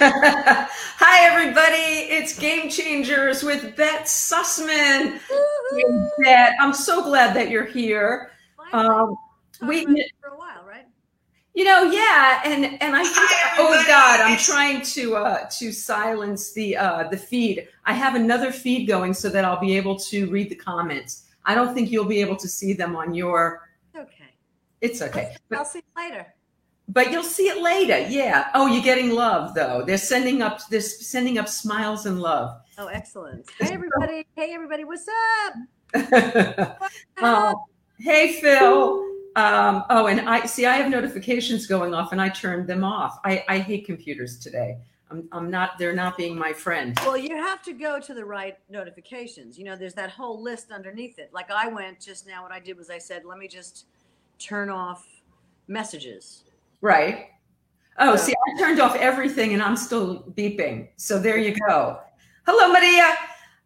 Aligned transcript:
Hi, 0.02 1.26
everybody. 1.26 2.08
It's 2.08 2.38
Game 2.38 2.70
Changers 2.70 3.42
with 3.42 3.76
Bette 3.76 4.04
Sussman. 4.04 5.18
Hey, 5.18 5.84
Bette, 6.18 6.56
I'm 6.58 6.72
so 6.72 7.02
glad 7.02 7.36
that 7.36 7.50
you're 7.50 7.66
here. 7.66 8.30
Um, 8.72 9.14
we, 9.60 9.84
for 10.18 10.30
a 10.30 10.38
while, 10.38 10.64
right? 10.66 10.86
you 11.52 11.64
know, 11.64 11.82
yeah, 11.82 12.40
and 12.46 12.82
and 12.82 12.96
I 12.96 13.02
think, 13.04 13.30
oh 13.58 13.84
God, 13.86 14.20
I'm 14.22 14.38
trying 14.38 14.80
to 14.80 15.16
uh, 15.16 15.50
to 15.58 15.70
silence 15.70 16.54
the 16.54 16.78
uh, 16.78 17.08
the 17.08 17.18
feed. 17.18 17.68
I 17.84 17.92
have 17.92 18.14
another 18.14 18.52
feed 18.52 18.86
going 18.86 19.12
so 19.12 19.28
that 19.28 19.44
I'll 19.44 19.60
be 19.60 19.76
able 19.76 19.98
to 19.98 20.30
read 20.30 20.48
the 20.48 20.54
comments. 20.54 21.26
I 21.44 21.54
don't 21.54 21.74
think 21.74 21.90
you'll 21.90 22.06
be 22.06 22.22
able 22.22 22.36
to 22.36 22.48
see 22.48 22.72
them 22.72 22.96
on 22.96 23.12
your. 23.12 23.68
Okay. 23.94 24.32
It's 24.80 25.02
okay, 25.02 25.34
I'll 25.52 25.58
but, 25.58 25.66
see 25.66 25.80
you 25.80 26.02
later. 26.02 26.34
But 26.92 27.10
you'll 27.12 27.22
see 27.22 27.48
it 27.48 27.62
later. 27.62 28.06
Yeah. 28.08 28.48
Oh, 28.54 28.66
you're 28.66 28.82
getting 28.82 29.10
love 29.10 29.54
though. 29.54 29.84
They're 29.86 29.98
sending 29.98 30.42
up. 30.42 30.68
They're 30.68 30.80
sending 30.80 31.38
up 31.38 31.48
smiles 31.48 32.06
and 32.06 32.20
love. 32.20 32.60
Oh, 32.78 32.86
excellent. 32.86 33.48
Hey, 33.58 33.72
everybody. 33.72 34.26
Hey, 34.36 34.52
everybody. 34.52 34.84
What's 34.90 35.06
up? 35.94 36.80
oh, 37.20 37.64
hey 37.98 38.40
Phil. 38.40 39.06
Um, 39.36 39.84
oh, 39.90 40.06
and 40.06 40.28
I 40.28 40.44
see 40.46 40.66
I 40.66 40.76
have 40.76 40.90
notifications 40.90 41.66
going 41.66 41.94
off 41.94 42.12
and 42.12 42.20
I 42.20 42.28
turned 42.28 42.68
them 42.68 42.82
off. 42.82 43.18
I, 43.24 43.44
I 43.48 43.58
hate 43.58 43.86
computers 43.86 44.38
today. 44.38 44.78
I'm, 45.10 45.28
I'm 45.32 45.50
not, 45.50 45.78
they're 45.78 45.94
not 45.94 46.16
being 46.16 46.36
my 46.36 46.52
friend. 46.52 46.98
Well, 47.04 47.16
you 47.16 47.36
have 47.36 47.62
to 47.64 47.72
go 47.72 48.00
to 48.00 48.14
the 48.14 48.24
right 48.24 48.56
notifications. 48.68 49.58
You 49.58 49.64
know, 49.64 49.76
there's 49.76 49.94
that 49.94 50.10
whole 50.10 50.42
list 50.42 50.70
underneath 50.70 51.18
it. 51.18 51.30
Like 51.32 51.50
I 51.50 51.68
went 51.68 52.00
just 52.00 52.26
now, 52.26 52.42
what 52.42 52.52
I 52.52 52.60
did 52.60 52.76
was 52.76 52.90
I 52.90 52.98
said, 52.98 53.24
let 53.24 53.38
me 53.38 53.48
just 53.48 53.86
turn 54.38 54.68
off 54.68 55.06
messages. 55.68 56.44
Right. 56.80 57.28
Oh, 57.98 58.16
So- 58.16 58.24
see, 58.26 58.34
I 58.34 58.58
turned 58.58 58.80
off 58.80 58.96
everything 58.96 59.52
and 59.54 59.62
I'm 59.62 59.76
still 59.76 60.24
beeping. 60.36 60.88
So 60.96 61.18
there 61.18 61.36
you 61.38 61.54
go. 61.68 62.00
Hello, 62.46 62.72
Maria. 62.72 63.16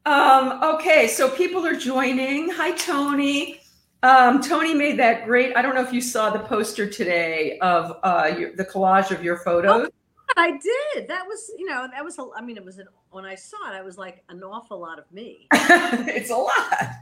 Um, 0.06 0.62
okay, 0.74 1.06
so 1.09 1.30
people 1.30 1.65
are 1.65 1.76
joining. 1.76 2.51
Hi, 2.51 2.73
Tony. 2.73 3.60
Um, 4.02 4.43
Tony 4.43 4.74
made 4.74 4.98
that 4.98 5.24
great. 5.24 5.56
I 5.56 5.62
don't 5.62 5.74
know 5.74 5.82
if 5.82 5.93
you 5.93 6.02
saw 6.02 6.29
the 6.30 6.40
poster 6.40 6.87
today 6.87 7.59
of 7.60 7.96
uh, 8.02 8.30
your, 8.38 8.54
the 8.54 8.65
collage 8.65 9.10
of 9.10 9.24
your 9.24 9.38
photos. 9.38 9.88
I 10.37 10.51
did. 10.59 11.09
That 11.09 11.24
was, 11.26 11.51
you 11.56 11.65
know, 11.66 11.87
that 11.90 12.04
was, 12.04 12.18
a- 12.18 12.28
I 12.37 12.43
mean, 12.43 12.56
it 12.59 12.65
was, 12.65 12.78
an, 12.78 12.88
when 13.12 13.24
I 13.24 13.34
saw 13.34 13.71
it, 13.73 13.74
I 13.76 13.82
was 13.82 13.96
like 13.96 14.23
an 14.28 14.43
awful 14.43 14.78
lot 14.78 14.99
of 14.99 15.10
me. 15.12 15.46
it's 15.52 16.30
a 16.30 16.37
lot. 16.37 16.52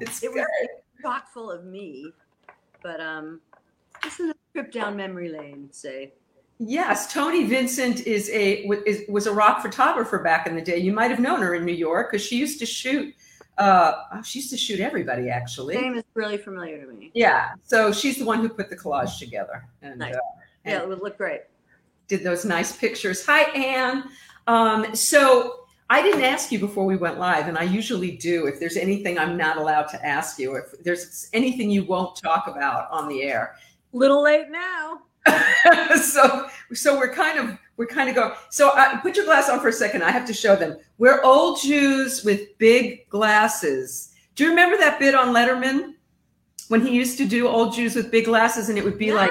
It's 0.01 0.23
It 0.23 0.33
was 0.33 0.45
chock 1.03 1.33
full 1.33 1.51
of 1.51 1.65
me. 1.65 2.13
But 2.83 3.01
um, 3.01 3.41
this 4.05 4.21
is 4.21 4.31
a 4.31 4.35
trip 4.53 4.71
down 4.73 4.97
memory 4.97 5.29
lane, 5.31 5.69
say. 5.73 6.13
Yes, 6.59 7.13
Tony 7.13 7.45
Vincent 7.45 8.07
is 8.07 8.29
a 8.31 8.65
is, 8.87 9.03
was 9.09 9.27
a 9.27 9.33
rock 9.33 9.63
photographer 9.63 10.19
back 10.21 10.47
in 10.47 10.55
the 10.55 10.61
day. 10.63 10.77
You 10.79 10.93
might 10.93 11.11
have 11.11 11.19
known 11.19 11.41
her 11.41 11.55
in 11.55 11.65
New 11.65 11.73
York 11.73 12.11
because 12.13 12.25
she 12.25 12.37
used 12.39 12.59
to 12.61 12.67
shoot. 12.67 13.15
Uh, 13.59 13.93
oh, 14.15 14.23
she 14.23 14.39
used 14.39 14.51
to 14.51 14.57
shoot 14.57 14.79
everybody 14.81 15.29
actually. 15.29 15.77
Name 15.77 15.95
is 15.97 16.05
really 16.15 16.39
familiar 16.39 16.85
to 16.85 16.93
me. 16.93 17.11
Yeah, 17.15 17.51
so 17.65 17.93
she's 17.93 18.17
the 18.19 18.25
one 18.25 18.41
who 18.41 18.49
put 18.49 18.71
the 18.71 18.77
collage 18.77 19.19
together 19.19 19.67
and, 19.83 19.99
Nice. 19.99 20.15
uh, 20.15 20.19
Yeah, 20.65 20.83
it 20.83 20.89
would 20.89 21.01
look 21.03 21.19
great. 21.19 21.43
did 22.09 22.23
those 22.23 22.45
nice 22.45 22.77
pictures. 22.77 23.25
Hi, 23.27 23.43
Anne. 23.53 24.05
Um, 24.47 24.95
so 24.95 25.67
I 25.91 26.01
didn't 26.03 26.23
ask 26.23 26.51
you 26.53 26.59
before 26.59 26.85
we 26.87 26.97
went 26.97 27.19
live, 27.19 27.49
and 27.49 27.59
I 27.59 27.65
usually 27.65 28.13
do. 28.13 28.47
If 28.47 28.59
there's 28.61 28.77
anything 28.77 29.19
I'm 29.19 29.37
not 29.37 29.57
allowed 29.59 29.89
to 29.89 30.07
ask 30.07 30.39
you, 30.39 30.55
if 30.57 30.83
there's 30.83 31.29
anything 31.33 31.71
you 31.71 31.85
won't 31.85 32.17
talk 32.17 32.47
about 32.47 32.91
on 32.91 33.09
the 33.09 33.23
air, 33.23 33.57
Little 33.93 34.23
late 34.23 34.51
now. 34.51 35.03
so 36.03 36.49
so 36.73 36.99
we're 36.99 37.13
kind 37.15 37.39
of 37.39 37.57
we're 37.77 37.87
kind 37.87 38.09
of 38.09 38.15
going 38.17 38.33
so 38.51 38.71
uh, 38.71 39.01
put 39.01 39.17
your 39.17 39.25
glass 39.25 39.49
on 39.49 39.61
for 39.61 39.69
a 39.69 39.73
second 39.73 40.03
i 40.03 40.11
have 40.11 40.27
to 40.27 40.35
show 40.35 40.57
them 40.57 40.77
we're 40.99 41.23
old 41.23 41.61
jews 41.61 42.25
with 42.25 42.59
big 42.59 43.09
glasses 43.09 44.15
do 44.35 44.43
you 44.43 44.51
remember 44.51 44.77
that 44.77 44.99
bit 44.99 45.15
on 45.15 45.29
letterman 45.33 45.95
when 46.69 46.81
he 46.85 46.93
used 46.93 47.17
to 47.19 47.25
do 47.25 47.47
old 47.47 47.73
jews 47.73 47.95
with 47.95 48.11
big 48.11 48.25
glasses 48.25 48.69
and 48.69 48.77
it 48.77 48.83
would 48.83 48.99
be 48.99 49.13
like 49.13 49.31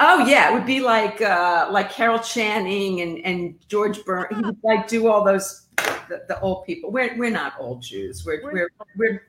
oh 0.00 0.24
yeah 0.26 0.50
it 0.50 0.54
would 0.54 0.64
be 0.64 0.80
like 0.80 1.20
uh 1.20 1.68
like 1.70 1.90
carol 1.92 2.18
channing 2.18 3.02
and 3.02 3.18
and 3.26 3.54
george 3.68 4.02
byrne 4.06 4.34
he 4.34 4.40
would 4.42 4.56
like 4.64 4.88
do 4.88 5.08
all 5.08 5.22
those 5.22 5.66
the, 6.08 6.22
the 6.28 6.40
old 6.40 6.64
people 6.64 6.90
we're 6.90 7.14
we're 7.18 7.28
not 7.30 7.52
old 7.58 7.82
jews 7.82 8.24
we're 8.24 8.42
we're 8.42 8.70
we're, 8.96 9.22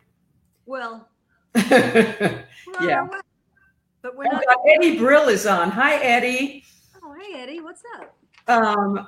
Well, 0.66 1.10
we're 1.56 2.46
we're 2.68 2.88
Yeah. 2.88 3.04
way. 3.04 3.20
But 4.02 4.16
we're 4.16 4.26
Oh, 4.28 4.32
not. 4.32 4.44
God, 4.46 4.58
eddie 4.76 4.98
brill 4.98 5.28
is 5.30 5.46
on 5.46 5.70
hi 5.72 5.96
eddie 5.98 6.64
Oh, 7.04 7.14
hey, 7.20 7.40
Eddie, 7.42 7.62
what's 7.62 7.82
up? 7.98 8.16
Um, 8.48 9.08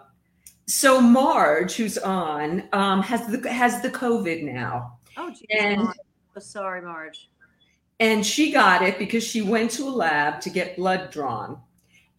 so 0.68 1.00
Marge, 1.02 1.74
who's 1.76 1.98
on, 1.98 2.64
um, 2.74 3.02
has 3.04 3.28
the 3.28 3.52
has 3.52 3.82
the 3.82 3.90
COVID 3.90 4.44
now, 4.44 4.98
Oh, 5.18 5.30
geez. 5.30 5.46
And- 5.60 5.84
Marge. 5.84 5.98
Oh, 6.36 6.40
sorry, 6.40 6.82
Marge. 6.82 7.30
and 8.00 8.26
she 8.26 8.52
got 8.52 8.82
it 8.82 8.98
because 8.98 9.24
she 9.24 9.42
went 9.42 9.72
to 9.72 9.84
a 9.84 9.90
lab 9.90 10.40
to 10.42 10.50
get 10.50 10.78
blood 10.78 11.12
drawn, 11.12 11.62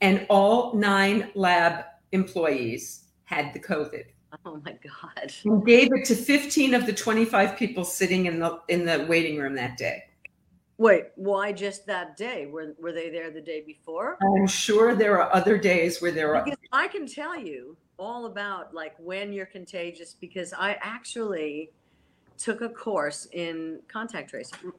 and 0.00 0.27
all 0.28 0.75
nine 0.75 1.31
lab 1.34 1.84
employees 2.12 3.05
had 3.25 3.53
the 3.55 3.61
COVID. 3.61 4.05
Oh 4.47 4.61
my 4.65 4.72
God. 4.72 5.32
And 5.44 5.65
gave 5.66 5.88
it 5.93 6.05
to 6.06 6.15
15 6.15 6.75
of 6.75 6.87
the 6.87 6.93
25 6.93 7.56
people 7.56 7.84
sitting 7.84 8.27
in 8.27 8.38
the 8.38 8.61
in 8.69 8.84
the 8.87 9.06
waiting 9.09 9.38
room 9.38 9.55
that 9.56 9.77
day. 9.77 10.05
Wait, 10.82 11.04
why 11.15 11.53
just 11.53 11.87
that 11.87 12.16
day? 12.16 12.47
Were 12.47 12.75
were 12.76 12.91
they 12.91 13.09
there 13.09 13.31
the 13.31 13.41
day 13.41 13.62
before? 13.65 14.19
I'm 14.20 14.48
sure 14.48 14.97
there 14.97 15.22
are 15.22 15.32
other 15.32 15.56
days 15.56 16.03
where 16.03 16.10
there 16.10 16.34
are. 16.34 16.44
Because 16.44 16.59
I 16.72 16.88
can 16.88 17.06
tell 17.06 17.38
you 17.38 17.76
all 18.00 18.26
about 18.26 18.75
like 18.75 18.94
when 18.98 19.32
you're 19.32 19.47
contagious 19.47 20.16
because 20.20 20.53
I 20.53 20.76
actually 20.82 21.70
took 22.37 22.62
a 22.62 22.69
course 22.69 23.28
in 23.31 23.78
contact 23.87 24.31
tracing. 24.31 24.72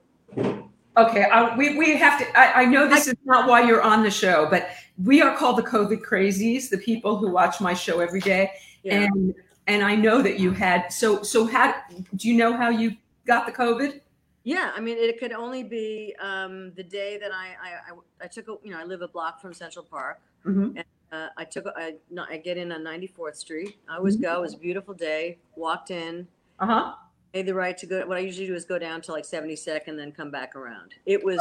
Okay, 0.98 1.24
I, 1.24 1.56
we 1.56 1.78
we 1.78 1.96
have 1.96 2.20
to. 2.20 2.38
I, 2.38 2.64
I 2.64 2.66
know 2.66 2.90
this 2.90 3.08
is 3.08 3.16
not 3.24 3.48
why 3.48 3.66
you're 3.66 3.82
on 3.82 4.04
the 4.04 4.12
show, 4.12 4.50
but 4.50 4.72
we 5.02 5.22
are 5.22 5.34
called 5.38 5.58
the 5.58 5.64
COVID 5.64 6.02
crazies, 6.02 6.70
the 6.70 6.80
people 6.80 7.16
who 7.16 7.32
watch 7.32 7.62
my 7.62 7.74
show 7.74 8.02
every 8.02 8.20
day. 8.20 8.52
Yeah. 8.84 9.04
and 9.04 9.34
and 9.68 9.82
I 9.82 9.96
know 9.96 10.22
that 10.22 10.38
you 10.38 10.52
had 10.52 10.92
so 10.92 11.24
so 11.24 11.46
how 11.48 11.76
do 12.18 12.28
you 12.28 12.36
know 12.36 12.58
how 12.58 12.68
you 12.68 12.98
got 13.26 13.46
the 13.46 13.54
COVID? 13.54 14.02
Yeah, 14.44 14.72
I 14.76 14.82
mean, 14.82 14.98
it 14.98 15.20
could 15.20 15.32
only 15.32 15.64
be 15.64 16.14
um, 16.20 16.74
the 16.76 16.84
day 16.84 17.18
that 17.18 17.32
I, 17.32 17.56
I, 17.64 17.70
I, 17.94 18.26
I 18.26 18.28
took 18.28 18.48
a, 18.50 18.56
you 18.64 18.72
know, 18.72 18.80
I 18.80 18.84
live 18.84 19.02
a 19.02 19.08
block 19.08 19.42
from 19.42 19.54
Central 19.54 19.86
Park. 19.86 20.20
Mm-hmm. 20.46 20.80
Uh, 21.12 21.28
I 21.38 21.46
took, 21.46 21.66
a- 21.66 21.74
I, 21.78 21.96
no, 22.10 22.26
I 22.30 22.38
get 22.38 22.58
in 22.58 22.72
on 22.72 22.82
94th 22.82 23.38
Street. 23.38 23.78
I 23.88 23.98
always 23.98 24.18
go. 24.18 24.36
It 24.36 24.42
was 24.42 24.54
a 24.54 24.58
beautiful 24.58 24.94
day. 24.94 25.38
Walked 25.56 25.92
in, 25.92 26.28
Uh 26.60 26.66
huh. 26.66 26.94
made 27.34 27.46
the 27.46 27.54
right 27.54 27.78
to 27.78 27.86
go. 27.86 28.06
What 28.06 28.18
I 28.18 28.22
usually 28.22 28.48
do 28.48 28.56
is 28.56 28.66
go 28.66 28.78
down 28.78 29.02
to 29.04 29.12
like 29.14 29.24
72nd, 29.24 29.96
then 29.96 30.12
come 30.12 30.30
back 30.32 30.56
around. 30.56 30.96
It 31.06 31.24
was 31.24 31.40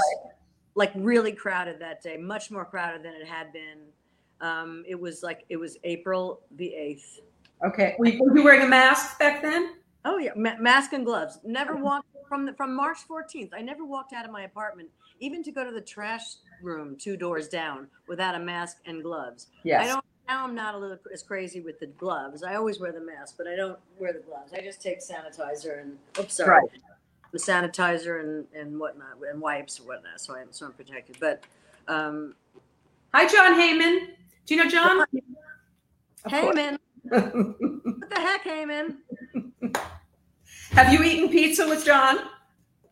like 0.74 0.92
really 0.94 1.32
crowded 1.32 1.78
that 1.80 2.02
day, 2.02 2.16
much 2.16 2.50
more 2.50 2.64
crowded 2.64 3.02
than 3.02 3.14
it 3.14 3.26
had 3.26 3.52
been. 3.52 3.78
Um, 4.40 4.84
it 4.86 4.98
was 4.98 5.22
like 5.22 5.44
it 5.48 5.56
was 5.56 5.76
April 5.84 6.40
the 6.56 6.66
8th. 6.66 7.20
Okay. 7.66 7.94
Were 7.98 8.06
you, 8.08 8.22
were 8.22 8.36
you 8.38 8.44
wearing 8.44 8.62
a 8.62 8.68
mask 8.68 9.18
back 9.18 9.42
then? 9.42 9.74
Oh 10.04 10.18
yeah, 10.18 10.32
Ma- 10.36 10.56
mask 10.58 10.92
and 10.92 11.04
gloves. 11.04 11.38
Never 11.44 11.76
walked 11.76 12.08
from 12.28 12.46
the, 12.46 12.52
from 12.54 12.74
March 12.74 12.98
14th. 13.08 13.50
I 13.54 13.60
never 13.60 13.84
walked 13.84 14.12
out 14.12 14.24
of 14.24 14.30
my 14.30 14.42
apartment, 14.42 14.88
even 15.20 15.42
to 15.44 15.52
go 15.52 15.64
to 15.64 15.70
the 15.70 15.80
trash 15.80 16.22
room 16.62 16.96
two 16.96 17.16
doors 17.16 17.48
down, 17.48 17.88
without 18.08 18.34
a 18.34 18.38
mask 18.38 18.78
and 18.86 19.02
gloves. 19.02 19.48
Yes. 19.64 19.84
I 19.84 19.86
don't. 19.88 20.04
Now 20.28 20.44
I'm 20.44 20.54
not 20.54 20.74
a 20.74 20.78
little 20.78 20.98
as 21.12 21.22
crazy 21.22 21.60
with 21.60 21.78
the 21.80 21.86
gloves. 21.86 22.42
I 22.42 22.54
always 22.54 22.78
wear 22.80 22.92
the 22.92 23.00
mask, 23.00 23.34
but 23.36 23.46
I 23.48 23.56
don't 23.56 23.78
wear 23.98 24.12
the 24.12 24.20
gloves. 24.20 24.52
I 24.52 24.60
just 24.60 24.80
take 24.80 25.00
sanitizer 25.00 25.82
and 25.82 25.98
oops, 26.18 26.34
sorry, 26.34 26.50
Right. 26.62 26.70
the 27.32 27.38
sanitizer 27.38 28.20
and 28.20 28.46
and 28.54 28.78
whatnot 28.78 29.18
and 29.30 29.40
wipes 29.40 29.78
or 29.80 29.82
whatnot. 29.84 30.20
So 30.20 30.34
I'm 30.36 30.48
so 30.52 30.66
I'm 30.66 30.72
protected. 30.72 31.16
But 31.20 31.44
um, 31.88 32.34
Hi, 33.14 33.26
John 33.28 33.54
Heyman. 33.54 34.06
Do 34.46 34.54
you 34.54 34.64
know 34.64 34.70
John? 34.70 35.00
Of. 35.02 35.06
Heyman, 36.28 36.78
what 37.02 38.10
the 38.10 38.20
heck, 38.20 38.44
Heyman? 38.44 38.96
Have 40.72 40.90
you 40.90 41.02
eaten 41.02 41.28
pizza 41.28 41.68
with 41.68 41.84
John? 41.84 42.18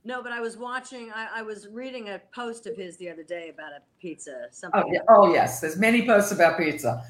No, 0.05 0.23
but 0.23 0.32
I 0.32 0.41
was 0.41 0.59
watching. 0.59 1.11
I, 1.15 1.29
I 1.37 1.43
was 1.43 1.67
reading 1.69 2.11
a 2.11 2.21
post 2.35 2.67
of 2.67 2.77
his 2.77 2.99
the 2.99 3.09
other 3.09 3.23
day 3.23 3.49
about 3.49 3.73
a 3.73 3.81
pizza. 3.99 4.49
Something. 4.50 4.82
Oh, 4.85 4.93
yeah. 4.93 5.00
oh 5.09 5.32
yes. 5.32 5.61
There's 5.61 5.79
many 5.79 6.06
posts 6.06 6.31
about 6.31 6.59
pizza. 6.59 7.03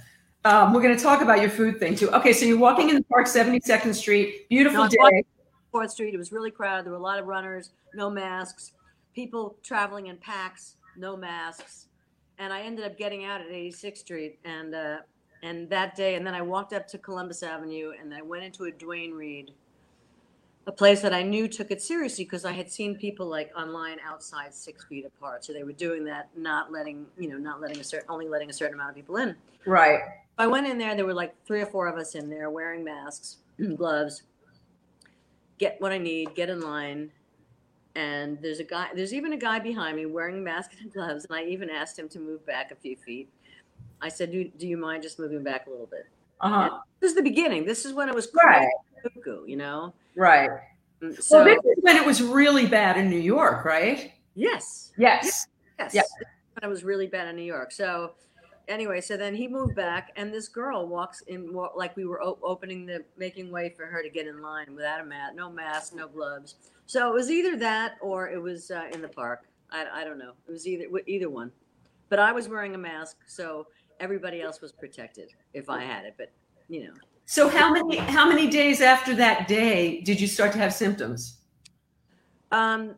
Um, 0.45 0.73
we're 0.73 0.81
going 0.81 0.97
to 0.97 1.03
talk 1.03 1.23
about 1.23 1.41
your 1.41 1.51
food 1.51 1.81
thing 1.81 1.97
too. 1.97 2.09
Okay, 2.13 2.33
so 2.33 2.47
you're 2.47 2.57
walking 2.57 2.89
in 2.89 2.95
the 2.95 3.03
park, 3.03 3.27
72nd 3.27 3.95
Street. 3.95 4.49
Beautiful 4.49 4.85
No, 4.85 4.89
day. 4.89 5.25
Fourth 5.73 5.91
Street. 5.91 6.15
It 6.15 6.19
was 6.19 6.31
really 6.31 6.53
crowded. 6.53 6.87
There 6.87 6.93
were 6.93 6.99
a 6.99 7.03
lot 7.03 7.19
of 7.19 7.27
runners, 7.27 7.71
no 7.95 8.09
masks, 8.09 8.73
people 9.13 9.57
traveling 9.65 10.07
in 10.07 10.17
packs, 10.19 10.77
no 10.97 11.17
masks. 11.17 11.89
And 12.39 12.53
I 12.53 12.63
ended 12.63 12.85
up 12.85 12.97
getting 12.97 13.25
out 13.25 13.41
at 13.41 13.49
86th 13.49 13.99
Street, 13.99 14.39
and 14.45 14.75
uh, 14.75 14.99
and 15.43 15.69
that 15.71 15.97
day, 15.97 16.15
and 16.15 16.25
then 16.25 16.35
I 16.35 16.43
walked 16.43 16.73
up 16.73 16.87
to 16.89 16.99
Columbus 16.99 17.43
Avenue, 17.43 17.93
and 18.01 18.15
I 18.15 18.23
went 18.23 18.45
into 18.45 18.65
a 18.65 18.71
Duane 18.71 19.13
Reade, 19.13 19.51
a 20.67 20.73
place 20.73 21.01
that 21.03 21.13
I 21.15 21.23
knew 21.23 21.49
took 21.49 21.71
it 21.71 21.81
seriously 21.81 22.25
because 22.25 22.45
I 22.45 22.53
had 22.53 22.71
seen 22.71 22.97
people 22.97 23.27
like 23.27 23.51
online 23.57 23.97
outside 24.07 24.55
six 24.55 24.85
feet 24.85 25.05
apart. 25.07 25.45
So 25.45 25.53
they 25.53 25.65
were 25.65 25.73
doing 25.73 26.05
that, 26.05 26.29
not 26.37 26.71
letting 26.71 27.07
you 27.19 27.29
know, 27.29 27.39
not 27.39 27.61
letting 27.61 27.81
a 27.81 27.85
certain, 27.85 28.07
only 28.09 28.29
letting 28.29 28.51
a 28.51 28.53
certain 28.53 28.75
amount 28.75 28.91
of 28.91 28.97
people 28.97 29.17
in. 29.17 29.35
Right. 29.67 30.01
I 30.39 30.47
went 30.47 30.67
in 30.67 30.79
there. 30.79 30.95
There 30.95 31.07
were 31.07 31.15
like 31.15 31.35
three 31.47 31.61
or 31.61 31.67
four 31.67 31.87
of 31.87 31.99
us 31.99 32.15
in 32.15 32.31
there 32.31 32.51
wearing 32.51 32.85
masks, 32.85 33.39
and 33.59 33.77
gloves. 33.79 34.23
Get 35.59 35.81
what 35.81 35.93
I 35.93 35.99
need. 35.99 36.35
Get 36.35 36.49
in 36.49 36.61
line. 36.61 37.11
And 37.97 38.39
there's 38.41 38.61
a 38.61 38.65
guy. 38.65 38.89
There's 38.95 39.13
even 39.13 39.33
a 39.33 39.37
guy 39.37 39.59
behind 39.59 39.97
me 39.97 40.07
wearing 40.07 40.39
a 40.39 40.41
mask 40.41 40.73
and 40.81 40.93
gloves. 40.95 41.25
And 41.25 41.37
I 41.37 41.45
even 41.45 41.69
asked 41.71 41.99
him 41.99 42.09
to 42.11 42.21
move 42.21 42.45
back 42.47 42.71
a 42.71 42.77
few 42.77 42.97
feet. 42.97 43.29
I 44.01 44.09
said, 44.09 44.31
"Do, 44.31 44.45
do 44.45 44.67
you 44.67 44.77
mind 44.77 45.03
just 45.03 45.19
moving 45.19 45.43
back 45.43 45.67
a 45.67 45.71
little 45.71 45.87
bit?" 45.87 46.07
Uh-huh. 46.41 46.79
This 47.01 47.11
is 47.11 47.17
the 47.17 47.23
beginning. 47.23 47.67
This 47.67 47.85
is 47.85 47.93
when 47.93 48.09
it 48.09 48.15
was 48.15 48.29
Right. 48.35 48.69
cuckoo, 49.03 49.45
you 49.47 49.57
know. 49.57 49.93
Right. 50.17 50.51
Mm, 51.03 51.15
So 51.17 51.21
So 51.23 51.45
this 51.45 51.59
is 51.65 51.83
when 51.83 51.97
it 51.97 52.05
was 52.05 52.23
really 52.23 52.67
bad 52.67 52.97
in 52.97 53.09
New 53.09 53.19
York, 53.21 53.65
right? 53.65 54.13
yes, 54.35 54.93
Yes. 54.97 55.47
yes, 55.79 55.95
Yeah. 55.95 56.03
when 56.55 56.69
it 56.69 56.73
was 56.73 56.85
really 56.85 57.07
bad 57.07 57.29
in 57.29 57.37
New 57.37 57.43
York. 57.43 57.73
So 57.73 58.15
anyway, 58.69 59.01
so 59.01 59.17
then 59.17 59.35
he 59.35 59.49
moved 59.49 59.75
back, 59.75 60.13
and 60.17 60.33
this 60.33 60.49
girl 60.49 60.87
walks 60.89 61.23
in 61.23 61.53
like 61.53 61.97
we 61.97 62.05
were 62.07 62.21
opening 62.23 62.87
the 62.87 63.05
making 63.17 63.51
way 63.51 63.71
for 63.71 63.87
her 63.87 64.03
to 64.03 64.09
get 64.11 64.27
in 64.27 64.41
line 64.43 64.75
without 64.75 65.01
a 65.01 65.05
mat, 65.05 65.35
no 65.35 65.51
mask, 65.51 65.95
no 65.95 66.09
gloves. 66.09 66.57
So 66.87 67.09
it 67.09 67.15
was 67.15 67.31
either 67.31 67.57
that 67.59 67.97
or 68.01 68.29
it 68.29 68.41
was 68.41 68.71
uh, 68.71 68.89
in 68.93 69.01
the 69.03 69.09
park. 69.09 69.45
I, 69.71 69.87
I 69.93 70.05
don't 70.05 70.19
know. 70.19 70.33
It 70.49 70.53
was 70.53 70.67
either 70.67 70.87
either 71.07 71.31
one. 71.31 71.53
But 72.09 72.19
I 72.19 72.33
was 72.33 72.49
wearing 72.49 72.75
a 72.75 72.79
mask, 72.79 73.19
so 73.27 73.69
everybody 74.01 74.43
else 74.43 74.61
was 74.61 74.73
protected 74.73 75.31
if 75.55 75.71
I 75.71 75.83
had 75.85 76.05
it. 76.05 76.15
But 76.19 76.33
you 76.69 76.85
know. 76.85 76.95
So 77.31 77.49
how 77.49 77.73
many 77.73 77.97
how 77.97 78.29
many 78.29 78.49
days 78.49 78.81
after 78.81 79.15
that 79.15 79.47
day 79.47 80.01
did 80.01 80.21
you 80.21 80.27
start 80.27 80.51
to 80.51 80.59
have 80.59 80.75
symptoms? 80.75 81.39
Um, 82.51 82.97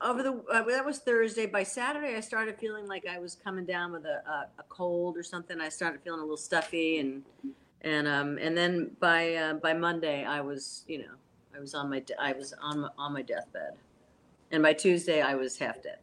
over 0.00 0.22
the 0.22 0.40
uh, 0.52 0.62
that 0.68 0.86
was 0.86 1.00
Thursday. 1.00 1.46
By 1.46 1.64
Saturday, 1.64 2.14
I 2.14 2.20
started 2.20 2.56
feeling 2.60 2.86
like 2.86 3.08
I 3.08 3.18
was 3.18 3.34
coming 3.42 3.64
down 3.64 3.90
with 3.90 4.04
a, 4.04 4.22
a, 4.24 4.46
a 4.60 4.62
cold 4.68 5.16
or 5.16 5.24
something. 5.24 5.60
I 5.60 5.68
started 5.68 6.00
feeling 6.02 6.20
a 6.20 6.22
little 6.22 6.36
stuffy, 6.36 7.00
and 7.00 7.24
and 7.80 8.06
um 8.06 8.38
and 8.40 8.56
then 8.56 8.92
by 9.00 9.34
uh, 9.34 9.54
by 9.54 9.72
Monday, 9.72 10.24
I 10.24 10.40
was 10.40 10.84
you 10.86 10.98
know 10.98 11.14
I 11.52 11.58
was 11.58 11.74
on 11.74 11.90
my 11.90 12.04
I 12.20 12.34
was 12.34 12.54
on 12.62 12.82
my, 12.82 12.88
on 12.96 13.12
my 13.12 13.22
deathbed, 13.22 13.72
and 14.52 14.62
by 14.62 14.74
Tuesday, 14.74 15.22
I 15.22 15.34
was 15.34 15.58
half 15.58 15.82
dead. 15.82 15.98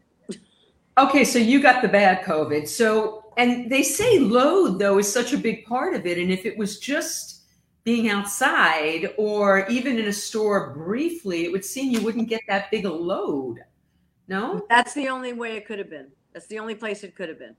Okay, 0.98 1.24
so 1.24 1.40
you 1.40 1.62
got 1.62 1.82
the 1.82 1.88
bad 1.88 2.26
COVID. 2.26 2.68
So 2.68 3.32
and 3.38 3.72
they 3.72 3.84
say 3.84 4.20
load 4.20 4.80
though 4.80 4.98
is 4.98 5.10
such 5.10 5.32
a 5.32 5.38
big 5.38 5.64
part 5.64 5.94
of 5.94 6.06
it. 6.06 6.18
And 6.18 6.30
if 6.30 6.46
it 6.46 6.58
was 6.58 6.78
just 6.78 7.39
being 7.90 8.08
outside 8.08 9.12
or 9.18 9.66
even 9.68 9.98
in 9.98 10.10
a 10.10 10.14
store 10.14 10.76
briefly, 10.76 11.44
it 11.46 11.52
would 11.52 11.66
seem 11.66 11.92
you 11.92 12.00
wouldn't 12.02 12.30
get 12.30 12.42
that 12.48 12.70
big 12.70 12.86
a 12.86 12.92
load. 12.92 13.58
No? 14.28 14.64
That's 14.70 14.94
the 14.94 15.08
only 15.08 15.34
way 15.34 15.58
it 15.58 15.66
could 15.66 15.80
have 15.80 15.90
been. 15.90 16.10
That's 16.32 16.46
the 16.46 16.60
only 16.60 16.76
place 16.76 17.04
it 17.04 17.16
could 17.16 17.30
have 17.30 17.40
been. 17.40 17.56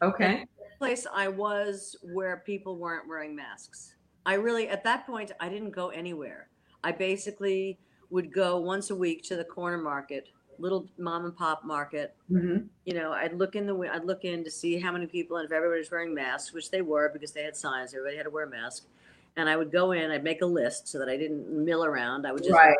Okay. 0.00 0.46
place 0.78 1.06
I 1.12 1.28
was 1.28 1.94
where 2.14 2.38
people 2.46 2.78
weren't 2.78 3.06
wearing 3.06 3.36
masks. 3.36 3.96
I 4.24 4.34
really, 4.34 4.66
at 4.70 4.82
that 4.84 5.06
point, 5.06 5.32
I 5.40 5.50
didn't 5.50 5.72
go 5.72 5.90
anywhere. 5.90 6.48
I 6.82 6.92
basically 6.92 7.78
would 8.08 8.32
go 8.32 8.58
once 8.58 8.88
a 8.88 8.96
week 8.96 9.24
to 9.24 9.36
the 9.36 9.44
corner 9.44 9.76
market, 9.76 10.28
little 10.58 10.88
mom 10.96 11.26
and 11.26 11.36
pop 11.36 11.66
market. 11.66 12.14
hmm 12.28 12.60
You 12.86 12.94
know, 12.94 13.12
I'd 13.12 13.34
look 13.34 13.56
in 13.56 13.66
the, 13.66 13.76
I'd 13.92 14.06
look 14.06 14.24
in 14.24 14.42
to 14.42 14.50
see 14.50 14.80
how 14.80 14.90
many 14.90 15.06
people 15.06 15.36
and 15.36 15.44
if 15.44 15.52
everybody 15.52 15.80
was 15.80 15.90
wearing 15.90 16.14
masks, 16.14 16.54
which 16.54 16.70
they 16.70 16.80
were 16.80 17.10
because 17.12 17.32
they 17.32 17.42
had 17.42 17.54
signs. 17.54 17.92
Everybody 17.92 18.16
had 18.16 18.22
to 18.22 18.30
wear 18.30 18.44
a 18.46 18.48
mask. 18.48 18.86
And 19.36 19.48
I 19.48 19.56
would 19.56 19.70
go 19.70 19.92
in. 19.92 20.10
I'd 20.10 20.24
make 20.24 20.40
a 20.42 20.46
list 20.46 20.88
so 20.88 20.98
that 20.98 21.08
I 21.08 21.16
didn't 21.16 21.48
mill 21.64 21.84
around. 21.84 22.26
I 22.26 22.32
would 22.32 22.42
just 22.42 22.54
Right. 22.54 22.76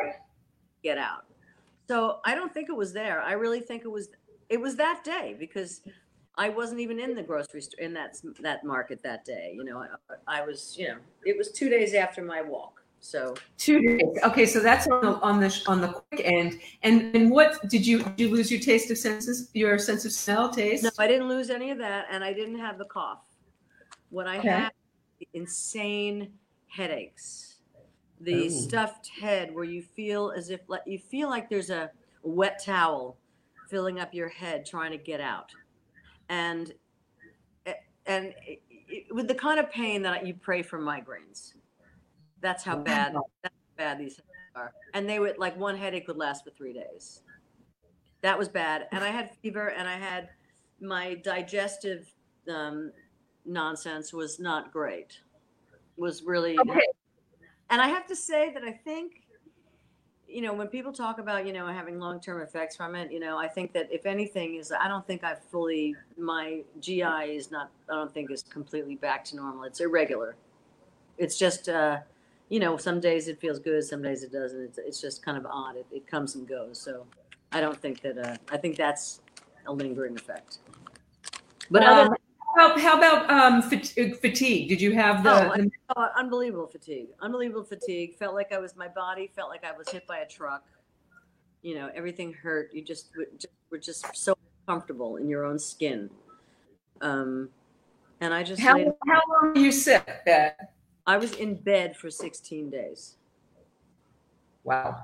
get 0.83 0.97
out. 0.97 1.25
So 1.87 2.19
I 2.25 2.35
don't 2.35 2.53
think 2.53 2.69
it 2.69 2.75
was 2.75 2.93
there. 2.93 3.21
I 3.21 3.33
really 3.33 3.59
think 3.61 3.83
it 3.85 3.91
was 3.91 4.09
it 4.49 4.59
was 4.59 4.75
that 4.77 5.03
day 5.03 5.35
because 5.37 5.81
I 6.35 6.49
wasn't 6.49 6.79
even 6.79 6.99
in 6.99 7.15
the 7.15 7.23
grocery 7.23 7.61
store 7.61 7.79
in 7.83 7.93
that 7.93 8.17
that 8.41 8.63
market 8.63 9.01
that 9.03 9.23
day. 9.23 9.53
You 9.55 9.63
know, 9.63 9.85
I, 10.27 10.39
I 10.39 10.45
was 10.45 10.75
you 10.77 10.87
know 10.89 10.97
it 11.25 11.37
was 11.37 11.51
two 11.51 11.69
days 11.69 11.93
after 11.93 12.23
my 12.23 12.41
walk. 12.41 12.81
So 12.99 13.35
Two 13.57 13.79
days. 13.79 14.01
Okay, 14.23 14.45
so 14.45 14.59
that's 14.59 14.87
on 14.87 15.01
the 15.01 15.19
on 15.21 15.39
the 15.39 15.63
on 15.67 15.81
the 15.81 15.87
quick 15.89 16.21
end. 16.25 16.59
And 16.81 17.15
and 17.15 17.29
what 17.31 17.67
did 17.69 17.85
you 17.85 18.03
did 18.03 18.19
you 18.19 18.29
lose 18.29 18.51
your 18.51 18.59
taste 18.59 18.89
of 18.91 18.97
senses, 18.97 19.49
your 19.53 19.77
sense 19.77 20.03
of 20.05 20.11
smell, 20.11 20.49
taste? 20.49 20.83
no, 20.83 20.89
I 20.97 21.07
didn't 21.07 21.29
lose 21.29 21.49
any 21.49 21.69
of 21.71 21.77
that, 21.77 22.07
and 22.09 22.23
I 22.23 22.33
didn't 22.33 22.57
have 22.59 22.77
the 22.77 22.85
cough. 22.85 23.23
What 24.09 24.27
I 24.27 24.39
Okay. 24.39 24.49
had 24.49 24.71
insane 25.33 26.33
headaches, 26.67 27.61
the 28.21 28.45
Ooh. 28.45 28.49
stuffed 28.49 29.07
head 29.07 29.53
where 29.53 29.63
you 29.63 29.81
feel 29.81 30.31
as 30.31 30.49
if 30.49 30.61
like 30.67 30.83
you 30.85 30.99
feel 30.99 31.29
like 31.29 31.49
there's 31.49 31.69
a 31.69 31.91
wet 32.23 32.61
towel 32.63 33.17
filling 33.69 33.99
up 33.99 34.13
your 34.13 34.29
head 34.29 34.65
trying 34.65 34.91
to 34.91 34.97
get 34.97 35.19
out, 35.21 35.53
and 36.29 36.73
and 38.07 38.33
it, 38.45 38.61
it- 38.69 39.13
with 39.13 39.27
the 39.27 39.35
kind 39.35 39.59
of 39.59 39.69
pain 39.69 40.01
that 40.01 40.25
you 40.25 40.33
pray 40.33 40.61
for 40.63 40.79
migraines. 40.79 41.53
That's 42.41 42.63
how 42.63 42.77
bad 42.77 43.13
that's 43.41 43.55
how 43.55 43.77
bad 43.77 43.99
these 43.99 44.19
are, 44.55 44.73
and 44.93 45.09
they 45.09 45.19
would 45.19 45.37
like 45.37 45.57
one 45.57 45.75
headache 45.77 46.07
would 46.07 46.17
last 46.17 46.43
for 46.43 46.51
three 46.51 46.73
days. 46.73 47.21
That 48.21 48.37
was 48.37 48.47
bad, 48.47 48.87
and 48.91 49.03
I 49.03 49.09
had 49.09 49.35
fever, 49.41 49.69
and 49.69 49.87
I 49.87 49.97
had 49.97 50.29
my 50.79 51.15
digestive 51.15 52.11
um, 52.49 52.91
nonsense 53.45 54.13
was 54.13 54.39
not 54.39 54.71
great. 54.71 55.19
Was 55.97 56.23
really 56.23 56.57
Okay. 56.59 56.87
and 57.69 57.81
I 57.81 57.87
have 57.87 58.05
to 58.07 58.15
say 58.15 58.53
that 58.53 58.63
I 58.63 58.71
think, 58.71 59.23
you 60.27 60.41
know, 60.41 60.53
when 60.53 60.67
people 60.67 60.93
talk 60.93 61.19
about, 61.19 61.45
you 61.47 61.53
know, 61.53 61.67
having 61.67 61.99
long 61.99 62.19
term 62.19 62.41
effects 62.41 62.75
from 62.75 62.95
it, 62.95 63.11
you 63.11 63.19
know, 63.19 63.37
I 63.37 63.47
think 63.47 63.73
that 63.73 63.91
if 63.91 64.05
anything 64.05 64.55
is, 64.55 64.71
I 64.71 64.87
don't 64.87 65.05
think 65.07 65.23
I've 65.23 65.43
fully, 65.45 65.95
my 66.17 66.61
GI 66.79 67.01
is 67.35 67.49
not, 67.49 67.71
I 67.89 67.95
don't 67.95 68.13
think 68.13 68.29
is 68.31 68.43
completely 68.43 68.95
back 68.95 69.23
to 69.25 69.35
normal. 69.35 69.63
It's 69.63 69.79
irregular. 69.79 70.35
It's 71.17 71.37
just, 71.37 71.67
uh, 71.67 71.97
you 72.49 72.59
know, 72.59 72.77
some 72.77 72.99
days 72.99 73.27
it 73.27 73.39
feels 73.39 73.59
good, 73.59 73.83
some 73.83 74.01
days 74.01 74.23
it 74.23 74.31
doesn't. 74.31 74.61
It's, 74.61 74.77
it's 74.77 75.01
just 75.01 75.23
kind 75.23 75.37
of 75.37 75.45
odd. 75.45 75.77
It, 75.77 75.85
it 75.91 76.07
comes 76.07 76.35
and 76.35 76.47
goes. 76.47 76.79
So 76.79 77.05
I 77.51 77.59
don't 77.59 77.77
think 77.77 78.01
that, 78.01 78.17
uh, 78.17 78.37
I 78.51 78.57
think 78.57 78.77
that's 78.77 79.21
a 79.65 79.73
lingering 79.73 80.15
effect. 80.15 80.59
But 81.69 81.83
other 81.83 82.01
Um, 82.03 82.07
how 82.09 82.26
about, 82.57 82.81
how 82.81 82.97
about 82.97 83.29
um, 83.29 83.61
fatigue? 83.61 84.69
Did 84.69 84.81
you 84.81 84.93
have 84.93 85.23
the, 85.23 85.31
Oh, 85.31 85.55
the 85.55 85.71
Oh, 85.95 86.07
unbelievable 86.17 86.67
fatigue. 86.67 87.09
Unbelievable 87.21 87.63
fatigue. 87.63 88.17
Felt 88.17 88.33
like 88.33 88.51
I 88.51 88.59
was 88.59 88.75
my 88.75 88.87
body 88.87 89.31
felt 89.35 89.49
like 89.49 89.63
I 89.63 89.71
was 89.71 89.87
hit 89.89 90.05
by 90.07 90.19
a 90.19 90.27
truck. 90.27 90.65
You 91.61 91.75
know, 91.75 91.89
everything 91.95 92.33
hurt. 92.33 92.71
You 92.73 92.83
just 92.83 93.09
just 93.37 93.53
were 93.71 93.77
just 93.77 94.05
so 94.15 94.37
comfortable 94.67 95.17
in 95.17 95.29
your 95.29 95.45
own 95.45 95.59
skin. 95.59 96.09
Um, 97.01 97.49
and 98.19 98.33
I 98.33 98.43
just 98.43 98.61
how, 98.61 98.75
laid, 98.75 98.87
how 99.07 99.21
long 99.29 99.53
were 99.53 99.59
you 99.59 99.71
sick? 99.71 100.05
Beth? 100.25 100.55
I 101.05 101.17
was 101.17 101.33
in 101.33 101.55
bed 101.55 101.95
for 101.95 102.09
16 102.09 102.69
days. 102.69 103.15
Wow. 104.63 105.03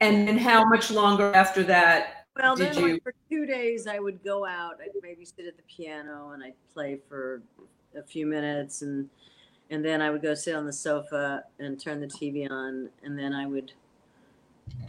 And 0.00 0.26
then 0.26 0.38
how 0.38 0.64
much 0.64 0.90
longer 0.90 1.32
after 1.34 1.62
that? 1.64 2.15
Well, 2.38 2.56
Did 2.56 2.74
then 2.74 2.92
like, 2.92 3.02
for 3.02 3.14
two 3.30 3.46
days 3.46 3.86
I 3.86 3.98
would 3.98 4.22
go 4.22 4.44
out. 4.44 4.78
I'd 4.82 4.90
maybe 5.02 5.24
sit 5.24 5.46
at 5.46 5.56
the 5.56 5.62
piano 5.62 6.30
and 6.34 6.42
I'd 6.42 6.54
play 6.72 6.98
for 7.08 7.42
a 7.96 8.02
few 8.02 8.26
minutes, 8.26 8.82
and 8.82 9.08
and 9.70 9.84
then 9.84 10.02
I 10.02 10.10
would 10.10 10.22
go 10.22 10.34
sit 10.34 10.54
on 10.54 10.66
the 10.66 10.72
sofa 10.72 11.44
and 11.58 11.80
turn 11.80 12.00
the 12.00 12.06
TV 12.06 12.50
on, 12.50 12.90
and 13.02 13.18
then 13.18 13.32
I 13.32 13.46
would. 13.46 13.72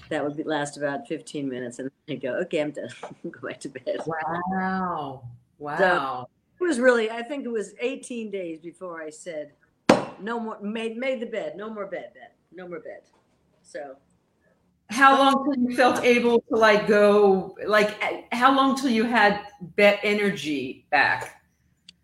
That 0.09 0.23
would 0.23 0.35
be, 0.35 0.43
last 0.43 0.77
about 0.77 1.07
15 1.07 1.47
minutes, 1.47 1.79
and 1.79 1.91
I'd 2.09 2.21
go, 2.21 2.33
okay, 2.41 2.61
I'm 2.61 2.71
done. 2.71 2.89
go 3.29 3.47
back 3.47 3.59
to 3.61 3.69
bed. 3.69 3.97
Wow. 4.05 5.23
Wow. 5.59 6.27
It 6.59 6.63
was 6.63 6.79
really, 6.79 7.11
I 7.11 7.21
think 7.21 7.45
it 7.45 7.51
was 7.51 7.73
18 7.79 8.31
days 8.31 8.59
before 8.59 9.01
I 9.01 9.11
said, 9.11 9.51
no 10.19 10.39
more, 10.39 10.57
made 10.61 10.97
made 10.97 11.19
the 11.19 11.27
bed, 11.27 11.55
no 11.55 11.69
more 11.69 11.85
bed, 11.85 12.13
bed, 12.15 12.29
no 12.51 12.67
more 12.67 12.79
bed. 12.79 13.01
So 13.61 13.97
How 14.89 15.17
long 15.19 15.43
till 15.43 15.63
you 15.69 15.75
felt 15.75 16.03
able 16.03 16.39
to 16.49 16.55
like 16.55 16.87
go 16.87 17.55
like 17.65 18.01
eh, 18.03 18.21
how 18.31 18.55
long 18.55 18.75
till 18.75 18.89
you 18.89 19.03
had 19.03 19.41
bet 19.75 19.99
energy 20.03 20.85
back? 20.89 21.33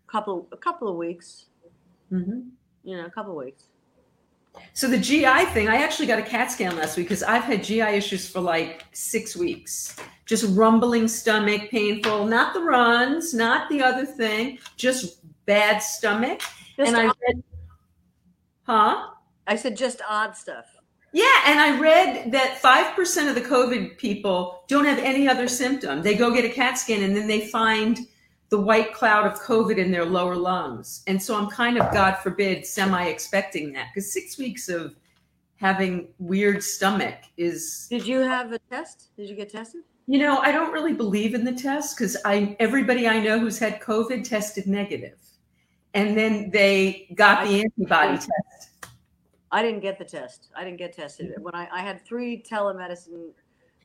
couple 0.06 0.46
a 0.52 0.56
couple 0.56 0.86
of 0.88 0.96
weeks, 0.96 1.46
Mm-hmm. 2.12 2.40
you 2.84 2.96
know, 2.96 3.06
a 3.06 3.10
couple 3.10 3.32
of 3.38 3.44
weeks. 3.44 3.64
So 4.72 4.86
the 4.86 4.98
GI 4.98 5.46
thing, 5.46 5.68
I 5.68 5.76
actually 5.82 6.06
got 6.06 6.20
a 6.20 6.22
CAT 6.22 6.52
scan 6.52 6.76
last 6.76 6.96
week 6.96 7.06
because 7.08 7.24
I've 7.24 7.42
had 7.42 7.64
GI 7.64 7.80
issues 7.80 8.28
for 8.30 8.40
like 8.40 8.84
six 8.92 9.34
weeks. 9.34 9.96
Just 10.26 10.44
rumbling 10.56 11.08
stomach, 11.08 11.70
painful, 11.70 12.26
not 12.26 12.54
the 12.54 12.60
runs, 12.60 13.34
not 13.34 13.68
the 13.68 13.82
other 13.82 14.06
thing, 14.06 14.58
just 14.76 15.18
bad 15.46 15.78
stomach. 15.82 16.40
Just 16.76 16.88
and 16.92 16.96
I 16.96 17.08
odd- 17.08 17.16
read, 17.26 17.42
huh? 18.62 19.06
I 19.48 19.56
said 19.56 19.76
just 19.76 20.00
odd 20.08 20.36
stuff. 20.36 20.66
Yeah, 21.14 21.42
and 21.46 21.60
I 21.60 21.78
read 21.78 22.32
that 22.32 22.60
5% 22.60 23.28
of 23.28 23.36
the 23.36 23.40
COVID 23.40 23.98
people 23.98 24.64
don't 24.66 24.84
have 24.84 24.98
any 24.98 25.28
other 25.28 25.46
symptom. 25.46 26.02
They 26.02 26.16
go 26.16 26.34
get 26.34 26.44
a 26.44 26.48
CAT 26.48 26.76
scan 26.76 27.04
and 27.04 27.16
then 27.16 27.28
they 27.28 27.46
find 27.46 28.00
the 28.48 28.58
white 28.60 28.92
cloud 28.92 29.24
of 29.24 29.40
COVID 29.40 29.78
in 29.78 29.92
their 29.92 30.04
lower 30.04 30.34
lungs. 30.34 31.04
And 31.06 31.22
so 31.22 31.36
I'm 31.36 31.48
kind 31.48 31.78
of, 31.78 31.92
God 31.92 32.16
forbid, 32.16 32.66
semi 32.66 33.04
expecting 33.04 33.72
that 33.74 33.90
because 33.94 34.12
six 34.12 34.38
weeks 34.38 34.68
of 34.68 34.96
having 35.54 36.08
weird 36.18 36.64
stomach 36.64 37.18
is, 37.36 37.86
Did 37.88 38.06
you 38.08 38.18
have 38.18 38.50
a 38.50 38.58
test? 38.58 39.16
Did 39.16 39.30
you 39.30 39.36
get 39.36 39.50
tested? 39.50 39.82
you 40.06 40.18
know, 40.18 40.38
I 40.38 40.52
don't 40.52 40.72
really 40.72 40.92
believe 40.92 41.34
in 41.34 41.44
the 41.44 41.52
test 41.52 41.96
because 41.96 42.16
I 42.24 42.56
everybody 42.60 43.08
I 43.08 43.20
know 43.20 43.38
who's 43.38 43.58
had 43.58 43.80
COVID 43.80 44.28
tested 44.28 44.66
and 44.66 46.18
then 46.18 46.50
they 46.50 47.08
got 47.14 47.46
the 47.46 47.62
antibody 47.62 48.18
test. 48.18 48.70
I 49.54 49.62
didn't 49.62 49.80
get 49.82 49.98
the 50.00 50.04
test. 50.04 50.48
I 50.56 50.64
didn't 50.64 50.78
get 50.78 50.92
tested. 50.96 51.32
When 51.40 51.54
I, 51.54 51.68
I 51.72 51.78
had 51.80 52.04
three 52.04 52.42
telemedicine 52.42 53.28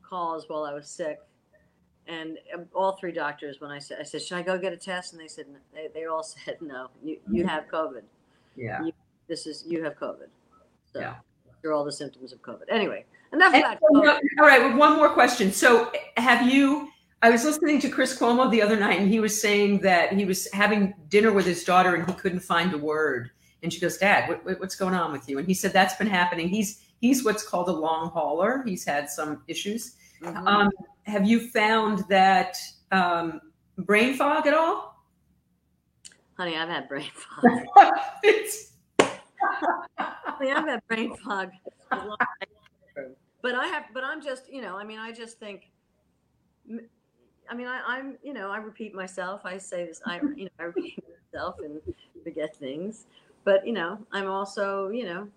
calls 0.01 0.45
while 0.47 0.63
I 0.63 0.73
was 0.73 0.89
sick, 0.89 1.19
and 2.07 2.39
um, 2.55 2.65
all 2.73 2.93
three 2.93 3.11
doctors, 3.11 3.61
when 3.61 3.69
I 3.69 3.77
said, 3.77 3.99
I 3.99 4.03
said, 4.03 4.23
should 4.23 4.37
I 4.39 4.41
go 4.41 4.57
get 4.57 4.73
a 4.73 4.77
test? 4.77 5.13
And 5.13 5.21
they 5.21 5.27
said, 5.27 5.45
they, 5.71 5.87
they 5.93 6.05
all 6.05 6.23
said, 6.43 6.57
no, 6.59 6.89
you, 7.03 7.17
you 7.31 7.45
have 7.45 7.67
COVID. 7.67 8.01
Yeah. 8.55 8.83
You, 8.83 8.91
this 9.27 9.45
is, 9.45 9.63
you 9.67 9.83
have 9.83 9.95
COVID. 9.95 10.29
So 10.91 11.01
Yeah. 11.01 11.17
you're 11.63 11.73
all 11.73 11.83
the 11.85 11.91
symptoms 11.91 12.33
of 12.33 12.41
COVID. 12.41 12.63
Anyway, 12.71 13.05
enough 13.31 13.53
And 13.53 13.63
about 13.63 13.79
COVID. 13.79 14.19
all 14.39 14.47
right, 14.47 14.61
well, 14.63 14.75
one 14.75 14.95
more 14.97 15.09
question. 15.09 15.51
So, 15.51 15.91
have 16.17 16.51
you? 16.51 16.89
I 17.21 17.29
was 17.29 17.43
listening 17.43 17.79
to 17.81 17.89
Chris 17.89 18.17
Cuomo 18.17 18.49
the 18.49 18.63
other 18.63 18.79
night, 18.79 18.99
and 18.99 19.07
he 19.07 19.19
was 19.19 19.39
saying 19.39 19.81
that 19.81 20.13
he 20.13 20.25
was 20.25 20.51
having 20.51 20.95
dinner 21.09 21.31
with 21.31 21.45
his 21.45 21.63
daughter, 21.63 21.93
and 21.93 22.07
he 22.09 22.13
couldn't 22.15 22.39
find 22.39 22.73
a 22.73 22.77
word. 22.79 23.29
And 23.63 23.71
she 23.73 23.79
goes, 23.79 23.97
"Dad, 23.97 24.29
what, 24.29 24.45
what- 24.45 24.59
what's 24.59 24.75
going 24.75 24.93
on 24.93 25.11
with 25.11 25.27
you?" 25.29 25.37
And 25.39 25.47
he 25.47 25.53
said, 25.53 25.73
"That's 25.73 25.95
been 25.95 26.07
happening. 26.07 26.47
He's 26.49 26.81
he's 27.01 27.23
what's 27.25 27.43
called 27.47 27.67
a 27.69 27.73
long 27.73 28.09
hauler. 28.09 28.63
He's 28.65 28.85
had 28.85 29.09
some 29.09 29.43
issues. 29.47 29.95
Mhm. 30.21 30.47
Um, 30.47 30.69
have 31.03 31.25
you 31.27 31.47
found 31.49 31.99
that 32.09 32.57
um, 32.91 33.39
brain 33.77 34.13
fog 34.15 34.47
at 34.47 34.53
all? 34.53 35.03
Honey, 36.37 36.55
I've 36.57 36.69
had 36.69 36.87
brain 36.87 37.09
fog. 37.13 37.43
it's, 38.23 38.73
Honey, 39.97 40.51
I've 40.51 40.65
had 40.67 40.81
brain 40.87 41.15
fog. 41.17 41.51
a 41.91 41.95
long 41.97 42.17
time. 42.17 43.15
But 43.41 43.55
I 43.55 43.67
have, 43.67 43.85
but 43.93 44.03
I'm 44.03 44.21
just, 44.21 44.51
you 44.51 44.61
know, 44.61 44.75
I 44.77 44.83
mean, 44.83 44.99
I 44.99 45.11
just 45.13 45.39
think, 45.39 45.71
I 47.49 47.55
mean, 47.55 47.67
I, 47.67 47.81
I'm, 47.87 48.17
you 48.21 48.33
know, 48.33 48.51
I 48.51 48.57
repeat 48.57 48.93
myself. 48.93 49.41
I 49.45 49.57
say 49.57 49.85
this, 49.85 50.01
I, 50.05 50.19
you 50.35 50.45
know, 50.45 50.49
I 50.59 50.63
repeat 50.63 51.01
myself 51.33 51.55
and 51.63 51.79
forget 52.23 52.55
things. 52.57 53.05
But 53.43 53.65
you 53.65 53.73
know, 53.73 53.99
I'm 54.11 54.27
also, 54.27 54.89
you 54.89 55.05
know, 55.05 55.27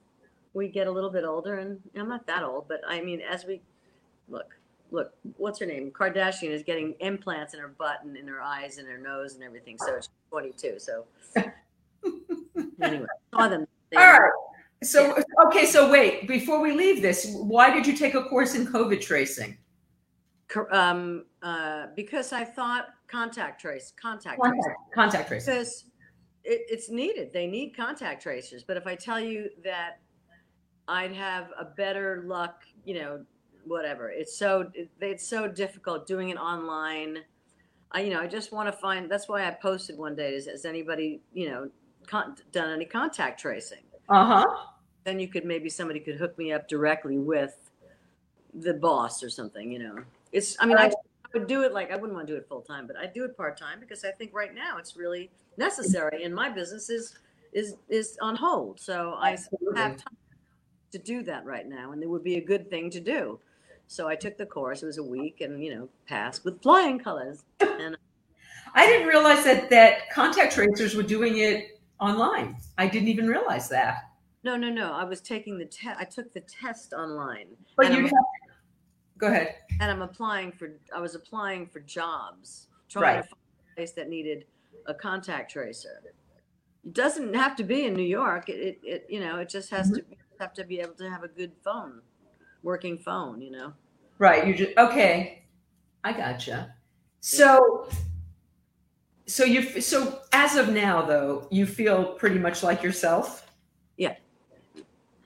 we 0.54 0.68
get 0.68 0.86
a 0.86 0.90
little 0.90 1.10
bit 1.10 1.24
older, 1.24 1.58
and 1.58 1.80
I'm 1.96 2.08
not 2.08 2.26
that 2.26 2.42
old, 2.42 2.68
but 2.68 2.80
I 2.86 3.00
mean, 3.00 3.20
as 3.20 3.44
we 3.44 3.60
look, 4.28 4.54
look, 4.90 5.12
what's 5.36 5.58
her 5.58 5.66
name? 5.66 5.90
Kardashian 5.90 6.50
is 6.50 6.62
getting 6.62 6.94
implants 7.00 7.54
in 7.54 7.60
her 7.60 7.68
butt 7.68 8.04
and 8.04 8.16
in 8.16 8.28
her 8.28 8.42
eyes 8.42 8.78
and 8.78 8.86
her 8.86 8.98
nose 8.98 9.34
and 9.34 9.42
everything. 9.42 9.78
So 9.78 9.96
she's 9.96 10.08
22. 10.30 10.78
So 10.78 11.06
anyway, 12.82 13.06
saw 13.34 13.48
them. 13.48 13.66
All 13.96 14.12
right. 14.12 14.30
So 14.82 15.16
okay. 15.46 15.66
So 15.66 15.90
wait. 15.90 16.28
Before 16.28 16.60
we 16.60 16.72
leave 16.72 17.02
this, 17.02 17.32
why 17.34 17.72
did 17.72 17.86
you 17.86 17.96
take 17.96 18.14
a 18.14 18.24
course 18.24 18.54
in 18.54 18.66
COVID 18.66 19.00
tracing? 19.00 19.56
Um, 20.70 21.24
uh, 21.42 21.86
because 21.96 22.32
I 22.32 22.44
thought 22.44 22.88
contact 23.08 23.60
trace, 23.60 23.92
contact. 24.00 24.38
Contact, 24.40 24.76
contact 24.94 25.28
tracing. 25.28 25.54
because 25.54 25.84
it, 26.44 26.62
it's 26.68 26.90
needed. 26.90 27.32
They 27.32 27.46
need 27.46 27.76
contact 27.76 28.22
tracers. 28.22 28.64
But 28.64 28.76
if 28.76 28.86
I 28.86 28.94
tell 28.94 29.20
you 29.20 29.50
that 29.64 30.00
I'd 30.88 31.12
have 31.12 31.50
a 31.58 31.64
better 31.64 32.22
luck, 32.26 32.62
you 32.84 32.94
know, 32.94 33.24
whatever. 33.64 34.10
It's 34.10 34.36
so 34.36 34.70
it, 34.74 34.90
it's 35.00 35.26
so 35.26 35.48
difficult 35.48 36.06
doing 36.06 36.30
it 36.30 36.36
online. 36.36 37.18
I 37.92 38.02
you 38.02 38.10
know 38.10 38.20
I 38.20 38.26
just 38.26 38.52
want 38.52 38.68
to 38.68 38.72
find. 38.72 39.10
That's 39.10 39.28
why 39.28 39.46
I 39.46 39.50
posted 39.50 39.98
one 39.98 40.14
day. 40.16 40.34
Is 40.34 40.46
has 40.46 40.64
anybody 40.64 41.20
you 41.32 41.48
know 41.48 41.70
con- 42.06 42.36
done 42.50 42.70
any 42.70 42.84
contact 42.84 43.40
tracing? 43.40 43.82
Uh 44.08 44.26
huh. 44.26 44.56
Then 45.04 45.18
you 45.18 45.28
could 45.28 45.44
maybe 45.44 45.68
somebody 45.68 46.00
could 46.00 46.16
hook 46.16 46.36
me 46.38 46.52
up 46.52 46.68
directly 46.68 47.18
with 47.18 47.70
the 48.54 48.74
boss 48.74 49.22
or 49.22 49.30
something. 49.30 49.70
You 49.70 49.78
know, 49.78 49.98
it's. 50.32 50.56
I 50.60 50.66
mean, 50.66 50.78
I, 50.78 50.86
I 50.86 50.92
would 51.34 51.46
do 51.46 51.62
it 51.62 51.72
like 51.72 51.92
I 51.92 51.96
wouldn't 51.96 52.14
want 52.14 52.26
to 52.26 52.32
do 52.32 52.36
it 52.36 52.48
full 52.48 52.62
time, 52.62 52.86
but 52.86 52.96
I 52.96 53.06
do 53.06 53.24
it 53.24 53.36
part 53.36 53.56
time 53.56 53.78
because 53.80 54.04
I 54.04 54.10
think 54.10 54.34
right 54.34 54.54
now 54.54 54.78
it's 54.78 54.96
really 54.96 55.30
necessary, 55.56 56.24
and 56.24 56.34
my 56.34 56.48
business 56.48 56.90
is 56.90 57.18
is 57.52 57.74
is 57.88 58.16
on 58.22 58.36
hold. 58.36 58.80
So 58.80 59.14
I 59.18 59.30
have 59.76 59.96
time 59.96 60.16
to 60.92 60.98
do 60.98 61.22
that 61.24 61.44
right 61.44 61.66
now, 61.68 61.92
and 61.92 62.02
it 62.02 62.08
would 62.08 62.24
be 62.24 62.36
a 62.36 62.40
good 62.44 62.68
thing 62.70 62.90
to 62.90 63.00
do. 63.00 63.38
So 63.86 64.08
I 64.08 64.14
took 64.16 64.36
the 64.38 64.46
course. 64.46 64.82
It 64.82 64.86
was 64.86 64.98
a 64.98 65.02
week, 65.02 65.40
and 65.40 65.62
you 65.62 65.74
know, 65.74 65.88
passed 66.06 66.44
with 66.44 66.62
flying 66.62 66.98
colors. 66.98 67.44
And 67.60 67.96
I 68.74 68.86
didn't 68.86 69.08
realize 69.08 69.44
that 69.44 69.68
that 69.70 70.10
contact 70.10 70.54
tracers 70.54 70.94
were 70.94 71.02
doing 71.02 71.38
it 71.38 71.80
online. 72.00 72.56
I 72.78 72.86
didn't 72.86 73.08
even 73.08 73.26
realize 73.26 73.68
that. 73.68 74.04
no, 74.44 74.56
no, 74.56 74.70
no. 74.70 74.92
I 74.92 75.04
was 75.04 75.20
taking 75.20 75.58
the 75.58 75.66
test. 75.66 76.00
I 76.00 76.04
took 76.04 76.32
the 76.32 76.40
test 76.40 76.92
online, 76.94 77.48
But 77.76 77.92
you 77.92 78.02
have, 78.04 78.12
go 79.18 79.26
ahead. 79.28 79.56
and 79.80 79.90
I'm 79.90 80.02
applying 80.02 80.52
for. 80.52 80.70
I 80.94 81.00
was 81.00 81.14
applying 81.14 81.66
for 81.66 81.80
jobs, 81.80 82.68
trying 82.88 83.02
Right. 83.16 83.22
to 83.22 83.28
find 83.28 83.40
a 83.72 83.74
place 83.76 83.92
that 83.92 84.08
needed 84.08 84.46
a 84.86 84.94
contact 84.94 85.50
tracer. 85.50 86.02
It 86.84 86.94
doesn't 86.94 87.34
have 87.34 87.56
to 87.56 87.64
be 87.64 87.84
in 87.84 87.94
New 87.94 88.02
York. 88.02 88.48
It, 88.48 88.52
it, 88.52 88.80
it 88.82 89.06
you 89.08 89.20
know, 89.20 89.38
it 89.38 89.48
just 89.48 89.70
has 89.70 89.90
to 89.90 90.00
mm-hmm. 90.00 90.10
be, 90.10 90.16
have 90.40 90.52
to 90.54 90.64
be 90.64 90.80
able 90.80 90.94
to 90.94 91.08
have 91.08 91.22
a 91.22 91.28
good 91.28 91.52
phone, 91.62 92.00
working 92.62 92.98
phone. 92.98 93.40
You 93.40 93.52
know. 93.52 93.72
Right. 94.18 94.46
You 94.46 94.54
just 94.54 94.76
okay. 94.76 95.44
I 96.04 96.12
gotcha. 96.12 96.74
So, 97.20 97.88
so 99.26 99.44
you 99.44 99.80
so 99.80 100.20
as 100.32 100.56
of 100.56 100.68
now 100.68 101.02
though, 101.02 101.46
you 101.50 101.66
feel 101.66 102.14
pretty 102.14 102.38
much 102.38 102.62
like 102.62 102.82
yourself. 102.82 103.50
Yeah. 103.96 104.16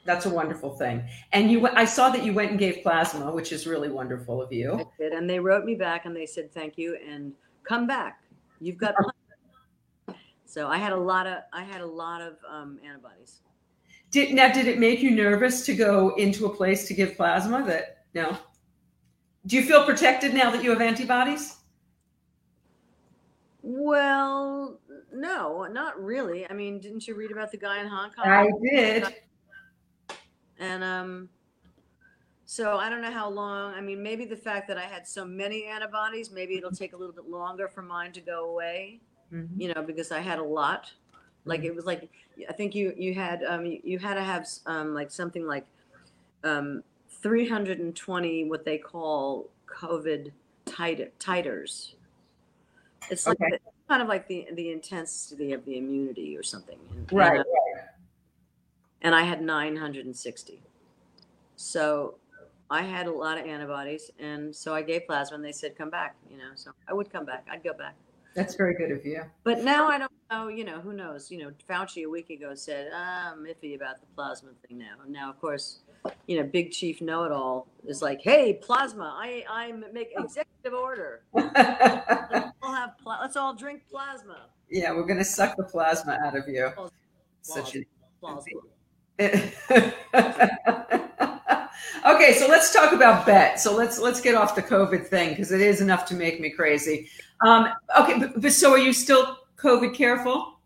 That's 0.05 0.27
a 0.27 0.31
wonderful 0.31 0.77
thing. 0.77 1.03
And 1.33 1.51
you, 1.51 1.67
I 1.67 1.85
saw 1.85 2.11
that 2.11 2.25
you 2.25 2.33
went 2.33 2.51
and 2.51 2.59
gave 2.61 2.83
plasma, 2.83 3.33
which 3.33 3.51
is 3.51 3.67
really 3.67 3.89
wonderful 3.89 4.41
of 4.41 4.49
I 4.53 4.55
you. 4.55 4.91
did, 5.01 5.13
and 5.13 5.29
they 5.29 5.41
wrote 5.41 5.65
me 5.65 5.75
back 5.75 6.05
and 6.05 6.15
they 6.15 6.27
said 6.27 6.53
thank 6.53 6.79
you 6.79 6.97
and 7.07 7.33
come 7.65 7.87
back. 7.87 8.21
You've 8.61 8.79
got. 8.79 8.95
plenty." 8.95 9.11
So 10.47 10.69
I 10.69 10.79
had 10.79 10.93
a 10.93 10.97
lot 10.97 11.27
of 11.27 11.43
I 11.53 11.65
had 11.65 11.81
a 11.81 11.87
lot 11.87 12.23
of 12.23 12.37
um, 12.49 12.79
antibodies. 12.87 13.41
Did 14.11 14.33
now? 14.33 14.51
Did 14.51 14.69
it 14.69 14.79
make 14.79 15.03
you 15.03 15.11
nervous 15.11 15.67
to 15.67 15.75
go 15.75 16.15
into 16.15 16.47
a 16.47 16.49
place 16.49 16.87
to 16.89 16.95
give 16.95 17.17
plasma? 17.17 17.65
That 17.67 18.05
no. 18.15 18.39
Do 19.47 19.57
you 19.57 19.63
feel 19.63 19.85
protected 19.85 20.35
now 20.35 20.51
that 20.51 20.63
you 20.65 20.71
have 20.71 20.81
antibodies? 20.81 21.57
Well, 23.63 24.81
no, 25.13 25.65
not 25.65 26.01
really. 26.03 26.49
I 26.49 26.53
mean, 26.53 26.79
didn't 26.81 27.07
you 27.07 27.15
read 27.15 27.33
about 27.33 27.51
the 27.51 27.57
guy 27.57 27.81
in 27.81 27.89
Hong 27.89 28.11
Kong? 28.11 28.27
I 28.27 28.49
did. 28.63 29.15
And 30.59 30.83
um, 30.83 31.29
so 32.45 32.77
I 32.77 32.89
don't 32.89 33.03
know 33.03 33.11
how 33.11 33.29
long. 33.29 33.75
I 33.75 33.81
mean, 33.81 34.03
maybe 34.03 34.25
the 34.25 34.37
fact 34.37 34.69
that 34.69 34.79
I 34.79 34.85
had 34.85 35.07
so 35.07 35.25
many 35.25 35.65
antibodies, 35.65 36.31
maybe 36.31 36.57
it'll 36.57 36.71
take 36.71 36.93
a 36.93 36.97
little 36.97 37.15
bit 37.15 37.29
longer 37.29 37.67
for 37.67 37.83
mine 37.83 38.13
to 38.13 38.21
go 38.21 38.51
away. 38.51 39.01
Mhm. 39.33 39.49
You 39.61 39.75
know, 39.75 39.83
because 39.83 40.13
I 40.13 40.21
had 40.21 40.39
a 40.39 40.45
lot. 40.45 40.93
Like 41.45 41.63
it 41.65 41.75
was 41.75 41.85
like 41.87 42.11
I 42.49 42.53
think 42.53 42.75
you 42.75 42.93
you 42.97 43.15
had 43.15 43.43
um 43.45 43.65
you, 43.67 43.81
you 43.85 43.99
had 43.99 44.15
to 44.15 44.23
have 44.23 44.49
um 44.67 44.95
like 44.95 45.11
something 45.11 45.47
like 45.47 45.65
um 46.45 46.83
320 47.09 48.45
what 48.45 48.65
they 48.65 48.79
call 48.79 49.49
COVID 49.67 50.33
titer, 50.67 51.11
titers. 51.19 51.95
It's 53.11 53.27
like 53.27 53.41
Okay. 53.41 53.51
the, 53.53 53.61
kind 53.89 54.03
of 54.03 54.09
like 54.09 54.27
the 54.27 54.49
the 54.55 54.71
intensity 54.73 55.53
of 55.53 55.65
the 55.65 55.79
immunity 55.79 56.37
or 56.37 56.43
something. 56.43 56.79
And- 56.91 57.13
Right. 57.13 57.37
and, 57.39 57.41
uh, 57.41 57.83
and 59.03 59.15
I 59.15 59.23
had 59.23 59.41
960. 59.43 60.61
So 61.57 62.17
I 62.71 62.83
had 62.83 63.07
a 63.07 63.13
lot 63.13 63.39
of 63.39 63.47
antibodies, 63.47 64.11
and 64.19 64.55
so 64.55 64.75
I 64.75 64.83
gave 64.83 65.07
plasma, 65.07 65.37
and 65.37 65.45
they 65.45 65.53
said 65.53 65.77
come 65.77 65.91
back. 65.91 66.17
You 66.29 66.39
know, 66.39 66.51
so 66.57 66.73
I 66.89 66.93
would 66.95 67.11
come 67.11 67.25
back. 67.25 67.47
I'd 67.49 67.63
go 67.63 67.73
back. 67.73 67.95
That's 68.37 68.55
very 68.55 68.75
good 68.75 68.91
of 68.91 69.05
you. 69.07 69.23
But 69.45 69.65
now 69.65 69.89
I 69.89 69.97
don't 69.99 70.13
know. 70.31 70.49
You 70.49 70.65
know, 70.65 70.79
who 70.79 70.93
knows? 70.93 71.31
You 71.31 71.39
know, 71.39 71.51
Fauci 71.69 72.05
a 72.05 72.07
week 72.09 72.29
ago 72.29 72.55
said 72.55 72.91
"Ah, 72.95 73.33
I'm 73.33 73.45
iffy 73.47 73.75
about 73.75 73.99
the 74.01 74.07
plasma 74.15 74.51
thing 74.69 74.77
now. 74.77 74.97
And 75.03 75.11
now, 75.11 75.31
of 75.31 75.41
course, 75.41 75.79
you 76.27 76.39
know, 76.39 76.45
Big 76.47 76.71
Chief 76.71 77.01
Know 77.01 77.25
It 77.25 77.33
All 77.33 77.67
is 77.87 78.03
like, 78.03 78.21
hey, 78.21 78.53
plasma. 78.53 79.17
I 79.19 79.43
I 79.49 79.73
make 79.73 80.11
executive 80.19 80.75
order. 80.79 81.23
Let's 81.33 82.53
all 82.63 82.75
have 82.75 82.99
pla- 82.99 83.21
let's 83.23 83.37
all 83.37 83.55
drink 83.55 83.83
plasma. 83.91 84.49
yeah, 84.69 84.93
we're 84.93 85.07
gonna 85.07 85.25
suck 85.25 85.57
the 85.57 85.65
plasma 85.65 86.19
out 86.23 86.37
of 86.37 86.47
you. 86.47 86.71
Such 87.41 87.77
an 87.77 87.87
Plasma. 88.21 88.61
okay, 89.21 89.53
so 92.35 92.47
let's 92.49 92.73
talk 92.73 92.93
about 92.93 93.25
Bette. 93.25 93.59
So 93.59 93.75
let's 93.75 93.99
let's 93.99 94.21
get 94.21 94.35
off 94.35 94.55
the 94.55 94.63
COVID 94.63 95.07
thing 95.07 95.31
because 95.31 95.53
it 95.53 95.61
is 95.61 95.81
enough 95.81 96.05
to 96.07 96.15
make 96.15 96.41
me 96.41 96.51
crazy. 96.51 97.09
Um, 97.41 97.69
okay, 97.99 98.19
but, 98.19 98.41
but 98.41 98.53
so 98.53 98.73
are 98.73 98.79
you 98.79 98.93
still 98.93 99.39
COVID 99.57 99.95
careful? 99.95 100.59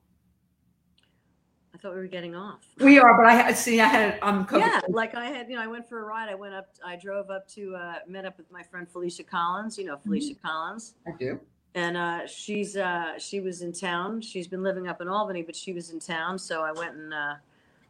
I 1.73 1.79
thought 1.79 1.95
we 1.95 2.01
were 2.01 2.07
getting 2.09 2.35
off. 2.35 2.61
We 2.79 2.99
are, 2.99 3.17
but 3.17 3.27
I 3.27 3.35
had 3.35 3.57
see 3.57 3.81
I 3.81 3.87
had 3.87 4.19
um 4.23 4.47
COVID. 4.47 4.61
Yeah, 4.61 4.81
like 4.89 5.15
I 5.15 5.27
had, 5.27 5.49
you 5.49 5.57
know, 5.57 5.63
I 5.63 5.67
went 5.67 5.89
for 5.89 6.01
a 6.01 6.05
ride. 6.05 6.29
I 6.29 6.35
went 6.35 6.55
up, 6.55 6.69
I 6.85 6.97
drove 6.97 7.31
up 7.31 7.49
to, 7.51 7.75
uh, 7.75 7.95
met 8.07 8.25
up 8.27 8.37
with 8.37 8.51
my 8.51 8.63
friend 8.65 8.87
Felicia 8.89 9.25
Collins. 9.25 9.79
You 9.79 9.87
know, 9.87 9.97
Felicia 9.97 10.35
Collins. 10.45 10.95
I 11.07 11.13
do. 11.19 11.41
and 11.75 11.97
uh, 11.97 12.27
she's 12.27 12.77
uh, 12.77 13.19
she 13.19 13.41
was 13.41 13.63
in 13.63 13.73
town. 13.73 14.21
She's 14.21 14.47
been 14.49 14.63
living 14.63 14.89
up 14.89 15.01
in 15.01 15.09
Albany, 15.09 15.43
but 15.43 15.57
she 15.57 15.73
was 15.73 15.91
in 15.91 16.01
town. 16.01 16.39
So 16.39 16.63
I 16.63 16.73
went 16.73 16.97
and 16.97 17.15
uh, 17.15 17.35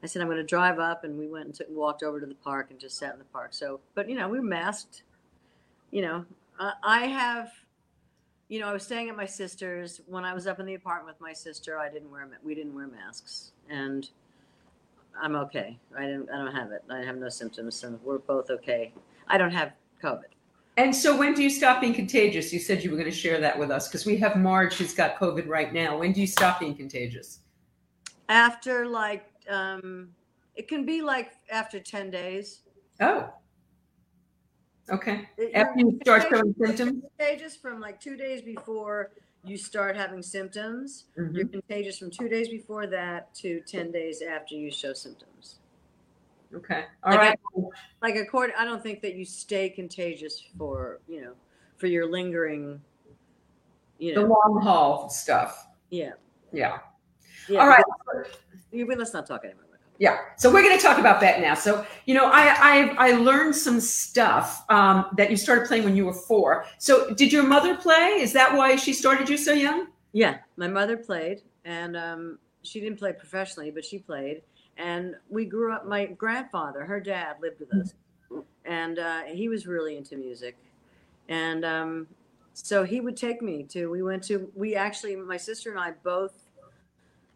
I 0.03 0.07
said 0.07 0.23
I'm 0.23 0.29
going 0.29 0.39
to 0.39 0.45
drive 0.45 0.79
up, 0.79 1.05
and 1.05 1.19
we 1.19 1.29
went 1.29 1.47
and 1.47 1.55
took, 1.55 1.69
walked 1.71 2.03
over 2.03 2.21
to 2.21 2.27
the 2.27 2.35
park 2.35 2.69
and 2.71 2.79
just 2.79 2.99
sat 2.99 3.13
in 3.13 3.19
the 3.19 3.25
park. 3.27 3.53
So, 3.53 3.81
but 3.95 4.09
you 4.09 4.17
know, 4.17 4.29
we 4.29 4.39
were 4.39 4.47
masked. 4.47 5.03
You 5.91 6.03
know, 6.03 6.25
uh, 6.59 6.73
I 6.83 7.07
have 7.07 7.51
you 8.51 8.59
know, 8.59 8.69
I 8.69 8.73
was 8.73 8.83
staying 8.83 9.09
at 9.09 9.17
my 9.17 9.27
sister's. 9.27 10.01
When 10.07 10.25
I 10.25 10.35
was 10.35 10.49
up 10.49 10.59
in 10.59 10.67
the 10.67 10.75
apartment 10.75 11.17
with 11.17 11.21
my 11.21 11.33
sister, 11.33 11.79
I 11.79 11.89
didn't 11.89 12.11
wear 12.11 12.29
we 12.43 12.55
didn't 12.55 12.75
wear 12.75 12.89
masks, 12.89 13.53
and 13.71 14.11
I'm 15.23 15.37
okay. 15.37 15.79
I 15.97 16.03
didn't. 16.03 16.29
I 16.31 16.39
don't 16.39 16.55
have 16.55 16.73
it. 16.73 16.83
I 16.91 16.99
have 16.99 17.17
no 17.17 17.29
symptoms, 17.29 17.77
so 17.77 17.99
we're 18.03 18.19
both 18.19 18.51
okay. 18.51 18.93
I 19.29 19.39
don't 19.39 19.53
have 19.53 19.73
COVID. 20.03 20.25
And 20.77 20.95
so, 20.95 21.17
when 21.17 21.33
do 21.33 21.45
you 21.45 21.51
stop 21.51 21.81
being 21.81 21.95
contagious? 21.95 22.53
You 22.53 22.59
said 22.59 22.83
you 22.83 22.91
were 22.91 22.97
going 22.97 23.09
to 23.09 23.17
share 23.17 23.41
that 23.41 23.57
with 23.57 23.71
us 23.71 23.87
because 23.87 24.05
we 24.05 24.17
have 24.17 24.35
Marge 24.35 24.75
who's 24.75 24.95
got 24.95 25.17
COVID 25.17 25.47
right 25.47 25.73
now. 25.73 25.99
When 25.99 26.13
do 26.13 26.21
you 26.21 26.27
stop 26.27 26.59
being 26.59 26.75
contagious? 26.75 27.39
After 28.29 28.85
like, 28.85 29.30
um, 29.51 30.09
it 30.55 30.69
can 30.69 30.85
be 30.85 31.03
like 31.03 31.33
after 31.51 31.81
ten 31.81 32.11
days. 32.11 32.61
Oh, 33.01 33.29
okay. 34.91 35.29
After 35.55 35.81
you 35.81 35.99
start 36.03 36.27
showing 36.31 36.55
symptoms, 36.59 37.03
contagious 37.19 37.57
from 37.57 37.81
like 37.81 38.01
two 38.01 38.17
days 38.17 38.43
before 38.43 39.11
you 39.45 39.57
start 39.57 39.97
having 39.97 40.23
symptoms. 40.23 41.05
Mm-hmm. 41.19 41.37
You're 41.37 41.47
contagious 41.47 41.99
from 41.99 42.11
two 42.11 42.29
days 42.29 42.49
before 42.49 42.87
that 42.89 43.35
to 43.37 43.61
ten 43.67 43.91
days 43.91 44.23
after 44.23 44.55
you 44.55 44.71
show 44.71 44.93
symptoms. 44.93 45.57
Okay. 46.55 46.85
All 47.05 47.13
like, 47.13 47.21
right. 47.21 47.39
Like 48.03 48.17
according, 48.17 48.57
I 48.59 48.65
don't 48.65 48.83
think 48.83 49.03
that 49.03 49.15
you 49.15 49.25
stay 49.25 49.71
contagious 49.71 50.43
for 50.59 51.01
you 51.09 51.23
know 51.23 51.33
for 51.77 51.87
your 51.87 52.11
lingering. 52.11 52.81
You 53.99 54.15
know, 54.15 54.23
the 54.23 54.29
long 54.29 54.61
haul 54.63 55.11
stuff. 55.11 55.67
Yeah. 55.91 56.13
Yeah. 56.53 56.79
yeah 57.49 57.61
All 57.61 57.69
right. 57.69 57.85
Let's 58.73 59.13
not 59.13 59.27
talk 59.27 59.45
anymore. 59.45 59.65
Yeah. 59.99 60.17
So 60.39 60.51
we're 60.51 60.63
going 60.63 60.79
to 60.79 60.83
talk 60.83 60.99
about 60.99 61.21
that 61.21 61.43
now. 61.43 61.55
So 61.55 61.87
you 62.07 62.15
know, 62.15 62.31
I 62.33 62.95
I, 62.99 63.09
I 63.09 63.13
learned 63.13 63.55
some 63.55 63.81
stuff 63.81 64.65
um, 64.71 65.07
that 65.17 65.31
you 65.31 65.37
started 65.37 65.69
playing 65.69 65.85
when 65.85 65.95
you 65.95 66.07
were 66.07 66.15
four. 66.15 66.65
So 66.79 67.13
did 67.15 67.33
your 67.33 67.43
mother 67.43 67.77
play? 67.77 68.19
Is 68.21 68.33
that 68.33 68.55
why 68.55 68.77
she 68.77 68.93
started 68.93 69.29
you 69.29 69.37
so 69.37 69.53
young? 69.53 69.89
Yeah, 70.13 70.39
my 70.57 70.69
mother 70.69 70.97
played, 70.97 71.43
and 71.65 71.97
um, 71.97 72.39
she 72.63 72.81
didn't 72.81 72.99
play 72.99 73.13
professionally, 73.13 73.71
but 73.71 73.85
she 73.85 73.99
played 73.99 74.43
and 74.81 75.15
we 75.29 75.45
grew 75.45 75.73
up. 75.73 75.87
My 75.87 76.07
grandfather, 76.07 76.85
her 76.85 77.01
dad, 77.01 77.37
lived 77.41 77.61
with 77.61 77.73
us, 77.75 77.95
and 78.65 78.99
uh, 78.99 79.23
he 79.23 79.49
was 79.49 79.67
really 79.67 79.97
into 79.97 80.17
music, 80.17 80.57
and 81.29 81.65
um, 81.65 82.07
so 82.55 82.85
he 82.85 83.01
would 83.01 83.17
take 83.17 83.43
me 83.43 83.63
to. 83.65 83.91
We 83.91 84.03
went 84.03 84.23
to. 84.25 84.51
We 84.55 84.75
actually, 84.75 85.17
my 85.17 85.37
sister 85.37 85.71
and 85.71 85.79
I 85.79 85.93
both. 86.03 86.33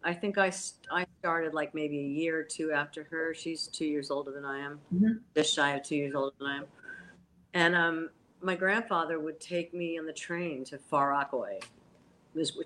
I 0.05 0.13
think 0.13 0.37
I 0.37 0.51
I 0.91 1.05
started 1.19 1.53
like 1.53 1.73
maybe 1.73 1.99
a 1.99 2.07
year 2.07 2.39
or 2.39 2.43
two 2.43 2.71
after 2.71 3.03
her. 3.05 3.33
She's 3.33 3.67
two 3.67 3.85
years 3.85 4.11
older 4.11 4.31
than 4.31 4.45
I 4.45 4.59
am, 4.59 4.79
mm-hmm. 4.93 5.13
just 5.35 5.53
shy 5.53 5.75
of 5.75 5.83
two 5.83 5.95
years 5.95 6.13
older 6.13 6.35
than 6.39 6.47
I 6.47 6.57
am, 6.57 6.65
and 7.55 7.75
um, 7.75 8.09
my 8.39 8.55
grandfather 8.55 9.19
would 9.19 9.39
take 9.39 9.73
me 9.73 9.97
on 9.97 10.05
the 10.05 10.13
train 10.13 10.63
to 10.65 10.77
Far 10.77 11.09
Rockaway, 11.09 11.59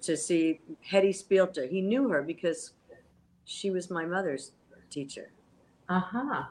to 0.01 0.17
see 0.17 0.59
Hetty 0.81 1.13
Spielter. 1.13 1.65
He 1.65 1.81
knew 1.81 2.09
her 2.09 2.21
because 2.21 2.73
she 3.45 3.71
was 3.71 3.89
my 3.89 4.05
mother's 4.05 4.51
teacher. 4.89 5.31
Uh 5.87 6.01
huh. 6.01 6.43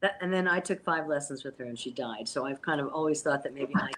That, 0.00 0.18
and 0.20 0.32
then 0.32 0.48
I 0.48 0.58
took 0.60 0.82
five 0.84 1.06
lessons 1.06 1.44
with 1.44 1.56
her, 1.58 1.64
and 1.64 1.78
she 1.78 1.92
died. 1.92 2.26
So 2.26 2.44
I've 2.44 2.62
kind 2.62 2.80
of 2.80 2.88
always 2.88 3.22
thought 3.22 3.44
that 3.44 3.54
maybe 3.54 3.74
I. 3.76 3.90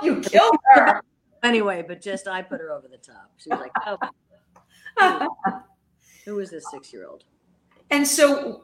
you 0.02 0.20
killed 0.20 0.56
her. 0.72 1.02
anyway, 1.42 1.84
but 1.86 2.00
just 2.00 2.28
I 2.28 2.42
put 2.42 2.60
her 2.60 2.70
over 2.70 2.86
the 2.88 2.96
top. 2.96 3.30
She 3.36 3.50
was 3.50 3.60
like, 3.60 3.72
"Oh, 3.86 3.98
who 6.24 6.38
is 6.40 6.50
this 6.50 6.64
six-year-old?" 6.70 7.24
And 7.90 8.06
so, 8.06 8.62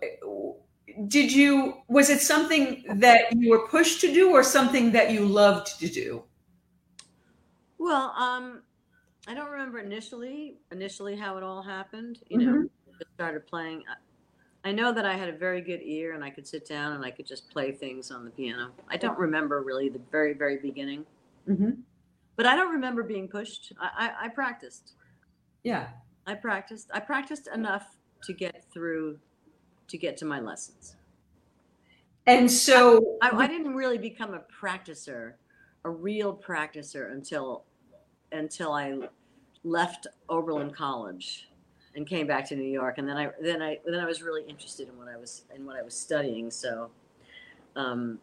did 1.08 1.32
you? 1.32 1.82
Was 1.88 2.10
it 2.10 2.20
something 2.20 2.84
that 3.00 3.32
you 3.36 3.50
were 3.50 3.66
pushed 3.68 4.00
to 4.02 4.12
do, 4.12 4.30
or 4.30 4.42
something 4.42 4.92
that 4.92 5.10
you 5.10 5.26
loved 5.26 5.78
to 5.80 5.88
do? 5.88 6.24
Well, 7.78 8.14
um, 8.16 8.62
I 9.26 9.34
don't 9.34 9.50
remember 9.50 9.78
initially 9.78 10.56
initially 10.72 11.16
how 11.16 11.36
it 11.36 11.42
all 11.42 11.62
happened. 11.62 12.20
You 12.28 12.38
know, 12.38 12.52
mm-hmm 12.52 12.64
started 13.14 13.46
playing, 13.46 13.82
I 14.64 14.72
know 14.72 14.92
that 14.92 15.04
I 15.04 15.14
had 15.16 15.28
a 15.28 15.36
very 15.36 15.60
good 15.60 15.80
ear 15.82 16.14
and 16.14 16.24
I 16.24 16.30
could 16.30 16.46
sit 16.46 16.66
down 16.66 16.92
and 16.92 17.04
I 17.04 17.10
could 17.10 17.26
just 17.26 17.50
play 17.50 17.72
things 17.72 18.10
on 18.10 18.24
the 18.24 18.30
piano. 18.30 18.70
I 18.88 18.96
don't 18.96 19.18
remember 19.18 19.62
really 19.62 19.88
the 19.88 20.00
very, 20.10 20.34
very 20.34 20.58
beginning. 20.58 21.04
Mm-hmm. 21.48 21.70
But 22.36 22.46
I 22.46 22.56
don't 22.56 22.72
remember 22.72 23.02
being 23.02 23.28
pushed. 23.28 23.72
I, 23.80 24.06
I, 24.06 24.26
I 24.26 24.28
practiced. 24.28 24.94
Yeah. 25.62 25.88
I 26.26 26.34
practiced. 26.34 26.90
I 26.92 27.00
practiced 27.00 27.48
enough 27.48 27.96
to 28.22 28.32
get 28.32 28.64
through, 28.72 29.18
to 29.88 29.98
get 29.98 30.16
to 30.18 30.24
my 30.24 30.40
lessons. 30.40 30.96
And 32.26 32.50
so 32.50 33.18
I, 33.20 33.30
I, 33.30 33.36
I 33.40 33.46
didn't 33.46 33.74
really 33.74 33.98
become 33.98 34.34
a 34.34 34.42
practicer, 34.60 35.34
a 35.84 35.90
real 35.90 36.34
practicer 36.34 37.12
until 37.12 37.64
until 38.32 38.72
I 38.72 38.98
left 39.62 40.06
Oberlin 40.28 40.70
College 40.70 41.48
and 41.94 42.06
came 42.06 42.26
back 42.26 42.48
to 42.48 42.56
New 42.56 42.70
York. 42.70 42.98
And 42.98 43.08
then 43.08 43.16
I 43.16 43.30
then 43.42 43.62
I 43.62 43.78
then 43.84 44.00
I 44.00 44.06
was 44.06 44.22
really 44.22 44.42
interested 44.48 44.88
in 44.88 44.98
what 44.98 45.08
I 45.08 45.16
was 45.16 45.42
in 45.54 45.66
what 45.66 45.76
I 45.76 45.82
was 45.82 45.94
studying. 45.94 46.50
So, 46.50 46.90
um, 47.76 48.18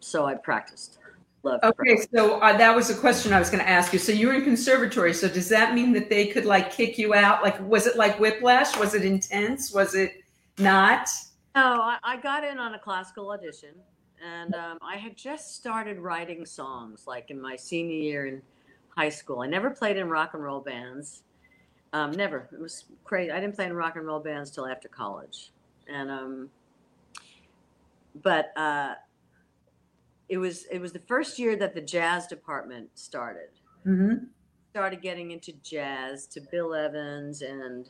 so 0.00 0.26
I 0.26 0.34
practiced. 0.34 0.98
Loved 1.44 1.64
okay, 1.64 1.98
so 2.12 2.40
uh, 2.40 2.56
that 2.56 2.74
was 2.74 2.90
a 2.90 2.94
question 2.94 3.32
I 3.32 3.38
was 3.38 3.48
going 3.48 3.62
to 3.62 3.68
ask 3.68 3.92
you. 3.92 3.98
So 3.98 4.10
you 4.10 4.26
were 4.26 4.34
in 4.34 4.44
conservatory. 4.44 5.14
So 5.14 5.28
does 5.28 5.48
that 5.50 5.72
mean 5.72 5.92
that 5.92 6.10
they 6.10 6.26
could 6.26 6.44
like 6.44 6.72
kick 6.72 6.98
you 6.98 7.14
out? 7.14 7.42
Like, 7.42 7.60
was 7.60 7.86
it 7.86 7.96
like 7.96 8.18
whiplash? 8.18 8.76
Was 8.76 8.94
it 8.94 9.04
intense? 9.04 9.72
Was 9.72 9.94
it 9.94 10.24
not? 10.58 11.08
No, 11.54 11.80
I, 11.80 11.98
I 12.02 12.16
got 12.16 12.44
in 12.44 12.58
on 12.58 12.74
a 12.74 12.78
classical 12.78 13.30
audition, 13.30 13.74
and 14.24 14.54
um, 14.54 14.78
I 14.82 14.96
had 14.96 15.16
just 15.16 15.54
started 15.54 15.98
writing 15.98 16.44
songs 16.44 17.04
like 17.06 17.30
in 17.30 17.40
my 17.40 17.54
senior 17.54 17.96
year 17.96 18.26
in 18.26 18.42
high 18.96 19.08
school. 19.08 19.40
I 19.40 19.46
never 19.46 19.70
played 19.70 19.96
in 19.96 20.08
rock 20.08 20.34
and 20.34 20.42
roll 20.42 20.60
bands 20.60 21.22
um, 21.92 22.10
never. 22.12 22.48
It 22.52 22.60
was 22.60 22.84
crazy. 23.04 23.30
I 23.30 23.40
didn't 23.40 23.54
play 23.54 23.66
in 23.66 23.72
rock 23.72 23.96
and 23.96 24.06
roll 24.06 24.20
bands 24.20 24.50
till 24.50 24.66
after 24.66 24.88
college, 24.88 25.52
and 25.86 26.10
um, 26.10 26.50
but 28.22 28.52
uh, 28.56 28.94
it 30.28 30.38
was 30.38 30.66
it 30.70 30.80
was 30.80 30.92
the 30.92 31.00
first 31.00 31.38
year 31.38 31.56
that 31.56 31.74
the 31.74 31.80
jazz 31.80 32.26
department 32.26 32.90
started. 32.94 33.50
Mm-hmm. 33.86 34.24
Started 34.70 35.00
getting 35.00 35.30
into 35.30 35.52
jazz 35.62 36.26
to 36.28 36.40
Bill 36.40 36.74
Evans 36.74 37.42
and 37.42 37.88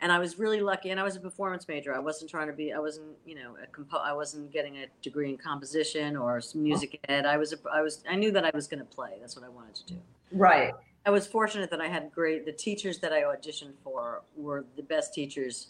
and 0.00 0.12
I 0.12 0.18
was 0.18 0.38
really 0.38 0.60
lucky. 0.60 0.90
And 0.90 1.00
I 1.00 1.02
was 1.02 1.16
a 1.16 1.20
performance 1.20 1.66
major. 1.66 1.94
I 1.94 1.98
wasn't 1.98 2.30
trying 2.30 2.46
to 2.46 2.52
be. 2.52 2.72
I 2.72 2.78
wasn't 2.78 3.16
you 3.24 3.34
know 3.34 3.56
a 3.62 3.66
compo- 3.66 3.98
I 3.98 4.12
wasn't 4.12 4.52
getting 4.52 4.76
a 4.78 4.86
degree 5.02 5.30
in 5.30 5.38
composition 5.38 6.16
or 6.16 6.40
music 6.54 7.00
ed. 7.08 7.26
I 7.26 7.36
was 7.36 7.52
a, 7.52 7.56
I 7.72 7.82
was 7.82 8.04
I 8.08 8.14
knew 8.14 8.30
that 8.32 8.44
I 8.44 8.50
was 8.54 8.66
going 8.66 8.80
to 8.80 8.86
play. 8.86 9.16
That's 9.20 9.36
what 9.36 9.44
I 9.44 9.48
wanted 9.48 9.74
to 9.76 9.86
do. 9.86 9.96
Right. 10.32 10.74
I 11.06 11.10
was 11.10 11.26
fortunate 11.26 11.70
that 11.70 11.80
I 11.80 11.88
had 11.88 12.12
great. 12.12 12.44
The 12.44 12.52
teachers 12.52 12.98
that 12.98 13.12
I 13.12 13.22
auditioned 13.22 13.72
for 13.82 14.22
were 14.36 14.66
the 14.76 14.82
best 14.82 15.14
teachers. 15.14 15.68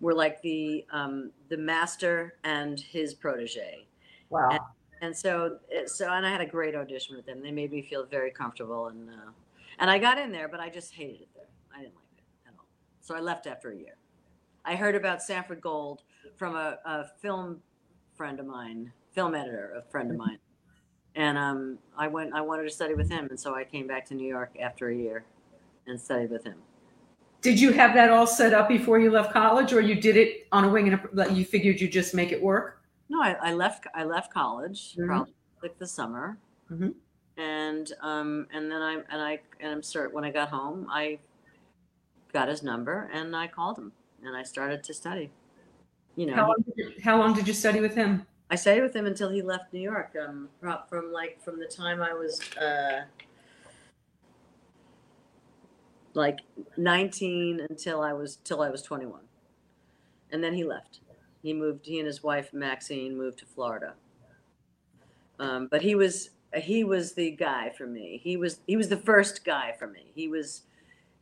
Were 0.00 0.14
like 0.14 0.40
the 0.42 0.84
um, 0.92 1.32
the 1.48 1.56
master 1.56 2.34
and 2.44 2.78
his 2.78 3.14
protege. 3.14 3.84
Wow. 4.30 4.48
And, 4.50 4.60
and 5.00 5.16
so 5.16 5.58
so 5.86 6.12
and 6.12 6.26
I 6.26 6.30
had 6.30 6.40
a 6.40 6.46
great 6.46 6.74
audition 6.74 7.16
with 7.16 7.26
them. 7.26 7.42
They 7.42 7.50
made 7.50 7.72
me 7.72 7.82
feel 7.82 8.04
very 8.06 8.30
comfortable 8.30 8.88
and 8.88 9.10
uh, 9.10 9.30
and 9.78 9.90
I 9.90 9.98
got 9.98 10.18
in 10.18 10.32
there, 10.32 10.48
but 10.48 10.60
I 10.60 10.68
just 10.68 10.94
hated 10.94 11.20
it 11.20 11.28
there. 11.34 11.46
I 11.72 11.82
didn't 11.82 11.94
like 11.94 12.18
it 12.18 12.48
at 12.48 12.54
all. 12.58 12.66
So 13.00 13.14
I 13.14 13.20
left 13.20 13.46
after 13.46 13.70
a 13.70 13.76
year. 13.76 13.96
I 14.64 14.74
heard 14.74 14.94
about 14.94 15.22
Sanford 15.22 15.60
Gold 15.60 16.02
from 16.36 16.56
a, 16.56 16.78
a 16.84 17.06
film 17.20 17.60
friend 18.14 18.40
of 18.40 18.46
mine, 18.46 18.92
film 19.12 19.34
editor, 19.34 19.74
a 19.76 19.90
friend 19.90 20.10
of 20.10 20.16
mm-hmm. 20.16 20.26
mine 20.26 20.38
and 21.18 21.36
um, 21.36 21.78
I 21.96 22.06
went. 22.06 22.32
I 22.32 22.40
wanted 22.40 22.62
to 22.62 22.70
study 22.70 22.94
with 22.94 23.10
him, 23.10 23.26
and 23.28 23.38
so 23.38 23.54
I 23.54 23.64
came 23.64 23.88
back 23.88 24.06
to 24.06 24.14
New 24.14 24.26
York 24.26 24.52
after 24.60 24.88
a 24.88 24.94
year 24.94 25.24
and 25.86 26.00
studied 26.00 26.30
with 26.30 26.44
him. 26.44 26.54
Did 27.42 27.60
you 27.60 27.72
have 27.72 27.92
that 27.94 28.10
all 28.10 28.26
set 28.26 28.54
up 28.54 28.68
before 28.68 29.00
you 29.00 29.10
left 29.10 29.32
college, 29.32 29.72
or 29.72 29.80
you 29.80 29.96
did 29.96 30.16
it 30.16 30.46
on 30.52 30.64
a 30.64 30.68
wing 30.68 30.92
and 30.92 31.20
a, 31.20 31.32
you 31.32 31.44
figured 31.44 31.80
you'd 31.80 31.92
just 31.92 32.14
make 32.14 32.30
it 32.30 32.40
work? 32.40 32.77
No, 33.08 33.22
I, 33.22 33.36
I 33.40 33.52
left. 33.54 33.86
I 33.94 34.04
left 34.04 34.32
college 34.32 34.92
mm-hmm. 34.92 35.06
probably 35.06 35.32
like 35.62 35.78
the 35.78 35.86
summer, 35.86 36.38
mm-hmm. 36.70 36.90
and 37.40 37.92
um, 38.02 38.46
and 38.52 38.70
then 38.70 38.82
I 38.82 38.94
and 38.94 39.22
I 39.22 39.40
and 39.60 39.72
I'm 39.72 39.80
cert 39.80 40.12
when 40.12 40.24
I 40.24 40.30
got 40.30 40.50
home, 40.50 40.86
I 40.90 41.18
got 42.32 42.48
his 42.48 42.62
number 42.62 43.10
and 43.12 43.34
I 43.34 43.46
called 43.46 43.78
him 43.78 43.92
and 44.24 44.36
I 44.36 44.42
started 44.42 44.82
to 44.84 44.94
study. 44.94 45.30
You 46.16 46.26
know, 46.26 46.34
how 46.34 46.48
long 46.48 46.64
did 46.66 46.74
you, 46.76 46.92
how 47.02 47.18
long 47.18 47.34
did 47.34 47.46
you 47.46 47.54
study 47.54 47.80
with 47.80 47.94
him? 47.94 48.26
I 48.50 48.56
stayed 48.56 48.82
with 48.82 48.94
him 48.94 49.06
until 49.06 49.28
he 49.28 49.42
left 49.42 49.72
New 49.72 49.80
York. 49.80 50.14
Um, 50.20 50.48
from 50.88 51.12
like 51.12 51.40
from 51.42 51.60
the 51.60 51.66
time 51.66 52.02
I 52.02 52.12
was 52.12 52.40
uh, 52.56 53.02
like 56.14 56.40
19 56.76 57.60
until 57.68 58.00
I 58.00 58.12
was 58.12 58.36
till 58.36 58.62
I 58.62 58.70
was 58.70 58.82
21, 58.82 59.20
and 60.32 60.42
then 60.42 60.54
he 60.54 60.64
left. 60.64 61.00
He 61.42 61.52
moved. 61.52 61.86
He 61.86 61.98
and 61.98 62.06
his 62.06 62.22
wife 62.22 62.52
Maxine 62.52 63.16
moved 63.16 63.38
to 63.40 63.46
Florida. 63.46 63.94
Um, 65.38 65.68
but 65.70 65.82
he 65.82 65.94
was 65.94 66.30
he 66.56 66.84
was 66.84 67.12
the 67.12 67.30
guy 67.30 67.70
for 67.70 67.86
me. 67.86 68.20
He 68.22 68.36
was 68.36 68.60
he 68.66 68.76
was 68.76 68.88
the 68.88 68.96
first 68.96 69.44
guy 69.44 69.74
for 69.78 69.86
me. 69.86 70.10
He 70.14 70.28
was 70.28 70.62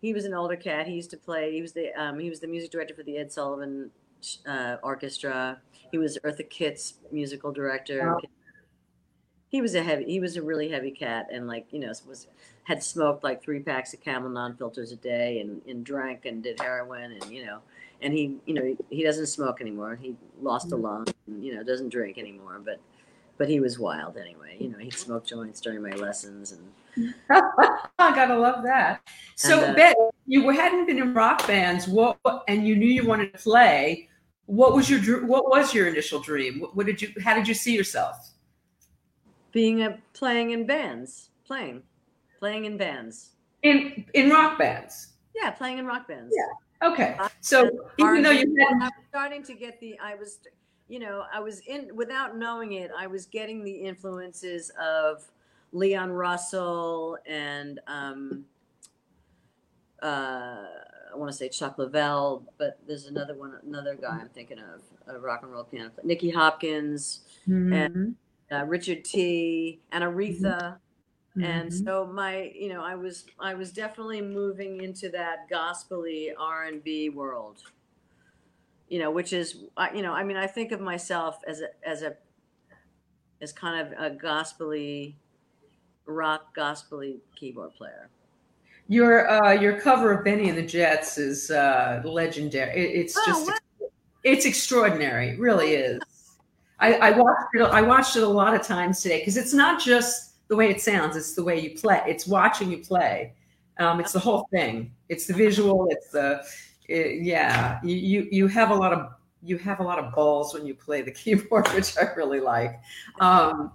he 0.00 0.12
was 0.12 0.24
an 0.24 0.34
older 0.34 0.56
cat. 0.56 0.86
He 0.86 0.94
used 0.94 1.10
to 1.10 1.16
play. 1.16 1.52
He 1.52 1.62
was 1.62 1.72
the 1.72 1.92
um, 2.00 2.18
he 2.18 2.30
was 2.30 2.40
the 2.40 2.46
music 2.46 2.70
director 2.70 2.94
for 2.94 3.02
the 3.02 3.18
Ed 3.18 3.32
Sullivan 3.32 3.90
uh, 4.46 4.76
Orchestra. 4.82 5.58
He 5.90 5.98
was 5.98 6.18
Eartha 6.24 6.48
Kitt's 6.48 6.94
musical 7.12 7.52
director. 7.52 8.12
Wow. 8.12 8.20
he 9.48 9.60
was 9.60 9.74
a 9.74 9.82
heavy 9.82 10.04
he 10.04 10.20
was 10.20 10.36
a 10.36 10.42
really 10.42 10.68
heavy 10.68 10.90
cat 10.90 11.28
and 11.32 11.46
like 11.46 11.66
you 11.70 11.78
know 11.78 11.92
was 12.06 12.26
had 12.64 12.82
smoked 12.82 13.22
like 13.22 13.42
three 13.42 13.60
packs 13.60 13.94
of 13.94 14.00
camel 14.00 14.28
non-filters 14.28 14.90
a 14.90 14.96
day 14.96 15.38
and, 15.40 15.62
and 15.68 15.84
drank 15.84 16.26
and 16.26 16.42
did 16.42 16.60
heroin 16.60 17.12
and 17.12 17.30
you 17.30 17.46
know 17.46 17.60
and 18.02 18.12
he 18.12 18.36
you 18.46 18.54
know 18.54 18.76
he, 18.90 19.02
doesn't 19.02 19.26
smoke 19.26 19.60
anymore 19.60 19.96
he 20.00 20.14
lost 20.40 20.72
a 20.72 20.76
lung 20.76 21.06
and, 21.26 21.44
you 21.44 21.54
know 21.54 21.62
doesn't 21.62 21.88
drink 21.88 22.18
anymore 22.18 22.60
but 22.64 22.78
but 23.38 23.48
he 23.48 23.60
was 23.60 23.78
wild 23.78 24.16
anyway 24.16 24.56
you 24.58 24.68
know 24.68 24.78
he'd 24.78 24.94
smoke 24.94 25.24
joints 25.24 25.60
during 25.60 25.82
my 25.82 25.92
lessons 25.92 26.52
and 26.52 27.14
i 27.98 28.14
gotta 28.14 28.36
love 28.36 28.62
that 28.62 29.00
so 29.34 29.60
and, 29.60 29.72
uh, 29.72 29.74
bet 29.74 29.96
you 30.26 30.48
hadn't 30.50 30.86
been 30.86 30.98
in 30.98 31.14
rock 31.14 31.46
bands 31.46 31.86
what 31.86 32.18
and 32.48 32.66
you 32.66 32.76
knew 32.76 32.88
you 32.88 33.06
wanted 33.06 33.32
to 33.32 33.38
play 33.38 34.08
what 34.46 34.74
was 34.74 34.88
your 34.88 35.26
what 35.26 35.48
was 35.48 35.74
your 35.74 35.88
initial 35.88 36.20
dream 36.20 36.60
what, 36.60 36.76
what 36.76 36.86
did 36.86 37.00
you 37.00 37.12
how 37.22 37.34
did 37.34 37.46
you 37.48 37.54
see 37.54 37.74
yourself 37.74 38.32
being 39.56 39.84
a 39.84 39.98
playing 40.12 40.50
in 40.50 40.66
bands, 40.66 41.30
playing, 41.46 41.82
playing 42.38 42.66
in 42.66 42.76
bands. 42.76 43.30
In 43.62 44.04
in 44.12 44.28
rock 44.28 44.58
bands. 44.58 45.14
Yeah, 45.34 45.50
playing 45.50 45.78
in 45.78 45.86
rock 45.86 46.06
bands. 46.06 46.34
Yeah. 46.36 46.52
Okay. 46.82 47.16
So 47.40 47.70
even 47.98 48.22
though 48.22 48.30
you 48.30 48.54
had, 48.58 48.82
I 48.82 48.84
was 48.84 48.92
starting 49.08 49.42
to 49.44 49.54
get 49.54 49.80
the, 49.80 49.98
I 49.98 50.14
was, 50.14 50.40
you 50.88 50.98
know, 50.98 51.24
I 51.32 51.40
was 51.40 51.60
in 51.66 51.94
without 51.94 52.36
knowing 52.36 52.72
it, 52.72 52.90
I 52.96 53.06
was 53.06 53.26
getting 53.26 53.64
the 53.64 53.72
influences 53.72 54.70
of 54.80 55.24
Leon 55.72 56.10
Russell 56.10 57.18
and 57.26 57.80
um, 57.86 58.44
uh, 60.02 60.64
I 61.12 61.16
want 61.16 61.30
to 61.30 61.36
say 61.36 61.48
Chuck 61.48 61.78
Leavell, 61.78 62.42
but 62.58 62.78
there's 62.86 63.06
another 63.06 63.34
one, 63.34 63.54
another 63.66 63.94
guy 63.94 64.18
I'm 64.20 64.28
thinking 64.28 64.58
of, 64.58 64.82
a 65.08 65.18
rock 65.18 65.42
and 65.42 65.52
roll 65.52 65.64
piano 65.64 65.90
player, 65.90 66.06
Nicky 66.06 66.30
Hopkins, 66.30 67.20
mm-hmm. 67.48 67.72
and 67.72 68.16
uh, 68.52 68.64
Richard 68.64 69.04
Tee, 69.04 69.80
and 69.92 70.04
Aretha. 70.04 70.42
Mm-hmm. 70.42 70.76
And 71.42 71.72
so 71.72 72.06
my, 72.06 72.50
you 72.54 72.68
know, 72.68 72.82
I 72.82 72.94
was 72.94 73.26
I 73.38 73.54
was 73.54 73.72
definitely 73.72 74.22
moving 74.22 74.82
into 74.82 75.10
that 75.10 75.48
gospely 75.50 76.32
R 76.38 76.64
and 76.64 76.82
B 76.82 77.10
world. 77.10 77.58
You 78.88 79.00
know, 79.00 79.10
which 79.10 79.32
is, 79.32 79.64
you 79.94 80.02
know, 80.02 80.12
I 80.12 80.22
mean, 80.22 80.36
I 80.36 80.46
think 80.46 80.72
of 80.72 80.80
myself 80.80 81.40
as 81.46 81.60
a 81.60 81.68
as 81.86 82.02
a 82.02 82.16
as 83.42 83.52
kind 83.52 83.86
of 83.86 83.98
a 83.98 84.10
gospely 84.10 85.16
rock 86.06 86.54
gospely 86.54 87.18
keyboard 87.34 87.74
player. 87.74 88.08
Your 88.88 89.28
uh, 89.28 89.52
your 89.52 89.80
cover 89.80 90.12
of 90.12 90.24
Bennie 90.24 90.48
and 90.48 90.56
the 90.56 90.66
Jets 90.66 91.18
is 91.18 91.50
uh, 91.50 92.00
legendary. 92.04 92.80
It, 92.80 93.00
it's 93.00 93.16
oh, 93.18 93.24
just 93.26 93.50
it's 94.24 94.46
extraordinary. 94.46 95.30
It 95.30 95.38
really 95.38 95.74
is. 95.74 96.00
I, 96.78 96.94
I 96.94 97.10
watched 97.10 97.54
it. 97.54 97.62
I 97.62 97.82
watched 97.82 98.16
it 98.16 98.22
a 98.22 98.28
lot 98.28 98.54
of 98.54 98.62
times 98.62 99.02
today 99.02 99.18
because 99.18 99.36
it's 99.36 99.52
not 99.52 99.80
just 99.80 100.25
the 100.48 100.56
way 100.56 100.70
it 100.70 100.80
sounds; 100.80 101.16
it's 101.16 101.34
the 101.34 101.44
way 101.44 101.58
you 101.60 101.78
play. 101.78 102.02
It's 102.06 102.26
watching 102.26 102.70
you 102.70 102.78
play. 102.78 103.34
Um, 103.78 104.00
it's 104.00 104.12
the 104.12 104.18
whole 104.18 104.48
thing. 104.50 104.92
It's 105.08 105.26
the 105.26 105.34
visual. 105.34 105.88
It's 105.90 106.08
the 106.08 106.42
it, 106.88 107.22
yeah. 107.22 107.78
You, 107.82 107.96
you 107.96 108.28
you 108.30 108.46
have 108.48 108.70
a 108.70 108.74
lot 108.74 108.92
of 108.92 109.12
you 109.42 109.58
have 109.58 109.80
a 109.80 109.82
lot 109.82 109.98
of 109.98 110.14
balls 110.14 110.54
when 110.54 110.66
you 110.66 110.74
play 110.74 111.02
the 111.02 111.10
keyboard, 111.12 111.68
which 111.68 111.96
I 111.98 112.12
really 112.14 112.40
like. 112.40 112.80
Um, 113.20 113.72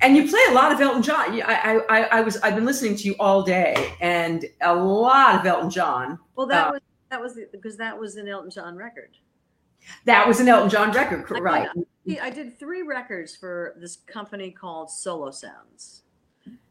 and 0.00 0.16
you 0.16 0.28
play 0.28 0.40
a 0.50 0.52
lot 0.52 0.70
of 0.72 0.80
Elton 0.80 1.02
John. 1.02 1.40
I, 1.42 1.80
I, 1.88 2.00
I 2.02 2.20
was 2.20 2.36
I've 2.38 2.54
been 2.54 2.64
listening 2.64 2.96
to 2.96 3.02
you 3.04 3.16
all 3.18 3.42
day, 3.42 3.92
and 4.00 4.44
a 4.60 4.74
lot 4.74 5.40
of 5.40 5.46
Elton 5.46 5.70
John. 5.70 6.18
Well, 6.36 6.46
that 6.46 6.68
uh, 6.68 6.72
was 6.72 6.80
that 7.10 7.20
was 7.20 7.38
because 7.52 7.76
that 7.78 7.98
was 7.98 8.16
an 8.16 8.28
Elton 8.28 8.50
John 8.50 8.76
record. 8.76 9.16
That 10.04 10.26
was 10.28 10.40
an 10.40 10.48
Elton 10.48 10.70
John 10.70 10.92
record, 10.92 11.28
right? 11.40 11.68
I 12.22 12.30
did 12.30 12.58
three 12.58 12.82
records 12.82 13.36
for 13.36 13.76
this 13.78 13.96
company 13.96 14.50
called 14.50 14.90
Solo 14.90 15.30
Sounds. 15.30 16.02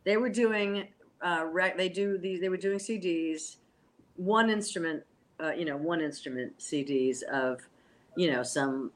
They 0.07 0.15
were 0.15 0.29
doing 0.29 0.87
uh, 1.21 1.47
rec- 1.51 1.75
they 1.75 1.89
do 1.89 2.17
these 2.17 2.39
they 2.39 2.47
were 2.47 2.55
doing 2.55 2.79
CDs, 2.79 3.57
one 4.15 4.49
instrument, 4.49 5.03
uh, 5.37 5.51
you 5.51 5.65
know, 5.65 5.75
one 5.75 5.99
instrument 5.99 6.57
CDs 6.59 7.23
of, 7.23 7.59
you 8.15 8.31
know, 8.31 8.41
some, 8.41 8.93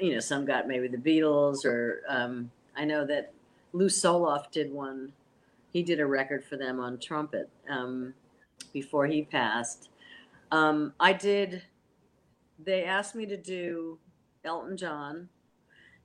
you 0.00 0.12
know, 0.12 0.20
some 0.20 0.44
got 0.44 0.68
maybe 0.68 0.86
the 0.86 0.98
Beatles 0.98 1.64
or 1.64 2.02
um, 2.08 2.52
I 2.76 2.84
know 2.84 3.04
that 3.06 3.32
Lew 3.72 3.88
Soloff 3.88 4.52
did 4.52 4.72
one. 4.72 5.12
He 5.72 5.82
did 5.82 5.98
a 5.98 6.06
record 6.06 6.44
for 6.44 6.56
them 6.56 6.78
on 6.78 7.00
trumpet 7.00 7.50
um, 7.68 8.14
before 8.72 9.08
he 9.08 9.22
passed. 9.22 9.88
Um, 10.52 10.92
I 11.00 11.12
did. 11.12 11.60
They 12.64 12.84
asked 12.84 13.16
me 13.16 13.26
to 13.26 13.36
do 13.36 13.98
Elton 14.44 14.76
John, 14.76 15.28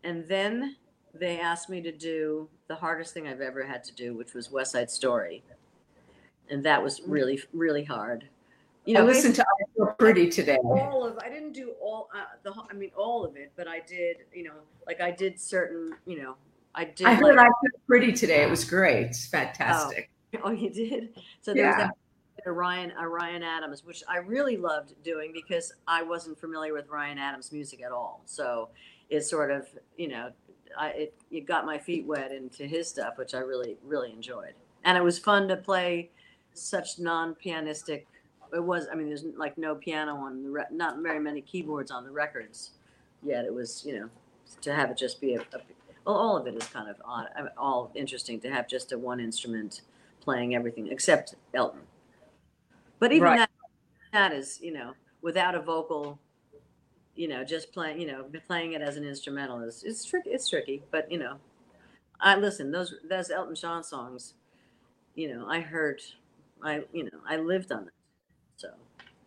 and 0.04 0.28
then 0.28 0.78
they 1.14 1.40
asked 1.40 1.70
me 1.70 1.82
to 1.82 1.92
do 1.92 2.50
the 2.68 2.76
hardest 2.76 3.14
thing 3.14 3.28
I've 3.28 3.42
ever 3.42 3.64
had 3.64 3.84
to 3.86 3.94
do, 3.94 4.16
which 4.16 4.34
was 4.34 4.52
West 4.52 4.72
Side 4.74 4.92
Story, 4.92 5.44
and 6.50 6.64
that 6.64 6.82
was 6.84 7.02
really 7.06 7.42
really 7.54 7.84
hard. 7.84 8.28
You 8.86 8.96
know, 8.96 9.02
I 9.02 9.04
listened 9.04 9.36
to 9.36 9.44
"I 9.44 9.64
Feel 9.76 9.96
Pretty" 9.98 10.30
today. 10.30 10.58
All 10.64 11.06
of 11.06 11.18
I 11.20 11.30
didn't 11.30 11.54
do 11.54 11.74
all 11.82 12.10
uh, 12.16 12.24
the 12.44 12.54
I 12.70 12.74
mean 12.74 12.92
all 12.98 13.26
of 13.26 13.36
it, 13.36 13.52
but 13.56 13.68
I 13.68 13.82
did. 13.82 14.18
You 14.34 14.46
know, 14.46 14.54
like 14.88 15.02
I 15.02 15.12
did 15.12 15.40
certain. 15.40 15.94
You 16.06 16.22
know, 16.22 16.36
I 16.74 16.86
did. 16.86 17.08
I 17.08 17.14
heard 17.14 17.36
like, 17.36 17.40
"I 17.40 17.50
Feel 17.50 17.82
Pretty" 17.88 18.12
today. 18.14 18.42
It 18.42 18.50
was 18.50 18.64
great. 18.64 19.08
It's 19.08 19.28
fantastic. 19.28 20.10
Oh, 20.36 20.40
oh 20.46 20.52
you 20.52 20.70
did. 20.70 21.10
So 21.42 21.54
there 21.54 21.66
yeah. 21.66 21.78
was 21.78 21.92
a 22.46 22.52
Ryan 22.52 22.94
a 22.98 23.08
Ryan 23.08 23.44
Adams, 23.44 23.84
which 23.84 24.04
I 24.08 24.18
really 24.18 24.58
loved 24.58 24.94
doing 25.04 25.32
because 25.34 25.74
I 25.88 26.04
wasn't 26.04 26.40
familiar 26.40 26.74
with 26.74 26.88
Ryan 26.88 27.18
Adams' 27.18 27.52
music 27.52 27.82
at 27.84 27.92
all. 27.92 28.22
So 28.26 28.70
it 29.10 29.22
sort 29.22 29.52
of 29.52 29.68
you 29.98 30.08
know 30.08 30.32
I 30.78 30.88
it, 30.90 31.14
it 31.32 31.46
got 31.46 31.66
my 31.66 31.78
feet 31.78 32.06
wet 32.06 32.32
into 32.32 32.66
his 32.66 32.88
stuff, 32.88 33.18
which 33.18 33.34
I 33.34 33.40
really 33.40 33.78
really 33.86 34.12
enjoyed, 34.12 34.54
and 34.84 34.98
it 34.98 35.04
was 35.04 35.20
fun 35.20 35.48
to 35.50 35.58
play 35.58 36.10
such 36.54 37.00
non-pianistic. 37.00 38.06
It 38.54 38.64
was 38.64 38.88
I 38.92 38.96
mean 38.96 39.08
there's 39.08 39.26
like 39.38 39.58
no 39.58 39.76
piano 39.76 40.16
on 40.16 40.44
the 40.44 40.50
re- 40.50 40.64
not 40.72 41.00
very 41.00 41.20
many 41.20 41.42
keyboards 41.42 41.92
on 41.92 42.04
the 42.04 42.12
records, 42.12 42.72
yet 43.24 43.46
it 43.46 43.54
was 43.54 43.84
you 43.86 44.00
know 44.00 44.10
to 44.62 44.74
have 44.74 44.90
it 44.90 44.98
just 44.98 45.22
be 45.22 45.36
a, 45.36 45.42
a 45.42 45.60
well 46.06 46.16
all 46.16 46.38
of 46.38 46.48
it 46.48 46.56
is 46.56 46.68
kind 46.68 46.90
of 46.90 46.96
odd, 47.06 47.28
all 47.58 47.92
interesting 47.96 48.40
to 48.42 48.50
have 48.50 48.68
just 48.68 48.92
a 48.92 48.98
one 48.98 49.20
instrument 49.20 49.82
playing 50.22 50.56
everything 50.56 50.88
except 50.92 51.36
Elton. 51.54 51.82
But 53.00 53.12
even 53.12 53.24
right. 53.24 53.38
that 53.40 53.50
that 54.14 54.34
is 54.34 54.60
you 54.62 54.74
know 54.74 54.94
without 55.22 55.56
a 55.56 55.62
vocal 55.62 56.20
you 57.20 57.28
know, 57.28 57.44
just 57.44 57.74
playing, 57.74 58.00
you 58.00 58.08
know, 58.08 58.24
playing 58.48 58.72
it 58.74 58.82
as 58.82 58.96
an 58.96 59.04
instrumental 59.04 59.60
is 59.60 59.84
it's 59.84 60.06
tricky. 60.06 60.30
It's 60.30 60.48
tricky, 60.48 60.82
but 60.90 61.12
you 61.12 61.20
know, 61.20 61.36
I 62.22 62.38
listen. 62.38 62.72
Those 62.72 62.96
those 63.10 63.30
Elton 63.30 63.56
John 63.56 63.84
songs, 63.84 64.36
you 65.16 65.36
know, 65.36 65.46
I 65.46 65.60
heard, 65.60 66.02
I 66.64 66.84
you 66.94 67.04
know, 67.04 67.20
I 67.28 67.36
lived 67.36 67.74
on 67.74 67.88
it, 67.88 67.94
so 68.56 68.70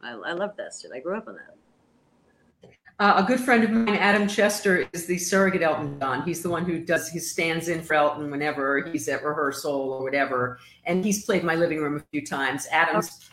I, 0.02 0.12
I 0.12 0.32
love 0.32 0.56
that 0.56 0.72
shit. 0.80 0.90
I 0.94 1.00
grew 1.00 1.18
up 1.18 1.28
on 1.28 1.34
that. 1.34 2.70
Uh, 2.98 3.22
a 3.22 3.26
good 3.26 3.40
friend 3.40 3.62
of 3.62 3.70
mine, 3.70 3.96
Adam 3.96 4.26
Chester, 4.26 4.88
is 4.94 5.04
the 5.04 5.18
surrogate 5.18 5.60
Elton 5.60 5.98
John. 6.00 6.22
He's 6.22 6.42
the 6.42 6.48
one 6.48 6.64
who 6.64 6.78
does 6.78 7.10
he 7.10 7.18
stands 7.18 7.68
in 7.68 7.82
for 7.82 7.92
Elton 7.92 8.30
whenever 8.30 8.88
he's 8.90 9.06
at 9.08 9.22
rehearsal 9.22 9.70
or 9.70 10.02
whatever, 10.02 10.58
and 10.86 11.04
he's 11.04 11.26
played 11.26 11.44
my 11.44 11.56
living 11.56 11.82
room 11.82 11.96
a 11.96 12.04
few 12.10 12.24
times. 12.24 12.66
Adam's, 12.70 13.28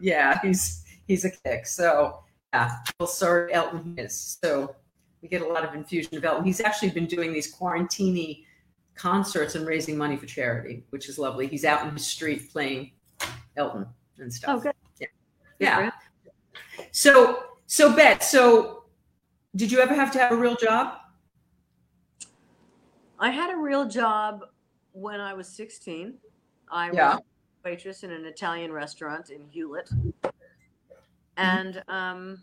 yeah, 0.00 0.38
he's 0.40 0.84
he's 1.08 1.24
a 1.24 1.30
kick. 1.30 1.66
So 1.66 2.23
yeah, 2.54 2.76
well, 3.00 3.08
sorry, 3.08 3.52
Elton 3.52 3.96
is. 3.98 4.38
So 4.40 4.76
we 5.22 5.28
get 5.28 5.42
a 5.42 5.46
lot 5.46 5.64
of 5.64 5.74
infusion 5.74 6.16
of 6.16 6.24
Elton. 6.24 6.44
He's 6.44 6.60
actually 6.60 6.90
been 6.90 7.06
doing 7.06 7.32
these 7.32 7.52
quarantini 7.52 8.44
concerts 8.94 9.56
and 9.56 9.66
raising 9.66 9.98
money 9.98 10.16
for 10.16 10.26
charity, 10.26 10.84
which 10.90 11.08
is 11.08 11.18
lovely. 11.18 11.48
He's 11.48 11.64
out 11.64 11.86
in 11.86 11.92
the 11.92 12.00
street 12.00 12.52
playing 12.52 12.92
Elton 13.56 13.86
and 14.18 14.32
stuff. 14.32 14.56
Oh, 14.56 14.60
good. 14.60 14.72
Yeah. 15.58 15.80
Yeah. 15.80 15.90
So, 16.92 17.42
so 17.66 17.94
Bette, 17.94 18.22
so 18.22 18.84
did 19.56 19.72
you 19.72 19.80
ever 19.80 19.94
have 19.94 20.12
to 20.12 20.20
have 20.20 20.30
a 20.30 20.36
real 20.36 20.54
job? 20.54 20.98
I 23.18 23.30
had 23.30 23.52
a 23.52 23.56
real 23.56 23.88
job 23.88 24.44
when 24.92 25.20
I 25.20 25.34
was 25.34 25.48
16. 25.48 26.14
I 26.70 26.92
yeah. 26.92 27.14
was 27.14 27.20
a 27.64 27.68
waitress 27.68 28.04
in 28.04 28.12
an 28.12 28.26
Italian 28.26 28.70
restaurant 28.70 29.30
in 29.30 29.44
Hewlett. 29.48 29.90
And 31.36 31.82
um, 31.88 32.40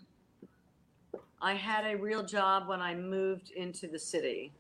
I 1.42 1.54
had 1.54 1.86
a 1.86 1.96
real 1.96 2.24
job 2.24 2.68
when 2.68 2.82
I 2.82 2.94
moved 2.96 3.52
into 3.52 3.88
the 3.88 4.00
city. 4.00 4.52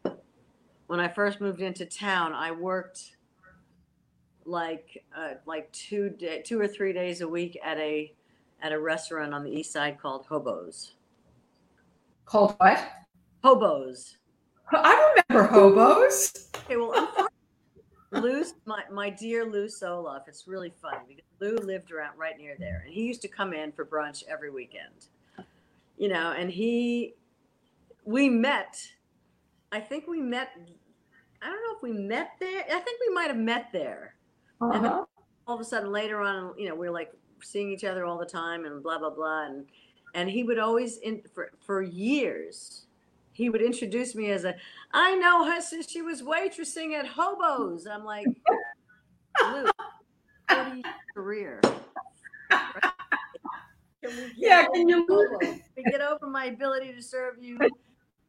When 0.87 0.99
I 0.99 1.07
first 1.07 1.39
moved 1.39 1.61
into 1.61 1.85
town, 1.85 2.33
I 2.33 2.51
worked 2.51 3.17
like 4.45 5.03
uh, 5.15 5.35
like 5.45 5.71
two 5.71 6.09
day, 6.09 6.41
two 6.41 6.59
or 6.59 6.67
three 6.67 6.93
days 6.93 7.21
a 7.21 7.27
week 7.27 7.57
at 7.63 7.77
a 7.77 8.13
at 8.61 8.71
a 8.71 8.79
restaurant 8.79 9.33
on 9.33 9.43
the 9.43 9.51
east 9.51 9.71
side 9.71 9.99
called 9.99 10.25
Hobos. 10.25 10.93
Called 12.25 12.55
what? 12.57 12.83
Hobos. 13.43 14.17
I 14.71 15.21
remember 15.29 15.47
Hobos. 15.47 16.49
Okay, 16.55 16.77
well, 16.77 17.27
Lou, 18.11 18.43
my, 18.65 18.83
my 18.91 19.09
dear 19.09 19.45
Lew 19.45 19.67
Soloff, 19.67 20.27
it's 20.27 20.47
really 20.47 20.73
funny 20.81 20.99
because 21.07 21.25
Lou 21.39 21.55
lived 21.65 21.91
around 21.91 22.17
right 22.17 22.37
near 22.37 22.55
there, 22.59 22.83
and 22.85 22.93
he 22.93 23.03
used 23.03 23.21
to 23.21 23.27
come 23.27 23.53
in 23.53 23.71
for 23.71 23.85
brunch 23.85 24.23
every 24.29 24.49
weekend. 24.49 25.07
You 25.97 26.09
know, 26.09 26.33
and 26.37 26.49
he, 26.49 27.13
we 28.05 28.27
met. 28.27 28.75
I 29.71 29.79
think 29.79 30.07
we 30.07 30.19
met 30.19 30.49
I 31.41 31.47
don't 31.47 31.61
know 31.63 31.75
if 31.75 31.81
we 31.81 31.91
met 31.91 32.31
there. 32.39 32.63
I 32.71 32.79
think 32.79 32.99
we 33.07 33.13
might 33.13 33.27
have 33.27 33.37
met 33.37 33.69
there. 33.71 34.15
Uh-huh. 34.61 34.71
And 34.73 34.85
then 34.85 34.91
all 35.47 35.55
of 35.55 35.59
a 35.59 35.63
sudden 35.63 35.91
later 35.91 36.21
on, 36.21 36.53
you 36.57 36.69
know, 36.69 36.75
we 36.75 36.87
are 36.87 36.91
like 36.91 37.11
seeing 37.41 37.71
each 37.71 37.83
other 37.83 38.05
all 38.05 38.19
the 38.19 38.25
time 38.25 38.65
and 38.65 38.83
blah 38.83 38.99
blah 38.99 39.09
blah 39.09 39.47
and 39.47 39.65
and 40.13 40.29
he 40.29 40.43
would 40.43 40.59
always 40.59 40.97
in 40.97 41.23
for 41.33 41.51
for 41.59 41.81
years 41.81 42.85
he 43.33 43.49
would 43.49 43.61
introduce 43.61 44.15
me 44.15 44.31
as 44.31 44.43
a 44.43 44.55
I 44.93 45.15
know 45.15 45.45
her 45.49 45.61
since 45.61 45.89
she 45.89 46.01
was 46.01 46.21
waitressing 46.21 46.93
at 46.93 47.07
Hobos. 47.07 47.87
I'm 47.87 48.03
like 48.03 48.27
Luke, 49.51 49.71
40 50.49 50.83
career. 51.13 51.61
Can 54.03 54.17
we 54.17 54.31
Yeah, 54.35 54.65
can 54.73 54.89
you 54.89 55.05
move? 55.07 55.59
Get 55.77 56.01
over 56.01 56.27
my 56.27 56.45
ability 56.45 56.93
to 56.93 57.01
serve 57.01 57.35
you 57.39 57.57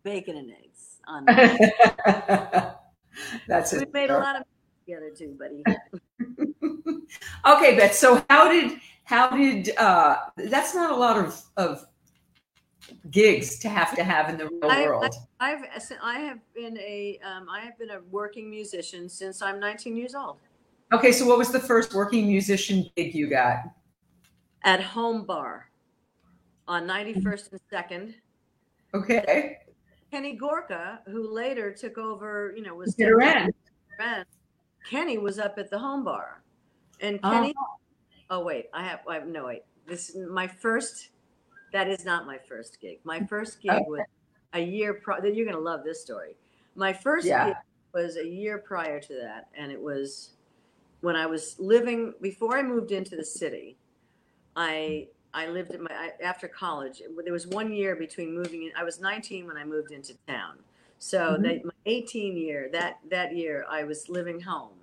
bacon 0.04 0.36
and 0.36 0.50
eggs 0.50 1.00
on 1.06 1.24
that. 1.26 2.80
That's 3.48 3.72
it. 3.72 3.76
we 3.76 3.82
it. 3.82 3.92
made 3.92 4.10
a 4.10 4.18
lot 4.18 4.36
of 4.36 4.42
together 4.86 5.10
too, 5.10 5.38
buddy. 5.38 5.64
okay, 7.46 7.76
Beth. 7.76 7.94
So 7.94 8.24
how 8.30 8.50
did 8.50 8.78
how 9.04 9.30
did 9.30 9.76
uh 9.76 10.16
that's 10.36 10.74
not 10.74 10.90
a 10.90 10.96
lot 10.96 11.18
of 11.18 11.42
of 11.56 11.84
gigs 13.10 13.58
to 13.60 13.68
have 13.68 13.94
to 13.96 14.04
have 14.04 14.28
in 14.28 14.36
the 14.38 14.46
real 14.48 14.70
I- 14.70 14.82
world. 14.86 15.14
I've 15.40 15.64
I 16.02 16.18
have 16.20 16.38
been 16.54 16.78
a 16.78 17.18
um, 17.24 17.48
I 17.50 17.60
have 17.60 17.78
been 17.78 17.90
a 17.90 18.00
working 18.10 18.48
musician 18.50 19.08
since 19.08 19.42
I'm 19.42 19.58
19 19.60 19.96
years 19.96 20.14
old. 20.14 20.36
Okay, 20.92 21.10
so 21.12 21.26
what 21.26 21.38
was 21.38 21.50
the 21.50 21.58
first 21.60 21.94
working 21.94 22.26
musician 22.26 22.88
gig 22.96 23.14
you 23.14 23.28
got? 23.28 23.58
At 24.64 24.82
Home 24.82 25.24
Bar 25.24 25.70
on 26.68 26.86
91st 26.86 27.52
and 27.52 27.60
2nd. 27.72 28.14
Okay. 28.94 29.58
Kenny 30.10 30.34
Gorka, 30.36 31.00
who 31.06 31.32
later 31.32 31.72
took 31.72 31.96
over, 31.96 32.52
you 32.54 32.62
know, 32.62 32.74
was 32.74 32.94
Get 32.94 33.08
her 33.08 33.20
in. 33.22 33.50
friend. 33.96 34.26
Kenny 34.88 35.16
was 35.16 35.38
up 35.38 35.54
at 35.58 35.70
the 35.70 35.78
Home 35.78 36.04
Bar, 36.04 36.42
and 37.00 37.18
Oh. 37.24 37.30
Kenny. 37.30 37.54
Oh 38.30 38.40
wait, 38.44 38.66
I 38.74 38.82
have 38.84 39.00
I 39.08 39.14
have 39.14 39.26
no 39.26 39.46
wait. 39.46 39.62
This 39.86 40.14
my 40.30 40.46
first. 40.46 41.08
That 41.72 41.88
is 41.88 42.04
not 42.04 42.26
my 42.26 42.38
first 42.38 42.80
gig. 42.80 42.98
My 43.04 43.20
first 43.26 43.60
gig 43.60 43.72
Okay. 43.72 43.84
was 43.88 44.02
a 44.52 44.60
year. 44.60 44.94
prior. 44.94 45.26
you're 45.26 45.46
gonna 45.46 45.58
love 45.58 45.84
this 45.84 46.00
story. 46.02 46.36
My 46.74 46.92
first 46.92 47.26
Yeah. 47.26 47.46
gig 47.48 47.56
was 47.94 48.16
a 48.16 48.26
year 48.26 48.58
prior 48.58 49.00
to 49.00 49.14
that, 49.14 49.48
and 49.54 49.72
it 49.72 49.80
was 49.80 50.36
when 51.00 51.16
I 51.16 51.26
was 51.26 51.58
living 51.58 52.14
before 52.20 52.56
I 52.56 52.62
moved 52.62 52.92
into 52.92 53.16
the 53.16 53.24
city. 53.24 53.76
I 54.56 55.08
I 55.34 55.46
lived 55.46 55.70
in 55.74 55.82
my 55.82 55.90
I, 55.92 56.12
after 56.22 56.46
college. 56.46 57.02
There 57.24 57.32
was 57.32 57.46
one 57.46 57.72
year 57.72 57.96
between 57.96 58.34
moving 58.34 58.64
in. 58.64 58.72
I 58.76 58.84
was 58.84 59.00
19 59.00 59.46
when 59.46 59.56
I 59.56 59.64
moved 59.64 59.90
into 59.92 60.14
town. 60.26 60.58
So 60.98 61.36
Mhm. 61.38 61.42
that 61.42 61.64
my 61.64 61.72
18 61.86 62.36
year 62.36 62.68
that 62.72 63.00
that 63.08 63.34
year 63.34 63.64
I 63.68 63.84
was 63.84 64.08
living 64.10 64.40
home, 64.40 64.78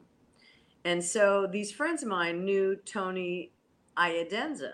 and 0.83 1.03
so 1.05 1.45
these 1.45 1.71
friends 1.71 2.01
of 2.01 2.09
mine 2.09 2.43
knew 2.43 2.75
Tony 2.77 3.51
Iadanza 3.95 4.73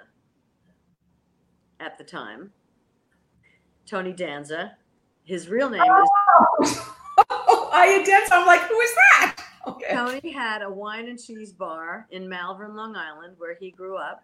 at 1.80 1.98
the 1.98 2.04
time. 2.04 2.52
Tony 3.86 4.14
Danza. 4.14 4.78
His 5.24 5.50
real 5.50 5.70
name 5.70 5.82
is 5.82 6.80
Oh, 7.30 7.70
I 7.74 8.04
did. 8.04 8.32
I'm 8.32 8.46
like, 8.46 8.62
who 8.62 8.80
is 8.80 8.92
that? 8.96 9.36
Okay. 9.68 9.94
Tony 9.94 10.32
had 10.32 10.62
a 10.62 10.70
wine 10.70 11.08
and 11.08 11.20
cheese 11.20 11.52
bar 11.52 12.08
in 12.12 12.28
Malverne, 12.30 12.76
Long 12.76 12.96
Island, 12.96 13.36
where 13.38 13.56
he 13.56 13.72
grew 13.72 13.98
up. 13.98 14.24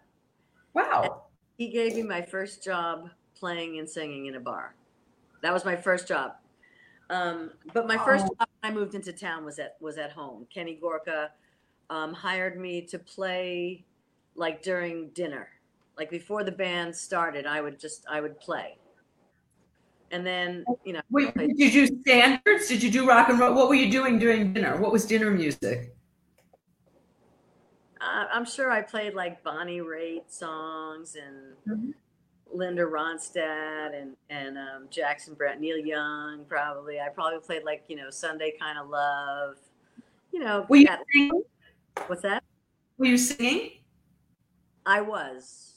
Wow. 0.74 1.24
He 1.58 1.68
gave 1.68 1.94
me 1.96 2.02
my 2.02 2.22
first 2.22 2.62
job 2.62 3.10
playing 3.34 3.78
and 3.78 3.88
singing 3.88 4.26
in 4.26 4.36
a 4.36 4.40
bar. 4.40 4.74
That 5.42 5.52
was 5.52 5.64
my 5.64 5.74
first 5.74 6.06
job. 6.06 6.32
Um, 7.10 7.50
but 7.74 7.86
my 7.86 7.98
first 7.98 8.24
Oh. 8.24 8.34
job 8.38 8.48
when 8.60 8.72
I 8.72 8.74
moved 8.74 8.94
into 8.94 9.12
town 9.12 9.44
was 9.44 9.58
at 9.58 9.76
was 9.80 9.98
at 9.98 10.12
home. 10.12 10.46
Kenny 10.52 10.74
Gorka 10.80 11.30
um, 11.90 12.14
hired 12.14 12.58
me 12.58 12.80
to 12.86 12.98
play 12.98 13.84
like 14.34 14.62
during 14.62 15.08
dinner, 15.10 15.48
like 15.98 16.10
before 16.10 16.44
the 16.44 16.52
band 16.52 16.94
started. 16.94 17.46
I 17.46 17.60
would 17.60 17.78
just 17.78 18.04
I 18.10 18.20
would 18.20 18.38
play, 18.40 18.76
and 20.10 20.26
then 20.26 20.64
you 20.84 20.92
know 20.94 21.00
Wait, 21.10 21.34
did 21.36 21.58
you 21.58 21.70
do 21.70 21.86
standards? 22.02 22.68
Did 22.68 22.82
you 22.82 22.90
do 22.90 23.06
rock 23.06 23.28
and 23.28 23.38
roll? 23.38 23.54
What 23.54 23.68
were 23.68 23.74
you 23.74 23.90
doing 23.90 24.18
during 24.18 24.52
dinner? 24.52 24.76
What 24.76 24.92
was 24.92 25.04
dinner 25.06 25.30
music? 25.30 25.94
Uh, 28.00 28.26
I'm 28.32 28.44
sure 28.44 28.70
I 28.70 28.82
played 28.82 29.14
like 29.14 29.42
Bonnie 29.44 29.80
Raitt 29.80 30.28
songs 30.28 31.16
and 31.16 31.56
Mhm. 31.68 31.94
Linda 32.52 32.82
Ronstadt 32.82 33.94
and 33.94 34.16
and 34.28 34.58
um, 34.58 34.88
Jackson 34.90 35.34
Brett, 35.34 35.60
Neil 35.60 35.78
Young. 35.78 36.44
Probably 36.46 37.00
I 37.00 37.08
probably 37.10 37.38
played 37.38 37.62
like 37.64 37.84
you 37.88 37.96
know 37.96 38.10
Sunday 38.10 38.54
kind 38.60 38.78
of 38.78 38.88
love. 38.88 39.56
You 40.32 40.40
know 40.40 40.66
Were 40.68 40.76
you 40.76 40.86
that- 40.86 41.02
what's 42.08 42.22
that? 42.22 42.42
Were 42.98 43.06
you 43.06 43.18
singing? 43.18 43.70
I 44.84 45.00
was. 45.00 45.71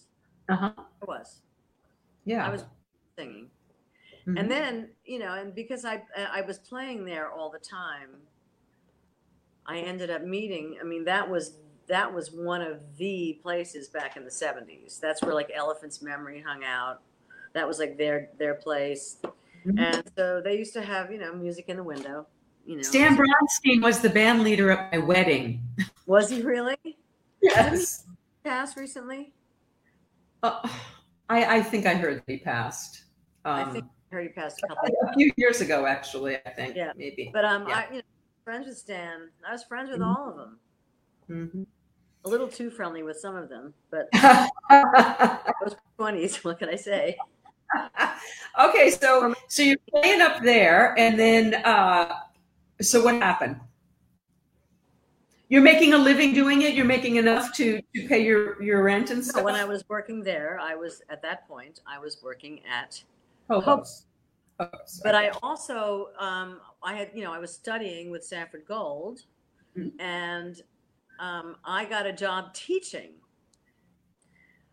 Uh 0.50 0.56
huh. 0.56 0.72
I 0.78 1.06
was. 1.06 1.42
Yeah. 2.26 2.46
I 2.48 2.50
was 2.52 2.66
singing. 3.18 3.50
Mhm. 4.28 4.40
And 4.40 4.50
then 4.52 4.90
you 5.06 5.20
know, 5.20 5.34
and 5.34 5.54
because 5.54 5.86
I 5.86 6.04
I 6.32 6.42
was 6.42 6.58
playing 6.60 7.06
there 7.06 7.32
all 7.32 7.50
the 7.50 7.60
time, 7.60 8.10
I 9.66 9.80
ended 9.80 10.10
up 10.10 10.24
meeting. 10.24 10.78
I 10.82 10.84
mean, 10.84 11.04
that 11.06 11.30
was 11.30 11.58
that 11.88 12.12
was 12.12 12.32
one 12.32 12.62
of 12.62 12.82
the 12.98 13.40
places 13.44 13.88
back 13.90 14.18
in 14.18 14.24
the 14.24 14.32
'70s. 14.32 15.00
That's 15.00 15.22
where 15.22 15.34
like 15.34 15.52
Elephant's 15.54 16.02
Memory 16.02 16.42
hung 16.42 16.64
out. 16.64 17.02
That 17.54 17.68
was 17.68 17.78
like 17.80 17.98
their 17.98 18.30
their 18.40 18.56
place, 18.56 19.18
Mhm. 19.66 19.80
and 19.80 20.12
so 20.18 20.42
they 20.42 20.58
used 20.58 20.74
to 20.74 20.82
have 20.82 21.12
you 21.12 21.20
know 21.20 21.34
music 21.34 21.66
in 21.70 21.78
the 21.78 21.84
window. 21.84 22.28
You 22.66 22.78
know, 22.78 22.82
Stan 22.82 23.16
Bronstein 23.16 23.84
was 23.84 24.00
the 24.02 24.10
band 24.10 24.42
leader 24.42 24.72
at 24.72 24.92
my 24.92 24.98
wedding. 24.98 25.62
was 26.08 26.30
he 26.32 26.42
really 26.42 26.78
Yes. 27.42 28.08
passed 28.44 28.76
recently? 28.76 29.35
Uh, 30.46 30.68
I, 31.30 31.58
I 31.58 31.62
think 31.64 31.86
I 31.88 31.96
heard 31.96 32.18
that 32.18 32.24
he 32.28 32.38
passed. 32.38 33.06
Um, 33.46 33.54
I 33.70 33.72
think 33.72 33.86
I 34.12 34.16
heard 34.16 34.24
he 34.28 34.30
passed 34.30 34.62
a 34.64 34.68
couple. 34.68 34.88
a 35.10 35.14
few 35.14 35.32
years 35.38 35.60
ago, 35.62 35.86
actually. 35.88 36.38
I 36.46 36.50
think 36.52 36.76
Yeah. 36.76 36.92
maybe. 36.96 37.32
But 37.34 37.46
um, 37.46 37.68
Yeah. 37.68 37.78
I 37.78 37.88
you 37.92 37.98
know 37.98 38.02
friends 38.44 38.68
with 38.68 38.78
Stan. 38.78 39.30
I 39.48 39.52
was 39.54 39.64
friends 39.64 39.90
with 39.90 40.02
Mhm. 40.02 40.06
all 40.16 40.30
of 40.30 40.36
them. 40.36 40.60
Mhm. 41.30 41.66
A 42.26 42.30
little 42.30 42.48
too 42.48 42.70
friendly 42.70 43.02
with 43.02 43.18
some 43.18 43.36
of 43.36 43.50
them, 43.50 43.74
but 43.90 44.08
those 45.64 45.76
twenties. 45.98 46.38
What 46.44 46.60
can 46.60 46.70
I 46.70 46.76
say? 46.76 47.18
okay, 48.60 48.92
so 48.92 49.34
so 49.48 49.64
you're 49.64 49.78
playing 49.90 50.22
up 50.22 50.44
there, 50.44 50.94
and 51.00 51.20
then 51.20 51.56
uh, 51.66 52.16
so 52.82 53.04
what 53.04 53.16
happened? 53.16 53.60
You're 55.50 55.62
making 55.62 55.94
a 55.94 55.98
living 55.98 56.34
doing 56.34 56.64
it. 56.64 56.74
You're 56.74 56.86
making 56.86 57.18
enough 57.18 57.54
to 57.58 57.80
to 57.96 58.08
pay 58.08 58.24
your 58.24 58.62
your 58.62 58.84
rent 58.84 59.12
and 59.12 59.24
So 59.24 59.44
when 59.44 59.56
I 59.56 59.64
was 59.66 59.84
working 59.90 60.24
there, 60.24 60.60
I 60.62 60.76
was 60.76 61.02
at 61.10 61.22
that 61.22 61.48
point 61.48 61.82
I 61.86 62.00
was 62.00 62.18
working 62.24 62.62
at, 62.70 63.04
Hobos. 63.50 64.06
Hobos, 64.60 65.02
but 65.04 65.14
I 65.14 65.30
also 65.44 66.10
um, 66.20 66.60
I 66.84 66.96
had 66.96 67.12
you 67.14 67.24
know 67.24 67.32
I 67.34 67.40
was 67.40 67.54
studying 67.54 68.10
with 68.10 68.24
Sanford 68.24 68.66
Gold, 68.68 69.22
Mhm. 69.78 69.92
and 70.00 70.62
um, 71.20 71.58
I 71.64 71.86
got 71.86 72.06
a 72.06 72.14
job 72.14 72.54
teaching. 72.54 73.14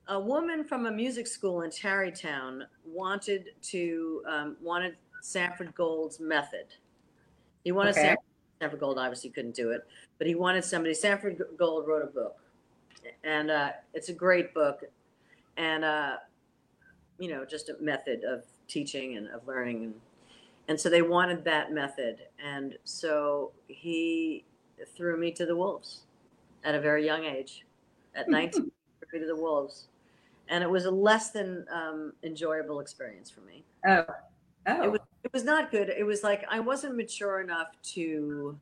A 0.08 0.18
woman 0.18 0.64
from 0.64 0.86
a 0.86 0.90
music 0.90 1.26
school 1.26 1.62
in 1.62 1.70
Tarrytown 1.70 2.64
wanted 2.84 3.50
to 3.62 4.22
um, 4.28 4.56
wanted 4.60 4.96
Sanford 5.20 5.74
Gold's 5.74 6.18
method. 6.18 6.66
He 7.62 7.70
wanted 7.72 7.90
Okay. 7.90 8.00
Sanford, 8.02 8.24
Sanford 8.62 8.78
Gold 8.78 8.96
obviously 8.96 9.30
couldn't 9.30 9.56
do 9.56 9.72
it, 9.72 9.84
but 10.18 10.28
he 10.28 10.36
wanted 10.36 10.64
somebody. 10.64 10.94
Sanford 10.94 11.42
Gold 11.58 11.88
wrote 11.88 12.04
a 12.04 12.06
book, 12.06 12.38
and 13.24 13.50
uh, 13.50 13.70
it's 13.92 14.08
a 14.08 14.12
great 14.12 14.54
book, 14.54 14.84
and 15.56 15.84
uh, 15.84 16.18
you 17.18 17.28
know 17.28 17.44
just 17.44 17.70
a 17.70 17.76
method 17.80 18.22
of 18.22 18.44
teaching 18.68 19.16
and 19.16 19.26
of 19.30 19.48
learning, 19.48 19.82
and 19.82 19.94
and 20.68 20.80
so 20.80 20.88
they 20.88 21.02
wanted 21.02 21.42
that 21.44 21.72
method, 21.72 22.18
and 22.40 22.78
so 22.84 23.50
he 23.66 24.44
threw 24.96 25.16
me 25.16 25.32
to 25.32 25.44
the 25.44 25.56
wolves 25.56 26.02
at 26.62 26.76
a 26.76 26.80
very 26.80 27.04
young 27.04 27.24
age, 27.24 27.66
at 28.14 28.28
19, 28.28 28.52
threw 28.52 28.70
me 29.12 29.18
to 29.18 29.26
the 29.26 29.40
wolves, 29.40 29.86
and 30.48 30.62
it 30.62 30.70
was 30.70 30.84
a 30.84 30.90
less 30.90 31.30
than 31.30 31.66
um, 31.72 32.12
enjoyable 32.22 32.78
experience 32.78 33.28
for 33.28 33.40
me 33.40 33.64
Oh, 33.86 34.04
oh. 34.68 34.82
it 34.84 34.92
was 34.92 35.00
was 35.32 35.44
not 35.44 35.70
good. 35.70 35.88
It 35.88 36.04
was 36.04 36.22
like 36.22 36.44
i 36.48 36.60
wasn't 36.60 36.96
mature 36.96 37.40
enough 37.40 37.68
to 37.94 38.58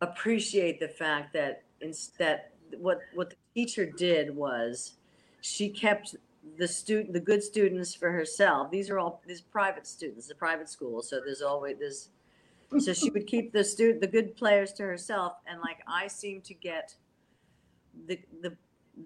appreciate 0.00 0.80
the 0.80 0.88
fact 0.88 1.32
that 1.34 1.62
instead 1.80 2.44
what 2.78 3.00
what 3.14 3.30
the 3.30 3.36
teacher 3.54 3.84
did 3.84 4.34
was 4.34 4.94
she 5.42 5.68
kept 5.68 6.16
the 6.58 6.66
student 6.66 7.12
the 7.12 7.20
good 7.20 7.42
students 7.42 7.94
for 7.94 8.10
herself. 8.10 8.70
These 8.70 8.90
are 8.90 8.98
all 8.98 9.22
these 9.26 9.40
private 9.40 9.86
students 9.86 10.28
the 10.28 10.34
private 10.34 10.68
school 10.68 11.02
so 11.02 11.20
there's 11.24 11.42
always 11.42 11.78
this 11.78 12.08
so 12.78 12.92
she 12.92 13.10
would 13.10 13.26
keep 13.26 13.52
the 13.52 13.64
student 13.64 14.00
the 14.00 14.06
good 14.06 14.36
players 14.36 14.72
to 14.74 14.84
herself. 14.84 15.34
And 15.46 15.60
like 15.60 15.80
i 15.86 16.06
seemed 16.06 16.44
to 16.44 16.54
get 16.54 16.94
the 18.06 18.18
the 18.42 18.56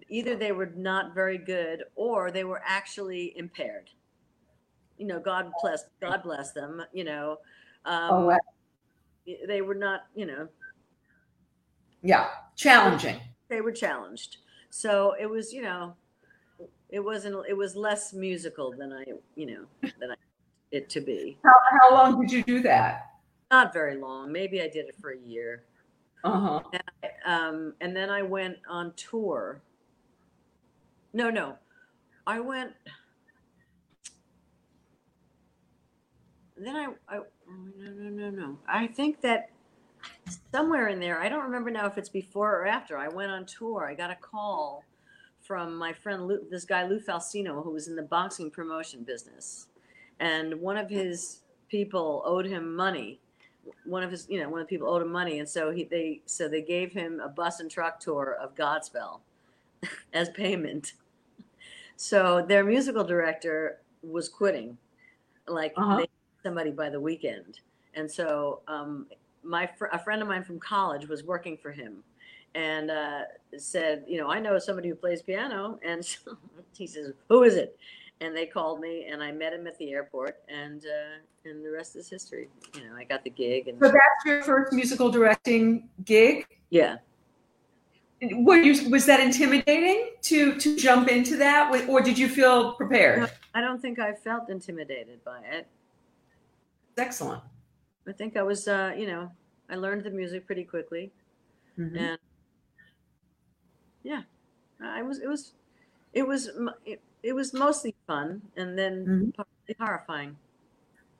either 0.08 0.36
they 0.36 0.52
were 0.52 0.72
not 0.76 1.14
very 1.14 1.38
good 1.38 1.84
or 1.96 2.30
they 2.30 2.44
were 2.44 2.62
actually 2.64 3.32
impaired 3.36 3.90
you 4.98 5.06
know 5.06 5.18
god 5.18 5.50
bless 5.62 5.84
god 6.00 6.22
bless 6.22 6.52
them 6.52 6.82
you 6.92 7.04
know 7.04 7.38
um, 7.84 8.08
oh, 8.10 8.26
wow. 8.26 8.38
they 9.46 9.60
were 9.60 9.74
not, 9.74 10.06
you 10.14 10.26
know, 10.26 10.48
Yeah, 12.02 12.28
challenging. 12.56 13.20
they 13.48 13.60
were 13.60 13.72
challenged. 13.72 14.38
So 14.70 15.14
it 15.20 15.26
was, 15.28 15.52
you 15.52 15.62
know, 15.62 15.94
it 16.88 17.00
wasn't. 17.00 17.36
It 17.48 17.56
was 17.56 17.76
less 17.76 18.12
musical 18.12 18.72
than 18.72 18.92
I, 18.92 19.04
you 19.36 19.46
know, 19.46 19.90
than 20.00 20.12
I 20.12 20.14
it 20.70 20.88
to 20.90 21.00
be. 21.00 21.38
How, 21.44 21.52
how 21.80 21.94
long 21.94 22.20
did 22.20 22.32
you 22.32 22.42
do 22.42 22.60
that? 22.60 23.06
Not 23.50 23.72
very 23.72 23.96
long. 23.96 24.32
Maybe 24.32 24.60
I 24.60 24.68
did 24.68 24.86
it 24.88 24.96
for 25.00 25.10
a 25.12 25.18
year. 25.18 25.64
Uh 26.24 26.60
huh. 26.72 26.78
um, 27.26 27.74
and 27.80 27.94
then 27.94 28.10
I 28.10 28.22
went 28.22 28.56
on 28.68 28.92
tour. 28.96 29.60
No, 31.12 31.30
no, 31.30 31.56
I 32.26 32.40
went. 32.40 32.72
Then 36.64 36.76
I, 36.76 36.88
I 37.08 37.18
oh, 37.18 37.24
no, 37.78 37.90
no, 37.90 38.08
no, 38.10 38.30
no. 38.30 38.58
I 38.68 38.86
think 38.86 39.20
that 39.22 39.50
somewhere 40.52 40.88
in 40.88 41.00
there, 41.00 41.20
I 41.20 41.28
don't 41.28 41.44
remember 41.44 41.70
now 41.70 41.86
if 41.86 41.98
it's 41.98 42.08
before 42.08 42.60
or 42.60 42.66
after. 42.66 42.96
I 42.96 43.08
went 43.08 43.30
on 43.30 43.46
tour. 43.46 43.86
I 43.88 43.94
got 43.94 44.10
a 44.10 44.16
call 44.16 44.84
from 45.42 45.76
my 45.76 45.92
friend 45.92 46.26
Lou, 46.26 46.40
this 46.50 46.64
guy 46.64 46.86
Lou 46.86 46.98
Falsino, 47.00 47.62
who 47.62 47.70
was 47.70 47.88
in 47.88 47.96
the 47.96 48.02
boxing 48.02 48.50
promotion 48.50 49.02
business, 49.04 49.66
and 50.20 50.54
one 50.60 50.76
of 50.76 50.88
his 50.88 51.40
people 51.68 52.22
owed 52.24 52.46
him 52.46 52.74
money 52.74 53.20
one 53.84 54.02
of 54.02 54.10
his, 54.10 54.26
you 54.28 54.40
know, 54.40 54.48
one 54.48 54.60
of 54.60 54.66
the 54.66 54.70
people 54.70 54.88
owed 54.88 55.02
him 55.02 55.10
money, 55.12 55.38
and 55.38 55.48
so 55.48 55.70
he 55.70 55.84
they 55.84 56.20
so 56.26 56.48
they 56.48 56.62
gave 56.62 56.92
him 56.92 57.20
a 57.20 57.28
bus 57.28 57.60
and 57.60 57.70
truck 57.70 58.00
tour 58.00 58.36
of 58.40 58.54
Godspell 58.54 59.20
as 60.12 60.28
payment. 60.30 60.94
So 61.96 62.44
their 62.46 62.64
musical 62.64 63.04
director 63.04 63.80
was 64.02 64.28
quitting, 64.28 64.76
like 65.46 65.72
Uh-huh. 65.76 65.98
they 65.98 66.08
somebody 66.44 66.70
by 66.70 66.90
the 66.90 67.00
weekend, 67.00 67.60
and 67.94 68.08
so 68.10 68.60
um, 68.68 69.06
my 69.42 69.66
fr- 69.66 69.86
a 69.92 69.98
friend 69.98 70.22
of 70.22 70.28
mine 70.28 70.44
from 70.44 70.60
college 70.60 71.08
was 71.08 71.24
working 71.24 71.56
for 71.56 71.72
him, 71.72 72.04
and 72.54 72.90
uh, 72.90 73.22
said, 73.58 74.04
you 74.06 74.18
know, 74.18 74.30
I 74.30 74.38
know 74.38 74.58
somebody 74.58 74.88
who 74.88 74.94
plays 74.94 75.22
piano, 75.22 75.78
and 75.84 76.04
so 76.04 76.36
he 76.76 76.86
says, 76.86 77.12
who 77.28 77.42
is 77.42 77.54
it? 77.56 77.76
And 78.20 78.36
they 78.36 78.46
called 78.46 78.78
me, 78.80 79.06
and 79.10 79.22
I 79.22 79.32
met 79.32 79.52
him 79.52 79.66
at 79.66 79.76
the 79.78 79.90
airport, 79.90 80.40
and 80.48 80.84
uh, 80.84 81.48
and 81.48 81.64
the 81.64 81.70
rest 81.70 81.96
is 81.96 82.08
history. 82.08 82.48
You 82.76 82.82
know, 82.88 82.96
I 82.96 83.04
got 83.04 83.24
the 83.24 83.30
gig, 83.30 83.68
and 83.68 83.78
So 83.80 83.88
that's 83.88 84.24
your 84.24 84.42
first 84.42 84.72
musical 84.72 85.10
directing 85.10 85.88
gig. 86.04 86.46
yeah. 86.70 86.96
Were 88.22 88.56
you 88.56 88.88
was 88.88 89.04
that 89.06 89.20
intimidating 89.20 90.12
to 90.22 90.54
to 90.58 90.76
jump 90.76 91.08
into 91.08 91.36
that, 91.38 91.70
or 91.88 92.00
did 92.00 92.16
you 92.18 92.28
feel 92.28 92.72
prepared? 92.74 93.30
I 93.52 93.60
don't 93.60 93.82
think 93.82 93.98
I 93.98 94.14
felt 94.14 94.48
intimidated 94.48 95.22
by 95.24 95.40
it. 95.40 95.66
Excellent. 96.96 97.42
I 98.06 98.12
think 98.12 98.36
I 98.36 98.42
was, 98.42 98.68
uh, 98.68 98.94
you 98.96 99.06
know, 99.06 99.30
I 99.70 99.76
learned 99.76 100.04
the 100.04 100.10
music 100.10 100.46
pretty 100.46 100.64
quickly, 100.64 101.10
Mhm. 101.78 101.96
and 101.98 102.18
yeah, 104.02 104.22
I 104.80 105.02
was. 105.02 105.18
It 105.18 105.28
was, 105.28 105.52
it 106.12 106.26
was, 106.26 106.50
it, 106.84 107.00
it 107.22 107.32
was 107.32 107.54
mostly 107.54 107.94
fun, 108.06 108.42
and 108.56 108.78
then 108.78 109.06
Mhm. 109.06 109.34
partly 109.34 109.76
horrifying. 109.78 110.36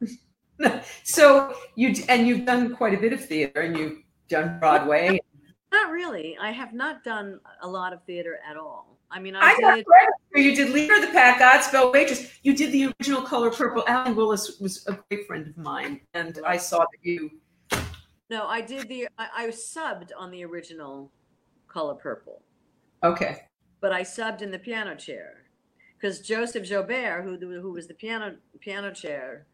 So 1.03 1.57
you 1.75 1.93
and 2.09 2.29
you've 2.29 2.47
done 2.47 2.77
quite 2.77 2.95
a 2.95 3.01
bit 3.01 3.13
of 3.13 3.25
theater, 3.25 3.61
and 3.63 3.77
you've 3.77 3.99
done 4.29 4.61
Broadway. 4.61 5.19
Not 5.73 5.91
really. 5.91 6.39
I 6.39 6.53
have 6.53 6.73
not 6.73 7.03
done 7.03 7.41
a 7.61 7.67
lot 7.67 7.93
of 7.93 8.05
theater 8.05 8.39
at 8.49 8.57
all. 8.57 8.94
I 9.11 9.21
mean, 9.21 9.37
I, 9.37 9.41
I 9.57 9.77
did. 9.77 9.87
you. 10.35 10.55
did 10.57 10.71
Leader 10.71 10.95
of 10.95 11.03
the 11.03 11.07
Pack, 11.09 11.41
Godspell, 11.41 11.93
Waitress. 11.93 12.31
You 12.43 12.57
did 12.57 12.73
the 12.73 12.87
original 13.01 13.23
Color 13.23 13.51
Purple. 13.51 13.85
Allee 13.87 14.13
Willis 14.13 14.59
was 14.61 14.85
a 14.89 14.99
great 15.09 15.27
friend 15.27 15.47
of 15.47 15.57
mine, 15.57 16.01
and 16.15 16.39
I 16.47 16.57
saw 16.57 16.79
that 16.79 16.99
you. 17.03 17.31
No, 18.31 18.47
I 18.47 18.61
did 18.61 18.89
the. 18.89 19.09
I, 19.19 19.29
I 19.37 19.47
subbed 19.49 20.11
on 20.17 20.31
the 20.31 20.45
original 20.45 21.13
Color 21.69 21.95
Purple. 21.95 22.43
Okay. 23.03 23.43
but 23.81 23.93
I 23.93 24.01
subbed 24.01 24.41
in 24.41 24.51
the 24.51 24.59
piano 24.59 24.97
chair 24.97 25.45
because 25.99 26.21
Joseph 26.21 26.65
Joubert, 26.65 27.23
who 27.23 27.37
who 27.61 27.71
was 27.73 27.87
the 27.87 27.95
piano 27.95 28.37
piano 28.61 28.91
chair, 28.91 29.47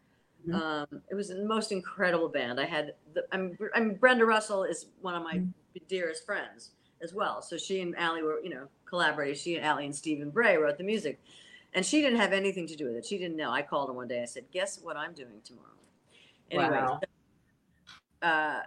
Mhm. 0.49 0.55
um, 0.55 1.03
it 1.11 1.15
was 1.15 1.29
the 1.29 1.45
most 1.45 1.71
incredible 1.73 2.29
band. 2.29 2.59
I 2.61 2.65
had, 2.65 2.95
the, 3.13 3.25
I 3.33 3.37
mean, 3.37 3.59
I 3.75 3.81
mean, 3.81 3.97
Brenda 3.97 4.25
Russell 4.25 4.63
is 4.65 4.87
one 5.03 5.15
of 5.15 5.23
my 5.23 5.35
Mhm. 5.39 5.53
dearest 5.89 6.25
friends 6.25 6.71
as 7.03 7.13
well. 7.13 7.43
So 7.43 7.59
she 7.59 7.81
and 7.83 7.95
Allee 7.99 8.23
were, 8.23 8.41
you 8.43 8.49
know, 8.51 8.69
collaborators. 8.91 9.41
She 9.41 9.57
and 9.57 9.65
Allee 9.65 9.87
and 9.87 9.95
Stephen 9.97 10.31
Bray 10.31 10.57
wrote 10.59 10.77
the 10.79 10.85
music, 10.85 11.21
and 11.73 11.87
she 11.87 12.03
didn't 12.03 12.19
have 12.19 12.33
anything 12.35 12.67
to 12.67 12.77
do 12.77 12.87
with 12.87 12.97
it. 12.97 13.07
She 13.07 13.17
didn't 13.19 13.37
know. 13.37 13.51
I 13.51 13.63
called 13.63 13.89
her 13.89 13.95
one 13.95 14.09
day. 14.09 14.21
I 14.23 14.27
said, 14.27 14.45
"Guess 14.53 14.81
what 14.83 14.97
I'm 14.97 15.15
doing 15.15 15.41
tomorrow?" 15.45 15.69
Anyway, 16.51 16.69
Wow. 16.77 17.01
uh, 18.23 18.61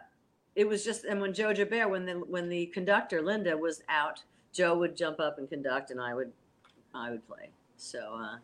it 0.55 0.67
was 0.67 0.83
just 0.83 1.03
and 1.03 1.19
when 1.21 1.33
Joe 1.33 1.53
Joubert, 1.53 1.89
when 1.89 2.05
the 2.05 2.13
when 2.13 2.49
the 2.49 2.67
conductor 2.67 3.21
Linda 3.21 3.57
was 3.57 3.83
out, 3.89 4.23
Joe 4.53 4.77
would 4.77 4.95
jump 4.95 5.19
up 5.19 5.37
and 5.37 5.49
conduct, 5.49 5.91
and 5.91 5.99
I 6.01 6.13
would 6.13 6.31
I 6.93 7.11
would 7.11 7.27
play. 7.27 7.49
So 7.77 7.99
uh, 8.15 8.37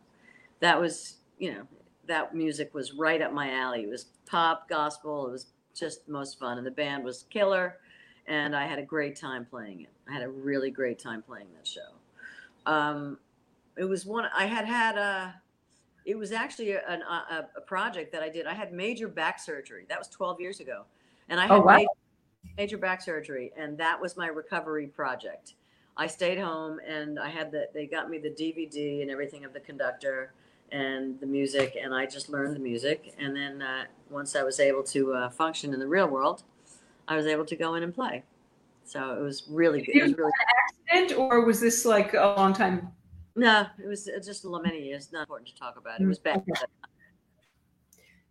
that 0.60 0.80
was 0.80 1.16
you 1.38 1.52
know 1.52 1.62
that 2.06 2.34
music 2.34 2.74
was 2.74 2.92
right 2.92 3.22
up 3.22 3.32
my 3.32 3.52
alley. 3.52 3.82
It 3.82 3.88
was 3.88 4.06
pop 4.26 4.68
gospel. 4.68 5.28
It 5.28 5.32
was 5.32 5.46
just 5.74 6.06
the 6.06 6.12
most 6.12 6.38
fun, 6.38 6.58
and 6.58 6.66
the 6.66 6.70
band 6.72 7.04
was 7.04 7.24
killer, 7.30 7.78
and 8.30 8.54
I 8.54 8.64
had 8.66 8.78
a 8.78 8.82
great 8.82 9.16
time 9.16 9.44
playing 9.44 9.82
it. 9.82 9.88
I 10.08 10.12
had 10.12 10.22
a 10.22 10.28
really 10.28 10.70
great 10.70 10.98
time 11.00 11.20
playing 11.20 11.48
that 11.56 11.66
show. 11.66 11.90
Um, 12.64 13.18
it 13.76 13.84
was 13.84 14.06
one 14.06 14.26
I 14.34 14.46
had 14.46 14.64
had 14.66 14.96
a. 14.96 15.42
It 16.06 16.16
was 16.16 16.32
actually 16.32 16.72
a, 16.72 16.86
an- 16.88 17.02
a, 17.02 17.48
a 17.56 17.60
project 17.60 18.12
that 18.12 18.22
I 18.22 18.28
did. 18.28 18.46
I 18.46 18.54
had 18.54 18.72
major 18.72 19.08
back 19.08 19.38
surgery. 19.40 19.84
That 19.88 19.98
was 19.98 20.08
12 20.08 20.40
years 20.40 20.60
ago, 20.60 20.84
and 21.28 21.40
I 21.40 21.46
had 21.46 21.56
Oh, 21.56 21.62
wow. 21.62 21.76
major, 21.76 21.88
major 22.56 22.78
back 22.78 23.02
surgery, 23.02 23.52
and 23.56 23.76
that 23.78 24.00
was 24.00 24.16
my 24.16 24.28
recovery 24.28 24.86
project. 24.86 25.54
I 25.96 26.06
stayed 26.06 26.38
home, 26.38 26.80
and 26.86 27.18
I 27.18 27.28
had 27.30 27.50
the. 27.50 27.68
They 27.74 27.86
got 27.86 28.10
me 28.10 28.18
the 28.18 28.30
DVD 28.30 29.02
and 29.02 29.10
everything 29.10 29.44
of 29.44 29.52
the 29.52 29.60
conductor 29.60 30.32
and 30.72 31.18
the 31.20 31.26
music, 31.26 31.76
and 31.82 31.92
I 31.94 32.06
just 32.06 32.28
learned 32.28 32.54
the 32.54 32.60
music. 32.60 33.12
And 33.18 33.34
then 33.34 33.60
uh, 33.60 33.86
once 34.08 34.36
I 34.36 34.44
was 34.44 34.60
able 34.60 34.84
to 34.84 35.14
uh, 35.14 35.30
function 35.30 35.74
in 35.74 35.80
the 35.80 35.88
real 35.88 36.06
world, 36.08 36.44
I 37.10 37.16
was 37.16 37.26
able 37.26 37.44
to 37.44 37.56
go 37.56 37.74
in 37.74 37.82
and 37.82 37.94
play. 37.94 38.22
So 38.84 39.12
it 39.12 39.20
was 39.20 39.44
really 39.50 39.82
good. 39.82 39.96
It 39.96 40.02
was 40.02 40.16
really 40.16 40.32
an 40.40 40.94
Accident, 40.96 41.18
or 41.18 41.44
was 41.44 41.60
this 41.60 41.84
like 41.84 42.14
a 42.14 42.34
long 42.38 42.54
time? 42.54 42.90
no, 43.36 43.66
it 43.82 43.86
was 43.86 44.08
just 44.24 44.44
many 44.44 44.82
years. 44.82 45.12
Not 45.12 45.22
important 45.22 45.48
to 45.50 45.56
talk 45.56 45.76
about. 45.76 46.00
It 46.00 46.06
was 46.06 46.18
bad. 46.18 46.38
Okay. 46.38 46.52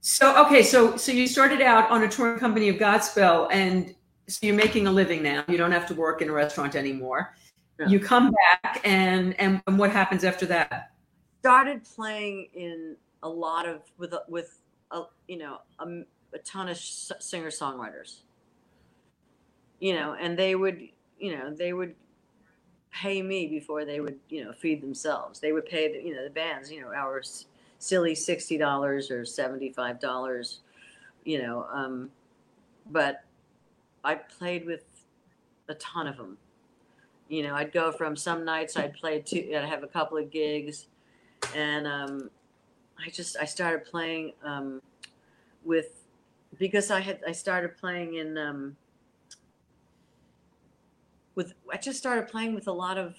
So 0.01 0.45
okay, 0.45 0.63
so 0.63 0.97
so 0.97 1.11
you 1.11 1.27
started 1.27 1.61
out 1.61 1.91
on 1.91 2.03
a 2.03 2.07
touring 2.07 2.39
company 2.39 2.69
of 2.69 2.77
Godspell, 2.77 3.47
and 3.51 3.93
so 4.27 4.47
you're 4.47 4.55
making 4.55 4.87
a 4.87 4.91
living 4.91 5.21
now. 5.21 5.43
You 5.47 5.57
don't 5.57 5.71
have 5.71 5.85
to 5.87 5.93
work 5.93 6.21
in 6.21 6.29
a 6.29 6.33
restaurant 6.33 6.75
anymore. 6.75 7.35
No. 7.77 7.87
You 7.87 7.99
come 7.99 8.31
back, 8.31 8.81
and, 8.83 9.37
and 9.39 9.61
and 9.67 9.77
what 9.77 9.91
happens 9.91 10.23
after 10.23 10.45
that? 10.47 10.91
started 11.39 11.83
playing 11.83 12.49
in 12.53 12.95
a 13.23 13.29
lot 13.29 13.67
of 13.67 13.81
with 13.97 14.13
with 14.27 14.59
a, 14.91 15.03
you 15.27 15.37
know 15.37 15.57
a, 15.79 15.85
a 16.33 16.39
ton 16.43 16.69
of 16.69 16.77
singer 16.77 17.49
songwriters 17.49 18.21
you 19.79 19.93
know 19.93 20.15
and 20.19 20.37
they 20.37 20.55
would 20.55 20.81
you 21.19 21.35
know 21.35 21.53
they 21.53 21.73
would 21.73 21.95
pay 22.91 23.21
me 23.21 23.47
before 23.47 23.85
they 23.85 23.99
would 23.99 24.19
you 24.29 24.43
know 24.43 24.51
feed 24.51 24.81
themselves. 24.81 25.39
They 25.39 25.51
would 25.51 25.65
pay 25.65 25.91
the, 25.91 26.03
you 26.07 26.15
know 26.15 26.23
the 26.23 26.29
bands 26.29 26.71
you 26.71 26.81
know 26.81 26.91
our 26.93 27.21
silly 27.81 28.13
$60 28.13 28.59
or 29.09 29.21
$75 29.21 30.57
you 31.23 31.41
know 31.41 31.65
um 31.71 32.09
but 32.91 33.23
i 34.03 34.15
played 34.15 34.65
with 34.65 34.83
a 35.69 35.73
ton 35.75 36.07
of 36.07 36.17
them 36.17 36.37
you 37.29 37.41
know 37.41 37.55
i'd 37.55 37.71
go 37.71 37.91
from 37.91 38.17
some 38.17 38.43
nights 38.43 38.75
i'd 38.75 38.93
play 38.93 39.21
two 39.21 39.49
i'd 39.55 39.63
have 39.63 39.83
a 39.83 39.87
couple 39.87 40.17
of 40.17 40.29
gigs 40.29 40.87
and 41.55 41.87
um, 41.87 42.29
I 43.03 43.09
just 43.09 43.37
I 43.37 43.45
started 43.45 43.85
playing 43.85 44.33
um, 44.43 44.81
with 45.63 46.03
because 46.57 46.91
I 46.91 46.99
had 46.99 47.19
I 47.27 47.31
started 47.31 47.77
playing 47.77 48.15
in 48.15 48.37
um, 48.37 48.75
with 51.35 51.53
I 51.71 51.77
just 51.77 51.97
started 51.99 52.27
playing 52.27 52.53
with 52.55 52.67
a 52.67 52.71
lot 52.71 52.97
of 52.97 53.15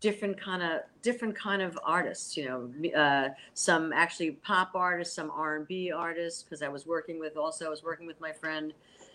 different 0.00 0.40
kind 0.40 0.62
of 0.62 0.82
different 1.02 1.36
kind 1.36 1.60
of 1.60 1.76
artists 1.82 2.36
you 2.36 2.44
know 2.46 2.98
uh, 2.98 3.30
some 3.54 3.92
actually 3.92 4.30
pop 4.32 4.70
artists 4.74 5.14
some 5.14 5.30
R&B 5.30 5.90
artists 5.90 6.42
because 6.42 6.62
I 6.62 6.68
was 6.68 6.86
working 6.86 7.18
with 7.18 7.36
also 7.36 7.66
I 7.66 7.68
was 7.68 7.82
working 7.82 8.06
with 8.06 8.20
my 8.20 8.32
friend 8.32 8.72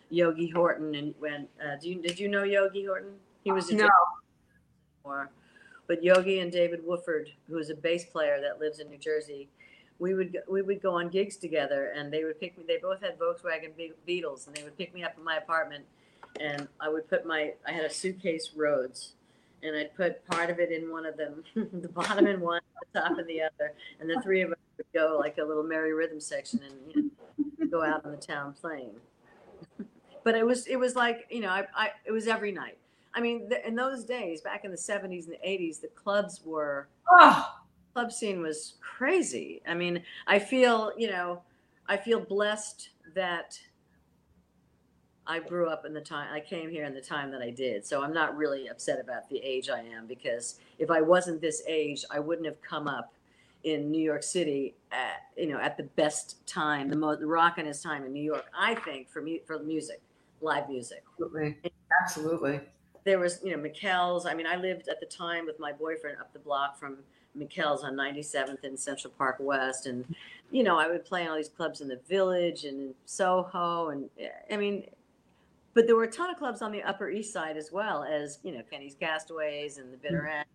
Yogi 0.09 0.49
Horton 0.49 0.95
and 0.95 1.13
when 1.19 1.47
uh, 1.61 1.77
do 1.81 1.89
you 1.89 2.01
did 2.01 2.19
you 2.19 2.27
know 2.27 2.43
Yogi 2.43 2.85
Horton 2.85 3.13
he 3.43 3.51
was 3.51 3.69
a 3.69 3.75
No. 3.75 3.89
or 5.03 5.29
but 5.87 6.01
Yogi 6.03 6.39
and 6.39 6.49
David 6.49 6.85
Wooford, 6.85 7.27
who 7.49 7.57
is 7.57 7.69
a 7.69 7.75
bass 7.75 8.05
player 8.05 8.39
that 8.39 8.57
lives 8.59 8.79
in 8.79 8.89
New 8.89 8.97
Jersey, 8.97 9.49
we 9.99 10.13
would 10.13 10.31
go- 10.31 10.39
we 10.47 10.61
would 10.61 10.81
go 10.81 10.93
on 10.93 11.09
gigs 11.09 11.35
together, 11.35 11.91
and 11.95 12.11
they 12.11 12.23
would 12.23 12.39
pick 12.39 12.57
me. 12.57 12.63
They 12.65 12.77
both 12.77 13.01
had 13.01 13.19
Volkswagen 13.19 13.75
Be- 13.75 13.91
Beetles, 14.05 14.47
and 14.47 14.55
they 14.55 14.63
would 14.63 14.77
pick 14.77 14.93
me 14.93 15.03
up 15.03 15.17
in 15.17 15.25
my 15.25 15.35
apartment, 15.35 15.83
and 16.39 16.67
I 16.79 16.89
would 16.89 17.09
put 17.09 17.25
my 17.25 17.53
I 17.67 17.71
had 17.71 17.85
a 17.85 17.89
suitcase 17.89 18.51
Rhodes, 18.55 19.13
and 19.61 19.75
I'd 19.75 19.95
put 19.95 20.25
part 20.27 20.49
of 20.49 20.59
it 20.59 20.71
in 20.71 20.91
one 20.91 21.05
of 21.05 21.17
them, 21.17 21.43
the 21.55 21.89
bottom 21.89 22.27
in 22.27 22.41
one, 22.41 22.61
the 22.93 22.99
top 22.99 23.17
in 23.19 23.27
the 23.27 23.41
other, 23.41 23.73
and 23.99 24.09
the 24.09 24.21
three 24.21 24.41
of 24.41 24.51
us 24.51 24.57
would 24.77 24.85
go 24.93 25.17
like 25.19 25.37
a 25.37 25.43
little 25.43 25.63
merry 25.63 25.93
rhythm 25.93 26.19
section 26.19 26.61
and 26.63 26.75
you 26.95 27.11
know, 27.59 27.67
go 27.67 27.83
out 27.83 28.03
in 28.05 28.11
the 28.11 28.17
town 28.17 28.53
playing. 28.59 28.91
but 30.23 30.35
it 30.35 30.45
was 30.45 30.67
it 30.67 30.77
was 30.77 30.95
like 30.95 31.27
you 31.29 31.41
know 31.41 31.49
I, 31.49 31.65
I 31.75 31.91
it 32.05 32.11
was 32.11 32.27
every 32.27 32.51
night. 32.51 32.77
I 33.15 33.21
mean, 33.21 33.47
the, 33.47 33.65
in 33.67 33.75
those 33.75 34.05
days, 34.05 34.41
back 34.41 34.65
in 34.65 34.71
the 34.71 34.77
'70s 34.77 35.25
and 35.25 35.33
the 35.33 35.47
'80s, 35.47 35.79
the 35.79 35.87
clubs 35.89 36.41
were 36.43 36.87
Oh, 37.09 37.53
club 37.93 38.11
scene 38.11 38.41
was 38.41 38.75
crazy. 38.81 39.61
I 39.67 39.73
mean, 39.75 40.01
I 40.27 40.39
feel 40.39 40.91
you 40.97 41.09
know, 41.09 41.41
I 41.87 41.97
feel 41.97 42.19
blessed 42.19 42.89
that 43.13 43.59
I 45.25 45.39
grew 45.39 45.67
up 45.67 45.85
in 45.85 45.93
the 45.93 46.01
time 46.01 46.27
I 46.33 46.39
came 46.39 46.69
here 46.69 46.83
in 46.85 46.93
the 46.93 47.01
time 47.01 47.31
that 47.31 47.41
I 47.41 47.49
did. 47.49 47.85
So 47.85 48.03
I'm 48.03 48.13
not 48.13 48.35
really 48.35 48.67
upset 48.67 48.99
about 48.99 49.29
the 49.29 49.37
age 49.37 49.69
I 49.69 49.79
am 49.79 50.05
because 50.05 50.59
if 50.79 50.91
I 50.91 51.01
wasn't 51.01 51.39
this 51.39 51.63
age, 51.67 52.03
I 52.11 52.19
wouldn't 52.19 52.45
have 52.45 52.61
come 52.61 52.87
up 52.87 53.13
in 53.63 53.89
New 53.89 54.01
York 54.01 54.23
City 54.23 54.75
at 54.91 55.21
you 55.37 55.47
know 55.47 55.59
at 55.59 55.77
the 55.77 55.83
best 55.83 56.45
time, 56.45 56.89
the 56.89 56.95
most 56.95 57.21
the 57.21 57.25
rockinest 57.25 57.81
time 57.81 58.05
in 58.05 58.11
New 58.11 58.23
York. 58.23 58.45
I 58.57 58.75
think 58.75 59.09
for 59.09 59.21
me 59.21 59.41
for 59.45 59.59
music, 59.59 60.01
live 60.41 60.69
music. 60.69 61.03
absolutely. 61.19 61.57
Absolutely. 62.01 62.59
There 63.05 63.19
was 63.19 63.39
you 63.43 63.55
know 63.55 63.61
Mikell's. 63.61 64.25
I 64.25 64.33
mean, 64.33 64.47
I 64.47 64.57
lived 64.57 64.87
at 64.87 64.99
the 64.99 65.05
time 65.05 65.45
with 65.45 65.59
my 65.59 65.71
boyfriend 65.71 66.17
up 66.19 66.33
the 66.33 66.39
block 66.39 66.77
from 66.77 66.97
Mikell's 67.35 67.83
on 67.83 67.93
97th 67.93 68.63
and 68.63 68.77
Central 68.77 69.13
Park 69.17 69.37
West, 69.39 69.85
and 69.85 70.03
you 70.51 70.63
know 70.63 70.77
I 70.77 70.87
would 70.87 71.05
play 71.05 71.23
in 71.23 71.29
all 71.29 71.37
these 71.37 71.49
clubs 71.49 71.79
in 71.79 71.87
the 71.87 71.99
Village 72.07 72.65
and 72.65 72.89
in 72.89 72.93
Soho, 73.05 73.89
and 73.89 74.09
I 74.51 74.57
mean 74.57 74.85
but 75.73 75.87
there 75.87 75.95
were 75.95 76.03
a 76.03 76.11
ton 76.11 76.29
of 76.29 76.37
clubs 76.37 76.61
on 76.61 76.71
the 76.71 76.83
Upper 76.83 77.09
East 77.09 77.33
Side 77.33 77.57
as 77.57 77.71
well 77.71 78.03
as 78.03 78.39
you 78.43 78.51
know 78.51 78.61
Kenny's 78.69 78.95
Castaways 78.95 79.77
and 79.77 79.91
the 79.91 79.97
Bitter 79.97 80.27
End. 80.27 80.45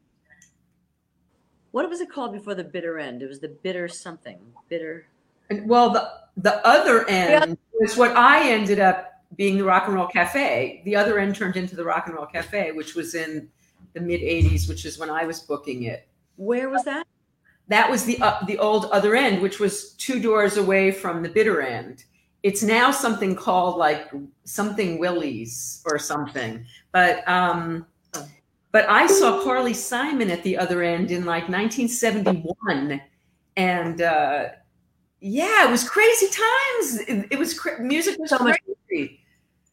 What 1.72 1.88
was 1.88 2.00
it 2.00 2.10
called 2.10 2.32
before 2.32 2.54
the 2.54 2.64
Bitter 2.64 2.98
End? 2.98 3.22
It 3.22 3.28
was 3.28 3.40
the 3.40 3.48
Bitter 3.48 3.88
something. 3.88 4.38
Bitter. 4.68 5.06
And, 5.50 5.68
well, 5.68 5.90
the 5.90 6.10
the 6.36 6.66
other 6.66 7.08
end 7.08 7.58
is 7.80 7.96
what 7.96 8.16
I 8.16 8.48
ended 8.50 8.80
up 8.80 9.22
being 9.36 9.58
the 9.58 9.64
Rock 9.64 9.86
and 9.86 9.94
Roll 9.94 10.06
Cafe. 10.06 10.82
The 10.84 10.96
other 10.96 11.18
end 11.18 11.36
turned 11.36 11.56
into 11.56 11.76
the 11.76 11.84
Rock 11.84 12.06
and 12.06 12.14
Roll 12.14 12.26
Cafe, 12.26 12.72
which 12.72 12.94
was 12.94 13.14
in 13.14 13.48
the 13.94 14.00
mid 14.00 14.20
'80s, 14.20 14.68
which 14.68 14.84
is 14.84 14.98
when 14.98 15.10
I 15.10 15.24
was 15.24 15.40
booking 15.40 15.84
it. 15.84 16.06
Where 16.36 16.68
was 16.68 16.84
that? 16.84 17.06
That 17.68 17.90
was 17.90 18.04
the 18.04 18.20
uh, 18.20 18.44
the 18.46 18.58
old 18.58 18.86
other 18.86 19.14
end, 19.14 19.42
which 19.42 19.58
was 19.58 19.92
two 19.94 20.20
doors 20.20 20.56
away 20.56 20.90
from 20.90 21.22
the 21.22 21.28
bitter 21.28 21.60
end. 21.60 22.04
It's 22.42 22.62
now 22.62 22.90
something 22.90 23.34
called 23.34 23.76
like 23.78 24.10
something 24.44 24.98
Willie's 24.98 25.82
or 25.86 25.98
something. 25.98 26.64
But 26.92 27.28
um, 27.28 27.86
but 28.70 28.88
I 28.88 29.06
saw 29.06 29.42
Carly 29.42 29.74
Simon 29.74 30.30
at 30.30 30.42
the 30.42 30.56
other 30.56 30.82
end 30.82 31.10
in 31.10 31.24
like 31.24 31.48
1971, 31.48 33.00
and 33.56 34.02
uh, 34.02 34.48
yeah, 35.20 35.66
it 35.66 35.70
was 35.70 35.88
crazy 35.88 36.26
times. 36.26 37.00
It, 37.08 37.26
it 37.32 37.38
was 37.38 37.58
cra- 37.58 37.80
music 37.80 38.18
was 38.18 38.30
So 38.30 38.38
much- 38.38 38.60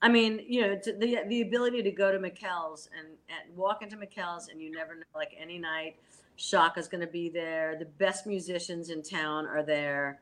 I 0.01 0.07
mean, 0.09 0.41
you 0.47 0.61
know, 0.61 0.77
to, 0.77 0.93
the 0.93 1.19
the 1.27 1.41
ability 1.41 1.81
to 1.83 1.91
go 1.91 2.11
to 2.11 2.19
Mikell's 2.19 2.89
and, 2.97 3.07
and 3.29 3.57
walk 3.57 3.81
into 3.81 3.97
Mikell's 3.97 4.49
and 4.49 4.61
you 4.61 4.71
never 4.71 4.95
know, 4.95 5.03
like 5.15 5.35
any 5.39 5.57
night, 5.57 5.95
Chaka's 6.37 6.87
going 6.87 7.01
to 7.01 7.07
be 7.07 7.29
there. 7.29 7.75
The 7.77 7.85
best 7.85 8.27
musicians 8.27 8.89
in 8.89 9.01
town 9.01 9.45
are 9.45 9.63
there. 9.63 10.21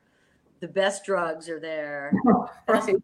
The 0.64 0.72
best 0.72 1.04
drugs 1.04 1.46
are 1.50 1.60
there. 1.60 2.10
Right. 2.66 2.96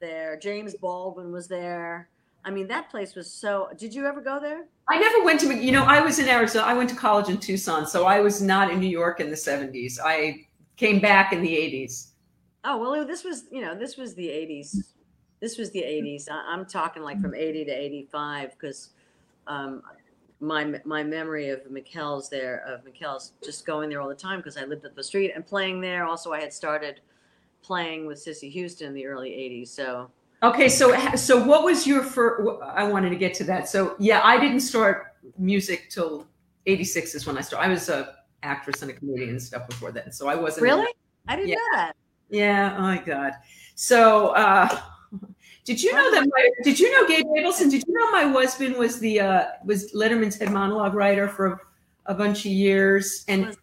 There, 0.00 0.36
James 0.36 0.74
Baldwin 0.74 1.30
was 1.30 1.46
there. 1.46 2.08
I 2.44 2.50
mean, 2.50 2.66
that 2.66 2.90
place 2.90 3.14
was 3.14 3.32
so. 3.32 3.68
Did 3.78 3.94
you 3.94 4.06
ever 4.06 4.20
go 4.20 4.40
there? 4.40 4.64
I 4.88 4.98
never 4.98 5.24
went 5.24 5.38
to, 5.42 5.54
you 5.54 5.70
know, 5.70 5.84
I 5.84 6.00
was 6.00 6.18
in 6.18 6.28
Arizona. 6.28 6.66
I 6.66 6.74
went 6.74 6.90
to 6.90 6.96
college 6.96 7.28
in 7.28 7.38
Tucson, 7.38 7.86
so 7.86 8.06
I 8.06 8.18
was 8.18 8.42
not 8.42 8.72
in 8.72 8.80
New 8.80 8.88
York 8.88 9.20
in 9.20 9.30
the 9.30 9.36
70s. 9.36 10.00
I 10.04 10.46
came 10.76 10.98
back 10.98 11.32
in 11.32 11.40
the 11.40 11.48
80s. 11.48 12.08
Oh 12.64 12.76
well, 12.78 13.06
this 13.06 13.22
was 13.22 13.44
you 13.52 13.60
know 13.60 13.76
this 13.78 13.96
was 13.96 14.14
the 14.14 14.26
'80s. 14.26 14.76
This 15.38 15.56
was 15.56 15.70
the 15.70 15.82
'80s. 15.82 16.28
I, 16.28 16.52
I'm 16.52 16.66
talking 16.66 17.04
like 17.04 17.20
from 17.20 17.34
'80 17.36 17.66
to 17.66 17.70
'85 17.70 18.50
because 18.50 18.90
um, 19.46 19.82
my 20.40 20.80
my 20.84 21.02
memory 21.02 21.48
of 21.48 21.68
Mikell's 21.70 22.28
there 22.28 22.64
of 22.66 22.84
Mikell's 22.84 23.32
just 23.44 23.66
going 23.66 23.88
there 23.88 24.00
all 24.00 24.08
the 24.08 24.14
time 24.14 24.38
because 24.38 24.56
I 24.56 24.64
lived 24.64 24.86
up 24.86 24.94
the 24.94 25.02
street 25.02 25.32
and 25.34 25.46
playing 25.46 25.80
there. 25.80 26.04
Also, 26.04 26.32
I 26.32 26.40
had 26.40 26.52
started 26.52 27.00
playing 27.62 28.06
with 28.06 28.18
Cissy 28.20 28.48
Houston 28.50 28.88
in 28.88 28.94
the 28.94 29.06
early 29.06 29.30
'80s. 29.30 29.68
So 29.68 30.10
Okay, 30.42 30.68
so 30.68 30.96
so 31.16 31.42
what 31.42 31.64
was 31.64 31.86
your 31.86 32.02
first? 32.04 32.48
I 32.62 32.84
wanted 32.84 33.10
to 33.10 33.16
get 33.16 33.34
to 33.34 33.44
that. 33.44 33.68
So 33.68 33.96
yeah, 33.98 34.20
I 34.22 34.38
didn't 34.38 34.60
start 34.60 35.14
music 35.36 35.88
till 35.90 36.26
'86 36.66 37.16
is 37.16 37.26
when 37.26 37.36
I 37.36 37.40
started. 37.40 37.66
I 37.66 37.68
was 37.70 37.88
a 37.88 38.14
actress 38.44 38.82
and 38.82 38.90
a 38.92 38.94
comedian 38.94 39.30
and 39.30 39.42
stuff 39.42 39.66
before 39.68 39.90
then, 39.90 40.12
so 40.12 40.28
I 40.28 40.36
wasn't 40.36 40.62
really, 40.62 40.86
I 41.26 41.34
didn't 41.34 41.48
Yeah. 41.48 41.54
know 41.56 41.60
that. 41.74 41.96
Yeah. 42.30 42.76
Oh 42.78 42.82
my 42.82 42.98
God. 42.98 43.32
So, 43.74 44.28
uh, 44.28 44.80
did 45.68 45.82
you 45.82 45.92
know 45.92 46.10
that? 46.12 46.26
My, 46.26 46.50
did 46.64 46.80
you 46.80 46.90
know 46.90 47.06
Gabe 47.06 47.26
Abelson? 47.26 47.70
Did 47.70 47.84
you 47.86 47.92
know 47.92 48.10
my 48.10 48.22
husband 48.22 48.76
was 48.76 48.98
the 48.98 49.20
uh, 49.20 49.44
was 49.66 49.92
Letterman's 49.92 50.38
head 50.38 50.50
monologue 50.50 50.94
writer 50.94 51.28
for 51.28 51.60
a 52.06 52.14
bunch 52.14 52.46
of 52.46 52.52
years? 52.52 53.26
And 53.28 53.54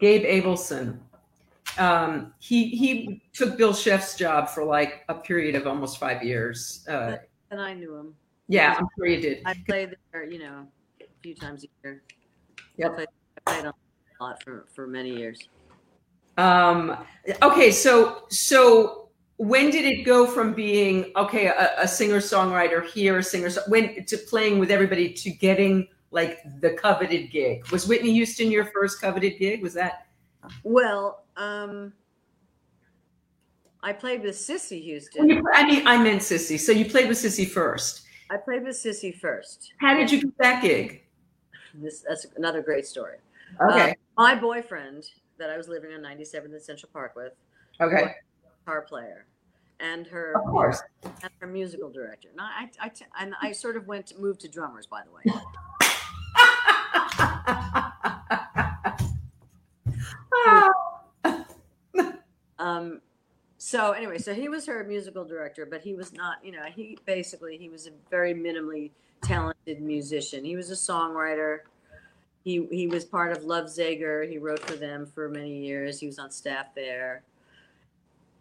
Gabe 0.00 0.24
Abelson, 0.26 0.98
um, 1.78 2.34
he 2.40 2.68
he 2.68 3.22
took 3.32 3.56
Bill 3.56 3.72
Scheft's 3.72 4.16
job 4.16 4.50
for 4.50 4.62
like 4.62 5.02
a 5.08 5.14
period 5.14 5.54
of 5.54 5.66
almost 5.66 5.96
five 5.98 6.22
years. 6.22 6.84
Uh, 6.86 7.16
And 7.50 7.58
I 7.58 7.72
knew 7.72 7.96
him. 7.96 8.14
yeah, 8.48 8.76
I'm 8.78 8.86
sure 8.98 9.06
you 9.06 9.20
did. 9.22 9.40
I 9.46 9.54
played 9.66 9.96
there, 10.12 10.24
you 10.24 10.40
know, 10.40 10.66
a 11.00 11.06
few 11.22 11.34
times 11.34 11.64
a 11.64 11.68
year. 11.82 12.02
Yep. 12.76 12.90
I 12.90 12.94
played, 12.96 13.08
I 13.46 13.50
played 13.50 13.64
a 13.64 13.74
lot 14.22 14.42
for 14.42 14.66
for 14.74 14.86
many 14.86 15.16
years. 15.16 15.48
Um, 16.36 16.98
okay, 17.42 17.70
so 17.70 18.24
so 18.28 19.09
when 19.40 19.70
did 19.70 19.86
it 19.86 20.04
go 20.04 20.26
from 20.26 20.52
being 20.52 21.10
okay 21.16 21.46
a, 21.46 21.72
a 21.78 21.88
singer 21.88 22.18
songwriter 22.18 22.84
here, 22.84 23.16
a 23.16 23.22
singer 23.22 23.48
when 23.68 24.04
to 24.04 24.18
playing 24.18 24.58
with 24.58 24.70
everybody 24.70 25.10
to 25.14 25.30
getting 25.30 25.88
like 26.10 26.40
the 26.60 26.72
coveted 26.74 27.30
gig? 27.30 27.66
Was 27.70 27.88
Whitney 27.88 28.12
Houston 28.12 28.50
your 28.50 28.66
first 28.66 29.00
coveted 29.00 29.38
gig? 29.38 29.62
Was 29.62 29.72
that 29.72 30.08
Well, 30.62 31.24
um, 31.38 31.94
I 33.82 33.94
played 33.94 34.22
with 34.22 34.36
Cissy 34.36 34.78
Houston. 34.82 35.22
I 35.54 35.66
mean 35.66 35.86
I 35.86 35.96
meant 36.02 36.22
Cissy. 36.22 36.58
So 36.58 36.70
you 36.70 36.84
played 36.84 37.08
with 37.08 37.16
Cissy 37.16 37.46
first. 37.46 38.02
I 38.30 38.36
played 38.36 38.62
with 38.62 38.76
Cissy 38.76 39.10
first. 39.10 39.72
How 39.78 39.94
did 39.94 40.12
you 40.12 40.20
get 40.20 40.36
that 40.36 40.62
gig? 40.62 41.02
This 41.72 42.04
that's 42.06 42.26
another 42.36 42.60
great 42.60 42.86
story. 42.86 43.16
Okay, 43.58 43.94
My 44.18 44.34
boyfriend 44.34 45.06
that 45.38 45.48
I 45.48 45.56
was 45.56 45.66
living 45.66 45.94
on 45.94 46.00
97th 46.00 46.44
and 46.44 46.62
Central 46.62 46.90
Park 46.92 47.16
with, 47.16 47.32
okay, 47.80 48.16
guitar 48.70 48.82
player, 48.82 49.26
and 49.82 50.06
her 50.06 50.34
of 50.36 50.44
course. 50.50 50.82
and 51.02 51.30
her 51.40 51.46
musical 51.46 51.90
director. 51.90 52.28
Now, 52.36 52.44
I, 52.44 52.68
I, 52.80 52.90
and 53.20 53.34
I 53.40 53.52
sort 53.52 53.76
of 53.76 53.86
went 53.86 54.06
to 54.08 54.18
move 54.18 54.38
to 54.38 54.48
drummers, 54.48 54.86
by 54.86 55.02
the 55.04 55.10
way. 55.10 55.22
Um, 62.60 63.00
so 63.56 63.92
anyway, 63.92 64.18
so 64.18 64.34
he 64.34 64.48
was 64.48 64.66
her 64.66 64.84
musical 64.84 65.24
director, 65.24 65.66
but 65.66 65.80
he 65.80 65.94
was 65.94 66.12
not, 66.12 66.44
you 66.44 66.52
know, 66.52 66.64
he 66.64 66.98
basically 67.06 67.56
he 67.56 67.68
was 67.68 67.86
a 67.86 67.90
very 68.10 68.34
minimally 68.34 68.90
talented 69.22 69.80
musician. 69.80 70.44
He 70.44 70.56
was 70.56 70.70
a 70.70 70.74
songwriter. 70.74 71.60
He 72.44 72.66
he 72.70 72.86
was 72.86 73.04
part 73.04 73.36
of 73.36 73.44
Love 73.44 73.66
Zager. 73.66 74.28
He 74.28 74.38
wrote 74.38 74.60
for 74.60 74.76
them 74.76 75.06
for 75.06 75.28
many 75.28 75.64
years. 75.64 75.98
He 75.98 76.06
was 76.06 76.18
on 76.18 76.30
staff 76.30 76.66
there. 76.74 77.22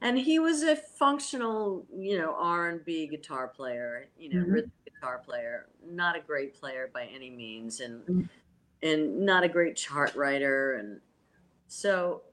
And 0.02 0.18
he 0.18 0.40
was 0.40 0.64
a 0.64 0.76
functional, 0.76 1.86
you 1.94 2.18
know, 2.18 2.34
R 2.36 2.70
and 2.70 2.86
B 2.86 3.06
guitar 3.08 3.48
player, 3.50 4.10
you 4.18 4.30
know, 4.30 4.46
Mhm. 4.46 4.54
rhythm 4.54 4.72
guitar 4.86 5.20
player. 5.20 5.68
Not 5.84 6.16
a 6.16 6.22
great 6.22 6.54
player 6.54 6.88
by 6.94 7.06
any 7.06 7.30
means, 7.30 7.82
and 7.82 8.06
Mhm. 8.06 8.30
and 8.82 9.26
not 9.26 9.44
a 9.44 9.50
great 9.50 9.76
chart 9.76 10.16
writer. 10.16 10.76
And 10.76 11.02
so 11.68 12.24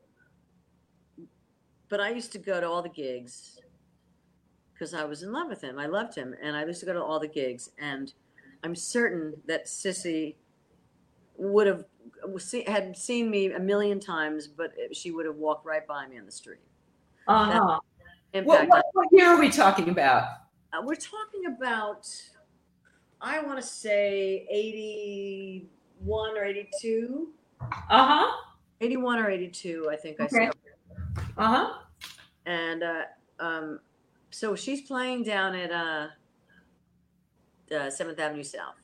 but 1.89 2.01
I 2.01 2.11
used 2.11 2.33
to 2.33 2.39
go 2.39 2.61
to 2.61 2.69
all 2.69 2.83
the 2.83 2.89
gigs 2.89 3.61
because 4.73 4.93
I 4.93 5.05
was 5.05 5.23
in 5.23 5.33
love 5.33 5.49
with 5.49 5.61
him. 5.61 5.79
I 5.79 5.87
loved 5.87 6.15
him, 6.15 6.35
and 6.41 6.57
I 6.57 6.65
used 6.65 6.81
to 6.81 6.87
go 6.87 6.93
to 6.93 7.03
all 7.03 7.21
the 7.21 7.29
gigs. 7.29 7.71
And 7.79 8.13
I'm 8.63 8.75
certain 8.75 9.41
that 9.47 9.69
Cissy 9.69 10.37
would 11.37 11.67
have 11.67 11.87
had 12.67 12.97
seen 12.97 13.31
me 13.31 13.53
a 13.53 13.61
million 13.61 14.01
times, 14.01 14.49
but 14.49 14.75
she 14.97 15.11
would 15.11 15.27
have 15.27 15.37
walked 15.37 15.65
right 15.65 15.87
by 15.87 16.07
me 16.07 16.19
on 16.19 16.27
the 16.27 16.33
street. 16.33 16.61
Uh-huh. 17.29 17.81
What, 18.33 18.69
what, 18.69 18.85
what 18.93 19.09
year 19.13 19.29
are 19.29 19.41
we 19.41 19.49
talking 19.49 19.89
about? 19.89 20.29
uh, 20.77 20.83
we're 20.83 20.95
talking 20.95 21.47
about, 21.47 22.09
I 23.21 23.41
want 23.43 23.61
to 23.61 23.67
say 23.67 24.47
81 24.51 26.37
or 26.37 26.45
82. 26.45 27.29
Uh-huh. 27.63 28.33
81 28.81 29.19
or 29.19 29.31
82, 29.31 29.89
I 29.91 29.97
think 29.97 30.21
I 30.21 30.27
said. 30.27 30.51
Uh-huh. 31.39 31.73
and 32.47 32.83
uh, 32.83 33.03
um, 33.41 33.81
so 34.31 34.55
she's 34.55 34.83
playing 34.83 35.23
down 35.23 35.55
at 35.55 35.71
uh, 35.71 36.09
uh, 37.75 37.91
Seventh 37.91 38.19
Avenue 38.19 38.43
South, 38.43 38.77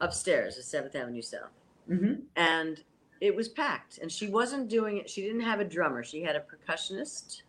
upstairs 0.00 0.58
at 0.58 0.64
Seventh 0.64 0.94
Avenue 0.94 1.22
South, 1.22 1.50
mm-hmm. 1.90 2.14
and 2.36 2.82
it 3.22 3.34
was 3.36 3.48
packed. 3.48 3.98
And 3.98 4.10
she 4.10 4.26
wasn't 4.26 4.68
doing 4.68 4.96
it. 4.96 5.08
She 5.08 5.22
didn't 5.22 5.42
have 5.42 5.60
a 5.60 5.64
drummer. 5.64 6.02
She 6.02 6.22
had 6.24 6.34
a 6.34 6.40
percussionist, 6.40 7.42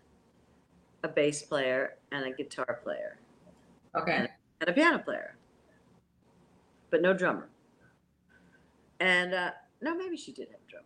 a 1.03 1.07
bass 1.07 1.41
player, 1.41 1.95
and 2.11 2.23
a 2.25 2.31
guitar 2.31 2.79
player, 2.83 3.17
Okay. 3.95 4.27
and 4.61 4.69
a 4.69 4.71
piano 4.71 4.99
player, 4.99 5.35
but 6.91 7.01
no 7.01 7.11
drummer. 7.11 7.49
And 8.99 9.33
uh, 9.33 9.51
no, 9.81 9.95
maybe 9.95 10.15
she 10.15 10.31
did 10.31 10.47
have 10.49 10.59
a 10.67 10.71
drummer. 10.71 10.85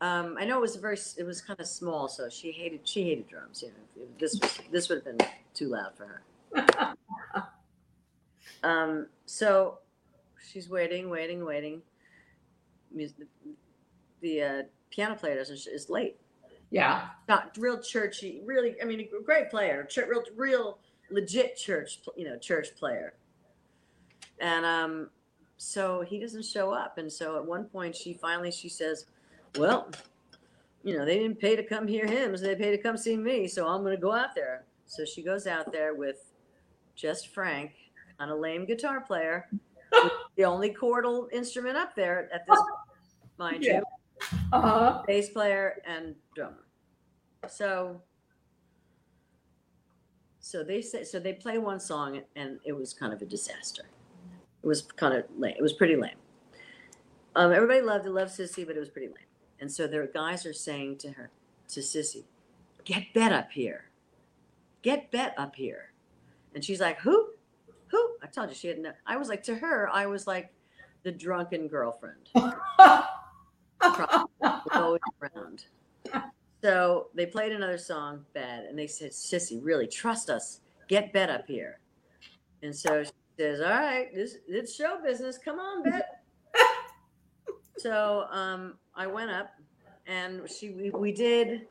Um, 0.00 0.36
I 0.40 0.44
know 0.44 0.58
it 0.58 0.60
was 0.60 0.74
a 0.74 0.80
very, 0.80 0.98
it 1.16 1.24
was 1.24 1.40
kind 1.40 1.60
of 1.60 1.68
small, 1.68 2.08
so 2.08 2.28
she 2.28 2.50
hated 2.50 2.80
she 2.82 3.04
hated 3.04 3.28
drums. 3.28 3.62
You 3.62 3.68
know, 3.68 4.06
this 4.18 4.40
was 4.40 4.58
this 4.72 4.88
would 4.88 5.04
have 5.06 5.16
been 5.16 5.28
too 5.54 5.68
loud 5.68 5.92
for 5.96 6.22
her. 6.52 6.94
Um, 8.64 9.08
so 9.26 9.78
she's 10.52 10.68
waiting, 10.68 11.10
waiting, 11.10 11.44
waiting. 11.44 11.82
The 14.20 14.42
uh, 14.42 14.62
piano 14.90 15.14
player 15.14 15.36
doesn't 15.36 15.66
is 15.72 15.90
late. 15.90 16.16
Yeah. 16.70 17.08
Not 17.28 17.56
real 17.58 17.78
churchy, 17.78 18.40
really. 18.44 18.76
I 18.80 18.86
mean, 18.86 19.00
a 19.00 19.22
great 19.22 19.50
player, 19.50 19.84
ch- 19.84 19.98
real, 20.08 20.22
real 20.36 20.78
legit 21.10 21.56
church, 21.56 22.00
you 22.16 22.24
know, 22.24 22.38
church 22.38 22.68
player. 22.76 23.14
And 24.40 24.64
um, 24.64 25.10
so 25.58 26.00
he 26.00 26.18
doesn't 26.18 26.44
show 26.44 26.72
up. 26.72 26.98
And 26.98 27.12
so 27.12 27.36
at 27.36 27.44
one 27.44 27.64
point, 27.64 27.94
she 27.94 28.14
finally 28.14 28.50
she 28.50 28.68
says, 28.68 29.06
"Well, 29.58 29.90
you 30.82 30.96
know, 30.96 31.04
they 31.04 31.18
didn't 31.18 31.38
pay 31.38 31.56
to 31.56 31.62
come 31.62 31.86
hear 31.86 32.06
hymns; 32.06 32.40
they 32.40 32.54
paid 32.54 32.70
to 32.70 32.78
come 32.78 32.96
see 32.96 33.16
me. 33.16 33.46
So 33.46 33.68
I'm 33.68 33.82
going 33.82 33.94
to 33.94 34.00
go 34.00 34.12
out 34.12 34.34
there." 34.34 34.64
So 34.86 35.04
she 35.04 35.22
goes 35.22 35.46
out 35.46 35.72
there 35.72 35.94
with 35.94 36.32
just 36.96 37.28
Frank 37.28 37.72
on 38.18 38.30
a 38.30 38.34
lame 38.34 38.64
guitar 38.64 39.00
player, 39.00 39.48
the 40.36 40.44
only 40.44 40.70
chordal 40.70 41.30
instrument 41.32 41.76
up 41.76 41.94
there 41.94 42.28
at 42.32 42.46
this, 42.46 42.58
mind 43.38 43.64
Yeah. 43.64 43.80
you 43.80 44.28
Uh-huh. 44.52 45.02
bass 45.06 45.30
player 45.30 45.82
and 45.86 46.14
drummer. 46.34 46.64
So 47.48 48.00
so 50.40 50.62
they 50.62 50.80
say 50.82 51.04
so 51.04 51.18
they 51.18 51.32
play 51.32 51.58
one 51.58 51.80
song 51.80 52.20
and 52.36 52.58
it 52.64 52.72
was 52.72 52.92
kind 52.92 53.12
of 53.12 53.22
a 53.22 53.26
disaster. 53.26 53.82
It 54.62 54.66
was 54.66 54.82
kind 54.82 55.14
of 55.14 55.24
lame. 55.36 55.54
It 55.58 55.62
was 55.62 55.72
pretty 55.72 55.96
lame. 55.96 56.16
Um, 57.34 57.52
everybody 57.52 57.80
loved 57.80 58.06
it, 58.06 58.10
loved 58.10 58.30
Cissy, 58.30 58.64
but 58.64 58.76
it 58.76 58.80
was 58.80 58.90
pretty 58.90 59.08
lame. 59.08 59.16
And 59.60 59.70
so 59.70 59.86
their 59.86 60.06
guys 60.06 60.44
are 60.46 60.52
saying 60.52 60.98
to 60.98 61.10
her, 61.12 61.30
to 61.68 61.82
Cissy, 61.82 62.26
get 62.84 63.04
Bette 63.14 63.34
up 63.34 63.50
here. 63.52 63.86
Get 64.82 65.10
Bette 65.10 65.32
up 65.38 65.56
here. 65.56 65.92
And 66.54 66.62
she's 66.64 66.80
like, 66.80 66.98
who? 67.00 67.28
Who? 67.88 68.10
I 68.22 68.26
told 68.26 68.50
you 68.50 68.54
she 68.54 68.68
had 68.68 68.78
no. 68.78 68.92
I 69.06 69.16
was 69.16 69.28
like, 69.28 69.42
to 69.44 69.54
her, 69.54 69.88
I 69.90 70.06
was 70.06 70.26
like 70.26 70.52
the 71.04 71.10
drunken 71.12 71.66
girlfriend 71.68 72.28
always 74.72 75.00
around. 75.20 75.64
So 76.62 77.08
they 77.14 77.26
played 77.26 77.52
another 77.52 77.78
song, 77.78 78.24
bad, 78.34 78.64
and 78.64 78.78
they 78.78 78.86
said, 78.86 79.12
"Cissy, 79.12 79.58
really 79.58 79.86
trust 79.86 80.30
us. 80.30 80.60
Get 80.88 81.12
Bette 81.12 81.32
up 81.32 81.46
here." 81.46 81.80
And 82.62 82.74
so 82.74 83.02
she 83.02 83.10
says, 83.36 83.60
"All 83.60 83.68
right, 83.68 84.14
this 84.14 84.36
it's 84.46 84.74
show 84.74 85.00
business. 85.02 85.38
Come 85.38 85.58
on, 85.58 85.82
Bette." 85.82 86.04
so 87.78 88.26
um, 88.30 88.74
I 88.94 89.06
went 89.06 89.30
up, 89.30 89.50
and 90.06 90.48
she 90.48 90.70
we, 90.70 90.90
we 90.90 91.12
did 91.12 91.66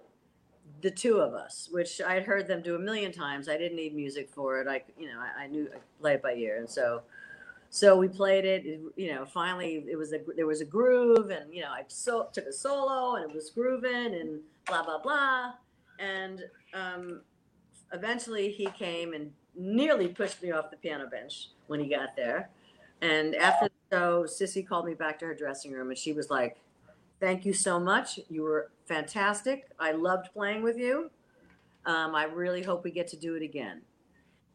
the 0.81 0.91
two 0.91 1.19
of 1.19 1.33
us, 1.33 1.69
which 1.71 2.01
I'd 2.01 2.23
heard 2.23 2.47
them 2.47 2.61
do 2.61 2.75
a 2.75 2.79
million 2.79 3.11
times. 3.11 3.47
I 3.47 3.57
didn't 3.57 3.77
need 3.77 3.95
music 3.95 4.29
for 4.29 4.59
it. 4.59 4.67
I 4.67 4.83
you 4.97 5.07
know 5.07 5.19
I, 5.19 5.43
I 5.43 5.47
knew 5.47 5.69
I 5.73 5.77
play 6.01 6.13
it 6.15 6.21
by 6.21 6.33
ear, 6.33 6.57
and 6.57 6.69
so 6.69 7.01
so 7.73 7.95
we 7.95 8.07
played 8.07 8.43
it 8.43 8.65
you 8.97 9.13
know 9.13 9.25
finally 9.25 9.85
it 9.89 9.97
was 9.97 10.11
a 10.11 10.19
there 10.35 10.45
was 10.45 10.59
a 10.59 10.65
groove 10.65 11.29
and 11.29 11.53
you 11.53 11.61
know 11.61 11.69
i 11.69 11.83
so, 11.87 12.27
took 12.33 12.45
a 12.45 12.51
solo 12.51 13.15
and 13.15 13.29
it 13.29 13.33
was 13.33 13.49
grooving 13.49 14.13
and 14.13 14.41
blah 14.65 14.83
blah 14.83 14.99
blah. 14.99 15.53
And 15.99 16.43
um, 16.73 17.21
eventually 17.93 18.51
he 18.51 18.65
came 18.67 19.13
and 19.13 19.31
nearly 19.55 20.07
pushed 20.07 20.41
me 20.41 20.51
off 20.51 20.71
the 20.71 20.77
piano 20.77 21.07
bench 21.07 21.49
when 21.67 21.79
he 21.79 21.87
got 21.87 22.15
there. 22.15 22.49
And 23.01 23.35
after 23.35 23.67
the 23.67 23.95
show 23.95 24.25
Cissy 24.25 24.63
called 24.63 24.85
me 24.85 24.93
back 24.93 25.19
to 25.19 25.25
her 25.25 25.35
dressing 25.35 25.71
room 25.71 25.89
and 25.89 25.97
she 25.97 26.13
was 26.13 26.29
like 26.29 26.57
thank 27.19 27.45
you 27.45 27.53
so 27.53 27.79
much. 27.79 28.19
You 28.29 28.41
were 28.41 28.71
fantastic. 28.87 29.69
I 29.79 29.91
loved 29.91 30.33
playing 30.33 30.63
with 30.63 30.77
you. 30.77 31.11
Um, 31.85 32.15
i 32.15 32.23
really 32.23 32.63
hope 32.63 32.83
we 32.83 32.91
get 32.91 33.07
to 33.09 33.17
do 33.17 33.35
it 33.35 33.43
again. 33.43 33.81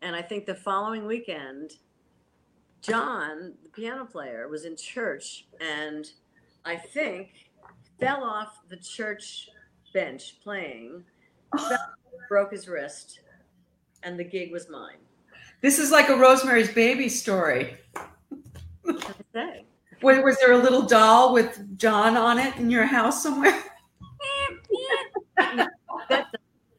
And 0.02 0.14
i 0.14 0.22
think 0.22 0.46
the 0.46 0.54
following 0.54 1.06
weekend 1.06 1.74
John, 2.87 3.55
the 3.62 3.68
piano 3.70 4.05
player, 4.05 4.49
was 4.49 4.64
in 4.64 4.76
church 4.76 5.47
and 5.61 6.07
I 6.64 6.76
think 6.76 7.30
fell 7.99 8.22
off 8.22 8.61
the 8.68 8.76
church 8.76 9.49
bench 9.93 10.37
playing, 10.43 11.03
oh. 11.57 11.68
fell, 11.68 11.95
broke 12.28 12.53
his 12.53 12.68
wrist, 12.68 13.20
and 14.03 14.18
the 14.18 14.24
gig 14.24 14.53
was 14.53 14.68
mine. 14.68 14.99
This 15.62 15.78
is 15.78 15.91
like 15.91 16.09
a 16.11 16.16
Rosemary's 16.16 16.72
Baby 16.72 17.09
story. 17.09 17.76
What 18.82 19.01
can 19.01 19.14
I 19.14 19.24
say? 19.32 19.64
Was, 20.03 20.18
was 20.22 20.39
there 20.39 20.53
a 20.53 20.59
little 20.59 20.82
doll 20.82 21.32
with 21.32 21.78
John 21.78 22.16
on 22.16 22.39
it 22.39 22.55
in 22.57 22.70
your 22.70 22.84
house 22.84 23.22
somewhere? 23.22 23.62
That's 25.39 25.68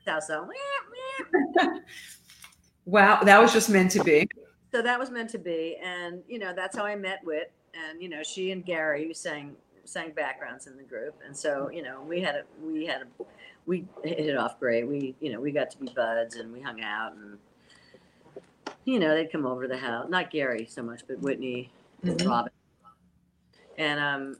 how 0.06 0.20
so. 0.20 0.50
Wow, 2.86 3.22
that 3.24 3.42
was 3.42 3.52
just 3.52 3.70
meant 3.70 3.92
to 3.92 4.04
be. 4.06 4.30
So 4.72 4.82
that 4.82 5.00
was 5.00 5.10
meant 5.10 5.30
to 5.32 5.38
be, 5.40 5.78
and 5.82 6.22
you 6.28 6.40
know 6.40 6.54
that's 6.54 6.76
how 6.76 6.86
I 6.86 6.96
met 6.96 7.24
Whit, 7.24 7.52
and 7.74 8.02
you 8.02 8.10
know 8.10 8.22
she 8.24 8.52
and 8.52 8.66
Gary 8.66 9.14
sang 9.14 9.56
sang 9.86 10.12
backgrounds 10.12 10.68
in 10.68 10.76
the 10.76 10.84
group, 10.84 11.16
and 11.26 11.36
so 11.36 11.70
you 11.70 11.82
know 11.82 12.02
we 12.02 12.22
had 12.22 12.36
a 12.36 12.44
we 12.62 12.86
had 12.86 13.04
a 13.04 13.24
we 13.66 13.86
hit 14.04 14.20
it 14.20 14.38
off 14.38 14.60
great. 14.60 14.88
We 14.88 15.16
you 15.20 15.32
know 15.32 15.40
we 15.40 15.52
got 15.52 15.72
to 15.72 15.78
be 15.78 15.88
buds, 15.96 16.36
and 16.36 16.52
we 16.52 16.62
hung 16.62 16.82
out, 16.82 17.14
and 17.14 17.38
you 18.84 19.00
know 19.00 19.16
they'd 19.16 19.32
come 19.32 19.46
over 19.46 19.64
to 19.64 19.68
the 19.68 19.78
house. 19.78 20.08
Not 20.10 20.32
Gary 20.32 20.66
so 20.70 20.84
much, 20.84 21.02
but 21.08 21.20
Whitney 21.22 21.72
and 22.04 22.20
Mhm. 22.20 22.28
Robyn, 22.28 22.52
and 23.78 24.00
um 24.00 24.38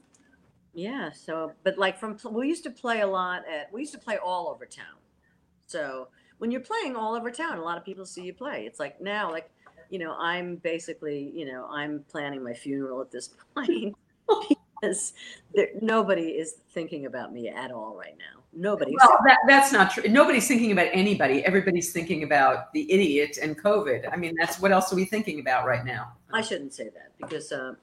yeah. 0.74 1.10
So 1.12 1.52
but 1.64 1.78
like 1.78 1.98
from 1.98 2.18
we 2.30 2.48
used 2.48 2.64
to 2.64 2.70
play 2.70 3.00
a 3.00 3.06
lot 3.06 3.44
at 3.48 3.72
we 3.72 3.80
used 3.80 3.92
to 3.94 3.98
play 3.98 4.18
all 4.18 4.48
over 4.48 4.66
town. 4.66 4.96
So 5.66 6.08
when 6.38 6.50
you're 6.50 6.60
playing 6.60 6.96
all 6.96 7.14
over 7.14 7.30
town, 7.30 7.58
a 7.58 7.62
lot 7.62 7.78
of 7.78 7.84
people 7.84 8.06
see 8.06 8.22
you 8.22 8.32
play. 8.32 8.64
It's 8.66 8.78
like 8.78 9.00
now 9.00 9.30
like 9.30 9.50
you 9.90 9.98
know, 9.98 10.16
I'm 10.18 10.56
basically, 10.56 11.32
you 11.34 11.46
know, 11.46 11.66
I'm 11.70 12.04
planning 12.10 12.42
my 12.42 12.54
funeral 12.54 13.00
at 13.00 13.10
this 13.10 13.30
point 13.54 13.96
because 14.80 15.12
there, 15.54 15.68
nobody 15.80 16.28
is 16.30 16.56
thinking 16.72 17.06
about 17.06 17.32
me 17.32 17.48
at 17.48 17.70
all 17.70 17.96
right 17.96 18.14
now. 18.18 18.42
Nobody. 18.52 18.94
Well, 18.98 19.18
that, 19.26 19.38
that's 19.46 19.72
not 19.72 19.90
true. 19.90 20.04
Nobody's 20.08 20.48
thinking 20.48 20.72
about 20.72 20.88
anybody. 20.92 21.44
Everybody's 21.44 21.92
thinking 21.92 22.22
about 22.22 22.72
the 22.72 22.90
idiot 22.90 23.38
and 23.40 23.60
COVID. 23.62 24.12
I 24.12 24.16
mean, 24.16 24.34
that's 24.38 24.58
what 24.58 24.72
else 24.72 24.92
are 24.92 24.96
we 24.96 25.04
thinking 25.04 25.40
about 25.40 25.66
right 25.66 25.84
now? 25.84 26.12
I 26.32 26.40
shouldn't 26.40 26.72
say 26.72 26.84
that 26.84 27.12
because 27.18 27.52
um, 27.52 27.76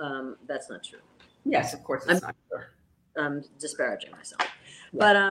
um, 0.00 0.36
that's 0.46 0.68
not 0.70 0.84
true. 0.84 1.00
Yes, 1.44 1.72
of 1.72 1.82
course 1.82 2.04
it's 2.06 2.22
not 2.22 2.36
true. 2.50 2.60
I'm 3.16 3.42
disparaging 3.58 4.12
myself. 4.12 4.42
But 4.92 5.16
um, 5.16 5.30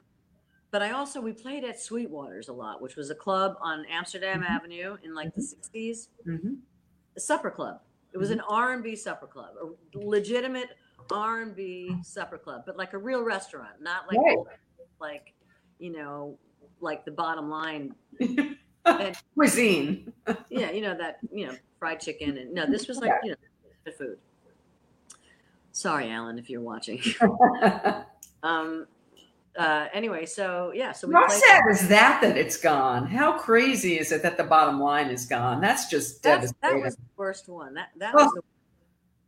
but 0.77 0.85
I 0.85 0.91
also 0.91 1.19
we 1.19 1.33
played 1.33 1.63
at 1.63 1.77
Sweetwaters 1.79 2.49
a 2.49 2.53
lot, 2.53 2.83
which 2.83 2.95
was 2.97 3.09
a 3.09 3.15
club 3.15 3.57
on 3.61 3.83
Amsterdam 3.89 4.43
Mhm. 4.43 4.49
Avenue 4.49 4.97
in 5.01 5.15
like 5.15 5.33
the 5.33 5.41
'60s. 5.41 6.09
Mhm. 6.23 6.59
a 7.15 7.19
supper 7.19 7.49
club. 7.49 7.81
It 8.13 8.19
was 8.19 8.29
an 8.29 8.41
R 8.41 8.73
and 8.73 8.83
B 8.83 8.95
supper 8.95 9.25
club, 9.25 9.55
a 9.59 9.97
legitimate 9.97 10.77
R 11.11 11.41
and 11.41 11.55
B 11.55 11.97
supper 12.03 12.37
club, 12.37 12.61
but 12.67 12.77
like 12.77 12.93
a 12.93 12.97
real 12.99 13.23
restaurant, 13.23 13.81
not 13.81 14.07
like 14.07 14.19
Right. 14.19 14.37
like 14.99 15.33
you 15.79 15.89
know 15.89 16.37
like 16.79 17.05
the 17.05 17.11
bottom 17.11 17.49
line. 17.49 17.95
and, 18.19 18.55
Cuisine. 19.33 20.13
Yeah, 20.51 20.69
you 20.69 20.81
know 20.81 20.95
that 20.95 21.17
you 21.31 21.47
know 21.47 21.55
fried 21.79 21.99
chicken 22.01 22.37
and 22.37 22.53
no, 22.53 22.67
this 22.67 22.87
was 22.87 22.99
like 22.99 23.13
you 23.23 23.31
know 23.31 23.37
the 23.83 23.91
food. 23.93 24.19
Sorry, 25.71 26.11
Alan, 26.11 26.37
if 26.37 26.51
you're 26.51 26.61
watching. 26.61 27.01
Um. 28.43 28.85
Uh. 29.57 29.87
Anyway, 29.93 30.25
so 30.25 30.71
yeah, 30.75 30.91
so 30.91 31.07
we 31.07 31.13
How 31.15 31.27
sad 31.27 31.63
is 31.71 31.87
that 31.89 32.21
that 32.21 32.37
it's 32.37 32.57
gone? 32.57 33.07
How 33.07 33.37
crazy 33.37 33.97
is 33.99 34.11
it 34.11 34.21
that 34.23 34.37
the 34.37 34.43
bottom 34.43 34.79
line 34.79 35.09
is 35.09 35.25
gone? 35.25 35.59
That's 35.61 35.89
just 35.89 36.21
That's, 36.23 36.51
that 36.51 36.61
devastating. 36.61 36.83
was 36.83 36.95
the 36.95 37.01
worst 37.17 37.49
one. 37.49 37.73
That 37.73 37.89
that 37.97 38.13
Oh. 38.15 38.23
was 38.25 38.33
the 38.33 38.41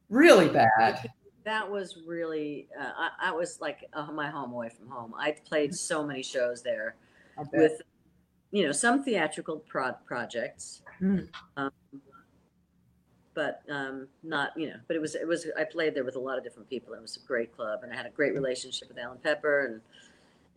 really 0.09 0.47
bad. 0.49 1.09
that 1.45 1.69
was 1.69 1.97
really 2.05 2.67
uh, 2.79 2.91
I, 2.95 3.29
I 3.29 3.31
was 3.31 3.59
like 3.59 3.85
uh, 3.93 4.11
my 4.11 4.29
home 4.29 4.51
away 4.53 4.69
from 4.69 4.87
home. 4.87 5.13
I 5.17 5.31
played 5.31 5.73
so 5.73 6.05
many 6.05 6.21
shows 6.23 6.61
there. 6.61 6.95
With 7.53 7.81
you 8.51 8.65
know 8.65 8.71
some 8.71 9.03
theatrical 9.03 9.57
pro- 9.67 9.93
projects 10.05 10.81
Mm. 11.01 11.29
um, 11.55 11.71
but 13.33 13.61
um, 13.69 14.07
not 14.23 14.51
you 14.57 14.67
know 14.67 14.75
but 14.87 14.95
it 14.97 14.99
was 14.99 15.15
it 15.15 15.25
was 15.25 15.47
i 15.57 15.63
played 15.63 15.95
there 15.95 16.03
with 16.03 16.15
a 16.17 16.19
lot 16.19 16.37
of 16.37 16.43
different 16.43 16.69
people 16.69 16.93
it 16.93 17.01
was 17.01 17.15
a 17.15 17.25
great 17.25 17.55
club 17.55 17.79
and 17.83 17.93
i 17.93 17.95
had 17.95 18.05
a 18.05 18.09
great 18.09 18.33
relationship 18.33 18.89
with 18.89 18.97
Allan 18.97 19.19
Pepper 19.23 19.65
and 19.67 19.81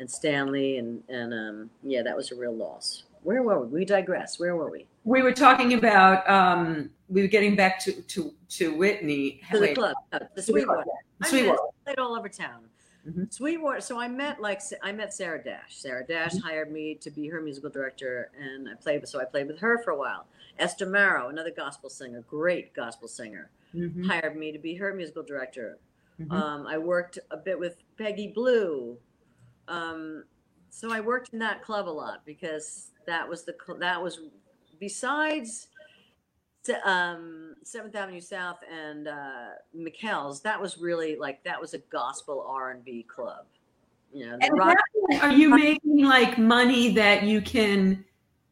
and 0.03 0.11
stanley 0.11 0.77
and 0.77 1.03
and 1.09 1.33
um, 1.33 1.71
yeah 1.83 2.03
that 2.03 2.15
was 2.15 2.31
a 2.33 2.35
real 2.35 2.55
loss 2.55 3.05
where 3.23 3.43
were 3.43 3.61
we 3.61 3.79
we 3.81 3.85
digress 3.87 4.39
where 4.39 4.55
were 4.57 4.71
we 4.71 4.87
we 5.05 5.23
were 5.23 5.33
talking 5.33 5.73
about 5.75 6.29
um, 6.29 6.91
we 7.09 7.23
were 7.23 7.29
getting 7.29 7.57
back 7.57 7.79
to 7.85 7.93
to 8.03 8.35
to 8.49 8.75
Whitney. 8.77 9.41
to 9.51 9.59
the 9.59 9.67
Wait, 9.69 9.75
club 9.77 9.97
uh, 10.13 10.19
the 10.35 10.43
sweetwater 10.43 10.85
Sweetwater. 11.25 11.61
Played 11.85 11.99
all 11.99 12.15
over 12.19 12.29
town 12.29 12.61
Mhm. 13.09 13.33
Sweetwater. 13.33 13.81
So 13.81 13.99
I 13.99 14.07
met 14.07 14.41
like 14.41 14.61
I 14.81 14.93
met 14.93 15.13
Sarah 15.13 15.43
Dash. 15.43 15.75
Sarah 15.75 16.07
Dash 16.07 16.37
hired 16.39 16.71
me 16.71 16.95
to 16.97 17.11
be 17.11 17.27
her 17.27 17.41
musical 17.41 17.69
director, 17.69 18.31
and 18.41 18.69
I 18.69 18.75
played. 18.75 19.09
So 19.09 19.21
I 19.21 19.25
played 19.25 19.49
with 19.49 19.59
her 19.59 19.83
for 19.83 19.91
a 19.91 19.97
while. 19.97 20.27
Esther 20.61 20.87
Marrow, 20.87 21.29
another 21.29 21.51
gospel 21.51 21.91
singer, 21.91 22.23
great 22.31 22.73
gospel 22.75 23.09
singer, 23.09 23.51
Mhm. 23.75 24.07
hired 24.07 24.37
me 24.37 24.53
to 24.53 24.59
be 24.59 24.75
her 24.77 24.95
musical 24.95 25.25
director. 25.25 25.79
Mhm. 26.21 26.31
Um, 26.31 26.67
I 26.69 26.79
worked 26.79 27.19
a 27.33 27.37
bit 27.37 27.59
with 27.59 27.75
Peggy 27.99 28.29
Blue. 28.29 28.97
Um, 29.73 30.25
so 30.71 30.93
I 30.93 31.01
worked 31.01 31.31
in 31.33 31.39
that 31.41 31.63
club 31.63 31.89
a 31.89 31.91
lot 31.91 32.23
because 32.27 32.91
that 33.07 33.29
was 33.29 33.45
the 33.45 33.55
that 33.81 34.01
was 34.03 34.21
besides 34.79 35.69
um, 36.85 37.57
Seventh 37.65 37.95
Avenue 37.97 38.21
South 38.21 38.59
and 38.71 39.09
uh, 39.09 39.49
Mikell's. 39.75 40.43
That 40.43 40.61
was 40.61 40.79
really 40.79 41.17
like 41.17 41.43
that 41.45 41.61
was 41.61 41.75
a 41.75 41.79
gospel 41.79 42.45
R 42.49 42.71
and 42.71 42.85
B 42.85 43.03
club. 43.09 43.47
You 44.13 44.27
know, 44.27 44.39
the 44.39 44.47
And 44.47 44.59
rock, 44.59 44.77
how- 45.13 45.29
are 45.29 45.33
you 45.33 45.49
making 45.49 46.05
like 46.05 46.39
money 46.39 46.93
that 46.95 47.23
you 47.25 47.41
can? 47.41 48.05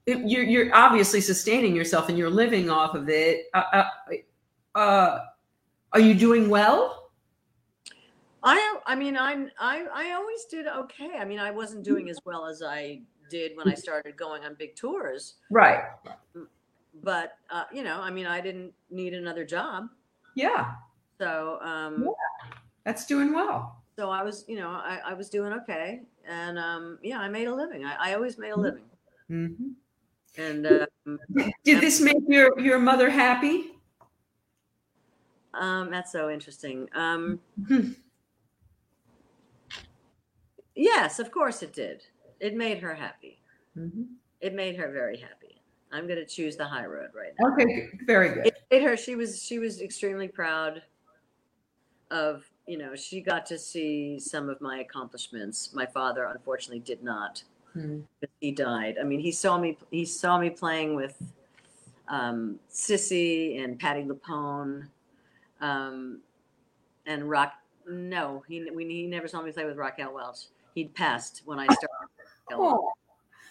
You're 0.06 0.42
you're 0.42 0.74
obviously 0.74 1.20
sustaining 1.20 1.76
yourself 1.76 2.08
and 2.08 2.16
you're 2.18 2.30
living 2.30 2.70
off 2.70 2.94
of 2.94 3.08
it. 3.08 3.46
Uh, 3.54 3.62
uh, 3.72 3.84
uh, 4.74 5.18
are 5.92 6.00
you 6.00 6.14
doing 6.14 6.48
well? 6.48 6.99
I 8.42 8.80
I 8.86 8.94
mean 8.96 9.16
I'm 9.16 9.50
I 9.58 9.86
I 9.92 10.12
always 10.12 10.44
did 10.46 10.66
okay. 10.66 11.10
I 11.18 11.24
mean 11.24 11.38
I 11.38 11.50
wasn't 11.50 11.84
doing 11.84 12.08
as 12.08 12.18
well 12.24 12.46
as 12.46 12.62
I 12.62 13.02
did 13.28 13.56
when 13.56 13.68
I 13.68 13.74
started 13.74 14.16
going 14.16 14.44
on 14.44 14.54
big 14.54 14.76
tours, 14.76 15.36
Right. 15.50 15.84
but 17.02 17.38
uh, 17.50 17.64
you 17.72 17.82
know 17.82 18.00
I 18.00 18.10
mean 18.10 18.26
I 18.26 18.40
didn't 18.40 18.74
need 18.90 19.14
another 19.14 19.44
job, 19.44 19.88
Yeah, 20.34 20.76
so 21.20 21.58
um, 21.60 22.14
that's 22.84 23.06
doing 23.06 23.32
well. 23.32 23.82
so 23.98 24.10
I 24.10 24.22
was 24.22 24.44
you 24.48 24.56
know 24.56 24.70
I, 24.70 25.00
I 25.04 25.14
was 25.14 25.28
doing 25.30 25.52
okay, 25.52 26.02
and 26.24 26.58
um, 26.58 26.98
yeah 27.02 27.18
I 27.20 27.28
made 27.28 27.46
a 27.48 27.54
living. 27.54 27.84
I, 27.84 28.10
I 28.10 28.14
always 28.14 28.38
made 28.38 28.50
a 28.50 28.56
living, 28.56 28.84
Mhm. 29.28 29.76
and 30.36 30.66
um, 30.66 31.20
Did 31.64 31.80
this 31.80 32.00
make 32.00 32.16
your 32.28 32.58
your 32.58 32.78
mother 32.78 33.10
happy? 33.10 33.76
um, 35.54 35.90
that's 35.90 36.12
so 36.12 36.30
interesting. 36.30 36.88
Um. 36.94 37.40
yes, 40.80 41.18
of 41.18 41.30
course 41.30 41.62
it 41.62 41.72
did. 41.72 42.02
It 42.40 42.54
made 42.56 42.78
her 42.78 42.94
happy. 42.94 43.40
Mhm. 43.76 44.06
It 44.40 44.54
made 44.54 44.76
her 44.76 44.90
very 44.90 45.18
happy. 45.18 45.60
I'm 45.92 46.06
going 46.06 46.18
to 46.18 46.24
choose 46.26 46.56
the 46.56 46.64
high 46.64 46.86
road 46.86 47.10
right 47.14 47.32
now. 47.38 47.52
Okay, 47.52 47.88
very 48.06 48.30
good. 48.30 48.46
it 48.46 48.54
made 48.70 48.82
her 48.82 48.96
she 48.96 49.14
was 49.16 49.42
she 49.42 49.58
was 49.58 49.80
extremely 49.80 50.28
proud 50.28 50.82
of 52.10 52.44
you 52.66 52.78
know 52.78 52.94
she 52.94 53.20
got 53.20 53.44
to 53.46 53.58
see 53.58 54.18
some 54.18 54.48
of 54.48 54.60
my 54.60 54.78
accomplishments 54.80 55.72
my 55.74 55.86
father 55.86 56.24
unfortunately 56.24 56.80
did 56.80 57.02
not 57.02 57.42
Hmm. 57.72 58.00
he 58.40 58.50
died 58.50 58.96
i 59.00 59.04
mean 59.04 59.20
he 59.20 59.30
saw 59.30 59.56
me 59.56 59.78
he 59.92 60.04
saw 60.04 60.38
me 60.38 60.50
playing 60.50 60.96
with 60.96 61.16
um, 62.08 62.58
Cissy 62.68 63.58
and 63.58 63.78
Patti 63.78 64.02
LuPone 64.02 64.88
um, 65.60 66.20
and 67.06 67.30
rock 67.30 67.52
no 67.88 68.42
he, 68.48 68.68
we, 68.74 68.84
he 68.88 69.06
never 69.06 69.28
saw 69.28 69.40
me 69.40 69.52
play 69.52 69.64
with 69.66 69.76
raquel 69.76 70.12
welch 70.12 70.46
he'd 70.74 70.94
passed 70.94 71.42
when 71.44 71.58
i 71.58 71.64
started 71.64 71.88
Oh, 72.52 72.90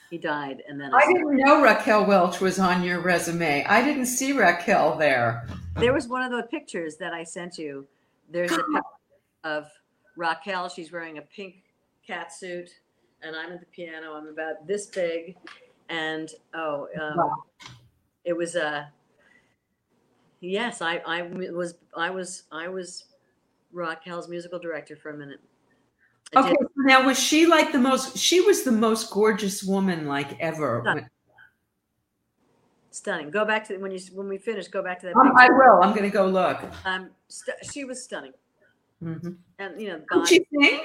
he 0.09 0.17
died 0.17 0.61
and 0.67 0.79
then 0.79 0.93
I 0.93 0.97
I 0.97 1.07
didn't 1.13 1.37
know 1.37 1.61
Raquel 1.61 2.05
Welch 2.05 2.41
was 2.41 2.59
on 2.59 2.83
your 2.83 2.99
resume. 2.99 3.63
I 3.65 3.81
didn't 3.81 4.07
see 4.07 4.33
Raquel 4.33 4.97
there. 4.97 5.47
There 5.77 5.93
was 5.93 6.07
one 6.09 6.21
of 6.21 6.31
the 6.31 6.43
pictures 6.43 6.97
that 6.97 7.13
I 7.13 7.23
sent 7.23 7.57
you. 7.57 7.87
There's 8.29 8.51
a 8.51 8.57
picture 8.57 8.81
of 9.45 9.69
Raquel. 10.17 10.67
She's 10.67 10.91
wearing 10.91 11.17
a 11.17 11.21
pink 11.21 11.63
cat 12.05 12.33
suit, 12.33 12.69
and 13.21 13.35
I'm 13.37 13.53
at 13.53 13.61
the 13.61 13.67
piano. 13.67 14.13
I'm 14.15 14.27
about 14.27 14.67
this 14.67 14.87
big, 14.87 15.37
and 15.87 16.29
oh, 16.53 16.87
um, 16.99 17.17
Wow. 17.17 17.43
it 18.25 18.33
was 18.33 18.55
a. 18.55 18.91
yes, 20.41 20.81
I 20.81 20.97
I 21.05 21.21
was 21.21 21.75
I 21.95 22.09
was 22.09 22.43
I 22.51 22.67
was 22.67 23.05
Raquel's 23.71 24.27
musical 24.27 24.59
director 24.59 24.97
for 24.97 25.11
a 25.11 25.17
minute. 25.17 25.39
Okay, 26.35 26.53
now 26.89 27.05
was 27.05 27.17
she 27.17 27.45
like 27.45 27.71
the 27.71 27.79
most? 27.79 28.17
She 28.17 28.41
was 28.41 28.63
the 28.63 28.71
most 28.71 29.11
gorgeous 29.11 29.63
woman 29.63 30.07
like 30.07 30.37
ever. 30.39 30.81
Stunning. 30.83 31.09
stunning. 32.91 33.29
Go 33.29 33.45
back 33.45 33.65
to 33.67 33.77
when 33.77 33.91
you 33.91 33.99
when 34.13 34.27
we 34.27 34.37
finish. 34.37 34.67
Go 34.67 34.83
back 34.83 34.99
to 35.01 35.05
that 35.07 35.15
Um, 35.15 35.31
I 35.37 35.47
will. 35.49 35.81
I'm 35.81 35.91
going 35.91 36.03
to 36.03 36.09
go 36.09 36.27
look. 36.27 36.59
Um, 36.85 37.11
st- 37.27 37.57
she 37.71 37.85
was 37.85 38.03
stunning, 38.03 38.33
Mhm. 39.01 39.37
and 39.59 39.81
you 39.81 39.87
know, 39.89 40.01
Could 40.09 40.27
she 40.27 40.45
sing? 40.51 40.81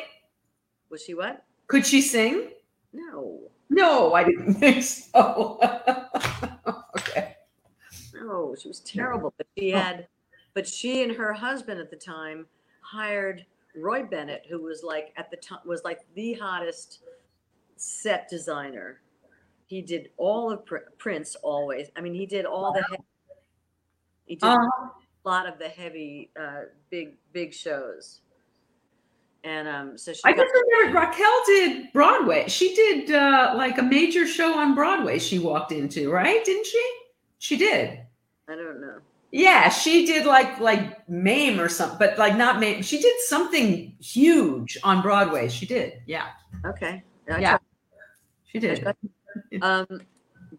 was 0.90 1.02
she 1.02 1.14
what? 1.14 1.44
Could 1.66 1.84
she 1.86 2.00
sing? 2.02 2.50
No. 2.92 3.40
No, 3.70 4.14
I 4.14 4.22
didn't 4.24 4.54
think 4.62 4.82
so. 4.84 5.58
okay. 6.98 7.36
No, 8.14 8.54
she 8.60 8.68
was 8.68 8.80
terrible. 8.80 9.32
But 9.36 9.46
she 9.58 9.70
had, 9.70 10.06
but 10.52 10.68
she 10.68 11.02
and 11.02 11.10
her 11.12 11.32
husband 11.32 11.80
at 11.80 11.90
the 11.90 11.96
time 11.96 12.46
hired 12.82 13.44
Roy 13.76 14.02
Bennett, 14.04 14.46
who 14.48 14.62
was 14.62 14.82
like 14.82 15.12
at 15.16 15.30
the 15.30 15.36
time 15.36 15.58
was 15.64 15.82
like 15.84 16.00
the 16.14 16.34
hottest 16.34 17.00
set 17.76 18.28
designer. 18.28 19.00
He 19.66 19.80
did 19.82 20.10
all 20.16 20.50
of 20.52 20.64
Pr- 20.66 20.88
Prince 20.98 21.36
always. 21.36 21.88
I 21.96 22.00
mean, 22.00 22.14
he 22.14 22.26
did 22.26 22.44
all 22.44 22.72
the. 22.72 22.84
He- 22.90 22.96
he 24.26 24.36
did 24.36 24.44
Uh, 24.46 24.56
a 24.56 25.28
lot 25.28 25.46
of 25.46 25.58
the 25.58 25.68
heavy, 25.68 26.30
uh, 26.40 26.62
big, 26.88 27.16
big 27.32 27.52
shows. 27.52 28.20
And 29.42 29.68
um, 29.68 29.98
so 29.98 30.14
she 30.14 30.20
I 30.24 30.32
got, 30.32 30.46
just 30.46 30.54
remember 30.54 31.00
Raquel 31.00 31.42
did 31.44 31.92
Broadway. 31.92 32.48
She 32.48 32.74
did 32.74 33.10
uh, 33.10 33.52
like 33.54 33.76
a 33.76 33.82
major 33.82 34.26
show 34.26 34.58
on 34.58 34.74
Broadway. 34.74 35.18
She 35.18 35.38
walked 35.38 35.72
into, 35.72 36.10
right? 36.10 36.42
Didn't 36.44 36.64
she? 36.66 36.82
She 37.38 37.58
did. 37.58 38.00
I 38.48 38.54
don't 38.54 38.80
know. 38.80 38.98
Yeah, 39.36 39.68
she 39.68 40.06
did 40.06 40.26
like 40.26 40.60
like 40.60 41.08
Mame 41.08 41.58
or 41.60 41.68
something, 41.68 41.98
but 41.98 42.16
like 42.18 42.36
not 42.36 42.60
Mame. 42.60 42.82
She 42.82 43.00
did 43.00 43.18
something 43.26 43.96
huge 44.00 44.78
on 44.84 45.02
Broadway. 45.02 45.48
She 45.48 45.66
did. 45.66 45.94
Yeah, 46.06 46.28
Okay. 46.64 47.02
Yeah. 47.26 47.58
she 48.44 48.60
did. 48.60 48.86
um 49.60 49.86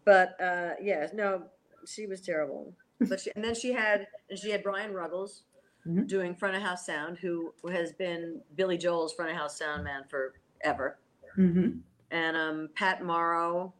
but 0.04 0.38
uh 0.38 0.72
yeah 0.82 1.06
no 1.14 1.44
she 1.86 2.06
was 2.06 2.20
terrible 2.20 2.74
but 3.08 3.18
she 3.18 3.30
and 3.34 3.42
then 3.42 3.54
she 3.54 3.72
had 3.72 4.06
and 4.28 4.38
she 4.38 4.50
had 4.50 4.62
brian 4.62 4.92
ruggles 4.92 5.44
Mhm. 5.86 6.06
doing 6.06 6.34
front 6.34 6.54
of 6.56 6.62
house 6.62 6.84
sound 6.84 7.16
who 7.16 7.54
has 7.72 7.92
been 7.92 8.42
billy 8.56 8.76
joel's 8.76 9.14
front 9.14 9.30
of 9.30 9.36
house 9.38 9.56
sound 9.58 9.84
man 9.84 10.02
forever 10.10 10.98
hmm 11.36 11.68
and 12.10 12.36
um 12.36 12.68
pat 12.74 13.02
morrow 13.02 13.72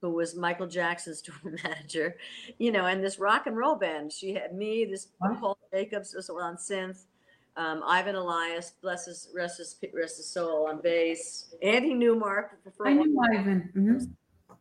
who 0.00 0.10
was 0.10 0.34
michael 0.34 0.66
jackson's 0.66 1.22
tour 1.22 1.54
manager 1.64 2.16
you 2.58 2.72
know 2.72 2.86
and 2.86 3.02
this 3.02 3.18
rock 3.18 3.46
and 3.46 3.56
roll 3.56 3.76
band 3.76 4.12
she 4.12 4.32
had 4.32 4.54
me 4.54 4.84
this 4.84 5.08
paul 5.20 5.58
jacobs 5.72 6.14
was 6.14 6.30
on 6.30 6.56
synth 6.56 7.04
um, 7.56 7.82
Ivan 7.86 8.14
Elias, 8.14 8.74
bless 8.80 9.06
his 9.06 9.28
rest 9.34 9.58
his 9.58 9.76
rest 9.92 10.16
his 10.16 10.26
soul 10.26 10.68
on 10.68 10.80
bass. 10.80 11.54
Andy 11.62 11.94
Newmark 11.94 12.58
for, 12.76 12.88
I 12.88 12.94
knew 12.94 13.20
Ivan. 13.32 13.70
Mhm. 13.74 14.56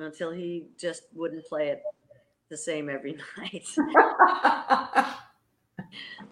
until 0.00 0.30
he 0.32 0.66
just 0.76 1.04
wouldn't 1.14 1.46
play 1.46 1.68
it 1.68 1.82
the 2.50 2.56
same 2.56 2.90
every 2.90 3.16
night. 3.38 3.66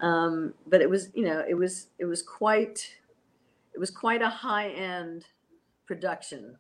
um, 0.00 0.52
but 0.66 0.82
it 0.82 0.90
was, 0.90 1.08
you 1.14 1.24
know, 1.24 1.44
it 1.48 1.54
was 1.54 1.88
it 1.98 2.04
was 2.04 2.22
quite 2.22 2.94
it 3.72 3.78
was 3.78 3.90
quite 3.90 4.20
a 4.20 4.28
high 4.28 4.70
end 4.70 5.26
production. 5.86 6.58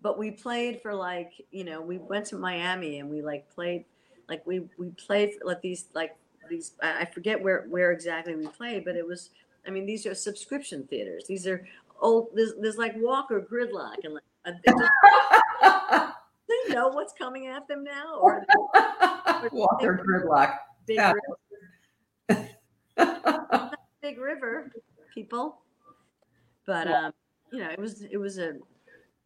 But 0.00 0.18
we 0.18 0.30
played 0.30 0.80
for 0.80 0.94
like, 0.94 1.32
you 1.50 1.64
know, 1.64 1.80
we 1.80 1.98
went 1.98 2.26
to 2.26 2.36
Miami 2.36 3.00
and 3.00 3.10
we 3.10 3.20
like 3.22 3.48
played 3.50 3.84
like 4.28 4.46
we 4.46 4.60
we 4.78 4.90
played 4.90 5.34
for 5.34 5.46
like 5.46 5.60
these 5.62 5.86
like 5.94 6.16
these 6.48 6.72
I 6.82 7.04
forget 7.06 7.42
where 7.42 7.66
where 7.68 7.92
exactly 7.92 8.34
we 8.34 8.46
played, 8.48 8.84
but 8.84 8.96
it 8.96 9.06
was 9.06 9.30
I 9.66 9.70
mean 9.70 9.86
these 9.86 10.06
are 10.06 10.14
subscription 10.14 10.86
theaters. 10.86 11.24
These 11.26 11.46
are 11.46 11.66
old 12.00 12.28
there's, 12.34 12.52
there's 12.60 12.76
like 12.76 12.94
Walker 12.96 13.40
Gridlock 13.40 14.04
and 14.04 14.14
like 14.14 14.22
uh, 14.44 14.52
they 16.48 16.74
know 16.74 16.88
what's 16.88 17.12
coming 17.12 17.46
at 17.46 17.66
them 17.68 17.84
now 17.84 18.16
or 18.20 18.46
Walker 19.52 20.04
Gridlock. 20.06 20.56
big, 20.86 20.96
Yeah. 20.96 21.12
river, 22.28 22.48
big 24.02 24.18
river 24.18 24.70
people 25.12 25.60
but 26.66 26.86
um 26.86 27.12
you 27.52 27.58
know 27.58 27.70
it 27.70 27.78
was 27.78 28.02
it 28.02 28.16
was 28.18 28.38
a 28.38 28.54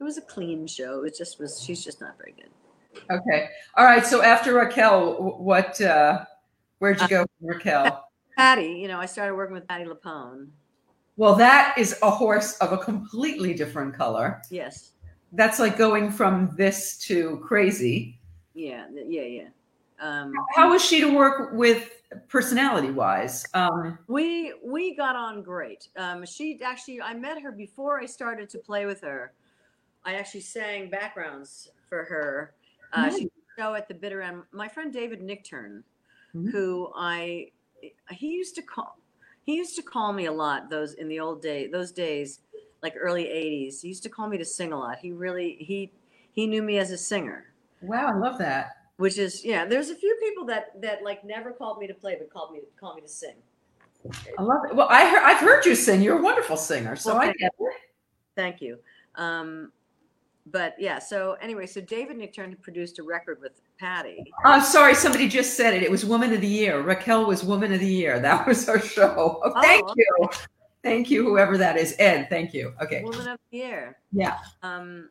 it 0.02 0.04
was 0.04 0.18
a 0.18 0.22
clean 0.22 0.66
show 0.66 1.04
it 1.04 1.16
just 1.16 1.38
was 1.38 1.62
she's 1.62 1.82
just 1.84 2.00
not 2.00 2.18
very 2.18 2.34
good 2.36 2.50
okay. 3.10 3.48
All 3.76 3.86
right. 3.86 4.04
So 4.04 4.20
after 4.20 4.52
Raquel, 4.52 5.36
what? 5.38 5.80
uh 5.80 6.24
Where'd 6.78 7.00
you 7.00 7.08
go, 7.08 7.20
from 7.38 7.48
Raquel? 7.48 8.04
Patti 8.36 8.72
you 8.82 8.88
know 8.88 8.98
i 8.98 9.06
started 9.06 9.34
working 9.36 9.54
with 9.54 9.66
Patti 9.68 9.84
LuPone 9.84 10.48
Well, 11.16 11.34
that 11.36 11.74
is 11.78 11.96
a 12.02 12.10
horse 12.10 12.56
of 12.58 12.72
a 12.72 12.78
completely 12.78 13.54
different 13.54 13.94
color. 13.94 14.42
yes 14.50 14.92
That's 15.32 15.58
like 15.60 15.78
going 15.78 16.10
from 16.10 16.34
this 16.56 16.98
to 17.06 17.38
crazy. 17.48 18.18
yeah 18.54 18.86
yeah 19.16 19.28
yeah 19.38 19.48
Um, 20.00 20.32
How 20.56 20.70
was 20.72 20.82
she 20.84 21.00
to 21.00 21.10
work 21.22 21.52
with 21.54 22.02
personality 22.28 22.90
wise? 22.90 23.46
Um, 23.54 23.98
we 24.08 24.52
we 24.74 24.82
got 24.96 25.14
on 25.26 25.42
great. 25.42 25.82
Um, 25.96 26.26
she 26.26 26.58
actually, 26.72 27.00
I 27.00 27.14
met 27.14 27.40
her 27.44 27.52
before 27.52 27.94
I 28.04 28.06
started 28.06 28.46
to 28.54 28.58
play 28.58 28.84
with 28.90 29.00
her. 29.02 29.32
I 30.04 30.14
actually 30.14 30.40
sang 30.40 30.90
backgrounds 30.90 31.70
for 31.88 32.04
her. 32.04 32.54
Uh, 32.92 33.02
Nice. 33.02 33.14
She 33.18 33.24
did 33.24 33.32
a 33.56 33.60
show 33.60 33.74
at 33.74 33.88
the 33.88 33.94
bitter 33.94 34.20
end. 34.22 34.42
My 34.52 34.68
friend 34.68 34.92
David 34.92 35.20
Nichtern, 35.20 35.82
Mhm. 36.34 36.50
who 36.50 36.90
I 36.96 37.50
he 38.10 38.28
used 38.28 38.54
to 38.54 38.62
call 38.62 38.96
he 39.44 39.56
used 39.56 39.74
to 39.76 39.82
call 39.82 40.12
me 40.12 40.26
a 40.26 40.32
lot 40.32 40.70
those 40.70 40.94
in 40.94 41.08
the 41.08 41.18
old 41.18 41.42
day 41.42 41.66
those 41.66 41.90
days 41.90 42.40
like 42.80 42.94
early 42.96 43.24
80s 43.24 43.80
he 43.82 43.88
used 43.88 44.04
to 44.04 44.08
call 44.08 44.28
me 44.28 44.38
to 44.38 44.44
sing 44.44 44.72
a 44.72 44.78
lot 44.78 44.98
he 44.98 45.10
really 45.10 45.56
he 45.58 45.90
he 46.32 46.46
knew 46.46 46.62
me 46.62 46.78
as 46.78 46.92
a 46.92 46.96
singer 46.96 47.52
wow, 47.80 48.06
I 48.06 48.14
love 48.16 48.38
that. 48.38 48.76
which 48.98 49.18
is 49.18 49.44
yeah 49.44 49.64
there's 49.66 49.90
a 49.90 49.96
few 49.96 50.16
people 50.20 50.44
that 50.46 50.80
that 50.80 51.02
like 51.02 51.24
never 51.24 51.50
called 51.50 51.78
me 51.80 51.88
to 51.88 51.94
play 51.94 52.14
but 52.16 52.30
called 52.32 52.52
me 52.52 52.60
call 52.78 52.94
me 52.94 53.00
to 53.02 53.08
sing 53.08 53.34
I 54.38 54.42
love 54.42 54.64
it. 54.68 54.74
Well, 54.74 54.88
I 54.90 55.08
heard, 55.08 55.22
I've 55.22 55.38
heard 55.40 55.64
you 55.64 55.74
sing. 55.76 56.02
You're 56.02 56.18
a 56.18 56.22
wonderful 56.22 56.56
singer, 56.56 56.96
so 56.96 57.12
Well, 57.12 57.20
I 57.22 57.26
thank 57.26 57.38
get 57.38 57.52
it. 57.58 57.74
Thank 58.34 58.60
you. 58.60 58.78
Um, 59.14 59.70
but 60.46 60.74
yeah, 60.78 60.98
so 60.98 61.36
anyway, 61.40 61.66
so 61.66 61.80
David 61.80 62.16
Nichtern 62.18 62.60
produced 62.60 62.98
a 62.98 63.02
record 63.02 63.38
with 63.40 63.60
Patti. 63.78 64.24
I'm 64.44 64.62
sorry, 64.62 64.94
somebody 64.94 65.28
just 65.28 65.54
said 65.56 65.72
it. 65.74 65.82
It 65.82 65.90
was 65.90 66.04
Woman 66.04 66.32
of 66.32 66.40
the 66.40 66.46
Year. 66.48 66.80
Raquel 66.82 67.26
was 67.26 67.44
Woman 67.44 67.72
of 67.72 67.80
the 67.80 67.86
Year. 67.86 68.18
That 68.18 68.46
was 68.48 68.68
our 68.68 68.80
show. 68.80 69.40
Oh, 69.44 69.60
thank 69.62 69.84
Oh, 69.88 69.94
you. 69.96 70.28
Thank 70.82 71.10
you, 71.10 71.22
whoever 71.24 71.56
that 71.58 71.76
is. 71.76 71.94
Ed, 72.00 72.26
thank 72.28 72.52
you. 72.52 72.74
Okay. 72.82 73.02
Woman 73.04 73.28
of 73.28 73.38
the 73.52 73.56
Year. 73.58 73.98
Yeah. 74.12 74.38
Um, 74.64 75.10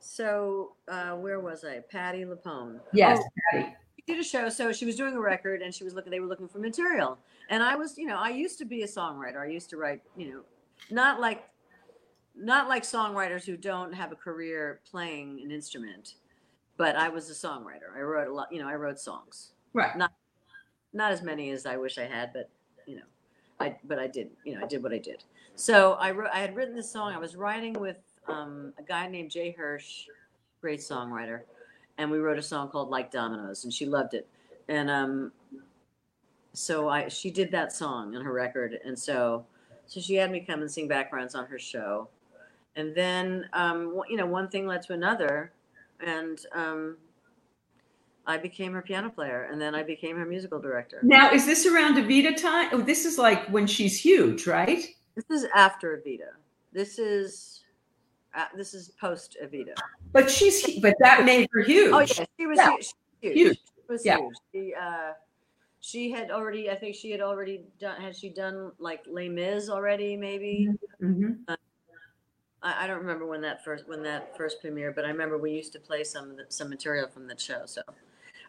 so 0.00 0.72
uh, 0.88 1.10
where 1.12 1.38
was 1.40 1.64
I? 1.64 1.80
Patti 1.80 2.24
LuPone. 2.24 2.80
Yes, 2.92 3.20
Oh, 3.22 3.28
Patti. 3.52 3.74
she 3.96 4.02
did 4.14 4.20
a 4.20 4.24
show. 4.24 4.48
So 4.48 4.72
she 4.72 4.84
was 4.86 4.96
doing 4.96 5.14
a 5.14 5.20
record, 5.20 5.60
and 5.62 5.74
she 5.74 5.84
was 5.84 5.92
looking. 5.94 6.10
They 6.10 6.20
were 6.20 6.26
looking 6.26 6.48
for 6.48 6.58
material, 6.58 7.18
and 7.50 7.62
I 7.62 7.76
was, 7.76 7.98
you 7.98 8.06
know, 8.06 8.16
I 8.16 8.30
used 8.30 8.58
to 8.58 8.64
be 8.64 8.82
a 8.82 8.86
songwriter. 8.86 9.40
I 9.42 9.46
used 9.48 9.68
to 9.70 9.76
write, 9.76 10.00
you 10.16 10.30
know, 10.32 10.40
not 10.90 11.20
like, 11.20 11.44
not 12.36 12.68
like 12.68 12.82
songwriters 12.82 13.44
who 13.44 13.56
don't 13.56 13.92
have 13.92 14.12
a 14.12 14.16
career 14.16 14.80
playing 14.90 15.40
an 15.44 15.50
instrument, 15.50 16.14
but 16.76 16.96
I 16.96 17.08
was 17.08 17.30
a 17.30 17.34
songwriter. 17.34 17.96
I 17.96 18.00
wrote 18.00 18.28
a 18.28 18.34
lot. 18.34 18.48
You 18.50 18.60
know, 18.60 18.68
I 18.68 18.74
wrote 18.74 18.98
songs. 18.98 19.52
Right. 19.74 19.96
not 19.96 20.12
not 20.92 21.12
as 21.12 21.22
many 21.22 21.50
as 21.50 21.66
I 21.66 21.76
wish 21.76 21.98
I 21.98 22.04
had, 22.04 22.32
but 22.32 22.50
you 22.86 22.96
know, 22.96 23.02
I 23.60 23.76
but 23.84 23.98
I 23.98 24.06
did, 24.06 24.30
you 24.44 24.54
know, 24.54 24.64
I 24.64 24.66
did 24.66 24.82
what 24.82 24.92
I 24.92 24.98
did. 24.98 25.24
So 25.54 25.92
I 25.94 26.10
wrote, 26.10 26.30
I 26.32 26.40
had 26.40 26.56
written 26.56 26.74
this 26.74 26.90
song. 26.90 27.12
I 27.12 27.18
was 27.18 27.36
writing 27.36 27.74
with 27.74 27.98
um, 28.26 28.72
a 28.78 28.82
guy 28.82 29.06
named 29.08 29.30
Jay 29.30 29.54
Hirsch, 29.56 30.06
great 30.60 30.80
songwriter, 30.80 31.40
and 31.98 32.10
we 32.10 32.18
wrote 32.18 32.38
a 32.38 32.42
song 32.42 32.68
called 32.68 32.88
Like 32.88 33.10
Dominoes, 33.10 33.64
and 33.64 33.72
she 33.72 33.86
loved 33.86 34.14
it. 34.14 34.26
And 34.68 34.90
um, 34.90 35.32
so 36.52 36.88
I 36.88 37.08
she 37.08 37.30
did 37.30 37.50
that 37.52 37.72
song 37.72 38.16
on 38.16 38.24
her 38.24 38.32
record, 38.32 38.78
and 38.84 38.98
so 38.98 39.46
so 39.86 40.00
she 40.00 40.14
had 40.14 40.30
me 40.30 40.40
come 40.40 40.60
and 40.60 40.70
sing 40.70 40.88
backgrounds 40.88 41.34
on 41.34 41.46
her 41.46 41.58
show, 41.58 42.08
and 42.76 42.94
then 42.94 43.48
um, 43.52 44.00
you 44.08 44.16
know 44.16 44.26
one 44.26 44.48
thing 44.48 44.66
led 44.66 44.82
to 44.82 44.92
another, 44.92 45.52
and 46.00 46.38
um, 46.54 46.96
I 48.26 48.38
became 48.38 48.72
her 48.72 48.82
piano 48.82 49.10
player, 49.10 49.48
and 49.50 49.60
then 49.60 49.74
I 49.74 49.82
became 49.82 50.16
her 50.16 50.24
musical 50.24 50.60
director. 50.60 51.00
Now, 51.02 51.32
is 51.32 51.44
this 51.46 51.66
around 51.66 51.96
Evita 51.96 52.40
time? 52.40 52.68
Oh, 52.72 52.80
this 52.80 53.04
is 53.04 53.18
like 53.18 53.46
when 53.48 53.66
she's 53.66 53.98
huge, 53.98 54.46
right? 54.46 54.84
This 55.14 55.30
is 55.30 55.46
after 55.54 55.96
Evita. 55.98 56.30
This 56.72 56.98
is 56.98 57.64
uh, 58.34 58.46
this 58.56 58.74
is 58.74 58.90
post 59.00 59.36
Evita. 59.42 59.74
But 60.12 60.30
she's, 60.30 60.80
but 60.80 60.94
that 61.00 61.24
made 61.24 61.48
her 61.52 61.62
huge. 61.62 61.92
Oh 61.92 62.00
yeah, 62.00 62.24
she 62.38 62.46
was 62.46 62.58
Yeah. 62.58 62.70
huge. 62.70 62.84
She 63.20 63.32
was 63.32 63.34
huge. 63.34 63.56
She 63.56 63.92
was 63.92 64.04
Yeah. 64.04 64.18
huge. 64.18 64.34
She, 64.52 64.74
uh, 64.74 65.12
she 65.80 66.10
had 66.10 66.30
already. 66.30 66.70
I 66.70 66.76
think 66.76 66.94
she 66.94 67.10
had 67.10 67.20
already 67.20 67.64
done. 67.80 68.00
Had 68.00 68.16
she 68.16 68.30
done 68.30 68.72
like 68.78 69.02
Les 69.06 69.28
Mis 69.28 69.68
already? 69.68 70.16
Maybe. 70.16 70.68
Mhm. 71.02 71.44
I, 72.62 72.84
I 72.84 72.86
don't 72.86 72.98
remember 72.98 73.26
when 73.26 73.40
that 73.42 73.64
first 73.64 73.88
when 73.88 74.02
that 74.04 74.36
first 74.36 74.62
premiered, 74.62 74.94
but 74.94 75.04
I 75.04 75.08
remember 75.08 75.38
we 75.38 75.52
used 75.52 75.72
to 75.72 75.80
play 75.80 76.04
some 76.04 76.36
the, 76.36 76.44
some 76.48 76.68
material 76.68 77.08
from 77.08 77.26
that 77.28 77.40
show. 77.40 77.62
So, 77.66 77.82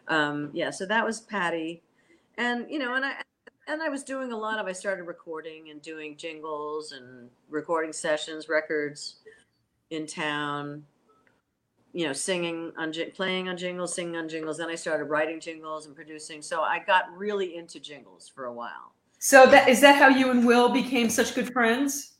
um, 0.08 0.50
yeah. 0.52 0.70
So 0.70 0.86
that 0.86 1.04
was 1.04 1.20
Patti, 1.20 1.82
and 2.38 2.66
you 2.68 2.78
know, 2.78 2.94
and 2.94 3.04
I 3.04 3.14
and 3.66 3.82
I 3.82 3.88
was 3.88 4.02
doing 4.02 4.32
a 4.32 4.36
lot 4.36 4.58
of. 4.58 4.66
I 4.66 4.72
started 4.72 5.04
recording 5.04 5.70
and 5.70 5.80
doing 5.82 6.16
jingles 6.16 6.92
and 6.92 7.28
recording 7.48 7.92
sessions, 7.92 8.48
records 8.48 9.16
in 9.90 10.06
town. 10.06 10.84
You 11.92 12.08
know, 12.08 12.12
singing 12.12 12.72
on 12.76 12.92
playing 13.14 13.48
on 13.48 13.56
jingles, 13.56 13.94
singing 13.94 14.16
on 14.16 14.28
jingles. 14.28 14.58
Then 14.58 14.68
I 14.68 14.74
started 14.74 15.04
writing 15.04 15.38
jingles 15.38 15.86
and 15.86 15.94
producing. 15.94 16.42
So 16.42 16.62
I 16.62 16.80
got 16.80 17.04
really 17.16 17.56
into 17.56 17.78
jingles 17.78 18.28
for 18.34 18.46
a 18.46 18.52
while. 18.52 18.94
So 19.20 19.46
that 19.46 19.68
is 19.68 19.80
that 19.80 19.94
how 19.94 20.08
you 20.08 20.30
and 20.30 20.44
Will 20.44 20.70
became 20.70 21.08
such 21.08 21.36
good 21.36 21.52
friends? 21.52 22.13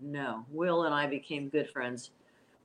No, 0.00 0.44
Will 0.50 0.84
and 0.84 0.94
I 0.94 1.06
became 1.06 1.48
good 1.48 1.70
friends. 1.70 2.10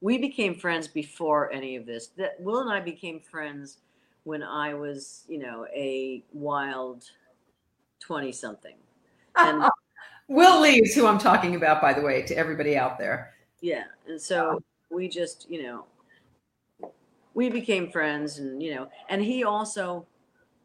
We 0.02 0.18
became 0.18 0.56
friends 0.56 0.88
before 0.88 1.52
any 1.52 1.76
of 1.76 1.86
this. 1.86 2.08
That 2.18 2.40
Will 2.40 2.60
and 2.60 2.70
I 2.72 2.80
became 2.80 3.20
friends 3.20 3.78
when 4.24 4.44
I 4.44 4.74
was, 4.74 5.24
you 5.28 5.40
know, 5.40 5.66
a 5.74 6.24
wild 6.34 7.10
twenty 8.00 8.32
something. 8.32 8.76
And- 9.36 9.64
Will 10.30 10.62
Lee 10.62 10.82
is 10.82 10.96
who 10.96 11.06
I'm 11.06 11.18
talking 11.18 11.56
about, 11.56 11.82
by 11.82 11.92
the 11.92 12.02
way, 12.02 12.22
to 12.24 12.36
everybody 12.36 12.78
out 12.78 12.98
there. 12.98 13.34
Yeah, 13.60 13.84
and 14.08 14.20
so 14.20 14.64
we 14.90 15.10
just, 15.10 15.48
you 15.50 15.64
know, 15.64 16.92
we 17.34 17.50
became 17.50 17.92
friends, 17.92 18.40
and 18.40 18.64
you 18.64 18.74
know, 18.74 18.88
and 19.10 19.22
he 19.22 19.44
also 19.44 20.06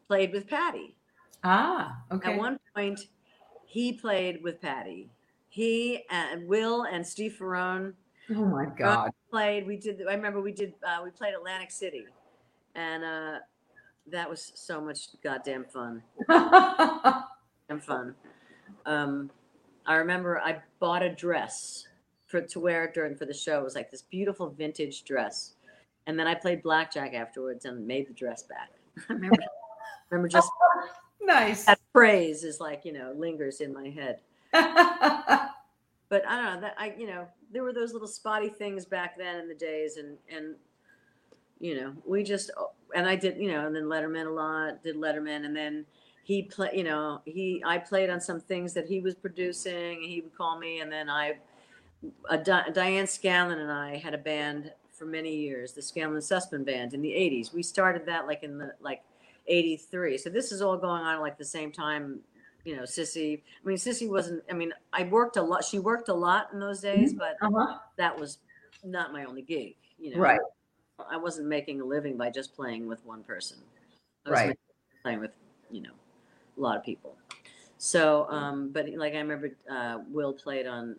played 0.07 0.31
with 0.31 0.47
Patti. 0.47 0.95
Ah, 1.43 2.01
okay. 2.11 2.33
At 2.33 2.37
one 2.39 2.57
point, 2.73 3.07
he 3.65 3.91
played 3.93 4.41
with 4.41 4.61
Patti. 4.61 5.09
He 5.49 6.05
and 6.09 6.47
Will 6.47 6.83
and 6.83 7.05
Steve 7.05 7.35
Ferrone 7.39 7.93
oh 8.35 8.45
my 8.45 8.65
God. 8.65 9.11
played. 9.31 9.65
We 9.65 9.77
did. 9.77 10.01
I 10.07 10.13
remember 10.13 10.41
we 10.41 10.51
did. 10.51 10.73
Uh, 10.85 10.99
we 11.03 11.09
played 11.11 11.33
Atlantic 11.33 11.71
City, 11.71 12.05
and 12.75 13.03
uh, 13.03 13.39
that 14.07 14.29
was 14.29 14.51
so 14.55 14.81
much 14.81 15.07
goddamn 15.23 15.65
fun. 15.65 16.03
Damn 16.29 17.79
fun. 17.79 18.15
Um, 18.85 19.29
I 19.85 19.95
remember 19.95 20.39
I 20.39 20.61
bought 20.79 21.03
a 21.03 21.13
dress 21.13 21.87
for 22.27 22.41
to 22.41 22.59
wear 22.59 22.91
during 22.93 23.15
for 23.15 23.25
the 23.25 23.33
show. 23.33 23.59
It 23.59 23.63
was 23.63 23.75
like 23.75 23.91
this 23.91 24.03
beautiful 24.03 24.49
vintage 24.49 25.03
dress, 25.03 25.53
and 26.07 26.19
then 26.19 26.27
I 26.27 26.35
played 26.35 26.63
blackjack 26.63 27.13
afterwards 27.13 27.65
and 27.65 27.85
made 27.85 28.07
the 28.07 28.13
dress 28.13 28.43
back. 28.43 28.69
I 29.09 29.13
remember. 29.13 29.37
remember 30.09 30.27
just 30.27 30.49
nice. 31.21 31.65
that 31.65 31.79
phrase 31.93 32.43
is 32.43 32.59
like 32.59 32.85
you 32.85 32.93
know 32.93 33.13
lingers 33.15 33.61
in 33.61 33.73
my 33.73 33.89
head. 33.89 34.19
But 36.09 36.27
I 36.27 36.35
don't 36.35 36.55
know 36.55 36.61
that 36.61 36.75
I 36.77 36.93
you 36.97 37.07
know 37.07 37.27
there 37.51 37.63
were 37.63 37.73
those 37.73 37.93
little 37.93 38.07
spotty 38.07 38.49
things 38.49 38.85
back 38.85 39.17
then 39.17 39.39
in 39.39 39.47
the 39.47 39.55
days, 39.55 39.97
and 39.97 40.17
and 40.33 40.55
you 41.59 41.79
know 41.79 41.93
we 42.05 42.23
just 42.23 42.51
oh, 42.57 42.71
and 42.95 43.07
I 43.07 43.15
did 43.15 43.37
you 43.37 43.51
know 43.51 43.65
and 43.65 43.75
then 43.75 43.83
Letterman 43.83 44.25
a 44.25 44.29
lot 44.29 44.83
did 44.83 44.95
Letterman, 44.95 45.45
and 45.45 45.55
then 45.55 45.85
he 46.23 46.43
play 46.43 46.71
you 46.73 46.83
know 46.83 47.21
he 47.25 47.61
I 47.65 47.77
played 47.77 48.09
on 48.09 48.19
some 48.19 48.39
things 48.39 48.73
that 48.73 48.87
he 48.87 48.99
was 48.99 49.15
producing, 49.15 50.01
he 50.01 50.21
would 50.21 50.35
call 50.35 50.59
me, 50.59 50.81
and 50.81 50.91
then 50.91 51.09
I 51.09 51.37
Diane 52.43 53.07
Scanlon 53.07 53.59
and 53.59 53.71
I 53.71 53.97
had 53.97 54.13
a 54.13 54.17
band 54.17 54.71
for 54.91 55.05
many 55.05 55.35
years, 55.35 55.73
the 55.73 55.81
Scanlon 55.81 56.21
Sussman 56.21 56.65
Band 56.65 56.93
in 56.93 57.01
the 57.01 57.11
'80s. 57.11 57.53
We 57.53 57.61
started 57.61 58.05
that 58.07 58.25
like 58.25 58.43
in 58.43 58.57
the 58.57 58.73
like 58.81 59.01
'83, 59.47 60.17
so 60.17 60.29
this 60.29 60.51
is 60.51 60.61
all 60.61 60.77
going 60.77 61.03
on 61.03 61.19
like 61.21 61.37
the 61.37 61.45
same 61.45 61.71
time 61.71 62.21
you 62.69 62.75
know, 62.75 62.85
Cissy. 62.85 63.41
I 63.63 63.67
mean, 63.67 63.77
Cissy 63.77 64.07
wasn't. 64.07 64.43
I 64.47 64.53
mean, 64.53 64.71
I 64.93 65.05
worked 65.05 65.37
a 65.37 65.41
lot. 65.41 65.65
She 65.65 65.79
worked 65.79 66.07
a 66.09 66.13
lot 66.13 66.49
in 66.53 66.59
those 66.59 66.81
days, 66.81 67.13
but 67.13 67.35
uh-huh. 67.41 67.79
that 67.97 68.17
was 68.17 68.37
not 68.83 69.11
my 69.11 69.23
only 69.23 69.41
gig. 69.41 69.75
You 69.97 70.15
know, 70.15 70.21
Right. 70.21 70.39
I 71.09 71.17
wasn't 71.17 71.47
making 71.47 71.81
a 71.81 71.83
living 71.83 72.15
by 72.15 72.29
just 72.29 72.55
playing 72.55 72.87
with 72.87 73.03
one 73.05 73.23
person. 73.23 73.57
I 74.25 74.29
was 74.29 74.37
Right. 74.37 74.47
making- 74.49 74.63
playing 75.01 75.19
with 75.19 75.31
you 75.71 75.81
know 75.81 75.93
a 76.57 76.61
lot 76.61 76.77
of 76.77 76.83
people. 76.83 77.17
So, 77.79 78.29
um, 78.29 78.69
but 78.69 78.87
like 78.89 79.15
I 79.15 79.17
remember, 79.17 79.49
uh, 79.67 79.99
Will 80.09 80.33
played 80.33 80.67
on 80.67 80.95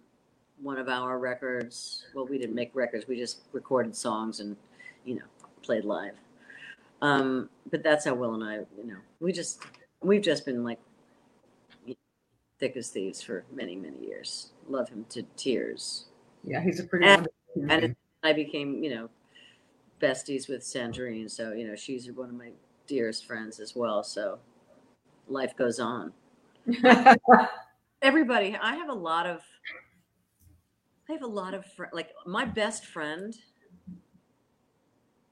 one 0.61 0.77
of 0.77 0.89
our 0.89 1.21
records. 1.21 2.07
Well, 2.15 2.27
we 2.27 2.37
didn't 2.37 2.57
make 2.57 2.75
records; 2.75 3.07
we 3.07 3.17
just 3.17 3.43
recorded 3.53 3.95
songs 3.95 4.41
and 4.41 4.57
you 5.05 5.15
know 5.15 5.27
played 5.63 5.85
live. 5.85 6.17
Um, 7.01 7.49
but 7.71 7.85
that's 7.85 8.07
how 8.07 8.15
Will 8.15 8.35
and 8.35 8.43
I, 8.43 8.55
you 8.77 8.87
know, 8.87 8.99
we 9.21 9.33
just 9.33 9.63
we've 10.03 10.23
just 10.23 10.45
been 10.45 10.65
like 10.65 10.81
thick 12.61 12.77
as 12.77 12.89
thieves 12.91 13.21
for 13.23 13.45
many 13.53 13.75
many 13.77 13.99
years. 13.99 14.53
Love 14.69 14.89
him 14.89 15.05
to 15.11 15.23
tears. 15.37 16.05
Yeah, 16.45 16.61
he's 16.61 16.79
a 16.81 16.85
pretty 16.85 17.07
And- 17.07 17.29
and 17.69 17.97
I 18.23 18.33
became, 18.33 18.85
you 18.85 18.95
know, 18.95 19.09
besties 20.01 20.49
with 20.49 20.63
Sandrine. 20.63 21.29
So, 21.31 21.53
you 21.53 21.67
know, 21.67 21.75
she's 21.75 22.11
one 22.13 22.29
of 22.29 22.35
my 22.37 22.53
dearest 22.87 23.27
friends 23.27 23.59
as 23.59 23.75
well. 23.75 24.05
So 24.05 24.39
life 25.27 25.57
goes 25.57 25.81
on. 25.81 26.13
Everybody, 28.03 28.57
I 28.61 28.77
have 28.77 28.89
a 28.89 28.95
lot 28.95 29.27
of, 29.27 29.43
I 31.09 31.13
have 31.13 31.23
a 31.23 31.27
lot 31.27 31.55
of, 31.55 31.67
fr- 31.67 31.93
like 31.93 32.11
my 32.25 32.45
best 32.45 32.87
friend, 32.87 33.37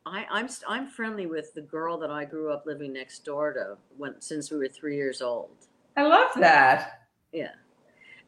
I, 0.05 0.27
I'm 0.31 0.49
st- 0.49 0.71
I'm 0.71 0.87
friendly 0.89 1.27
with 1.27 1.55
the 1.55 1.61
girl 1.63 1.99
that 1.99 2.11
I 2.11 2.25
grew 2.25 2.51
up 2.53 2.65
living 2.67 2.93
next 2.95 3.25
door 3.25 3.53
to 3.53 3.77
when 3.97 4.21
since 4.21 4.51
we 4.51 4.57
were 4.59 4.69
three 4.69 4.97
years 4.97 5.21
old. 5.23 5.51
I 5.97 6.03
love 6.03 6.31
that. 6.37 7.03
Yeah, 7.33 7.53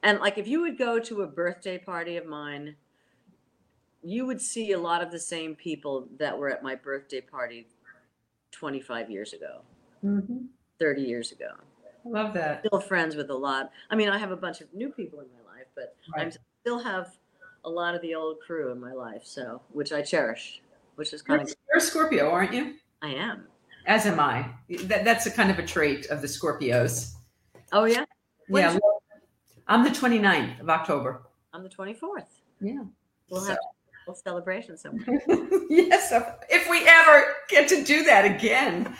and 0.03 0.19
like 0.21 0.39
if 0.39 0.47
you 0.47 0.61
would 0.61 0.79
go 0.79 0.99
to 1.01 1.23
a 1.23 1.27
birthday 1.27 1.79
party 1.79 2.17
of 2.17 2.27
mine, 2.27 2.77
you 4.03 4.27
would 4.27 4.41
see 4.41 4.73
a 4.73 4.79
lot 4.79 5.03
of 5.03 5.11
the 5.11 5.19
same 5.19 5.55
people 5.55 6.09
that 6.19 6.39
were 6.39 6.51
at 6.51 6.63
my 6.63 6.75
birthday 6.75 7.21
party 7.21 7.69
25 8.53 9.11
years 9.11 9.33
ago, 9.33 9.63
Mhm. 10.05 10.49
30 10.79 11.03
years 11.03 11.33
ago. 11.33 11.53
I 12.05 12.09
love 12.09 12.35
that. 12.35 12.65
Still 12.65 12.81
friends 12.81 13.15
with 13.17 13.31
a 13.31 13.35
lot. 13.35 13.71
I 13.91 13.97
mean, 13.97 14.09
I 14.09 14.19
have 14.19 14.31
a 14.31 14.37
bunch 14.37 14.61
of 14.61 14.73
new 14.73 14.91
people 14.91 15.21
in 15.21 15.27
my 15.33 15.53
life, 15.55 15.67
but 15.75 15.95
I 16.15 16.25
Right. 16.25 16.39
still 16.63 16.79
have 16.79 17.17
a 17.65 17.71
lot 17.71 17.95
of 17.95 18.01
the 18.01 18.15
old 18.15 18.41
crew 18.41 18.73
in 18.73 18.81
my 18.81 18.93
life, 18.93 19.25
so 19.25 19.63
which 19.73 19.93
I 19.93 20.01
cherish, 20.03 20.63
which 20.95 21.13
is 21.13 21.23
You're, 21.27 21.39
kind 21.39 21.49
of 21.49 21.55
you're 21.69 21.79
a 21.79 21.81
Scorpio, 21.81 22.31
aren't 22.31 22.53
you? 22.55 22.79
I 23.03 23.09
am. 23.15 23.49
As 23.87 24.07
am 24.07 24.19
I. 24.19 24.55
That, 24.85 25.05
that's 25.05 25.27
a 25.27 25.31
kind 25.31 25.51
of 25.51 25.59
a 25.59 25.67
trait 25.67 26.07
of 26.07 26.23
the 26.23 26.27
Scorpios. 26.27 27.13
Oh 27.73 27.85
yeah, 27.85 28.05
Yeah. 28.59 28.75
is 28.75 28.81
well, 28.83 29.03
I'm 29.69 29.85
the 29.85 29.91
29th 29.91 30.61
of 30.61 30.69
October. 30.71 31.23
I'm 31.53 31.63
the 31.63 31.69
24th. 31.69 32.25
Yeah. 32.61 32.83
We'll 33.31 33.41
So- 33.43 33.49
have 33.51 33.59
a 34.09 34.15
celebration 34.15 34.77
somewhere. 34.77 35.21
yes, 35.71 36.13
if- 36.49 36.69
we 36.71 36.87
ever 36.87 37.35
get 37.49 37.69
to 37.69 37.83
do 37.85 38.05
that 38.05 38.25
again. 38.25 38.97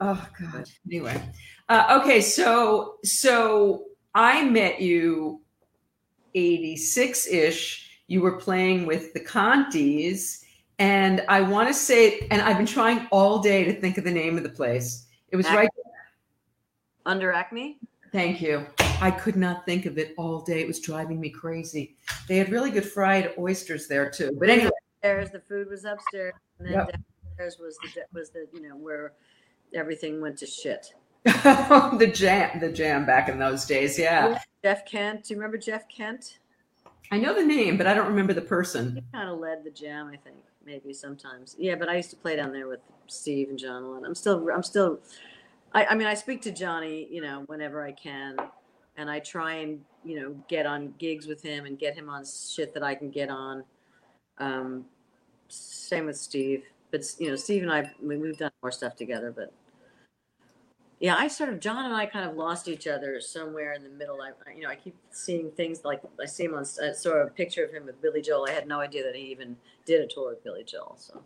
Oh 0.00 0.28
God. 0.40 0.68
Anyway, 0.86 1.20
uh, 1.68 2.00
okay. 2.02 2.20
So 2.20 2.96
so 3.04 3.84
I 4.14 4.44
met 4.44 4.80
you 4.80 5.40
eighty 6.34 6.76
six 6.76 7.26
ish. 7.26 8.02
You 8.08 8.20
were 8.20 8.36
playing 8.36 8.86
with 8.86 9.14
the 9.14 9.20
Contis, 9.20 10.42
and 10.78 11.24
I 11.28 11.40
want 11.40 11.68
to 11.68 11.74
say, 11.74 12.26
and 12.30 12.42
I've 12.42 12.56
been 12.58 12.66
trying 12.66 13.06
all 13.10 13.38
day 13.38 13.64
to 13.64 13.72
think 13.80 13.96
of 13.98 14.04
the 14.04 14.10
name 14.10 14.36
of 14.36 14.42
the 14.42 14.50
place. 14.50 15.06
It 15.30 15.36
was 15.36 15.46
right. 15.46 15.68
Under 17.06 17.32
Acme. 17.32 17.78
Thank 18.16 18.40
you. 18.40 18.66
I 19.02 19.10
could 19.10 19.36
not 19.36 19.66
think 19.66 19.84
of 19.84 19.98
it 19.98 20.14
all 20.16 20.40
day. 20.40 20.62
It 20.62 20.66
was 20.66 20.80
driving 20.80 21.20
me 21.20 21.28
crazy. 21.28 21.96
They 22.28 22.38
had 22.38 22.50
really 22.50 22.70
good 22.70 22.86
fried 22.86 23.34
oysters 23.38 23.88
there 23.88 24.08
too. 24.08 24.34
But 24.40 24.48
anyway. 24.48 24.70
Upstairs, 25.02 25.30
the 25.32 25.40
food 25.40 25.68
was 25.68 25.84
upstairs, 25.84 26.32
and 26.58 26.66
then 26.66 26.74
Yep. 26.76 26.92
downstairs 27.36 27.58
was 27.58 27.76
the 27.94 28.06
was 28.14 28.30
the 28.30 28.48
you 28.54 28.66
know 28.66 28.74
where 28.74 29.12
everything 29.74 30.22
went 30.22 30.38
to 30.38 30.46
shit. 30.46 30.94
the 31.24 32.10
jam, 32.10 32.58
the 32.58 32.72
jam 32.72 33.04
back 33.04 33.28
in 33.28 33.38
those 33.38 33.66
days. 33.66 33.98
Yeah, 33.98 34.40
Jeff 34.64 34.86
Kent. 34.86 35.24
Do 35.24 35.34
you 35.34 35.38
remember 35.38 35.58
Jeff 35.58 35.86
Kent? 35.86 36.38
I 37.12 37.18
know 37.18 37.34
the 37.34 37.44
name, 37.44 37.76
but 37.76 37.86
I 37.86 37.92
don't 37.92 38.08
remember 38.08 38.32
the 38.32 38.40
person. 38.40 38.94
He 38.94 39.02
kind 39.12 39.28
of 39.28 39.38
led 39.40 39.62
the 39.62 39.70
jam, 39.70 40.06
I 40.06 40.16
think, 40.16 40.36
maybe 40.64 40.94
sometimes. 40.94 41.54
Yeah, 41.58 41.74
but 41.74 41.90
I 41.90 41.96
used 41.96 42.10
to 42.10 42.16
play 42.16 42.36
down 42.36 42.52
there 42.52 42.66
with 42.66 42.80
Steve 43.08 43.50
and 43.50 43.58
John. 43.58 43.82
a 43.82 43.90
lot. 43.90 44.04
I'm 44.06 44.14
still, 44.14 44.48
I'm 44.50 44.62
still. 44.62 45.00
I, 45.74 45.86
I 45.86 45.94
mean, 45.96 46.06
I 46.08 46.14
speak 46.14 46.42
to 46.42 46.52
Johnny, 46.52 47.08
you 47.10 47.22
know, 47.22 47.44
whenever 47.46 47.84
I 47.84 47.92
can, 47.92 48.36
and 48.96 49.10
I 49.10 49.20
try 49.20 49.56
and 49.56 49.80
you 50.04 50.20
know 50.20 50.36
get 50.48 50.66
on 50.66 50.94
gigs 50.98 51.26
with 51.26 51.42
him 51.42 51.66
and 51.66 51.78
get 51.78 51.94
him 51.96 52.10
on 52.10 52.24
shit 52.26 52.74
that 52.74 52.82
I 52.82 52.94
can 52.94 53.10
get 53.10 53.30
on. 53.30 53.64
Um, 54.38 54.86
same 55.48 56.06
with 56.06 56.18
Steve, 56.18 56.64
but 56.90 57.04
you 57.18 57.30
know, 57.30 57.36
Steve 57.36 57.62
and 57.62 57.72
I, 57.72 57.90
we've 58.02 58.38
done 58.38 58.52
more 58.62 58.72
stuff 58.72 58.96
together, 58.96 59.32
but 59.36 59.52
yeah, 61.00 61.16
I 61.18 61.28
sort 61.28 61.50
of 61.50 61.60
John 61.60 61.84
and 61.86 61.94
I 61.94 62.06
kind 62.06 62.28
of 62.28 62.36
lost 62.36 62.68
each 62.68 62.86
other 62.86 63.20
somewhere 63.20 63.74
in 63.74 63.82
the 63.82 63.90
middle. 63.90 64.20
I, 64.22 64.30
I- 64.50 64.54
you 64.56 64.62
know, 64.62 64.70
I 64.70 64.76
keep 64.76 64.96
seeing 65.10 65.50
things 65.52 65.84
like 65.84 66.00
I 66.20 66.26
see 66.26 66.44
him 66.44 66.54
on. 66.54 66.64
I 66.82 66.92
saw 66.92 67.22
a 67.22 67.28
picture 67.30 67.64
of 67.64 67.72
him 67.72 67.86
with 67.86 68.00
Billy 68.02 68.22
Joel. 68.22 68.46
I 68.48 68.52
had 68.52 68.66
no 68.68 68.80
idea 68.80 69.04
that 69.04 69.14
he 69.16 69.22
even 69.30 69.56
did 69.86 70.00
a 70.02 70.06
tour 70.06 70.30
with 70.30 70.44
Billy 70.44 70.64
Joel. 70.64 70.96
So 70.98 71.22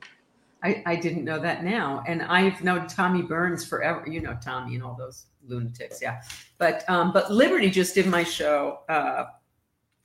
I, 0.62 0.82
I 0.86 0.96
didn't 0.96 1.24
know 1.24 1.38
that 1.40 1.64
now, 1.64 2.04
and 2.06 2.22
I've 2.22 2.62
known 2.62 2.86
Tommy 2.86 3.22
Byrnes 3.22 3.64
forever. 3.64 4.04
You 4.06 4.20
know 4.20 4.36
Tommy 4.42 4.74
and 4.74 4.84
all 4.84 4.94
those 4.94 5.26
lunatics, 5.46 6.00
yeah. 6.02 6.22
But 6.58 6.88
um, 6.88 7.12
but 7.12 7.32
Liberty 7.32 7.70
just 7.70 7.94
did 7.94 8.06
my 8.06 8.22
show 8.22 8.80
uh, 8.88 9.24
a 9.24 9.30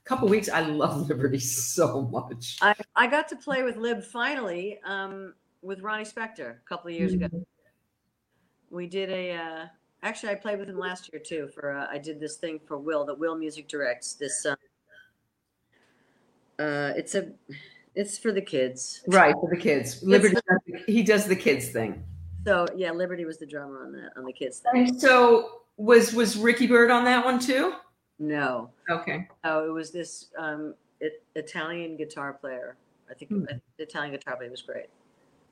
couple 0.05 0.27
weeks. 0.27 0.49
I 0.49 0.61
love 0.61 1.09
Liberty 1.09 1.39
so 1.39 2.03
much. 2.03 2.57
I, 2.61 2.73
I 2.95 3.07
got 3.07 3.27
to 3.29 3.35
play 3.35 3.63
with 3.63 3.75
Lib 3.75 4.03
finally 4.03 4.79
um, 4.85 5.33
with 5.61 5.81
Ronnie 5.81 6.05
Spector 6.05 6.57
a 6.57 6.69
couple 6.69 6.89
of 6.89 6.95
years 6.95 7.13
ago. 7.13 7.27
We 8.69 8.87
did 8.87 9.09
a. 9.09 9.31
Uh, 9.33 9.65
actually, 10.03 10.31
I 10.31 10.35
played 10.35 10.59
with 10.59 10.69
him 10.69 10.79
last 10.79 11.11
year 11.11 11.21
too. 11.21 11.49
For 11.53 11.77
uh, 11.77 11.87
I 11.91 11.97
did 11.97 12.19
this 12.19 12.37
thing 12.37 12.59
for 12.65 12.77
Will 12.77 13.05
that 13.05 13.17
Will 13.17 13.37
Music 13.37 13.67
directs. 13.67 14.13
This. 14.13 14.45
Um, 14.45 14.55
uh, 16.59 16.93
it's 16.95 17.15
a. 17.15 17.31
It's 17.95 18.17
for 18.17 18.31
the 18.31 18.41
kids. 18.41 19.01
Right 19.07 19.33
for 19.33 19.49
the 19.49 19.57
kids. 19.57 20.03
Liberty, 20.03 20.35
the- 20.35 20.83
he 20.85 21.01
does 21.03 21.25
the 21.27 21.35
kids 21.35 21.69
thing. 21.69 22.03
So 22.45 22.67
yeah, 22.75 22.91
Liberty 22.91 23.25
was 23.25 23.37
the 23.37 23.45
drummer 23.45 23.83
on 23.83 23.91
that 23.93 24.11
on 24.17 24.25
the 24.25 24.33
kids 24.33 24.59
thing. 24.59 24.87
And 24.89 25.01
so 25.01 25.61
was 25.77 26.13
was 26.13 26.37
Ricky 26.37 26.67
Byrd 26.67 26.91
on 26.91 27.05
that 27.05 27.23
one 27.25 27.39
too? 27.39 27.73
No, 28.19 28.69
Okay. 28.89 29.27
oh, 29.43 29.65
it 29.65 29.71
was 29.71 29.91
this 29.91 30.27
um, 30.37 30.73
it, 30.99 31.23
Italian 31.35 31.97
guitar 31.97 32.33
player. 32.33 32.77
I 33.09 33.13
think 33.13 33.31
Hmm. 33.31 33.43
The 33.45 33.83
Italian 33.83 34.11
guitar 34.13 34.35
player 34.37 34.49
was 34.51 34.61
great. 34.61 34.87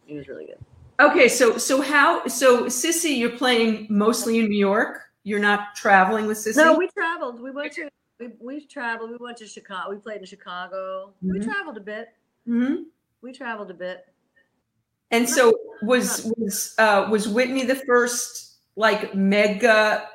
He 0.05 0.15
was 0.15 0.27
really 0.27 0.45
good. 0.45 0.59
Okay, 0.99 1.27
so 1.27 1.57
so 1.57 1.81
how 1.81 2.27
so 2.27 2.67
Cissy, 2.69 3.09
you're 3.11 3.37
playing 3.37 3.87
mostly 3.89 4.39
in 4.39 4.47
New 4.49 4.57
York. 4.57 5.01
You're 5.23 5.39
not 5.39 5.75
traveling 5.75 6.27
with 6.27 6.37
Cissy. 6.37 6.59
No, 6.61 6.77
we 6.77 6.89
traveled. 6.89 7.41
We 7.41 7.51
went 7.51 7.73
to 7.73 7.89
we 8.19 8.29
we 8.39 8.65
traveled. 8.67 9.09
We 9.11 9.17
went 9.17 9.37
to 9.37 9.47
Chicago. 9.47 9.89
We 9.89 9.97
played 9.97 10.19
in 10.19 10.25
Chicago. 10.25 11.13
We 11.21 11.39
Mhm. 11.39 11.43
traveled 11.45 11.77
a 11.77 11.81
bit. 11.81 12.09
Mhm. 12.47 12.85
We 13.21 13.31
traveled 13.31 13.71
a 13.71 13.73
bit. 13.73 14.05
And 15.11 15.29
so 15.29 15.53
was 15.83 16.31
was 16.37 16.75
uh, 16.77 17.07
was 17.09 17.27
Whitney 17.27 17.65
the 17.65 17.75
first 17.75 18.55
like 18.75 19.13
mega? 19.15 20.09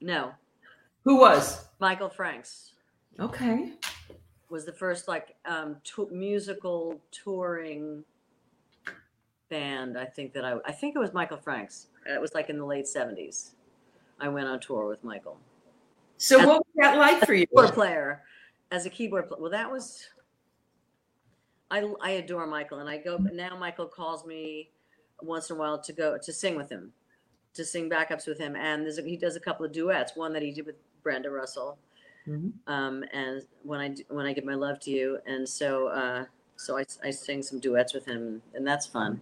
No, 0.00 0.32
Who 1.04 1.18
was? 1.20 1.66
Michael 1.80 2.08
Franks 2.10 2.72
Okay. 3.18 3.72
was 4.50 4.64
the 4.64 4.72
first 4.72 5.08
like 5.08 5.36
um 5.46 5.76
to- 5.84 6.08
musical 6.10 7.00
touring 7.10 8.04
band. 9.48 9.98
I 9.98 10.04
think 10.04 10.32
that 10.34 10.44
I 10.44 10.58
I 10.66 10.72
think 10.72 10.94
it 10.96 10.98
was 10.98 11.12
Michael 11.14 11.38
Franks. 11.38 11.86
It 12.06 12.20
was 12.20 12.34
like 12.34 12.50
in 12.50 12.58
the 12.58 12.66
late 12.66 12.86
seventies. 12.86 13.52
I 14.20 14.28
went 14.28 14.46
on 14.46 14.60
tour 14.60 14.86
with 14.86 15.02
Michael. 15.02 15.38
So 16.18 16.38
what 16.46 16.58
was 16.58 16.66
that 16.76 16.96
like 16.98 17.24
for 17.26 17.34
you? 17.34 17.46
keyboard 17.46 17.72
player 17.72 18.22
as 18.74 18.86
a 18.86 18.90
keyboard 18.90 19.28
player. 19.28 19.40
Well, 19.40 19.50
that 19.50 19.70
was. 19.70 20.08
I 21.70 21.88
I 22.02 22.10
adore 22.12 22.46
Michael, 22.46 22.80
and 22.80 22.88
I 22.88 22.98
go 22.98 23.16
now. 23.16 23.56
Michael 23.56 23.86
calls 23.86 24.26
me 24.26 24.70
once 25.22 25.48
in 25.50 25.56
a 25.56 25.58
while 25.58 25.80
to 25.80 25.92
go 25.92 26.18
to 26.18 26.32
sing 26.32 26.56
with 26.56 26.70
him, 26.70 26.92
to 27.54 27.64
sing 27.64 27.88
backups 27.88 28.26
with 28.26 28.38
him, 28.38 28.56
and 28.56 28.82
there's 28.84 28.98
a, 28.98 29.02
he 29.02 29.16
does 29.16 29.36
a 29.36 29.40
couple 29.40 29.64
of 29.64 29.72
duets. 29.72 30.12
One 30.16 30.32
that 30.34 30.42
he 30.42 30.50
did 30.52 30.66
with 30.66 30.76
Brenda 31.02 31.30
Russell, 31.30 31.78
Mhm. 32.26 32.52
um, 32.66 33.04
and 33.12 33.42
when 33.62 33.80
I 33.80 33.94
when 34.08 34.26
I 34.26 34.32
give 34.32 34.44
my 34.44 34.54
love 34.54 34.78
to 34.80 34.90
you, 34.90 35.18
and 35.26 35.48
so 35.48 35.88
uh, 35.88 36.24
so 36.56 36.76
I, 36.78 36.84
I 37.02 37.10
sing 37.10 37.42
some 37.42 37.60
duets 37.60 37.94
with 37.94 38.04
him, 38.04 38.42
and 38.54 38.66
that's 38.66 38.86
fun. 38.86 39.20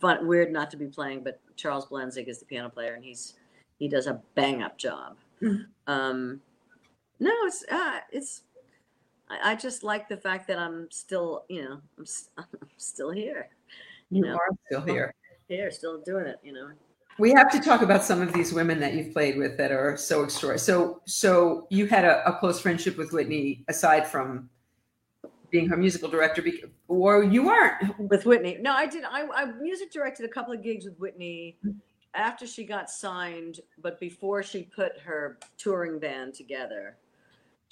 Fun, 0.00 0.26
weird 0.26 0.50
not 0.52 0.70
to 0.72 0.76
be 0.76 0.86
playing, 0.86 1.22
but 1.22 1.38
Charles 1.56 1.86
Blenzig 1.86 2.26
is 2.28 2.38
the 2.40 2.46
piano 2.46 2.68
player, 2.68 2.94
and 2.94 3.04
he's 3.04 3.34
he 3.78 3.88
does 3.88 4.06
a 4.06 4.20
bang 4.34 4.62
up 4.62 4.78
job. 4.78 5.16
Mhm. 5.40 5.66
Um, 5.86 6.40
no, 7.20 7.32
it's 7.46 7.64
uh, 7.70 8.00
it's. 8.12 8.42
I, 9.28 9.52
I 9.52 9.54
just 9.54 9.82
like 9.82 10.08
the 10.08 10.16
fact 10.16 10.46
that 10.48 10.58
I'm 10.58 10.88
still, 10.90 11.44
you 11.48 11.62
know, 11.62 11.80
I'm, 11.98 12.02
s- 12.02 12.28
I'm 12.38 12.46
still 12.76 13.10
here, 13.10 13.48
You 14.10 14.22
know. 14.22 14.34
are 14.34 14.48
still 14.66 14.82
here. 14.82 15.14
here, 15.48 15.70
still 15.70 16.00
doing 16.02 16.26
it. 16.26 16.38
You 16.42 16.52
know, 16.52 16.68
We 17.18 17.32
have 17.32 17.50
to 17.52 17.60
talk 17.60 17.82
about 17.82 18.04
some 18.04 18.20
of 18.22 18.32
these 18.32 18.52
women 18.52 18.80
that 18.80 18.94
you've 18.94 19.12
played 19.12 19.36
with 19.38 19.56
that 19.58 19.72
are 19.72 19.96
so 19.96 20.22
extraordinary. 20.24 20.58
So, 20.58 21.00
so 21.06 21.66
you 21.70 21.86
had 21.86 22.04
a, 22.04 22.26
a 22.28 22.38
close 22.38 22.60
friendship 22.60 22.96
with 22.98 23.12
Whitney 23.12 23.64
aside 23.68 24.06
from 24.06 24.48
being 25.50 25.68
her 25.68 25.76
musical 25.76 26.08
director, 26.08 26.42
or 26.88 27.22
you 27.22 27.44
weren't. 27.46 27.96
with 28.10 28.26
Whitney. 28.26 28.58
No, 28.60 28.72
I 28.72 28.86
did. 28.86 29.04
I, 29.04 29.26
I 29.34 29.44
music 29.52 29.92
directed 29.92 30.26
a 30.26 30.28
couple 30.28 30.52
of 30.52 30.62
gigs 30.62 30.84
with 30.84 30.98
Whitney 30.98 31.56
after 32.14 32.44
she 32.46 32.64
got 32.64 32.90
signed, 32.90 33.60
but 33.80 34.00
before 34.00 34.42
she 34.42 34.62
put 34.64 34.98
her 35.04 35.38
touring 35.56 35.98
band 36.00 36.34
together. 36.34 36.96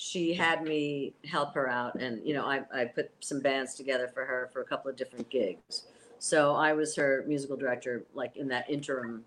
She 0.05 0.35
had 0.35 0.65
me 0.65 1.15
help 1.25 1.55
her 1.55 1.69
out, 1.69 1.95
and 1.95 2.27
you 2.27 2.35
know, 2.35 2.45
I, 2.45 2.63
I 2.75 2.87
put 2.87 3.11
some 3.21 3.41
bands 3.41 3.75
together 3.75 4.09
for 4.13 4.25
her 4.25 4.51
for 4.53 4.61
a 4.61 4.65
couple 4.65 4.91
of 4.91 4.97
different 4.97 5.31
gigs. 5.31 5.85
So 6.19 6.57
I 6.57 6.73
was 6.73 6.97
her 6.97 7.25
musical 7.29 7.57
director, 7.57 8.05
like 8.13 8.37
in 8.37 8.49
that 8.49 8.69
interim, 8.69 9.25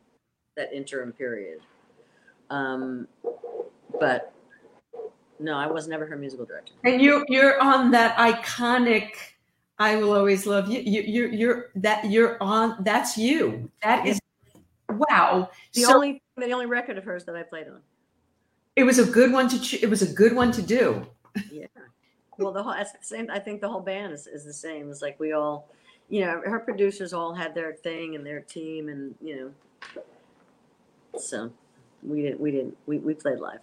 that 0.57 0.73
interim 0.73 1.13
period. 1.13 1.59
Um, 2.49 3.07
but 3.99 4.34
no, 5.39 5.55
I 5.57 5.67
was 5.67 5.88
never 5.88 6.05
her 6.05 6.17
musical 6.17 6.45
director. 6.45 6.73
And 6.84 7.01
you 7.01 7.23
you're 7.30 7.61
on 7.61 7.91
that 7.91 8.17
iconic 8.17 9.11
I 9.78 9.97
will 9.97 10.13
always 10.13 10.45
love 10.45 10.69
you. 10.69 10.80
You 10.80 11.01
you're 11.01 11.32
you're 11.32 11.65
that 11.76 12.09
you're 12.09 12.41
on 12.41 12.84
that's 12.84 13.17
you. 13.17 13.69
That 13.82 14.05
is 14.05 14.19
wow. 14.89 15.49
The 15.73 15.84
So 15.84 15.95
only 15.95 16.21
the 16.38 16.51
only 16.51 16.65
record 16.65 16.97
of 16.97 17.03
hers 17.03 17.26
that 17.26 17.36
I 17.36 17.43
played 17.43 17.67
on. 17.67 17.82
It 18.76 18.84
was 18.84 18.99
a 18.99 19.05
good 19.05 19.32
one 19.32 19.47
to 19.49 19.59
ch- 19.59 19.82
it 19.82 19.89
was 19.89 20.01
a 20.01 20.13
good 20.13 20.34
one 20.34 20.51
to 20.51 20.61
do. 20.61 21.05
Yeah. 21.51 21.67
well, 22.38 22.51
the 22.51 22.63
whole 22.63 22.73
that's 22.73 22.91
the 22.91 22.97
same. 23.01 23.30
I 23.30 23.39
think 23.39 23.61
the 23.61 23.69
whole 23.69 23.82
band 23.82 24.13
is, 24.13 24.28
is 24.28 24.43
the 24.45 24.53
same. 24.53 24.89
It's 24.89 25.01
like 25.01 25.19
we 25.19 25.34
all, 25.34 25.69
you 26.09 26.21
know, 26.21 26.41
her 26.45 26.59
producers 26.59 27.13
all 27.13 27.34
had 27.34 27.55
their 27.55 27.73
thing 27.73 28.15
and 28.15 28.26
their 28.26 28.41
team, 28.41 28.89
and 28.89 29.15
you 29.21 29.53
know, 29.95 30.01
so 31.17 31.51
we 32.03 32.21
didn't, 32.21 32.39
we 32.39 32.51
didn't, 32.51 32.78
we, 32.86 32.97
we 32.99 33.13
played 33.13 33.39
live. 33.39 33.59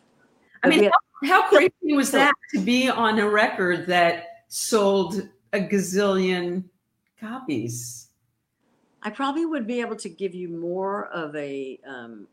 I 0.63 0.69
mean, 0.69 0.85
had- 0.85 0.93
how, 1.25 1.43
how 1.43 1.49
crazy 1.49 1.95
was 1.95 2.11
that 2.13 2.33
to 2.55 2.61
be 2.61 2.89
on 2.89 3.19
a 3.19 3.29
record 3.29 3.87
that 3.87 4.45
sold 4.49 5.29
a 5.53 5.61
gazillion 5.61 6.65
copies? 7.21 8.09
I 9.03 9.11
probably 9.11 9.45
would 9.47 9.67
be 9.67 9.81
able 9.81 9.97
to 9.97 10.09
give 10.09 10.35
you 10.35 10.49
more 10.49 11.07
of 11.09 11.35
a, 11.35 11.79
um, 11.87 12.27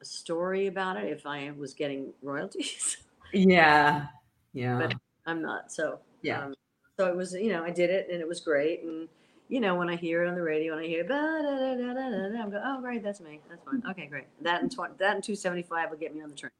a 0.00 0.04
story 0.04 0.66
about 0.66 0.96
it 0.96 1.04
if 1.12 1.26
I 1.26 1.52
was 1.56 1.74
getting 1.74 2.12
royalties. 2.22 2.96
Yeah. 3.32 4.06
Yeah. 4.52 4.78
But- 4.78 4.94
I'm 5.26 5.40
not. 5.42 5.70
So 5.70 6.00
Yeah. 6.22 6.46
Um, 6.46 6.54
so 6.98 7.06
it 7.06 7.16
was, 7.16 7.32
you 7.34 7.50
know, 7.52 7.62
I 7.62 7.70
did 7.70 7.88
it 7.88 8.08
and 8.10 8.20
it 8.20 8.26
was 8.26 8.40
great. 8.40 8.82
And 8.82 9.08
you 9.48 9.60
know, 9.60 9.74
when 9.76 9.88
I 9.88 9.94
hear 9.96 10.24
it 10.24 10.28
on 10.28 10.34
the 10.34 10.42
radio 10.42 10.72
and 10.76 10.84
I 10.84 10.88
hear, 10.88 11.02
"Ba, 11.04 11.08
da, 11.08 11.42
da, 11.42 11.74
da, 11.74 11.94
da, 11.94 12.10
da, 12.10 12.28
da," 12.28 12.42
I'm 12.42 12.50
going, 12.50 12.62
oh, 12.64 12.80
great, 12.80 13.02
that's 13.02 13.20
me. 13.20 13.40
That's 13.48 13.62
fine. 13.64 13.82
Okay, 13.90 14.06
great. 14.06 14.26
That 14.42 14.62
and 14.62 14.70
tw- 14.70 14.96
that 14.98 15.14
and 15.14 15.22
275 15.24 15.90
will 15.90 15.96
get 15.98 16.14
me 16.14 16.22
on 16.22 16.30
the 16.30 16.34
train. 16.36 16.50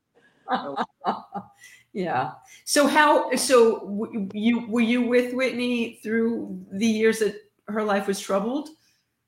yeah. 1.92 2.32
So 2.64 2.86
how? 2.86 3.34
So 3.36 3.80
w- 3.80 4.28
you 4.32 4.66
were 4.68 4.80
you 4.80 5.02
with 5.02 5.34
Whitney 5.34 6.00
through 6.02 6.64
the 6.72 6.86
years 6.86 7.18
that 7.20 7.34
her 7.68 7.82
life 7.82 8.06
was 8.06 8.18
troubled? 8.20 8.70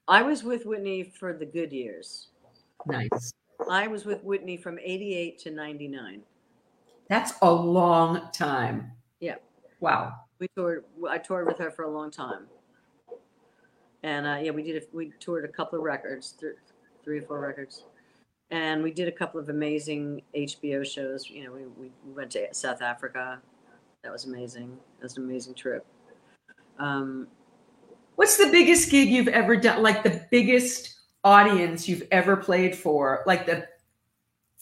I 0.09 0.23
was 0.23 0.43
with 0.43 0.67
Whitney 0.67 1.05
for 1.05 1.33
the 1.33 1.47
good 1.47 1.73
years. 1.73 2.29
Nice. 2.87 3.33
I 3.71 3.87
was 3.87 4.05
with 4.05 4.23
Whitney 4.25 4.57
from 4.57 4.79
88 4.79 5.39
to 5.41 5.51
99. 5.51 6.23
That's 7.09 7.33
a 7.43 7.53
long 7.53 8.29
time. 8.33 8.93
Yeah. 9.21 9.37
Wow. 9.81 10.15
We 10.39 10.49
toured. 10.57 10.85
I 11.09 11.19
toured 11.19 11.47
with 11.47 11.59
her 11.59 11.71
for 11.71 11.85
a 11.85 11.91
long 11.91 12.11
time. 12.11 12.47
And 14.03 14.27
uh, 14.27 14.39
yeah, 14.43 14.51
we 14.51 14.63
did. 14.63 14.83
A, 14.83 14.87
we 14.93 15.13
toured 15.21 15.45
a 15.45 15.49
couple 15.49 15.79
of 15.79 15.85
records, 15.85 16.33
th- 16.33 16.55
three 17.05 17.19
or 17.19 17.23
four 17.23 17.39
records, 17.41 17.85
and 18.51 18.83
we 18.83 18.91
did 18.91 19.07
a 19.07 19.13
couple 19.13 19.39
of 19.39 19.49
amazing 19.49 20.23
HBO 20.37 20.85
shows. 20.85 21.31
You 21.31 21.45
know, 21.45 21.53
we, 21.53 21.63
we 21.79 21.91
we 22.05 22.13
went 22.13 22.33
to 22.33 22.53
South 22.53 22.83
Africa. 22.83 23.41
That 24.03 24.11
was 24.11 24.25
amazing. 24.25 24.77
That 24.99 25.05
was 25.05 25.17
an 25.17 25.25
amazing 25.25 25.55
trip. 25.55 25.87
Um, 26.81 27.29
What's 28.17 28.37
the 28.37 28.51
biggest 28.51 28.91
gig 28.91 29.09
you've 29.09 29.29
ever 29.29 29.57
done? 29.57 29.83
Like 29.83 30.03
the 30.03 30.27
biggest 30.31 30.95
audience 31.25 31.89
you've 31.89 32.07
ever 32.11 32.37
played 32.37 32.75
for? 32.77 33.23
Like 33.27 33.47
the 33.47 33.69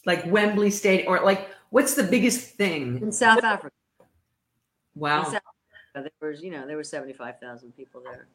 like 0.07 0.25
Wembley 0.27 0.71
Stadium, 0.71 1.13
or 1.13 1.21
like 1.25 1.49
what's 1.71 1.95
the 1.95 2.03
biggest 2.03 2.55
thing? 2.55 3.01
in 3.03 3.13
South 3.13 3.45
Africa, 3.45 3.75
Wow. 4.95 5.25
South 5.25 5.35
Africa, 5.95 6.11
there 6.21 6.31
was 6.31 6.43
you 6.43 6.51
know 6.51 6.67
there 6.67 6.77
were 6.77 6.85
seventy 6.85 7.13
five 7.13 7.39
thousand 7.41 7.77
people 7.77 8.01
there. 8.03 8.27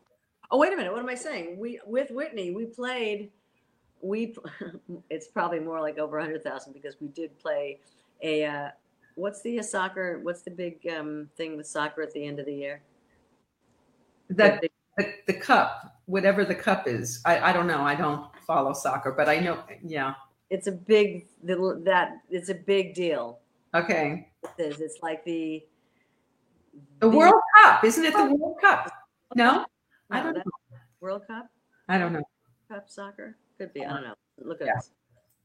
Oh 0.52 0.58
wait 0.58 0.74
a 0.74 0.76
minute, 0.76 0.92
what 0.92 1.02
am 1.02 1.10
I 1.10 1.16
saying? 1.16 1.58
We 1.58 1.80
with 1.86 2.12
Whitney 2.12 2.52
we 2.52 2.66
played. 2.66 3.32
We 4.02 4.36
it's 5.10 5.28
probably 5.28 5.60
more 5.60 5.82
like 5.82 5.98
over 5.98 6.20
hundred 6.20 6.44
thousand 6.44 6.74
because 6.74 6.96
we 7.00 7.08
did 7.10 7.38
play 7.40 7.80
a. 8.22 8.46
Uh, 8.46 8.70
what's 9.16 9.42
the 9.42 9.62
soccer? 9.64 10.20
What's 10.22 10.42
the 10.44 10.52
big 10.52 10.86
um, 10.88 11.30
thing 11.36 11.58
with 11.58 11.68
soccer 11.68 12.02
at 12.02 12.12
the 12.14 12.26
end 12.26 12.40
of 12.40 12.46
the 12.46 12.54
year? 12.54 12.82
The, 14.30 14.58
big- 14.62 14.72
the 14.98 15.14
the 15.28 15.34
cup, 15.34 15.95
whatever 16.06 16.45
the 16.45 16.56
cup 16.56 16.88
is. 16.88 17.22
I 17.26 17.39
I 17.49 17.53
don't 17.53 17.68
know. 17.68 17.82
I 17.82 17.95
don't 17.95 18.28
follow 18.47 18.74
soccer, 18.74 19.12
but 19.12 19.28
I 19.30 19.39
know. 19.39 19.64
Yeah. 19.84 20.14
it's 20.49 20.68
a 20.68 20.72
big 20.72 21.26
that 21.43 22.18
it's 22.30 22.49
a 22.49 22.56
big 22.56 22.93
deal. 22.93 23.39
Okay. 23.74 24.30
It 24.58 24.62
is. 24.62 24.80
It's 24.82 24.99
like 25.01 25.24
the 25.26 25.64
The 26.99 27.10
World 27.10 27.41
Cup, 27.64 27.84
isn't 27.84 28.06
it? 28.06 28.14
The 28.14 28.34
World 28.36 28.58
Cup? 28.62 28.91
No, 29.36 29.66
I 30.12 30.22
don't 30.22 30.36
know. 30.36 30.43
World 31.01 31.24
Cup. 31.28 31.47
I 31.89 31.97
don't 31.97 32.14
know. 32.14 32.24
Cup 32.70 32.89
soccer 32.89 33.38
could 33.58 33.74
be. 33.74 33.84
I 33.86 33.89
don't 33.93 34.03
know. 34.03 34.14
Look 34.43 34.62
at 34.62 34.68
Yeah. 34.68 34.78
us. 34.78 34.91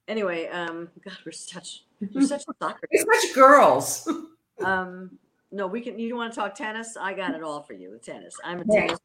Anyway, 0.08 0.46
um, 0.48 0.88
God, 1.04 1.16
we're 1.24 1.32
such 1.32 1.84
we're 2.14 2.26
such 2.26 2.44
soccer. 2.62 2.86
It's 2.90 3.04
such 3.22 3.34
girls. 3.34 4.08
Um, 4.62 5.18
no, 5.50 5.66
we 5.66 5.80
can. 5.80 5.98
You 5.98 6.14
want 6.16 6.34
to 6.34 6.38
talk 6.38 6.54
tennis? 6.54 6.94
I 6.94 7.14
got 7.14 7.34
it 7.34 7.42
all 7.42 7.62
for 7.62 7.72
you 7.72 7.98
tennis. 8.02 8.34
I'm 8.44 8.60
a 8.60 8.64
tennis. 8.66 8.98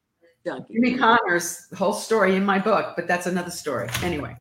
Jimmy 0.71 0.97
Connors, 0.97 1.67
whole 1.75 1.93
story 1.93 2.35
in 2.35 2.45
my 2.45 2.59
book, 2.59 2.93
but 2.95 3.07
that's 3.07 3.25
another 3.25 3.51
story. 3.51 3.89
Anyway. 4.03 4.37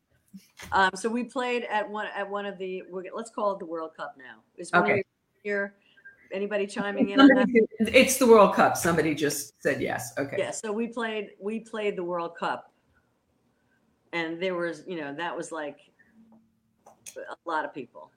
Um, 0.71 0.91
so 0.95 1.09
we 1.09 1.23
played 1.23 1.63
at 1.69 1.89
one 1.89 2.07
at 2.15 2.29
one 2.29 2.45
of 2.45 2.57
the. 2.57 2.83
We're, 2.89 3.03
let's 3.13 3.29
call 3.29 3.53
it 3.53 3.59
the 3.59 3.65
World 3.65 3.91
Cup 3.95 4.15
now. 4.17 4.41
Is 4.57 4.71
one 4.71 4.83
Okay. 4.83 4.95
you 4.97 5.03
here? 5.43 5.75
Anybody 6.31 6.65
chiming 6.65 7.09
in 7.09 7.19
on 7.19 7.27
that? 7.27 7.47
Somebody- 7.47 7.97
It's 7.97 8.17
the 8.17 8.25
World 8.25 8.55
Cup. 8.55 8.77
Somebody 8.77 9.13
just 9.15 9.61
said 9.61 9.81
yes. 9.81 10.13
Okay. 10.17 10.37
Yeah. 10.39 10.51
So 10.51 10.71
we 10.71 10.87
played. 10.87 11.31
We 11.39 11.59
played 11.59 11.95
the 11.97 12.03
World 12.03 12.35
Cup, 12.37 12.71
and 14.13 14.41
there 14.41 14.55
was, 14.55 14.83
you 14.87 14.99
know, 14.99 15.13
that 15.13 15.35
was 15.35 15.51
like 15.51 15.79
a 17.17 17.49
lot 17.49 17.65
of 17.65 17.73
people. 17.73 18.11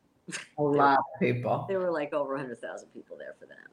A 0.58 0.62
lot 0.62 0.98
of 0.98 1.20
people. 1.20 1.64
There 1.68 1.80
were 1.80 1.90
like 1.90 2.12
over 2.12 2.36
hundred 2.36 2.60
thousand 2.60 2.88
people 2.90 3.16
there 3.18 3.34
for 3.38 3.46
that. 3.46 3.66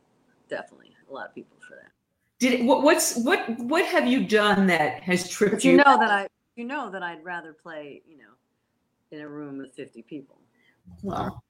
Definitely 0.49 0.91
a 1.09 1.13
lot 1.13 1.27
of 1.27 1.35
people 1.35 1.57
for 1.67 1.75
that. 1.75 1.91
Did 2.39 2.53
it, 2.53 2.65
what, 2.65 2.83
what's 2.83 3.15
what 3.17 3.57
what 3.59 3.85
have 3.85 4.07
you 4.07 4.25
done 4.25 4.67
that 4.67 5.01
has 5.03 5.29
tripped 5.29 5.63
you 5.63 5.71
you? 5.71 5.77
know 5.77 5.97
that 5.97 6.11
I, 6.11 6.27
you 6.55 6.65
know 6.65 6.89
that 6.91 7.01
I'd 7.01 7.23
rather 7.23 7.53
play, 7.53 8.01
you 8.07 8.17
know, 8.17 8.33
in 9.11 9.21
a 9.21 9.27
room 9.27 9.57
with 9.57 9.73
fifty 9.73 10.01
people. 10.01 10.39
Well, 11.01 11.43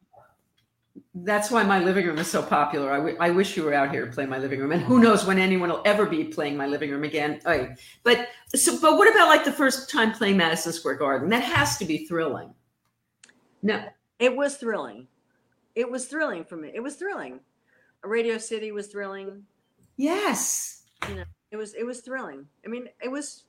that's 1.16 1.50
why 1.50 1.64
my 1.64 1.80
living 1.80 2.06
room 2.06 2.20
is 2.20 2.28
so 2.28 2.44
popular. 2.44 2.92
I, 2.92 2.98
w- 2.98 3.18
I 3.20 3.32
wish 3.32 3.58
you 3.58 3.64
were 3.64 3.74
out 3.74 3.92
here 3.92 4.06
to 4.06 4.12
play 4.12 4.26
my 4.26 4.38
living 4.38 4.60
room, 4.60 4.72
and 4.72 4.82
who 4.82 5.00
knows 5.00 5.26
when 5.26 5.40
anyone 5.40 5.70
will 5.70 5.82
ever 5.86 6.06
be 6.06 6.24
playing 6.26 6.56
my 6.56 6.68
living 6.68 6.92
room 6.92 7.04
again. 7.04 7.42
Oh, 7.46 7.68
but 8.04 8.28
so, 8.56 8.80
but 8.80 8.98
what 8.98 9.12
about 9.12 9.28
like 9.28 9.44
the 9.44 9.52
first 9.52 9.90
time 9.90 10.12
playing 10.12 10.38
Madison 10.38 10.72
Square 10.72 10.96
Garden? 10.96 11.30
That 11.30 11.44
has 11.44 11.78
to 11.78 11.86
be 11.86 12.06
thrilling. 12.06 12.54
No, 13.64 13.84
It 14.20 14.36
was 14.36 14.58
thrilling. 14.58 15.08
It 15.74 15.90
was 15.90 16.06
thrilling 16.06 16.46
for 16.46 16.56
me. 16.56 16.72
It 16.74 16.80
was 16.82 16.96
thrilling. 16.96 17.40
Radio 18.04 18.38
City 18.38 18.72
was 18.72 18.88
thrilling. 18.88 19.44
Yes, 19.98 20.84
It 21.52 21.58
was 21.58 21.74
it 21.74 21.84
was 21.86 22.02
thrilling. 22.02 22.46
I 22.66 22.70
mean, 22.70 22.88
it 23.02 23.10
was 23.10 23.44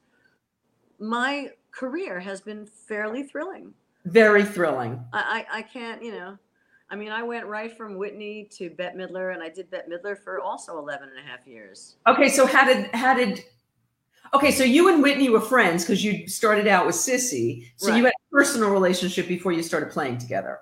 my 0.98 1.50
career 1.72 2.20
has 2.20 2.40
been 2.40 2.66
fairly 2.66 3.22
thrilling. 3.22 3.74
very 4.04 4.44
thrilling. 4.44 5.04
I, 5.12 5.44
I, 5.50 5.58
I 5.58 5.62
can't, 5.62 6.02
you 6.02 6.12
know, 6.12 6.38
I 6.88 6.96
mean, 6.96 7.10
I 7.10 7.22
went 7.22 7.46
right 7.46 7.76
from 7.76 7.96
Whitney 7.96 8.48
to 8.52 8.70
Bette 8.70 8.96
Midler, 8.96 9.34
and 9.34 9.42
I 9.42 9.48
did 9.48 9.70
Bette 9.70 9.88
Midler 9.90 10.16
for 10.16 10.40
also 10.40 10.78
11 10.78 11.08
and 11.08 11.18
a 11.18 11.22
half 11.28 11.46
years. 11.46 11.96
Okay, 12.06 12.28
so 12.28 12.46
how 12.46 12.64
did 12.64 12.90
how 12.94 13.12
did? 13.14 13.44
Okay, 14.34 14.50
so 14.52 14.64
you 14.64 14.92
and 14.92 15.02
Whitney 15.02 15.28
were 15.28 15.40
friends 15.40 15.84
because 15.84 16.04
you 16.04 16.28
started 16.28 16.66
out 16.66 16.86
with 16.86 16.94
Cissy. 16.94 17.72
So 17.76 17.94
you 17.94 18.04
had 18.04 18.12
a 18.12 18.32
personal 18.32 18.70
relationship 18.70 19.28
before 19.28 19.52
you 19.52 19.62
started 19.62 19.90
playing 19.90 20.18
together. 20.18 20.60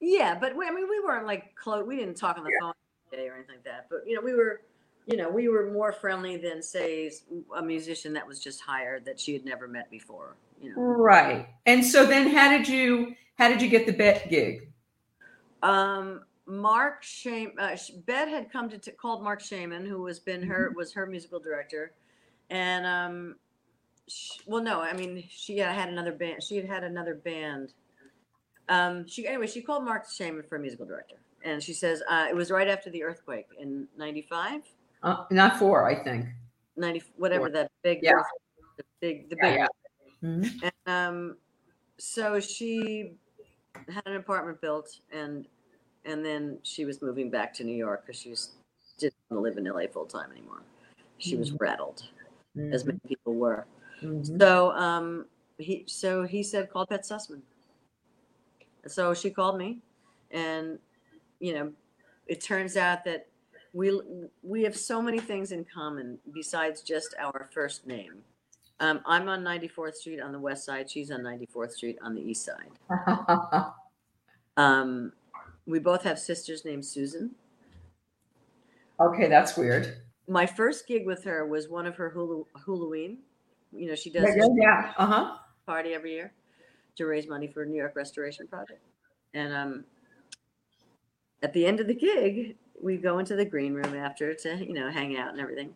Yeah, 0.00 0.38
but 0.38 0.56
we, 0.56 0.66
I 0.66 0.70
mean, 0.70 0.88
we 0.88 1.00
weren't 1.00 1.26
like 1.26 1.54
close. 1.54 1.86
We 1.86 1.96
didn't 1.96 2.16
talk 2.16 2.38
on 2.38 2.44
the 2.44 2.50
phone 2.60 2.72
every 3.12 3.24
day 3.24 3.28
or 3.30 3.34
anything 3.34 3.56
like 3.56 3.64
that. 3.64 3.86
But 3.90 4.00
you 4.06 4.14
know, 4.14 4.20
we 4.22 4.34
were, 4.34 4.60
you 5.08 5.16
know, 5.16 5.30
we 5.30 5.48
were 5.48 5.70
more 5.72 5.90
friendly 5.90 6.36
than 6.36 6.62
say 6.62 7.10
a 7.56 7.62
musician 7.62 8.12
that 8.12 8.26
was 8.26 8.38
just 8.40 8.60
hired 8.60 9.06
that 9.06 9.18
she 9.18 9.32
had 9.32 9.44
never 9.44 9.66
met 9.66 9.90
before. 9.90 10.36
You 10.60 10.70
know, 10.70 10.76
Right. 10.76 11.48
And 11.64 11.84
so 11.84 12.04
then, 12.04 12.28
how 12.28 12.50
did 12.50 12.68
you 12.68 13.14
how 13.38 13.48
did 13.48 13.62
you 13.62 13.68
get 13.68 13.86
the 13.86 13.92
Bette 13.92 14.28
gig? 14.28 14.70
um, 15.62 16.24
Mark 16.46 17.02
Shame, 17.02 17.52
uh, 17.58 17.76
Bette 18.06 18.30
had 18.30 18.52
come 18.52 18.68
to 18.68 18.78
t- 18.78 18.90
called 18.92 19.22
Marc 19.22 19.40
Shaiman, 19.40 19.86
who 19.86 20.02
was 20.02 20.18
been 20.18 20.42
her 20.42 20.72
was 20.76 20.92
her 20.92 21.06
musical 21.06 21.40
director, 21.40 21.92
and 22.50 22.84
um, 22.86 23.36
sh 24.08 24.38
well, 24.46 24.62
no, 24.62 24.80
I 24.80 24.92
mean, 24.92 25.24
she 25.30 25.58
had 25.58 25.74
had 25.74 25.88
another 25.88 26.12
band. 26.12 26.42
She 26.42 26.56
had 26.56 26.66
had 26.66 26.84
another 26.84 27.14
band. 27.14 27.72
Um, 28.68 29.06
she 29.06 29.26
anyway, 29.26 29.46
she 29.46 29.62
called 29.62 29.84
Marc 29.84 30.10
Shaiman 30.10 30.42
for 30.48 30.56
a 30.56 30.60
musical 30.60 30.84
director, 30.84 31.16
and 31.44 31.62
she 31.62 31.72
says 31.72 32.02
uh, 32.10 32.26
it 32.28 32.36
was 32.36 32.50
right 32.50 32.68
after 32.68 32.90
the 32.90 33.04
earthquake 33.04 33.46
in 33.58 33.86
'95. 33.96 34.62
Uh, 35.02 35.24
not 35.30 35.58
four, 35.58 35.86
I 35.86 36.02
think. 36.02 36.26
90 36.76 37.02
whatever 37.16 37.46
Four. 37.46 37.50
that 37.50 37.70
big 37.82 38.00
Yeah. 38.02 38.22
the 38.76 38.84
big 39.00 39.28
the 39.30 39.36
Yeah, 39.36 39.50
big 39.50 39.58
yeah. 39.58 39.66
Mhm. 40.22 40.62
and 40.62 40.72
um 40.86 41.36
so 41.98 42.38
she 42.38 43.14
had 43.88 44.06
an 44.06 44.14
apartment 44.16 44.60
built 44.60 45.00
and 45.12 45.46
and 46.04 46.24
then 46.24 46.58
she 46.62 46.84
was 46.84 47.02
moving 47.02 47.30
back 47.30 47.52
to 47.54 47.64
new 47.64 47.74
york 47.74 48.06
because 48.06 48.20
she 48.20 48.30
was 48.30 48.52
didn't 48.98 49.14
want 49.30 49.38
to 49.38 49.42
live 49.42 49.58
in 49.58 49.64
la 49.64 49.86
full 49.92 50.06
time 50.06 50.30
anymore 50.30 50.62
she 51.18 51.36
was 51.36 51.50
Mhm. 51.50 51.60
rattled 51.60 52.08
as 52.72 52.84
many 52.84 53.00
people 53.06 53.34
were 53.34 53.66
Mhm. 54.00 54.38
so 54.38 54.70
um 54.72 55.26
he 55.58 55.84
so 55.88 56.22
he 56.22 56.42
said 56.42 56.70
call 56.70 56.86
Pat 56.86 57.02
sussman 57.02 57.42
so 58.86 59.14
she 59.14 59.30
called 59.30 59.58
me 59.58 59.80
and 60.30 60.78
you 61.40 61.54
know 61.54 61.72
it 62.26 62.40
turns 62.40 62.76
out 62.76 63.04
that 63.04 63.27
we 63.72 64.00
we 64.42 64.62
have 64.62 64.76
so 64.76 65.00
many 65.02 65.20
things 65.20 65.52
in 65.52 65.64
common 65.64 66.18
besides 66.32 66.82
just 66.82 67.14
our 67.18 67.48
first 67.52 67.86
name 67.86 68.22
um, 68.80 69.00
i'm 69.06 69.28
on 69.28 69.42
94th 69.42 69.94
street 69.94 70.20
on 70.20 70.32
the 70.32 70.38
west 70.38 70.64
side 70.64 70.90
she's 70.90 71.10
on 71.10 71.20
94th 71.20 71.72
street 71.72 71.98
on 72.02 72.14
the 72.14 72.22
east 72.22 72.44
side 72.44 73.72
um, 74.56 75.12
we 75.66 75.78
both 75.78 76.02
have 76.02 76.18
sisters 76.18 76.64
named 76.64 76.84
susan 76.84 77.34
Okay, 79.00 79.28
that's 79.28 79.56
weird. 79.56 79.98
My 80.26 80.44
first 80.44 80.86
gig 80.86 81.06
with 81.06 81.24
her 81.24 81.46
was 81.46 81.68
one 81.68 81.86
of 81.86 81.96
her 81.96 82.12
Hulu 82.14 82.44
Halloween. 82.66 83.18
You 83.72 83.88
know, 83.88 83.94
she 83.94 84.10
does 84.10 84.24
Yeah, 84.36 84.46
yeah, 84.56 84.56
yeah. 84.56 84.92
Uh 84.96 85.06
huh. 85.06 85.36
party 85.66 85.94
every 85.94 86.12
year 86.12 86.32
to 86.96 87.06
raise 87.06 87.28
money 87.28 87.46
for 87.46 87.62
a 87.62 87.66
New 87.66 87.76
York 87.76 87.94
Restoration 87.94 88.46
Project. 88.48 88.82
And 89.34 89.52
um, 89.52 89.84
at 91.42 91.52
the 91.52 91.64
end 91.64 91.80
of 91.80 91.86
the 91.86 91.94
gig, 91.94 92.56
we 92.82 92.96
go 92.96 93.18
into 93.18 93.36
the 93.36 93.44
green 93.44 93.74
room 93.74 93.94
after 93.94 94.34
to 94.34 94.64
you 94.64 94.74
know 94.74 94.90
hang 94.90 95.16
out 95.16 95.30
and 95.30 95.40
everything. 95.40 95.74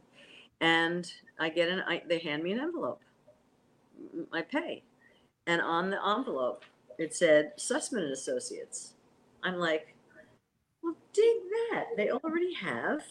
And 0.61 1.11
I 1.39 1.49
get 1.49 1.69
an 1.69 1.83
I, 1.87 2.03
they 2.09 2.19
hand 2.19 2.43
me 2.43 2.53
an 2.53 2.61
envelope. 2.61 3.01
i 4.33 4.43
pay, 4.43 4.83
and 5.47 5.61
on 5.61 5.91
the 5.91 5.99
envelope 6.07 6.65
it 6.99 7.15
said 7.15 7.57
Sussman 7.57 8.05
and 8.05 8.13
Associates. 8.13 8.95
I'm 9.43 9.57
like, 9.57 9.95
well, 10.83 10.97
dig 11.13 11.37
that! 11.71 11.87
They 11.97 12.11
already 12.11 12.55
have 12.55 13.03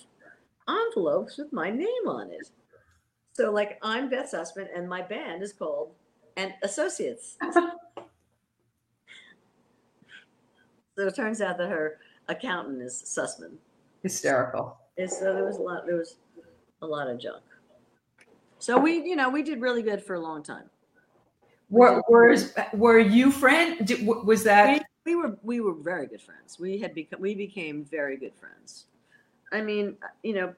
envelopes 0.70 1.38
with 1.38 1.52
my 1.52 1.70
name 1.70 2.08
on 2.08 2.30
it. 2.32 2.52
So 3.34 3.52
like 3.52 3.80
I'm 3.82 4.10
Bette 4.10 4.28
Sussman, 4.28 4.68
and 4.76 4.88
my 4.88 5.02
band 5.02 5.44
is 5.44 5.54
called 5.54 5.92
and 6.38 6.54
Associates. 6.64 7.38
So 10.98 11.08
it 11.08 11.16
turns 11.16 11.42
out 11.42 11.58
that 11.58 11.70
her 11.70 11.98
accountant 12.28 12.82
is 12.82 13.02
Sussman. 13.06 13.54
Hysterical. 14.04 14.78
And 14.98 15.10
so 15.10 15.32
uh, 15.32 15.34
there 15.34 15.46
was 15.46 15.58
a 15.58 15.62
lot. 15.62 15.86
There 15.86 15.98
was 15.98 16.18
a 16.82 16.88
lot 16.88 17.08
of 17.08 17.20
junk. 17.20 17.44
So 18.60 18.78
we, 18.78 19.04
you 19.04 19.16
know, 19.16 19.30
we 19.30 19.42
did 19.44 19.62
really 19.62 19.82
good 19.82 20.04
for 20.04 20.16
a 20.16 20.20
long 20.20 20.44
time. 20.44 20.70
Were, 21.70 22.04
were, 22.10 22.36
were 22.74 23.00
you 23.00 23.32
friend? 23.32 23.86
did- 23.88 24.06
Was 24.06 24.44
that? 24.44 24.86
We 25.06 25.16
were 25.16 25.38
we 25.42 25.62
were 25.62 25.74
very 25.74 26.06
good 26.06 26.22
friends. 26.22 26.60
We 26.60 26.78
had 26.78 26.94
become 26.94 27.22
we 27.22 27.34
became 27.34 27.86
very 27.86 28.18
good 28.18 28.36
friends. 28.36 28.86
I 29.52 29.62
mean, 29.62 29.98
you 30.22 30.34
know, 30.34 30.54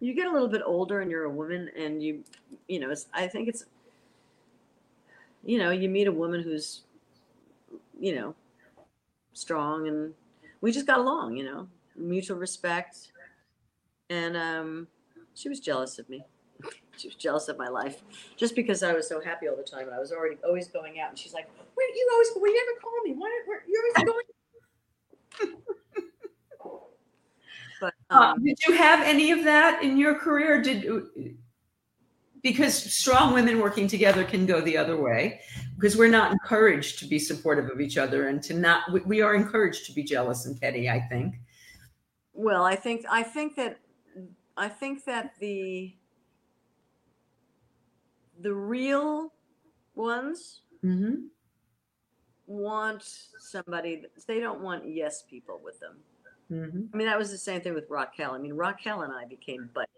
you 0.00 0.12
get 0.14 0.26
a 0.26 0.30
little 0.30 0.48
bit 0.48 0.62
older 0.64 1.00
and 1.00 1.10
you're 1.10 1.24
a 1.24 1.30
woman, 1.30 1.70
and 1.76 2.02
you, 2.02 2.22
you 2.68 2.78
know, 2.78 2.90
it's, 2.90 3.06
I 3.14 3.26
think 3.26 3.48
it's, 3.48 3.64
you 5.44 5.58
know, 5.58 5.70
you 5.70 5.88
meet 5.88 6.06
a 6.06 6.12
woman 6.12 6.42
who's, 6.42 6.82
you 7.98 8.14
know, 8.14 8.34
strong, 9.32 9.88
and 9.88 10.12
we 10.60 10.72
just 10.72 10.86
got 10.86 10.98
along. 10.98 11.36
You 11.36 11.44
know, 11.44 11.68
mutual 11.98 12.36
respect, 12.38 13.12
and 14.10 14.36
um, 14.36 14.88
she 15.34 15.48
was 15.48 15.60
jealous 15.60 15.98
of 15.98 16.08
me. 16.08 16.24
She 16.98 17.08
was 17.08 17.16
jealous 17.16 17.48
of 17.48 17.58
my 17.58 17.68
life, 17.68 18.00
just 18.38 18.56
because 18.56 18.82
I 18.82 18.94
was 18.94 19.06
so 19.06 19.20
happy 19.20 19.48
all 19.48 19.54
the 19.54 19.62
time, 19.62 19.82
and 19.82 19.94
I 19.94 19.98
was 19.98 20.12
already 20.12 20.38
always 20.42 20.68
going 20.68 20.98
out. 20.98 21.10
And 21.10 21.18
she's 21.18 21.34
like, 21.34 21.46
Wait, 21.76 21.88
you 21.94 22.08
always? 22.10 22.28
We 22.40 22.54
never 22.54 22.80
call 22.80 23.02
me. 23.04 23.12
Why? 23.12 23.42
Where, 23.44 23.62
you're 23.68 24.08
always 24.08 24.24
going." 25.42 25.62
but 27.82 27.92
Uh, 28.08 28.32
um, 28.32 28.42
did 28.42 28.56
you 28.66 28.72
have 28.72 29.04
any 29.04 29.30
of 29.30 29.44
that 29.44 29.82
in 29.82 29.98
your 29.98 30.14
career? 30.14 30.62
Did 30.62 30.86
because 32.46 32.74
strong 32.74 33.34
women 33.34 33.58
working 33.58 33.88
together 33.88 34.22
can 34.22 34.46
go 34.46 34.60
the 34.60 34.76
other 34.76 34.96
way 34.96 35.40
because 35.74 35.96
we're 35.96 36.08
not 36.08 36.30
encouraged 36.30 36.98
to 37.00 37.04
be 37.04 37.18
supportive 37.18 37.68
of 37.70 37.80
each 37.80 37.98
other 37.98 38.28
and 38.28 38.40
to 38.40 38.54
not 38.54 38.90
we- 38.92 39.00
we 39.00 39.20
are 39.20 39.34
encouraged 39.34 39.84
to 39.84 39.92
be 39.92 40.04
jealous 40.04 40.46
and 40.46 40.60
petty 40.60 40.88
i 40.88 41.00
think 41.00 41.34
well, 42.36 42.64
I 42.64 42.76
think 42.76 43.04
I 43.10 43.22
think 43.22 43.56
that 43.56 43.78
I 44.56 44.68
think 44.68 45.04
that 45.06 45.32
the 45.40 45.94
the 48.40 48.52
real 48.52 49.32
ones 49.94 50.60
mm-hmm. 50.84 51.26
want 52.46 53.02
somebody. 53.38 53.96
that- 53.96 54.26
They 54.26 54.40
don't 54.40 54.60
want 54.60 54.86
yes 54.86 55.22
people 55.22 55.60
with 55.64 55.80
them. 55.80 55.96
Mm-hmm. 56.52 56.82
I 56.92 56.96
mean, 56.96 57.06
that 57.06 57.18
was 57.18 57.30
the 57.30 57.38
same 57.38 57.60
thing 57.60 57.74
with 57.74 57.88
Raquel. 57.88 58.32
I 58.32 58.38
mean, 58.38 58.52
Raquel 58.52 59.02
and 59.02 59.12
I 59.12 59.24
became 59.24 59.68
buddies. 59.74 59.90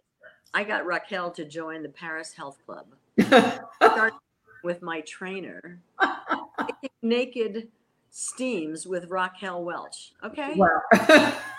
I 0.54 0.64
got 0.64 0.86
Raquel 0.86 1.30
to 1.32 1.44
join 1.44 1.82
the 1.82 1.90
Paris 1.90 2.32
Health 2.32 2.58
Club. 2.64 2.86
With 4.64 4.82
my 4.82 5.02
trainer, 5.02 5.78
naked 7.00 7.68
steams 8.10 8.86
with 8.86 9.08
Raquel 9.08 9.62
Welch. 9.62 10.12
Okay. 10.24 10.54
wow 10.56 10.80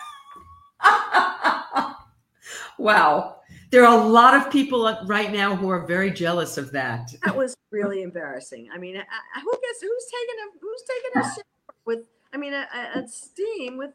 wow 2.80 3.36
there 3.72 3.86
are 3.86 4.00
a 4.00 4.04
lot 4.04 4.34
of 4.34 4.52
people 4.52 4.82
right 5.06 5.32
now 5.32 5.56
who 5.56 5.70
are 5.70 5.86
very 5.86 6.10
jealous 6.12 6.58
of 6.58 6.72
that 6.72 7.14
That 7.24 7.36
was 7.38 7.56
really 7.72 8.02
embarrassing. 8.02 8.70
I 8.74 8.80
mean, 8.80 8.98
I, 8.98 9.02
I- 9.02 9.42
who 9.42 9.52
gets 9.52 9.82
who's 9.82 10.06
taking 10.06 10.36
a 10.44 10.48
who's 10.60 10.84
taking 10.90 11.22
a 11.22 11.24
shower 11.36 11.76
with? 11.86 12.00
I 12.34 12.38
mean, 12.38 12.54
a, 12.54 12.66
a, 12.96 13.00
a 13.04 13.08
steam 13.08 13.78
with. 13.78 13.92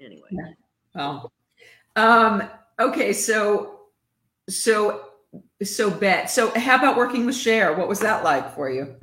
Anyway, 0.00 0.28
Oh, 0.96 1.30
um, 1.96 2.42
okay. 2.80 3.12
So, 3.12 3.80
so, 4.48 5.06
so 5.62 5.90
Bette. 5.90 6.26
So, 6.28 6.50
how 6.58 6.76
about 6.76 6.96
working 6.96 7.26
with 7.26 7.36
Cher? 7.36 7.74
What 7.74 7.88
was 7.88 8.00
that 8.00 8.24
like 8.24 8.54
for 8.54 8.70
you? 8.70 8.96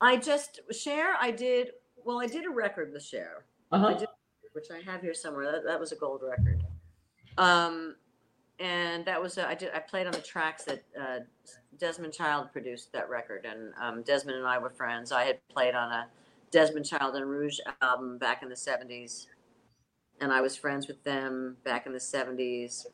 I 0.00 0.16
just 0.16 0.60
Cher. 0.70 1.14
I 1.20 1.30
did 1.30 1.72
well. 1.96 2.18
I 2.20 2.26
did 2.26 2.44
a 2.46 2.50
record 2.50 2.92
with 2.92 3.02
Cher, 3.04 3.44
Uh-huh. 3.72 3.88
I 3.88 3.94
did, 3.94 4.08
which 4.52 4.66
I 4.70 4.80
have 4.90 5.02
here 5.02 5.14
somewhere. 5.14 5.52
That, 5.52 5.64
that 5.64 5.78
was 5.80 5.92
a 5.92 5.96
gold 5.96 6.22
record. 6.22 6.57
Um, 7.38 7.94
and 8.60 9.04
that 9.04 9.22
was 9.22 9.38
I 9.38 9.54
did. 9.54 9.70
I 9.72 9.78
played 9.78 10.06
on 10.06 10.12
the 10.12 10.20
tracks 10.20 10.64
that 10.64 10.82
uh, 11.00 11.18
Desmond 11.78 12.12
Child 12.12 12.52
produced 12.52 12.92
that 12.92 13.08
record, 13.08 13.46
and 13.48 13.72
um, 13.80 14.02
Desmond 14.02 14.36
and 14.38 14.46
I 14.46 14.58
were 14.58 14.70
friends. 14.70 15.12
I 15.12 15.24
had 15.24 15.38
played 15.48 15.76
on 15.76 15.92
a 15.92 16.08
Desmond 16.50 16.84
Child 16.84 17.14
and 17.14 17.30
Rouge 17.30 17.58
album 17.80 18.18
back 18.18 18.42
in 18.42 18.48
the 18.48 18.56
'70s, 18.56 19.26
and 20.20 20.32
I 20.32 20.40
was 20.40 20.56
friends 20.56 20.88
with 20.88 21.02
them 21.04 21.56
back 21.64 21.86
in 21.86 21.92
the 21.92 22.00
'70s 22.00 22.86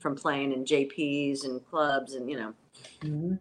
from 0.00 0.16
playing 0.16 0.52
in 0.52 0.64
JPs 0.64 1.44
and 1.44 1.64
clubs, 1.70 2.14
and 2.14 2.28
you 2.28 2.36
know, 2.36 2.54
Mhm. 3.00 3.38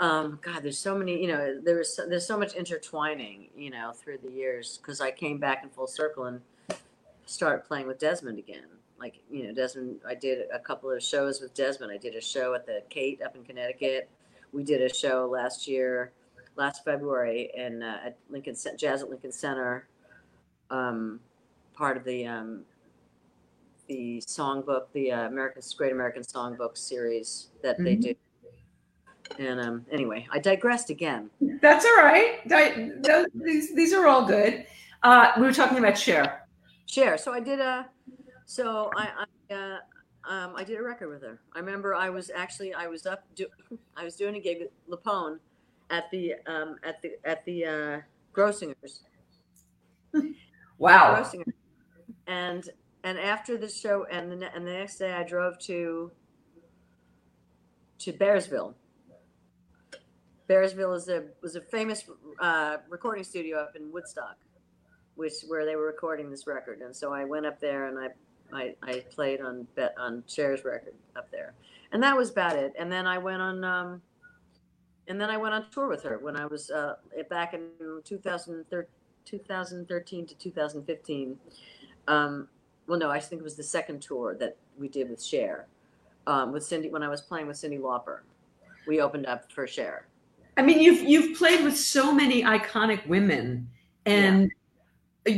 um, 0.00 0.38
God, 0.42 0.62
there's 0.62 0.78
so 0.78 0.94
many, 0.98 1.22
you 1.22 1.28
know, 1.28 1.58
there's 1.62 1.98
there's 2.08 2.26
so 2.26 2.38
much 2.38 2.54
intertwining, 2.54 3.48
you 3.56 3.70
know, 3.70 3.92
through 3.92 4.18
the 4.18 4.30
years 4.30 4.76
because 4.76 5.00
I 5.00 5.10
came 5.10 5.38
back 5.38 5.62
in 5.62 5.70
full 5.70 5.86
circle 5.86 6.24
and 6.24 6.42
started 7.24 7.64
playing 7.64 7.86
with 7.86 7.98
Desmond 7.98 8.38
again. 8.38 8.66
Like, 8.98 9.20
you 9.30 9.46
know, 9.46 9.52
Desmond, 9.54 10.00
I 10.06 10.14
did 10.14 10.46
a 10.52 10.58
couple 10.58 10.90
of 10.90 11.02
shows 11.02 11.40
with 11.40 11.52
Desmond. 11.54 11.92
I 11.92 11.98
did 11.98 12.14
a 12.14 12.20
show 12.20 12.54
at 12.54 12.64
the 12.66 12.82
Kate 12.90 13.20
up 13.22 13.34
in 13.36 13.44
Connecticut. 13.44 14.08
We 14.52 14.62
did 14.62 14.80
a 14.82 14.92
show 14.94 15.28
last 15.30 15.66
year, 15.66 16.12
last 16.56 16.84
February, 16.84 17.50
in 17.54 17.82
uh, 17.82 17.98
at 18.06 18.16
Lincoln 18.30 18.54
Jazz 18.78 19.02
at 19.02 19.10
Lincoln 19.10 19.32
Center, 19.32 19.88
um, 20.70 21.18
part 21.74 21.96
of 21.96 22.04
the 22.04 22.26
um, 22.26 22.62
the 23.88 24.22
songbook, 24.26 24.84
the 24.92 25.12
uh, 25.12 25.26
American 25.26 25.60
Great 25.76 25.92
American 25.92 26.22
Songbook 26.22 26.78
series 26.78 27.48
that 27.62 27.76
they 27.78 27.96
Mhm. 27.96 28.00
do. 28.02 28.14
And 29.38 29.60
um, 29.60 29.86
anyway, 29.90 30.26
I 30.30 30.38
digressed 30.38 30.90
again. 30.90 31.30
That's 31.60 31.84
all 31.84 31.96
right. 31.96 32.46
Di- 32.46 32.90
those- 32.98 33.26
these, 33.34 33.74
these 33.74 33.92
are 33.92 34.06
all 34.06 34.24
good. 34.26 34.66
Uh, 35.02 35.32
we 35.36 35.42
were 35.42 35.52
talking 35.52 35.78
about 35.78 35.98
Cher 35.98 36.46
Cher. 36.86 37.18
So 37.18 37.32
I 37.32 37.40
did 37.40 37.58
a, 37.60 37.86
so 38.46 38.90
I, 38.96 39.26
I, 39.50 39.54
uh, 39.54 39.78
um, 40.28 40.54
I 40.56 40.64
did 40.64 40.78
a 40.78 40.82
record 40.82 41.08
with 41.08 41.22
her. 41.22 41.40
I 41.54 41.58
remember 41.58 41.94
I 41.94 42.10
was 42.10 42.30
actually 42.34 42.72
I 42.74 42.86
was 42.86 43.06
up, 43.06 43.24
do, 43.34 43.46
I 43.96 44.04
was 44.04 44.16
doing 44.16 44.36
a 44.36 44.40
gig 44.40 44.58
with 44.60 45.00
LuPone 45.04 45.38
at 45.90 46.10
the 46.10 46.34
um, 46.46 46.76
at 46.84 47.02
the 47.02 47.12
at 47.24 47.44
the 47.44 47.64
uh, 47.64 48.00
Grossingers. 48.34 49.00
Wow. 50.78 51.14
Grossingers. 51.14 51.52
And 52.26 52.68
and 53.04 53.18
after 53.18 53.56
the 53.56 53.68
show 53.68 54.06
and 54.10 54.30
the 54.32 54.54
and 54.54 54.66
the 54.66 54.72
next 54.72 54.98
day 54.98 55.12
I 55.12 55.22
drove 55.22 55.58
to 55.60 56.10
to 58.00 58.12
Bearsville. 58.12 58.74
Bearsville 60.48 60.96
is 60.96 61.08
a 61.08 61.24
was 61.42 61.56
a 61.56 61.60
famous 61.60 62.04
uh, 62.40 62.78
recording 62.88 63.24
studio 63.24 63.58
up 63.58 63.76
in 63.76 63.92
Woodstock, 63.92 64.36
which 65.14 65.34
where 65.46 65.64
they 65.64 65.76
were 65.76 65.86
recording 65.86 66.30
this 66.30 66.46
record. 66.46 66.80
And 66.80 66.94
so 66.94 67.12
I 67.12 67.24
went 67.24 67.46
up 67.46 67.60
there 67.60 67.86
and 67.86 67.98
I 67.98 68.08
I, 68.52 68.74
I 68.82 69.04
played 69.10 69.40
on 69.40 69.66
Bette 69.74 69.94
on 69.98 70.22
Cher's 70.26 70.64
record 70.64 70.94
up 71.16 71.30
there, 71.30 71.54
and 71.92 72.02
that 72.02 72.16
was 72.16 72.30
about 72.30 72.56
it. 72.56 72.72
And 72.78 72.90
then 72.90 73.06
I 73.06 73.18
went 73.18 73.42
on 73.42 73.64
um, 73.64 74.02
and 75.08 75.20
then 75.20 75.30
I 75.30 75.36
went 75.36 75.54
on 75.54 75.66
tour 75.70 75.88
with 75.88 76.02
her 76.04 76.18
when 76.18 76.36
I 76.36 76.46
was 76.46 76.70
uh, 76.70 76.94
back 77.28 77.54
in 77.54 77.68
2013, 78.04 78.88
2013 79.24 80.26
to 80.26 80.34
2015. 80.34 81.38
Um, 82.08 82.48
well, 82.86 82.98
no, 82.98 83.10
I 83.10 83.20
think 83.20 83.40
it 83.40 83.44
was 83.44 83.56
the 83.56 83.62
second 83.62 84.00
tour 84.02 84.36
that 84.38 84.56
we 84.78 84.88
did 84.88 85.10
with 85.10 85.22
Cher, 85.22 85.66
um, 86.26 86.52
with 86.52 86.62
Cyndi 86.62 86.90
when 86.90 87.02
I 87.02 87.08
was 87.08 87.20
playing 87.20 87.46
with 87.46 87.56
Cyndi 87.56 87.80
Lauper. 87.80 88.20
We 88.86 89.00
opened 89.00 89.26
up 89.26 89.50
for 89.52 89.66
Cher. 89.66 90.06
I 90.56 90.62
mean, 90.62 90.80
you've 90.80 91.02
you've 91.02 91.36
played 91.36 91.64
with 91.64 91.76
so 91.76 92.14
many 92.14 92.42
iconic 92.42 93.06
women, 93.06 93.68
and 94.06 94.52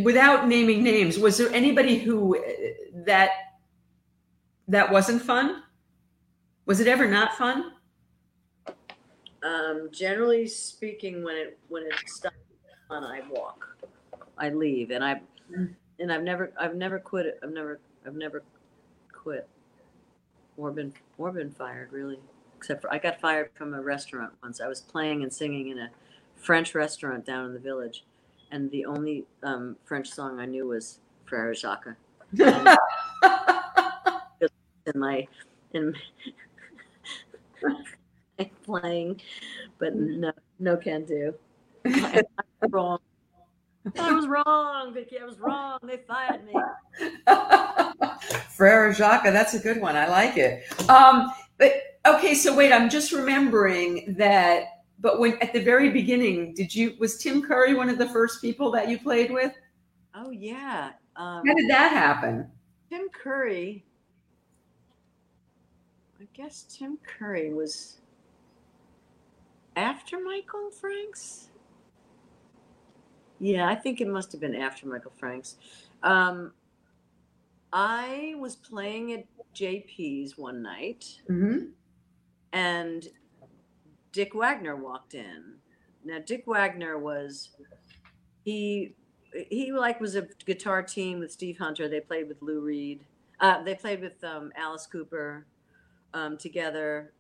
without 0.03 0.47
naming 0.47 0.83
names, 0.83 1.19
was 1.19 1.39
there 1.39 1.53
anybody 1.53 1.99
who 1.99 2.37
uh, 2.37 2.41
that 3.07 3.31
that 4.69 4.91
wasn't 4.91 5.23
fun? 5.23 5.62
Was 6.66 6.81
it 6.81 6.89
ever 6.89 7.07
not 7.07 7.37
fun? 7.37 7.73
Um, 9.43 9.89
generally 9.93 10.47
speaking, 10.47 11.23
when 11.23 11.37
it 11.37 11.59
when 11.69 11.85
it 11.85 11.95
stops 12.07 12.37
on, 12.91 13.05
I 13.05 13.23
walk, 13.31 13.77
I 14.37 14.51
leave, 14.51 14.91
and 14.91 15.05
I 15.05 15.20
and 15.99 16.12
I've 16.12 16.23
never 16.23 16.53
I've 16.59 16.74
never 16.74 16.99
quit. 16.99 17.39
I've 17.43 17.53
never 17.53 17.81
I've 18.05 18.16
never 18.16 18.43
quit 19.12 19.49
or 20.57 20.70
been 20.70 20.93
or 21.19 21.33
been 21.33 21.51
fired 21.51 21.93
really. 21.93 22.19
Except 22.57 22.83
for 22.83 22.93
I 22.93 22.99
got 22.99 23.20
fired 23.20 23.51
from 23.55 23.74
a 23.74 23.81
restaurant 23.81 24.33
once. 24.43 24.61
I 24.61 24.66
was 24.66 24.81
playing 24.81 25.23
and 25.23 25.33
singing 25.33 25.69
in 25.69 25.78
a 25.78 25.91
French 26.37 26.74
restaurant 26.74 27.24
down 27.24 27.47
in 27.47 27.53
the 27.53 27.61
village, 27.61 28.05
and 28.51 28.70
the 28.70 28.87
only 28.87 29.24
um, 29.43 29.77
French 29.85 30.09
song 30.09 30.41
I 30.41 30.47
knew 30.47 30.66
was 30.66 30.99
Frere 31.27 31.55
Jacques. 31.55 31.97
In 32.32 32.77
my 34.94 35.27
in 35.73 35.94
my 37.62 38.51
playing, 38.65 39.20
but 39.78 39.94
no, 39.94 40.32
no 40.59 40.77
can 40.77 41.05
do. 41.05 41.35
I, 41.86 42.23
I'm 42.62 42.70
wrong. 42.70 42.98
I 43.98 44.12
was 44.12 44.27
wrong, 44.27 44.93
Vicky. 44.93 45.19
I 45.19 45.24
was 45.24 45.39
wrong. 45.39 45.78
They 45.82 45.98
fired 45.98 46.44
me. 46.44 46.55
Frere 48.51 48.93
Jacques, 48.93 49.24
that's 49.24 49.55
a 49.55 49.61
good 49.61 49.81
one. 49.81 49.97
I 49.97 50.09
like 50.09 50.36
it. 50.36 50.65
Um, 50.90 51.31
but 51.59 51.73
okay, 52.07 52.35
so 52.35 52.55
wait, 52.55 52.73
I'm 52.73 52.90
just 52.90 53.12
remembering 53.12 54.15
that. 54.19 54.65
But 54.98 55.20
when 55.20 55.39
at 55.43 55.53
the 55.53 55.61
very 55.61 55.90
beginning, 55.90 56.55
did 56.55 56.74
you 56.74 56.97
was 56.98 57.19
Tim 57.19 57.43
Curry 57.43 57.74
one 57.74 57.89
of 57.89 57.98
the 57.98 58.09
first 58.09 58.40
people 58.40 58.70
that 58.73 58.89
you 58.89 58.98
played 58.98 59.31
with? 59.31 59.53
Oh 60.15 60.31
yeah. 60.31 60.93
Um, 61.16 61.43
How 61.47 61.55
did 61.55 61.70
that 61.70 61.93
happen? 61.93 62.51
Tim 62.90 63.09
Curry. 63.09 63.84
I 66.20 66.24
guess 66.34 66.62
Tim 66.64 66.98
Curry 67.02 67.52
was 67.52 68.01
after 69.76 70.18
Michael 70.22 70.70
Franks. 70.70 71.48
Yeah, 73.38 73.68
I 73.68 73.74
think 73.74 74.01
it 74.01 74.09
must 74.09 74.32
have 74.32 74.40
been 74.40 74.55
after 74.55 74.86
Michael 74.86 75.12
Franks. 75.18 75.56
Um, 76.02 76.52
I 77.72 78.34
was 78.38 78.56
playing 78.56 79.12
at 79.12 79.24
JP's 79.55 80.38
one 80.38 80.62
night, 80.62 81.20
Mm-hmm. 81.30 81.66
and 82.52 83.06
Dick 84.12 84.34
Wagner 84.34 84.76
walked 84.76 85.14
in. 85.14 85.56
Now, 86.05 86.18
Dick 86.24 86.44
Wagner 86.47 86.97
was 86.98 87.51
he 88.44 88.94
he 89.51 89.73
like 89.73 90.01
was 90.01 90.17
a 90.17 90.23
guitar 90.45 90.83
team 90.83 91.19
with 91.21 91.33
Steve 91.33 91.59
Hunter. 91.59 91.89
They 91.89 92.01
played 92.01 92.29
with 92.29 92.43
Lou 92.43 92.61
Reed. 92.61 93.05
Uh, 93.41 93.63
they 93.63 93.75
played 93.75 94.01
with 94.01 94.23
um, 94.25 94.53
Alice 94.57 94.87
Cooper 94.87 95.47
um, 96.15 96.37
together. 96.39 97.13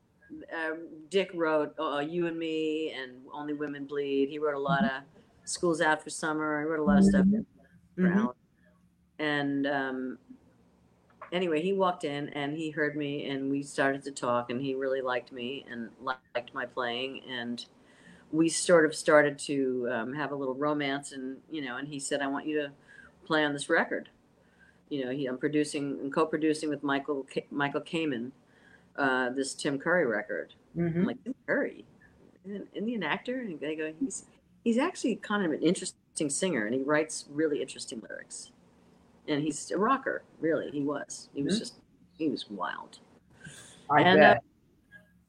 Um, 0.54 0.88
Dick 1.10 1.30
wrote 1.34 1.74
uh, 1.78 1.98
"You 1.98 2.26
and 2.26 2.38
Me" 2.38 2.92
and 2.92 3.22
"Only 3.32 3.54
Women 3.54 3.86
Bleed." 3.86 4.28
He 4.28 4.38
wrote 4.38 4.54
a 4.56 4.58
lot 4.60 4.84
of 4.84 5.02
"Schools 5.44 5.80
Out 5.80 6.02
for 6.02 6.10
Summer." 6.10 6.60
He 6.60 6.66
wrote 6.66 6.80
a 6.80 6.84
lot 6.84 6.98
of 6.98 7.04
stuff 7.04 7.26
for 8.00 8.08
Mhm. 8.08 8.16
Alice. 8.16 8.36
And 9.18 9.66
um, 9.66 10.18
anyway, 11.32 11.62
he 11.62 11.72
walked 11.72 12.04
in 12.04 12.28
and 12.30 12.56
he 12.56 12.70
heard 12.70 12.96
me, 12.96 13.28
and 13.30 13.50
we 13.50 13.62
started 13.62 14.02
to 14.04 14.12
talk, 14.12 14.50
and 14.50 14.60
he 14.60 14.74
really 14.74 15.00
liked 15.00 15.32
me 15.32 15.66
and 15.70 15.90
liked 16.00 16.54
my 16.54 16.66
playing, 16.66 17.22
and 17.28 17.64
we 18.32 18.48
sort 18.48 18.84
of 18.84 18.94
started 18.94 19.38
to 19.40 19.88
um, 19.90 20.12
have 20.12 20.32
a 20.32 20.34
little 20.34 20.54
romance, 20.54 21.12
and 21.12 21.38
you 21.50 21.62
know, 21.62 21.76
and 21.76 21.86
he 21.88 21.98
said, 22.00 22.20
"I 22.20 22.26
want 22.26 22.46
you 22.46 22.60
to 22.62 22.70
play 23.24 23.44
on 23.44 23.52
this 23.52 23.68
record." 23.68 24.08
You 24.88 25.04
know, 25.04 25.10
he, 25.10 25.26
I'm 25.26 25.38
producing 25.38 25.98
and 26.00 26.12
co-producing 26.12 26.68
with 26.68 26.82
Michael 26.82 27.24
K- 27.24 27.46
Michael 27.50 27.80
Kamen 27.80 28.30
uh, 28.96 29.30
this 29.30 29.54
Tim 29.54 29.78
Curry 29.78 30.06
record. 30.06 30.54
Mhm. 30.76 30.96
I'm 30.96 31.04
like 31.04 31.22
Tim 31.24 31.34
Curry, 31.46 31.84
an 32.44 32.66
Indian 32.74 33.02
actor, 33.02 33.40
and 33.40 33.58
they 33.60 33.74
go, 33.76 33.92
he's 34.00 34.26
he's 34.64 34.78
actually 34.78 35.16
kind 35.16 35.44
of 35.44 35.52
an 35.52 35.62
interesting 35.62 36.30
singer, 36.30 36.66
and 36.66 36.74
he 36.74 36.82
writes 36.82 37.26
really 37.30 37.60
interesting 37.60 38.00
lyrics, 38.08 38.52
and 39.28 39.42
he's 39.42 39.70
a 39.70 39.78
rocker. 39.78 40.22
Really, 40.40 40.70
he 40.70 40.80
was. 40.82 41.28
He 41.34 41.42
was 41.42 41.56
Mhm. 41.56 41.58
just 41.58 41.74
he 42.16 42.28
was 42.28 42.48
wild. 42.50 42.98
I 43.90 44.02
And, 44.02 44.20
uh, 44.20 44.34
Bette. 44.34 44.40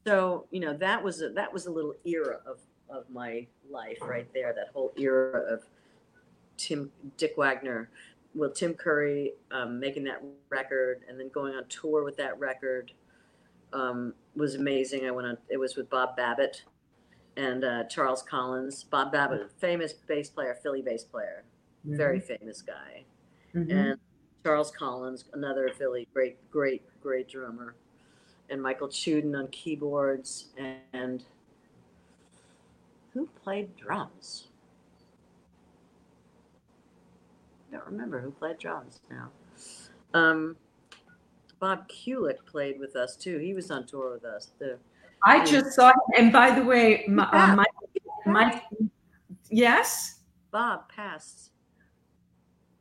So 0.06 0.46
you 0.50 0.60
know 0.60 0.72
that 0.74 1.02
was 1.02 1.20
a, 1.22 1.30
that 1.30 1.52
was 1.52 1.66
a 1.66 1.70
little 1.70 1.94
era 2.04 2.40
of 2.46 2.58
of 2.90 3.04
my 3.10 3.46
life 3.70 3.98
right 4.02 4.26
there. 4.34 4.52
That 4.52 4.68
whole 4.74 4.92
era 4.96 5.40
of 5.52 5.62
Tim 6.56 6.90
Dick 7.16 7.34
Wagner, 7.36 7.90
well 8.34 8.50
Tim 8.50 8.74
Curry 8.74 9.32
um, 9.50 9.78
making 9.80 10.04
that 10.04 10.22
record 10.50 11.02
and 11.08 11.18
then 11.18 11.28
going 11.28 11.54
on 11.54 11.64
tour 11.68 12.04
with 12.04 12.16
that 12.16 12.38
record 12.38 12.92
um, 13.72 14.14
was 14.34 14.54
amazing. 14.54 15.06
I 15.06 15.10
went 15.10 15.26
on. 15.28 15.38
It 15.48 15.56
was 15.58 15.76
with 15.76 15.88
Bob 15.90 16.16
Babbitt 16.16 16.62
and 17.36 17.64
uh, 17.64 17.84
Charles 17.84 18.22
Collins. 18.22 18.84
Bob 18.84 19.12
Babbitt, 19.12 19.50
famous 19.58 19.92
bass 19.92 20.28
player, 20.30 20.56
Philly 20.62 20.82
bass 20.82 21.04
player, 21.04 21.44
very 21.84 22.20
famous 22.20 22.62
guy 22.62 23.04
Mhm. 23.54 23.70
and 23.72 24.00
Charles 24.44 24.70
Collins, 24.70 25.24
another 25.32 25.68
Philly 25.70 26.06
great, 26.12 26.36
great, 26.50 26.82
great 27.02 27.28
drummer, 27.28 27.74
and 28.50 28.62
Michael 28.62 28.88
Chuden 28.88 29.38
on 29.38 29.48
keyboards, 29.48 30.48
and 30.92 31.24
who 33.18 33.28
played 33.42 33.74
drums? 33.76 34.46
I 37.68 37.76
don't 37.76 37.86
remember 37.86 38.20
who 38.20 38.30
played 38.30 38.58
drums 38.58 39.00
now. 39.10 39.30
Um, 40.14 40.56
Bob 41.58 41.88
Kulick 41.88 42.46
played 42.46 42.78
with 42.78 42.94
us 42.94 43.16
too. 43.16 43.38
He 43.38 43.54
was 43.54 43.72
on 43.72 43.86
tour 43.86 44.12
with 44.12 44.24
us. 44.24 44.52
The 44.60 44.78
I 45.24 45.44
just 45.44 45.72
saw. 45.72 45.88
him. 45.88 45.96
And 46.16 46.32
by 46.32 46.52
the 46.52 46.62
way, 46.62 47.06
my, 47.08 47.24
uh, 47.24 47.56
my, 47.56 47.64
my 48.24 48.62
yes. 49.50 50.20
Bob 50.52 50.88
passed. 50.88 51.50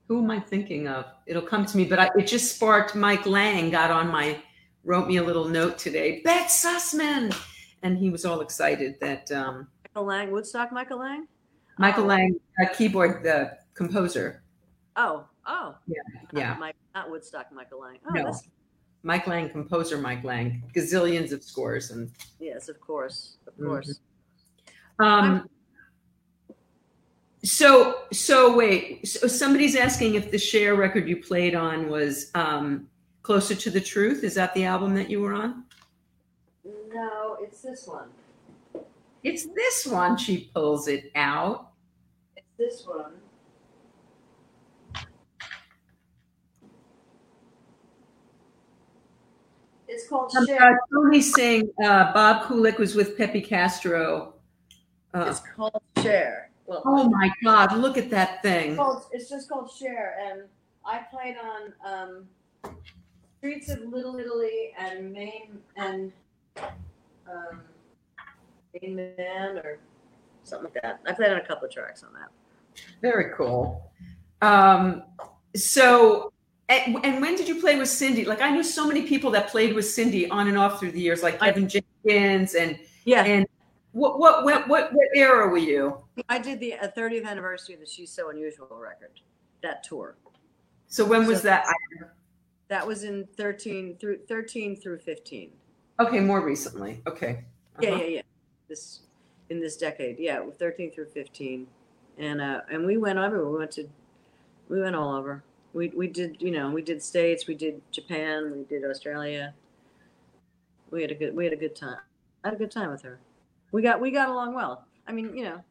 Who 0.07 0.23
am 0.23 0.29
I 0.29 0.39
thinking 0.39 0.87
of? 0.87 1.05
It'll 1.25 1.41
come 1.41 1.65
to 1.65 1.75
me, 1.75 1.83
but 1.83 1.97
I, 1.97 2.11
it 2.15 2.27
just 2.27 2.55
sparked. 2.55 2.93
Mike 2.93 3.25
Lang 3.25 3.71
got 3.71 3.89
on 3.89 4.09
my, 4.09 4.37
wrote 4.83 5.07
me 5.07 5.17
a 5.17 5.23
little 5.23 5.45
note 5.45 5.79
today. 5.79 6.21
Bette 6.23 6.47
Sussman, 6.47 7.35
and 7.81 7.97
he 7.97 8.11
was 8.11 8.23
all 8.23 8.41
excited 8.41 8.99
that 9.01 9.31
um, 9.31 9.67
Lang, 10.05 10.31
Woodstock 10.31 10.71
Michael 10.71 10.99
Lang. 10.99 11.27
Michael 11.77 12.03
Oh. 12.05 12.07
Lang, 12.07 12.39
uh, 12.61 12.67
keyboard 12.73 13.23
the 13.23 13.57
composer. 13.73 14.43
Oh, 14.95 15.25
oh, 15.45 15.75
Yeah, 15.87 16.01
yeah. 16.33 16.55
Mike, 16.59 16.75
not 16.95 17.09
Woodstock 17.11 17.51
Michael 17.51 17.81
Lang. 17.81 17.99
Oh, 18.09 18.13
No. 18.13 18.23
that's 18.25 18.47
Mike 19.03 19.27
Lang, 19.27 19.49
composer 19.49 19.97
Mike 19.97 20.23
Lang, 20.23 20.63
gazillions 20.73 21.31
of 21.31 21.43
scores 21.43 21.91
and. 21.91 22.11
Yes, 22.39 22.67
of 22.67 22.79
course, 22.81 23.37
of 23.47 23.55
Mhm. 23.57 23.67
course. 23.67 23.99
Um, 24.99 25.47
so 27.43 28.05
so 28.11 28.55
wait, 28.55 29.07
so 29.07 29.27
somebody's 29.27 29.75
asking 29.75 30.15
if 30.15 30.31
the 30.31 30.37
Cher 30.39 30.75
record 30.75 31.07
you 31.07 31.21
played 31.21 31.53
on 31.55 31.89
was 31.89 32.31
um, 32.33 32.89
closer 33.21 33.53
to 33.53 33.69
the 33.69 33.79
truth. 33.81 34.23
Is 34.23 34.33
that 34.35 34.53
the 34.55 34.65
album 34.65 34.95
that 34.95 35.09
you 35.09 35.21
were 35.21 35.33
on? 35.33 35.65
No, 36.91 37.37
it's 37.41 37.61
this 37.61 37.85
one. 37.87 38.09
It's 39.23 39.45
this 39.47 39.85
one. 39.85 40.17
She 40.17 40.49
pulls 40.53 40.87
it 40.87 41.11
out. 41.15 41.71
It's 42.35 42.47
this 42.57 42.85
one. 42.87 43.13
It's 49.87 50.07
called 50.07 50.35
Um, 50.35 50.45
Cher. 50.45 50.61
uh, 50.61 50.75
Tony's 50.93 51.33
saying 51.33 51.69
uh, 51.83 52.13
Bob 52.13 52.43
Kulick 52.43 52.77
was 52.77 52.95
with 52.95 53.17
Pepe 53.17 53.41
Castro. 53.41 54.33
Uh, 55.13 55.25
It's 55.29 55.39
called 55.55 55.81
Cher. 56.01 56.49
Well, 56.65 56.81
oh 56.85 57.09
my 57.09 57.31
God! 57.45 57.77
Look 57.77 57.97
at 57.97 58.09
that 58.09 58.33
it's, 58.33 58.41
thing. 58.41 58.75
called, 58.75 59.03
it's 59.13 59.29
just 59.29 59.47
called 59.47 59.71
Cher, 59.71 60.17
and 60.21 60.41
I 60.85 60.99
played 61.09 61.37
on 61.37 61.73
um, 62.65 62.73
Streets 63.37 63.69
of 63.69 63.79
Little 63.85 64.17
Italy 64.17 64.73
and 64.77 65.13
Maine 65.13 65.59
and 65.77 66.11
um, 66.57 67.61
Main 68.81 68.95
Man 68.95 69.57
or 69.57 69.79
something 70.43 70.69
like 70.73 70.81
that. 70.83 70.99
I 71.05 71.13
played 71.13 71.31
on 71.31 71.37
a 71.37 71.45
couple 71.45 71.67
of 71.67 71.73
tracks 71.73 72.03
on 72.03 72.13
that. 72.13 72.29
Very 73.01 73.33
cool. 73.35 73.91
Um, 74.41 75.03
so, 75.55 76.31
and, 76.69 76.97
and 77.03 77.21
when 77.21 77.35
did 77.35 77.47
you 77.47 77.59
play 77.59 77.77
with 77.77 77.87
Cyndi? 77.87 78.25
Like, 78.25 78.41
I 78.41 78.51
knew 78.51 78.63
so 78.63 78.87
many 78.87 79.03
people 79.07 79.31
that 79.31 79.49
played 79.49 79.73
with 79.73 79.85
Cyndi 79.85 80.27
on 80.29 80.47
and 80.47 80.57
off 80.57 80.79
through 80.79 80.91
the 80.91 80.99
years, 81.01 81.23
like 81.23 81.39
Kevin 81.39 81.67
Jenkins. 81.69 82.55
And 82.55 82.79
Yeah, 83.05 83.23
and 83.23 83.47
what 83.93 84.19
what 84.19 84.43
what 84.43 84.67
what, 84.67 84.93
what 84.93 85.07
era 85.15 85.47
were 85.47 85.57
you? 85.57 86.03
I 86.29 86.37
did 86.39 86.59
the 86.59 86.73
uh, 86.75 86.87
30th 86.95 87.25
anniversary 87.25 87.73
of 87.75 87.81
the 87.81 87.87
She's 87.87 88.11
So 88.11 88.29
Unusual 88.29 88.67
record, 88.71 89.19
that 89.63 89.83
tour. 89.83 90.17
So 90.87 91.03
when 91.05 91.25
was 91.25 91.39
So- 91.39 91.43
that? 91.47 91.65
That 92.69 92.85
was 92.85 93.05
in 93.05 93.25
13 93.37 93.95
through 93.97 94.19
13 94.27 94.75
through 94.75 94.99
15. 94.99 95.51
Okay, 96.01 96.19
more 96.19 96.41
recently. 96.41 97.01
Okay. 97.07 97.45
Yeah, 97.79 97.89
Uh-huh. 97.91 98.01
yeah, 98.03 98.07
yeah. 98.09 98.21
This 98.67 99.01
in 99.49 99.61
this 99.61 99.77
decade, 99.77 100.17
yeah, 100.19 100.43
13 100.59 100.91
through 100.91 101.05
15, 101.05 101.67
and 102.17 102.41
uh, 102.41 102.61
and 102.71 102.85
we 102.85 102.97
went 102.97 103.17
everywhere. 103.17 103.49
We 103.49 103.57
went 103.59 103.71
to, 103.71 103.87
we 104.69 104.81
went 104.81 104.95
all 104.95 105.15
over. 105.15 105.43
We 105.73 105.89
we 105.89 106.07
did, 106.07 106.37
you 106.41 106.51
know, 106.51 106.71
we 106.71 106.81
did 106.81 107.01
states, 107.01 107.47
we 107.47 107.55
did 107.55 107.81
Japan, 107.91 108.51
we 108.51 108.63
did 108.63 108.89
Australia. 108.89 109.53
We 110.91 111.01
had 111.01 111.11
a 111.11 111.15
good 111.15 111.35
we 111.35 111.43
had 111.43 111.53
a 111.53 111.57
good 111.57 111.75
time. 111.75 111.99
I 112.43 112.47
had 112.47 112.55
a 112.55 112.57
good 112.57 112.71
time 112.71 112.91
with 112.91 113.01
her. 113.03 113.19
We 113.71 113.81
got 113.81 114.01
we 114.01 114.11
got 114.11 114.29
along 114.29 114.53
well. 114.53 114.85
I 115.07 115.11
mean, 115.11 115.35
you 115.35 115.43
know, 115.43 115.63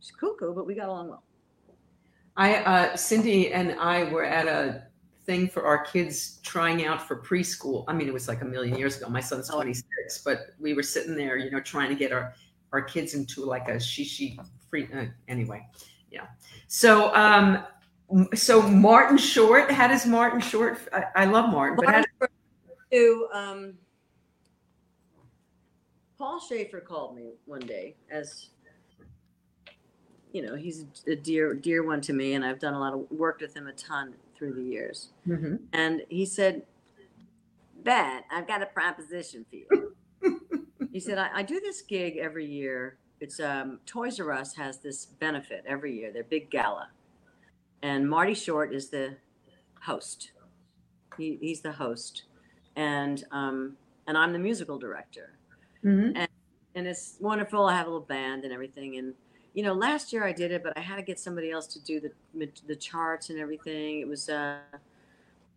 she's 0.00 0.12
cuckoo, 0.12 0.54
but 0.54 0.66
we 0.66 0.74
got 0.74 0.88
along 0.88 1.08
well. 1.08 1.22
I 2.36 2.56
uh, 2.56 2.92
Cyndi 2.94 3.50
and 3.52 3.72
I 3.78 4.04
were 4.04 4.24
at 4.24 4.46
a 4.46 4.84
thing 5.24 5.48
for 5.48 5.64
our 5.64 5.84
kids 5.84 6.38
trying 6.42 6.84
out 6.84 7.06
for 7.06 7.16
preschool. 7.16 7.84
I 7.88 7.92
mean, 7.92 8.08
it 8.08 8.14
was 8.14 8.28
like 8.28 8.42
a 8.42 8.44
million 8.44 8.78
years 8.78 8.96
ago. 8.96 9.08
My 9.08 9.20
son's 9.20 9.50
Oh. 9.50 9.54
26, 9.54 10.22
but 10.24 10.50
we 10.60 10.74
were 10.74 10.82
sitting 10.82 11.16
there, 11.16 11.36
you 11.36 11.50
know, 11.50 11.60
trying 11.60 11.88
to 11.88 11.94
get 11.94 12.12
our 12.12 12.34
our 12.72 12.82
kids 12.82 13.14
into 13.14 13.44
like 13.44 13.68
a 13.68 13.76
shishi 13.76 14.36
free. 14.68 14.88
Uh, 14.92 15.06
anyway, 15.28 15.64
yeah. 16.10 16.26
So, 16.66 17.14
um, 17.14 17.64
so 18.34 18.62
Martin 18.62 19.16
Short. 19.16 19.70
How 19.70 19.86
does 19.86 20.06
Martin 20.06 20.40
Short? 20.40 20.78
I, 20.92 21.04
I 21.14 21.24
love 21.26 21.50
Martin, 21.50 21.76
but 21.76 21.94
how, 21.94 22.04
to 22.90 23.28
um, 23.32 23.74
Paul 26.18 26.40
Shaffer 26.40 26.80
called 26.80 27.16
me 27.16 27.32
one 27.44 27.60
day 27.60 27.96
as 28.10 28.50
you 30.32 30.42
know 30.42 30.56
he's 30.56 30.84
a 31.06 31.14
dear 31.14 31.54
dear 31.54 31.84
one 31.84 32.00
to 32.02 32.12
me 32.12 32.34
and 32.34 32.44
I've 32.44 32.58
done 32.58 32.74
a 32.74 32.78
lot 32.78 32.92
of 32.92 33.06
work 33.10 33.40
with 33.40 33.54
him 33.54 33.68
a 33.68 33.72
ton 33.72 34.14
through 34.44 34.62
the 34.62 34.62
years 34.70 35.08
Mhm. 35.26 35.60
and 35.72 36.02
he 36.10 36.26
said 36.26 36.66
Bette 37.82 38.24
I've 38.30 38.46
got 38.46 38.62
a 38.62 38.66
proposition 38.66 39.44
for 39.48 39.56
you 39.56 39.96
he 40.92 41.00
said 41.00 41.16
I, 41.18 41.30
I 41.38 41.42
do 41.42 41.60
this 41.60 41.80
gig 41.82 42.18
every 42.18 42.44
year 42.46 42.98
it's 43.20 43.40
um, 43.40 43.80
Toys 43.86 44.20
R 44.20 44.32
Us 44.32 44.54
has 44.56 44.78
this 44.78 45.06
benefit 45.06 45.64
every 45.66 45.94
year 45.98 46.12
their 46.12 46.24
big 46.24 46.50
gala 46.50 46.88
and 47.82 48.08
Marty 48.08 48.34
Short 48.34 48.74
is 48.74 48.90
the 48.90 49.16
host 49.82 50.32
he, 51.16 51.38
he's 51.40 51.62
the 51.62 51.72
host 51.72 52.24
and 52.76 53.24
um, 53.30 53.76
and 54.06 54.18
I'm 54.18 54.32
the 54.34 54.38
musical 54.38 54.78
director. 54.78 55.30
Mhm. 55.82 56.26
And 56.74 56.86
it's 56.88 57.16
wonderful. 57.20 57.66
I 57.66 57.76
have 57.76 57.86
a 57.86 57.90
little 57.90 58.04
band 58.04 58.42
and 58.44 58.52
everything. 58.52 58.96
And 58.96 59.14
you 59.54 59.62
know, 59.62 59.72
last 59.72 60.12
year 60.12 60.24
I 60.24 60.32
did 60.32 60.50
it, 60.52 60.62
but 60.62 60.76
I 60.76 60.80
had 60.80 60.96
to 60.96 61.02
get 61.02 61.18
somebody 61.18 61.50
else 61.50 61.66
to 61.68 61.80
do 61.80 62.00
the 62.00 62.12
the 62.66 62.76
charts 62.76 63.30
and 63.30 63.38
everything. 63.38 64.00
It 64.00 64.08
was, 64.08 64.28
uh, 64.28 64.58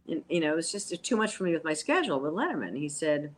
you 0.06 0.40
know, 0.40 0.54
it 0.54 0.56
was 0.56 0.72
just 0.72 1.04
too 1.04 1.18
much 1.18 1.36
for 1.36 1.44
me 1.44 1.54
with 1.54 1.64
my 1.64 1.74
schedule 1.74 2.20
with 2.20 2.34
Letterman. 2.34 2.78
He 2.78 2.90
said, 2.90 3.34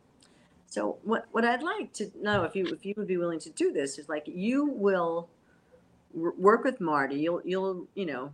"So 0.66 0.98
what 1.02 1.26
what 1.32 1.44
I'd 1.44 1.62
like 1.62 1.92
to 1.94 2.10
know 2.20 2.44
if 2.44 2.54
you 2.54 2.66
if 2.66 2.84
you 2.86 2.94
would 2.96 3.08
be 3.08 3.16
willing 3.16 3.40
to 3.40 3.50
do 3.50 3.72
this 3.72 3.98
is 3.98 4.08
like 4.08 4.24
you 4.26 4.66
will 4.66 5.28
work 6.14 6.64
with 6.64 6.80
Marty. 6.80 7.16
You'll 7.16 7.42
you'll 7.44 7.88
you 7.94 8.06
know." 8.06 8.32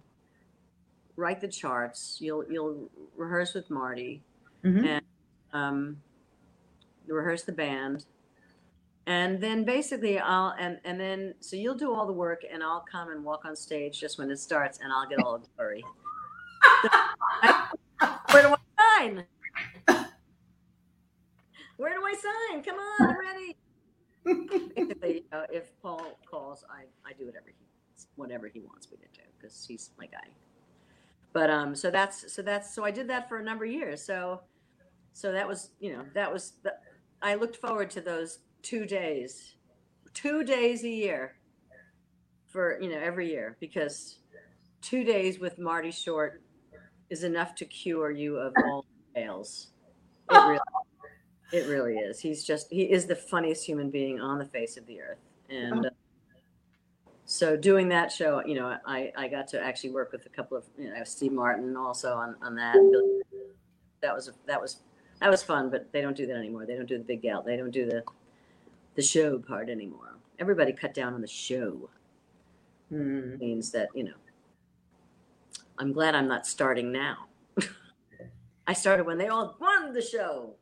Write 1.19 1.41
the 1.41 1.49
charts. 1.49 2.19
You'll 2.21 2.45
you'll 2.51 2.91
rehearse 3.17 3.55
with 3.55 3.71
Marty 3.71 4.23
Mhm. 4.63 5.01
um, 5.55 6.03
rehearse 7.07 7.43
the 7.45 7.53
band, 7.53 8.05
and 9.07 9.41
then 9.41 9.65
basically 9.65 10.19
I'll 10.19 10.55
and 10.59 10.79
and 10.85 10.99
then 11.01 11.35
so 11.41 11.57
you'll 11.57 11.77
do 11.77 11.95
all 11.95 12.07
the 12.07 12.13
work, 12.13 12.43
and 12.51 12.63
I'll 12.63 12.85
come 12.91 13.11
and 13.11 13.25
walk 13.25 13.45
on 13.45 13.57
stage 13.57 14.01
just 14.01 14.19
when 14.19 14.31
it 14.31 14.39
starts, 14.39 14.79
and 14.83 14.93
I'll 14.93 15.09
get 15.09 15.21
all 15.21 15.39
the 15.39 15.49
glory. 15.57 15.85
Where 18.33 18.43
do 18.43 18.55
I 18.55 18.59
sign? 18.99 19.25
Where 21.77 21.95
do 21.95 22.03
I 22.05 22.15
sign? 22.15 22.63
Come 22.63 22.77
on, 22.77 23.11
I'm 23.11 23.19
ready. 23.19 23.57
Basically, 24.75 25.25
if 25.53 25.71
Paul 25.83 26.19
calls, 26.29 26.65
I, 26.71 26.85
I 27.09 27.13
do 27.13 27.27
whatever 27.27 27.47
he 27.49 27.55
whatever 28.17 28.49
he 28.49 28.61
wants 28.61 28.91
me 28.91 28.97
to 28.99 29.21
do 29.21 29.27
because 29.39 29.65
he's 29.67 29.91
my 29.99 30.07
guy. 30.07 30.29
But 31.33 31.51
um, 31.51 31.75
so 31.75 31.91
that's 31.91 32.33
so 32.33 32.43
that's 32.43 32.75
so 32.75 32.85
I 32.85 32.91
did 32.91 33.09
that 33.09 33.29
for 33.29 33.39
a 33.39 33.43
number 33.43 33.65
of 33.65 33.71
years. 33.71 34.03
So 34.03 34.41
so 35.13 35.33
that 35.33 35.47
was 35.47 35.71
you 35.81 35.93
know 35.93 36.05
that 36.15 36.33
was 36.33 36.55
the, 36.63 36.75
I 37.23 37.35
looked 37.35 37.57
forward 37.57 37.91
to 37.91 38.01
those 38.01 38.41
two 38.67 38.85
days, 38.85 39.55
two 40.13 40.43
days 40.43 40.83
a 40.83 40.89
year 40.89 41.37
for 42.49 42.81
you 42.81 42.89
know 42.89 42.99
every 42.99 43.31
year 43.31 43.57
because 43.61 44.19
two 44.83 45.05
days 45.05 45.39
with 45.39 45.59
Marty 45.59 45.93
Short 45.93 46.43
is 47.09 47.23
enough 47.23 47.55
to 47.57 47.65
cure 47.65 48.11
you 48.11 48.37
of 48.37 48.53
all 48.65 48.85
ails. 49.15 49.69
It 50.29 50.35
really, 50.35 50.59
it 51.53 51.67
really 51.69 51.95
is. 51.99 52.19
He's 52.19 52.43
just 52.43 52.67
he 52.71 52.83
is 52.83 53.07
the 53.07 53.15
funniest 53.15 53.65
human 53.65 53.89
being 53.91 54.21
on 54.21 54.39
the 54.39 54.45
face 54.47 54.77
of 54.77 54.85
the 54.87 55.01
earth, 55.01 55.21
and 55.49 55.87
uh, 55.87 55.91
so 57.25 57.57
doing 57.57 57.89
that 57.91 58.11
show, 58.11 58.43
you 58.45 58.57
know, 58.57 58.77
I 58.85 59.13
I 59.17 59.29
got 59.29 59.47
to 59.49 59.63
actually 59.63 59.91
work 59.91 60.11
with 60.11 60.27
a 60.27 60.31
couple 60.31 60.57
of 60.57 60.65
you 60.77 60.93
know 60.93 61.05
Steve 61.05 61.33
Martin 61.33 61.77
also 61.77 62.15
on 62.15 62.35
on 62.43 62.57
that. 62.57 62.75
That 64.03 64.13
was 64.13 64.33
that 64.47 64.61
was 64.61 64.81
that 65.21 65.31
was 65.31 65.45
fun, 65.45 65.71
but 65.71 65.93
they 65.93 66.01
don't 66.01 66.17
do 66.17 66.27
that 66.27 66.37
anymore. 66.37 66.67
They 66.67 66.75
don't 66.75 66.89
do 66.89 66.99
the 66.99 67.05
big 67.05 67.23
gal. 67.23 67.43
They 67.43 67.57
don't 67.57 67.71
do 67.71 67.87
the 67.87 68.03
the 68.97 69.03
show 69.03 69.39
part 69.39 69.69
anymore. 69.69 70.17
Everybody 70.39 70.73
cut 70.73 70.95
down 70.95 71.15
on 71.15 71.21
the 71.21 71.29
show. 71.29 71.89
Mhm. 72.93 73.39
Means 73.39 73.71
that 73.73 73.89
you 73.95 74.05
know. 74.05 74.15
I'm 75.79 75.93
glad 75.93 76.15
I'm 76.15 76.29
not 76.29 76.47
starting 76.47 76.91
now. 76.91 77.27
I 78.67 78.73
started 78.73 79.05
when 79.07 79.19
they 79.19 79.29
all 79.29 79.57
won 79.61 79.93
the 79.93 80.01
show. 80.03 80.55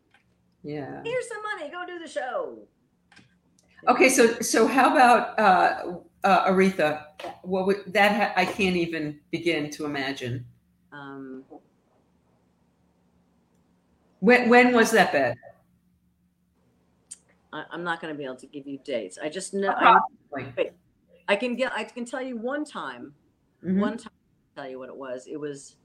Yeah. 0.63 1.03
Here's 1.05 1.29
some 1.29 1.43
money. 1.43 1.71
Go 1.71 1.85
do 1.87 1.99
the 1.99 2.09
show. 2.09 2.59
Okay, 3.87 4.09
so 4.09 4.27
so 4.41 4.67
how 4.67 4.91
about 4.93 5.39
uh, 5.39 5.99
uh, 6.25 6.51
Aretha? 6.51 7.05
What 7.43 7.67
would 7.67 7.93
that? 7.93 8.13
Ha- 8.13 8.33
I 8.41 8.45
can't 8.47 8.77
even 8.77 9.21
begin 9.31 9.71
to 9.71 9.85
imagine. 9.85 10.45
Um, 10.93 11.45
When 14.21 14.49
when 14.49 14.73
was 14.73 14.91
that 14.93 15.13
Bette? 15.13 15.39
I, 17.55 17.65
I'm 17.71 17.85
not 17.85 18.01
going 18.03 18.13
to 18.13 18.19
be 18.19 18.25
able 18.25 18.37
to 18.37 18.47
give 18.47 18.67
you 18.67 18.79
dates. 18.85 19.17
I 19.23 19.29
just 19.29 19.55
know. 19.55 19.71
I, 19.71 20.01
I 21.29 21.37
can 21.37 21.55
get. 21.55 21.73
I 21.73 21.85
can 21.85 22.05
tell 22.05 22.21
you 22.21 22.37
one 22.37 22.65
time. 22.65 23.15
Mhm. 23.65 23.79
One 23.79 23.97
time, 23.97 24.13
I'll 24.57 24.63
tell 24.65 24.71
you 24.71 24.79
what 24.79 24.89
it 24.91 24.97
was. 24.97 25.27
It 25.27 25.39
was, 25.39 25.77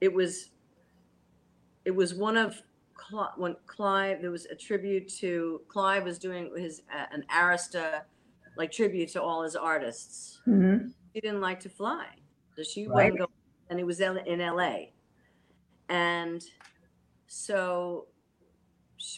it 0.00 0.12
was, 0.12 0.50
it 1.84 1.90
was 1.90 2.14
one 2.14 2.36
of 2.36 2.62
when 3.36 3.56
Clive. 3.66 4.22
There 4.22 4.30
was 4.30 4.46
a 4.46 4.54
tribute 4.54 5.08
to 5.18 5.60
Clive 5.68 6.04
was 6.04 6.18
doing 6.18 6.50
his 6.56 6.82
uh, 6.94 7.06
an 7.12 7.24
Arista, 7.30 8.02
like 8.56 8.70
tribute 8.72 9.10
to 9.10 9.22
all 9.22 9.42
his 9.42 9.56
artists. 9.56 10.40
Mhm. 10.46 10.92
She 11.12 11.20
didn't 11.20 11.40
like 11.40 11.60
to 11.60 11.68
fly, 11.68 12.06
so 12.56 12.62
she 12.62 12.86
Right. 12.86 13.14
go. 13.16 13.26
And 13.70 13.80
it 13.80 13.84
was 13.84 14.00
in 14.00 14.40
L.A. 14.40 14.92
And 15.88 16.42
so 17.26 18.06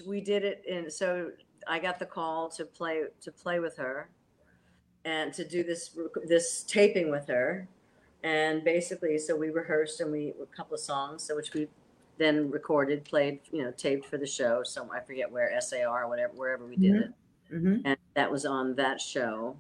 we 0.07 0.21
did 0.21 0.45
it 0.45 0.63
in. 0.67 0.91
So 0.91 1.31
I 1.69 1.79
got 1.79 1.99
the 1.99 2.07
call 2.07 2.49
to 2.51 2.65
play 2.65 3.05
to 3.21 3.33
play 3.33 3.61
with 3.61 3.77
her, 3.77 4.09
and 5.07 5.33
to 5.33 5.45
do 5.47 5.63
this 5.63 5.97
this 6.25 6.65
taping 6.65 7.11
with 7.11 7.27
her 7.29 7.67
and 8.23 8.65
basically 8.65 9.19
so 9.19 9.37
we 9.37 9.51
rehearsed 9.51 10.01
and 10.01 10.11
we 10.11 10.35
a 10.43 10.47
couple 10.47 10.75
of 10.75 10.81
songs 10.81 11.23
so 11.23 11.37
which 11.37 11.55
we 11.55 11.69
then 12.19 12.51
recorded 12.51 13.05
played 13.05 13.39
you 13.53 13.63
know 13.63 13.71
taped 13.73 14.05
for 14.07 14.19
the 14.19 14.27
show 14.27 14.63
so 14.65 14.91
i 14.93 14.99
forget 15.01 15.31
where 15.31 15.59
sar 15.61 16.09
whatever 16.09 16.33
wherever 16.35 16.67
we 16.67 16.77
did 16.77 16.93
Mhm. 16.93 17.01
it 17.03 17.13
Mhm. 17.55 17.83
and 17.85 17.97
that 18.15 18.31
was 18.31 18.45
on 18.45 18.75
that 18.75 19.01
show 19.01 19.57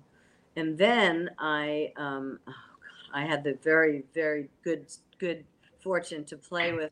and 0.56 0.76
then 0.76 1.30
i 1.38 1.92
um 1.96 2.40
oh 2.48 2.52
God, 2.80 3.20
i 3.20 3.24
had 3.24 3.44
the 3.44 3.54
very 3.62 4.04
very 4.14 4.48
good 4.64 4.86
good 5.18 5.44
fortune 5.80 6.24
to 6.24 6.36
play 6.36 6.72
with 6.72 6.90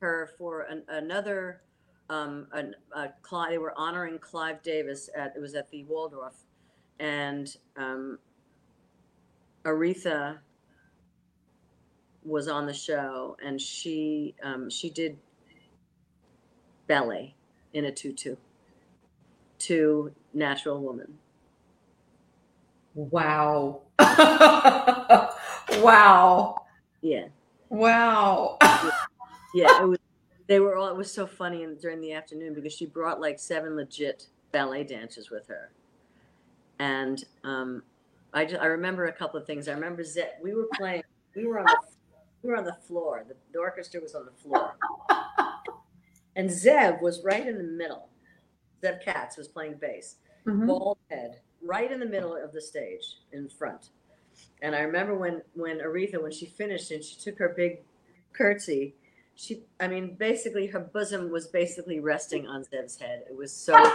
her 0.00 0.30
for 0.38 0.62
an, 0.62 0.82
another 0.88 1.60
um 2.12 2.46
an, 2.52 2.74
a 2.94 3.08
clive 3.22 3.50
they 3.50 3.58
were 3.58 3.72
honoring 3.76 4.18
clive 4.18 4.62
davis 4.62 5.08
at 5.16 5.34
it 5.34 5.40
was 5.40 5.54
at 5.54 5.70
the 5.70 5.82
waldorf 5.84 6.34
and 7.00 7.56
um 7.76 8.18
aretha 9.64 10.38
was 12.24 12.48
on 12.48 12.66
the 12.66 12.74
show 12.74 13.36
and 13.44 13.60
she 13.60 14.34
um 14.42 14.68
she 14.68 14.90
did 14.90 15.16
ballet 16.86 17.34
in 17.72 17.86
a 17.86 17.92
tutu 17.92 18.36
to 19.58 20.12
natural 20.34 20.80
woman 20.80 21.18
Wow. 22.94 23.82
wow. 25.80 26.62
yeah 27.00 27.26
Wow. 27.70 28.58
yeah 29.54 29.82
it 29.82 29.88
was 29.88 29.98
they 30.46 30.60
were 30.60 30.76
all 30.76 30.88
it 30.88 30.96
was 30.96 31.12
so 31.12 31.26
funny 31.26 31.62
in, 31.62 31.76
during 31.76 32.00
the 32.00 32.12
afternoon 32.12 32.54
because 32.54 32.72
she 32.72 32.86
brought 32.86 33.20
like 33.20 33.38
seven 33.38 33.76
legit 33.76 34.26
ballet 34.52 34.84
dancers 34.84 35.30
with 35.30 35.46
her. 35.48 35.70
And 36.78 37.24
um 37.44 37.82
i 38.34 38.44
just 38.44 38.60
i 38.60 38.66
remember 38.66 39.06
a 39.06 39.12
couple 39.12 39.38
of 39.38 39.46
things. 39.46 39.68
I 39.68 39.72
remember 39.72 40.02
Zev, 40.02 40.28
we 40.42 40.54
were 40.54 40.68
playing 40.74 41.02
we 41.34 41.46
were 41.46 41.58
on 41.58 41.66
the 41.66 41.76
we 42.42 42.50
were 42.50 42.56
on 42.56 42.64
the 42.64 42.76
floor. 42.86 43.24
The, 43.26 43.34
the 43.52 43.58
orchestra 43.58 44.00
was 44.00 44.14
on 44.14 44.24
the 44.26 44.32
floor. 44.32 44.76
And 46.34 46.48
zev 46.48 47.02
was 47.02 47.22
right 47.22 47.46
in 47.46 47.58
the 47.58 47.64
middle. 47.64 48.08
Zev 48.82 49.04
katz 49.04 49.36
was 49.36 49.48
playing 49.48 49.74
bass. 49.74 50.16
Mhm. 50.46 50.66
bald 50.66 50.98
head 51.08 51.40
right 51.62 51.92
in 51.92 52.00
the 52.00 52.06
middle 52.06 52.34
of 52.34 52.52
the 52.52 52.60
stage 52.60 53.18
in 53.30 53.48
front. 53.48 53.90
And 54.60 54.74
I 54.74 54.80
remember 54.80 55.14
when 55.14 55.42
when 55.54 55.78
Aretha 55.78 56.20
when 56.20 56.32
she 56.32 56.46
finished 56.46 56.90
and 56.90 57.04
she 57.04 57.20
took 57.20 57.38
her 57.38 57.50
big 57.50 57.80
curtsy, 58.32 58.94
she 59.34 59.62
I 59.80 59.88
mean 59.88 60.14
basically 60.14 60.66
her 60.68 60.80
bosom 60.80 61.30
was 61.30 61.46
basically 61.46 62.00
resting 62.00 62.46
on 62.46 62.64
Zev's 62.64 62.98
head. 62.98 63.24
It 63.28 63.36
was 63.36 63.52
so 63.52 63.74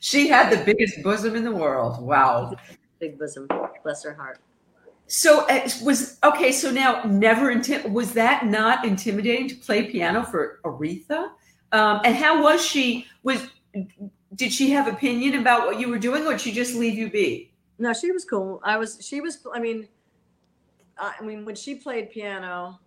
she 0.00 0.28
had 0.28 0.50
the 0.50 0.64
biggest 0.64 1.02
bosom 1.02 1.36
in 1.36 1.44
the 1.44 1.52
world. 1.52 2.00
Wow. 2.02 2.54
big 2.98 3.18
bosom, 3.18 3.48
bless 3.82 4.02
her 4.04 4.14
heart. 4.14 4.40
So 5.08 5.46
uh, 5.48 5.68
was 5.82 6.18
okay. 6.22 6.52
So 6.52 6.70
now, 6.70 7.02
never 7.04 7.52
intim- 7.52 7.90
was 7.92 8.12
that 8.12 8.44
not 8.44 8.84
intimidating 8.84 9.48
to 9.48 9.54
play 9.54 9.90
piano 9.90 10.22
for 10.22 10.60
Aretha? 10.64 11.30
Um, 11.72 12.00
and 12.04 12.14
how 12.14 12.42
was 12.42 12.64
she? 12.64 13.06
Was 13.22 13.48
did 14.34 14.52
she 14.52 14.70
have 14.70 14.86
opinion 14.86 15.40
about 15.40 15.66
what 15.66 15.80
you 15.80 15.88
were 15.88 15.98
doing, 15.98 16.26
or 16.26 16.32
did 16.32 16.42
she 16.42 16.52
just 16.52 16.74
leave 16.74 16.94
you 16.94 17.10
be? 17.10 17.50
No, 17.78 17.94
she 17.94 18.12
was 18.12 18.26
cool. 18.26 18.60
I 18.62 18.76
was. 18.76 18.98
She 19.00 19.22
was. 19.22 19.38
I 19.54 19.60
mean, 19.60 19.88
I 20.98 21.22
mean, 21.22 21.46
when 21.46 21.54
she 21.54 21.76
played 21.76 22.10
piano, 22.10 22.78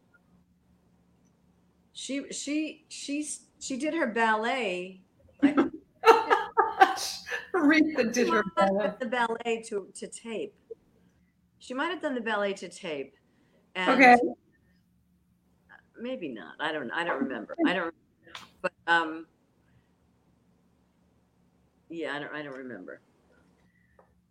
she 1.94 2.32
she 2.32 2.86
she 2.90 3.26
she 3.60 3.78
did 3.78 3.94
her 3.94 4.08
ballet. 4.08 5.02
Aretha 7.54 8.12
did 8.14 8.30
her 8.30 8.44
ballet. 8.56 8.94
The 9.00 9.06
ballet 9.06 9.64
to 9.68 9.88
to 9.96 10.08
tape. 10.08 10.54
She 11.60 11.74
might 11.74 11.88
have 11.90 12.02
done 12.02 12.16
the 12.16 12.22
ballet 12.22 12.54
to 12.54 12.70
tape. 12.70 13.16
And 13.76 13.92
Okay. 13.92 14.18
Maybe 16.00 16.30
not. 16.30 16.56
I 16.60 16.72
don't. 16.72 16.90
I 16.92 17.04
don't 17.04 17.22
remember. 17.22 17.56
I 17.66 17.74
don't. 17.74 17.94
But 18.62 18.72
um. 18.88 19.28
Yeah, 21.90 22.16
I 22.16 22.20
don't. 22.20 22.34
I 22.34 22.42
don't 22.42 22.58
remember. 22.58 23.02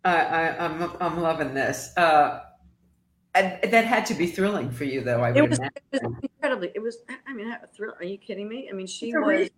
I, 0.03 0.15
I, 0.17 0.65
I'm 0.65 0.91
I'm 0.99 1.21
loving 1.21 1.53
this. 1.53 1.95
Uh, 1.95 2.41
and 3.35 3.71
that 3.71 3.85
had 3.85 4.05
to 4.07 4.13
be 4.15 4.27
thrilling 4.27 4.71
for 4.71 4.83
you, 4.83 5.01
though. 5.01 5.21
I 5.21 5.29
It 5.29 5.41
would 5.41 5.51
was, 5.51 5.59
imagine. 5.59 5.73
it 5.93 6.03
was 6.03 6.30
incredibly. 6.41 6.71
It 6.75 6.79
was. 6.79 6.99
I 7.27 7.33
mean, 7.33 7.47
a 7.47 7.67
thrill. 7.67 7.93
Are 7.99 8.05
you 8.05 8.17
kidding 8.17 8.47
me? 8.47 8.69
I 8.69 8.73
mean, 8.73 8.87
she 8.87 9.09
It's 9.11 9.17
was. 9.17 9.49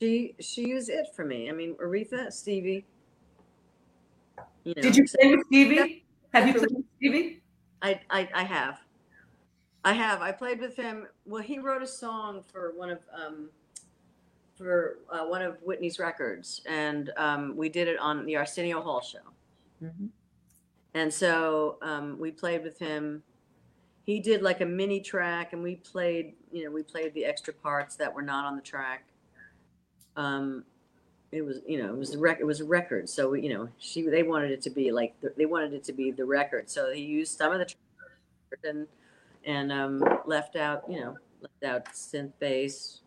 She 0.00 0.34
she 0.40 0.74
was 0.74 0.88
it 0.88 1.08
for 1.14 1.24
me. 1.24 1.48
I 1.48 1.52
mean, 1.52 1.74
Aretha, 1.76 2.32
Stevie. 2.32 2.84
You 4.64 4.74
know, 4.76 4.82
Did 4.82 4.96
you 4.96 5.06
so 5.06 5.16
play 5.20 5.30
with 5.30 5.46
Stevie? 5.46 6.04
Have 6.32 6.46
you 6.46 6.54
played 6.54 6.70
with 6.70 6.84
Stevie? 6.96 7.42
I, 7.82 8.00
I 8.10 8.28
I 8.34 8.44
have, 8.44 8.80
I 9.84 9.92
have. 9.92 10.22
I 10.22 10.32
played 10.32 10.60
with 10.60 10.76
him. 10.76 11.06
Well, 11.24 11.42
he 11.42 11.58
wrote 11.58 11.82
a 11.82 11.86
song 11.86 12.42
for 12.52 12.72
one 12.76 12.90
of 12.90 13.00
um, 13.14 13.50
for 14.56 14.98
uh, 15.10 15.24
one 15.24 15.42
of 15.42 15.58
Whitney's 15.62 15.98
records, 15.98 16.62
and 16.66 17.10
um, 17.16 17.56
we 17.56 17.68
did 17.68 17.88
it 17.88 17.98
on 17.98 18.24
the 18.26 18.36
Arsenio 18.36 18.80
Hall 18.82 19.00
show. 19.00 19.18
And 20.94 21.12
so 21.12 21.78
um, 21.82 22.18
we 22.20 22.30
played 22.30 22.62
with 22.62 22.78
him. 22.78 23.22
He 24.04 24.18
did 24.20 24.42
like 24.42 24.60
a 24.60 24.66
mini 24.66 25.00
track, 25.00 25.52
and 25.52 25.62
we 25.62 25.76
played. 25.76 26.34
You 26.50 26.64
know, 26.64 26.70
we 26.70 26.82
played 26.82 27.14
the 27.14 27.24
extra 27.24 27.52
parts 27.54 27.96
that 27.96 28.12
were 28.12 28.22
not 28.22 28.44
on 28.44 28.56
the 28.56 28.62
track. 28.62 29.04
Um, 30.16 30.64
it 31.30 31.42
was, 31.42 31.60
you 31.66 31.82
know, 31.82 31.94
it 31.94 31.98
was 31.98 32.14
a 32.14 32.18
rec- 32.18 32.40
It 32.40 32.44
was 32.44 32.60
a 32.60 32.64
record. 32.64 33.08
So 33.08 33.32
you 33.34 33.54
know, 33.54 33.68
she 33.78 34.02
they 34.02 34.22
wanted 34.22 34.50
it 34.50 34.60
to 34.62 34.70
be 34.70 34.90
like 34.92 35.18
the, 35.20 35.32
they 35.36 35.46
wanted 35.46 35.72
it 35.72 35.84
to 35.84 35.92
be 35.92 36.10
the 36.10 36.24
record. 36.24 36.68
So 36.68 36.92
he 36.92 37.00
used 37.02 37.36
some 37.38 37.52
of 37.52 37.58
the 37.58 37.64
track 37.64 38.60
and 38.64 38.86
and 39.44 39.72
um, 39.72 40.04
left 40.26 40.56
out, 40.56 40.84
you 40.88 41.00
know, 41.00 41.16
left 41.40 41.64
out 41.64 41.94
synth 41.94 42.32
bass. 42.38 43.00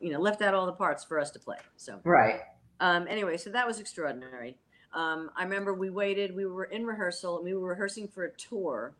You 0.00 0.12
know, 0.12 0.20
left 0.20 0.40
out 0.40 0.54
all 0.54 0.64
the 0.64 0.72
parts 0.72 1.04
for 1.04 1.20
us 1.20 1.30
to 1.32 1.38
play. 1.38 1.58
So 1.76 2.00
Right. 2.04 2.40
um, 2.80 3.06
anyway, 3.06 3.36
so 3.36 3.50
that 3.50 3.66
was 3.66 3.78
extraordinary. 3.80 4.56
Um, 4.94 5.30
I 5.36 5.42
remember 5.44 5.74
we 5.74 5.90
waited, 5.90 6.34
we 6.34 6.46
were 6.46 6.64
in 6.64 6.86
rehearsal, 6.86 7.36
and 7.36 7.44
we 7.44 7.54
were 7.54 7.68
rehearsing 7.68 8.08
for 8.08 8.24
a 8.24 8.30
tour. 8.32 8.94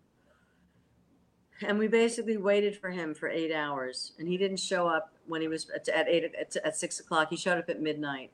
And 1.62 1.78
we 1.78 1.89
basically 1.89 2.39
waited 2.39 2.77
for 2.77 2.91
him 2.91 3.15
for 3.15 3.28
eight 3.28 3.53
hours, 3.53 4.12
and 4.19 4.27
he 4.27 4.39
didn't 4.39 4.59
show 4.59 4.87
up 4.87 5.12
when 5.27 5.43
he 5.43 5.49
was 5.49 5.69
at, 5.74 5.89
at 5.89 6.09
eight 6.09 6.32
at, 6.39 6.57
at 6.65 6.77
six 6.77 7.01
o'clock. 7.01 7.28
He 7.28 7.37
showed 7.37 7.59
up 7.59 7.69
at 7.69 7.82
midnight, 7.82 8.31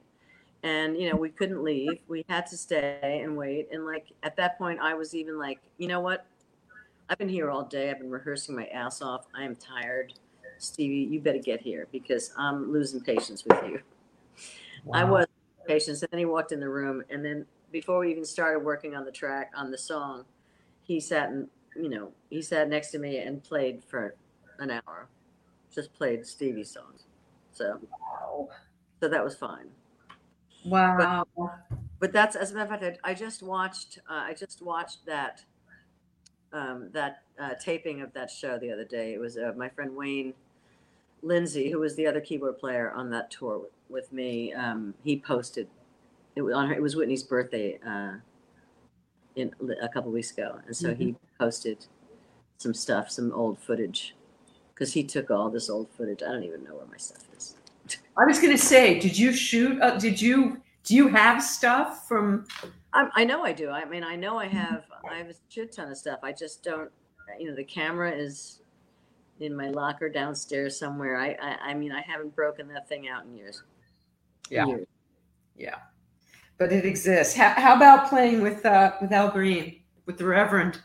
and 0.62 0.96
you 0.96 1.10
know 1.10 1.16
we 1.16 1.30
couldn't 1.30 1.62
leave. 1.62 1.98
We 2.06 2.24
had 2.28 2.46
to 2.46 2.56
stay 2.56 3.20
and 3.24 3.36
wait. 3.36 3.68
And 3.72 3.84
like 3.84 4.12
at 4.22 4.36
that 4.36 4.58
point, 4.58 4.78
I 4.80 4.94
was 4.94 5.14
even 5.14 5.38
like, 5.38 5.58
you 5.78 5.88
know 5.88 6.00
what? 6.00 6.26
I've 7.08 7.18
been 7.18 7.28
here 7.28 7.50
all 7.50 7.64
day. 7.64 7.90
I've 7.90 7.98
been 7.98 8.10
rehearsing 8.10 8.54
my 8.54 8.66
ass 8.66 9.02
off. 9.02 9.26
I 9.34 9.44
am 9.44 9.56
tired. 9.56 10.14
Stevie, 10.58 11.08
you 11.12 11.20
better 11.20 11.38
get 11.38 11.60
here 11.60 11.86
because 11.92 12.32
I'm 12.38 12.72
losing 12.72 13.00
patience 13.00 13.44
with 13.44 13.62
you. 13.64 13.80
I 14.92 15.04
was 15.04 15.26
patience. 15.66 16.02
And 16.02 16.10
then 16.10 16.18
he 16.18 16.24
walked 16.24 16.52
in 16.52 16.60
the 16.60 16.68
room, 16.68 17.02
and 17.10 17.24
then 17.24 17.44
before 17.72 17.98
we 17.98 18.10
even 18.10 18.24
started 18.24 18.60
working 18.60 18.94
on 18.94 19.04
the 19.04 19.10
track 19.10 19.50
on 19.56 19.70
the 19.70 19.78
song, 19.78 20.24
he 20.82 21.00
sat 21.00 21.30
and 21.30 21.48
you 21.80 21.88
know 21.88 22.12
he 22.30 22.42
sat 22.42 22.68
next 22.68 22.90
to 22.92 22.98
me 22.98 23.18
and 23.18 23.42
played 23.42 23.84
for 23.84 24.16
an 24.58 24.70
hour, 24.70 25.08
just 25.74 25.92
played 25.94 26.26
Stevie 26.26 26.64
songs. 26.64 27.04
So 27.52 27.80
Wow. 27.90 28.48
so 29.00 29.08
that 29.08 29.24
was 29.24 29.36
fine. 29.36 29.70
Wow. 30.64 31.26
But 31.98 32.12
that's 32.12 32.36
as 32.36 32.50
a 32.50 32.54
matter 32.54 32.74
of 32.74 32.80
fact, 32.80 33.00
I, 33.04 33.10
I 33.10 33.14
just 33.14 33.42
watched 33.42 33.98
uh, 34.08 34.14
I 34.14 34.34
just 34.34 34.62
watched 34.62 35.06
that 35.06 35.44
um, 36.52 36.90
that 36.92 37.22
uh, 37.38 37.54
taping 37.60 38.00
of 38.00 38.12
that 38.14 38.30
show 38.30 38.58
the 38.58 38.70
other 38.72 38.84
day. 38.84 39.14
It 39.14 39.18
was 39.20 39.36
uh, 39.36 39.52
my 39.56 39.68
friend 39.68 39.94
Wayne 39.96 40.34
Linsey, 41.22 41.70
who 41.70 41.78
was 41.80 41.96
the 41.96 42.06
other 42.06 42.20
keyboard 42.20 42.58
player 42.58 42.90
on 42.92 43.10
that 43.10 43.30
tour 43.30 43.58
with, 43.58 43.72
with 43.88 44.12
me. 44.12 44.52
Um, 44.54 44.94
he 45.04 45.18
posted 45.20 45.68
it 46.36 46.42
was 46.42 46.54
on 46.54 46.68
her. 46.68 46.74
It 46.74 46.82
was 46.82 46.96
Whitney's 46.96 47.24
birthday 47.24 47.78
uh, 47.86 48.16
in 49.36 49.54
a 49.82 49.88
couple 49.88 50.10
weeks 50.10 50.32
ago, 50.32 50.58
and 50.66 50.76
so 50.76 50.94
he 50.94 51.14
posted 51.38 51.86
some 52.58 52.74
stuff, 52.74 53.10
some 53.10 53.32
old 53.32 53.58
footage, 53.58 54.16
because 54.74 54.92
he 54.92 55.04
took 55.04 55.30
all 55.30 55.50
this 55.50 55.70
old 55.70 55.88
footage. 55.90 56.22
I 56.22 56.32
don't 56.32 56.42
even 56.42 56.64
know 56.64 56.74
where 56.74 56.86
my 56.86 56.96
stuff 56.96 57.22
is. 57.36 57.56
I 58.16 58.24
was 58.24 58.40
going 58.40 58.56
to 58.56 58.62
say, 58.62 58.98
did 58.98 59.16
you 59.16 59.32
shoot? 59.32 59.80
Uh, 59.80 59.96
did 59.98 60.20
you? 60.20 60.60
Do 60.84 60.94
you 60.94 61.08
have 61.08 61.42
stuff 61.42 62.08
from? 62.08 62.46
I, 62.92 63.08
I 63.14 63.24
know 63.24 63.44
I 63.44 63.52
do. 63.52 63.70
I 63.70 63.84
mean, 63.84 64.02
I 64.02 64.16
know 64.16 64.38
I 64.38 64.46
have. 64.46 64.84
I 65.08 65.16
have 65.16 65.28
a 65.28 65.34
shit 65.48 65.72
ton 65.72 65.90
of 65.90 65.96
stuff. 65.96 66.20
I 66.22 66.32
just 66.32 66.62
don't. 66.62 66.90
You 67.38 67.50
know, 67.50 67.56
the 67.56 67.64
camera 67.64 68.10
is 68.10 68.60
in 69.40 69.54
my 69.54 69.68
locker 69.68 70.08
downstairs 70.08 70.78
somewhere. 70.78 71.18
I, 71.18 71.36
I, 71.42 71.70
I 71.70 71.74
mean, 71.74 71.92
I 71.92 72.00
haven't 72.00 72.34
broken 72.34 72.68
that 72.68 72.88
thing 72.88 73.08
out 73.08 73.24
in 73.24 73.34
years. 73.34 73.62
Yeah. 74.48 74.66
Years. 74.66 74.86
Yeah, 75.58 75.76
but 76.58 76.72
it 76.72 76.84
exists. 76.84 77.34
How, 77.34 77.50
how 77.50 77.76
about 77.76 78.08
playing 78.08 78.42
with 78.42 78.64
uh, 78.64 78.92
with 79.00 79.12
Al 79.12 79.30
Green, 79.30 79.80
with 80.06 80.18
the 80.18 80.24
Reverend? 80.24 80.80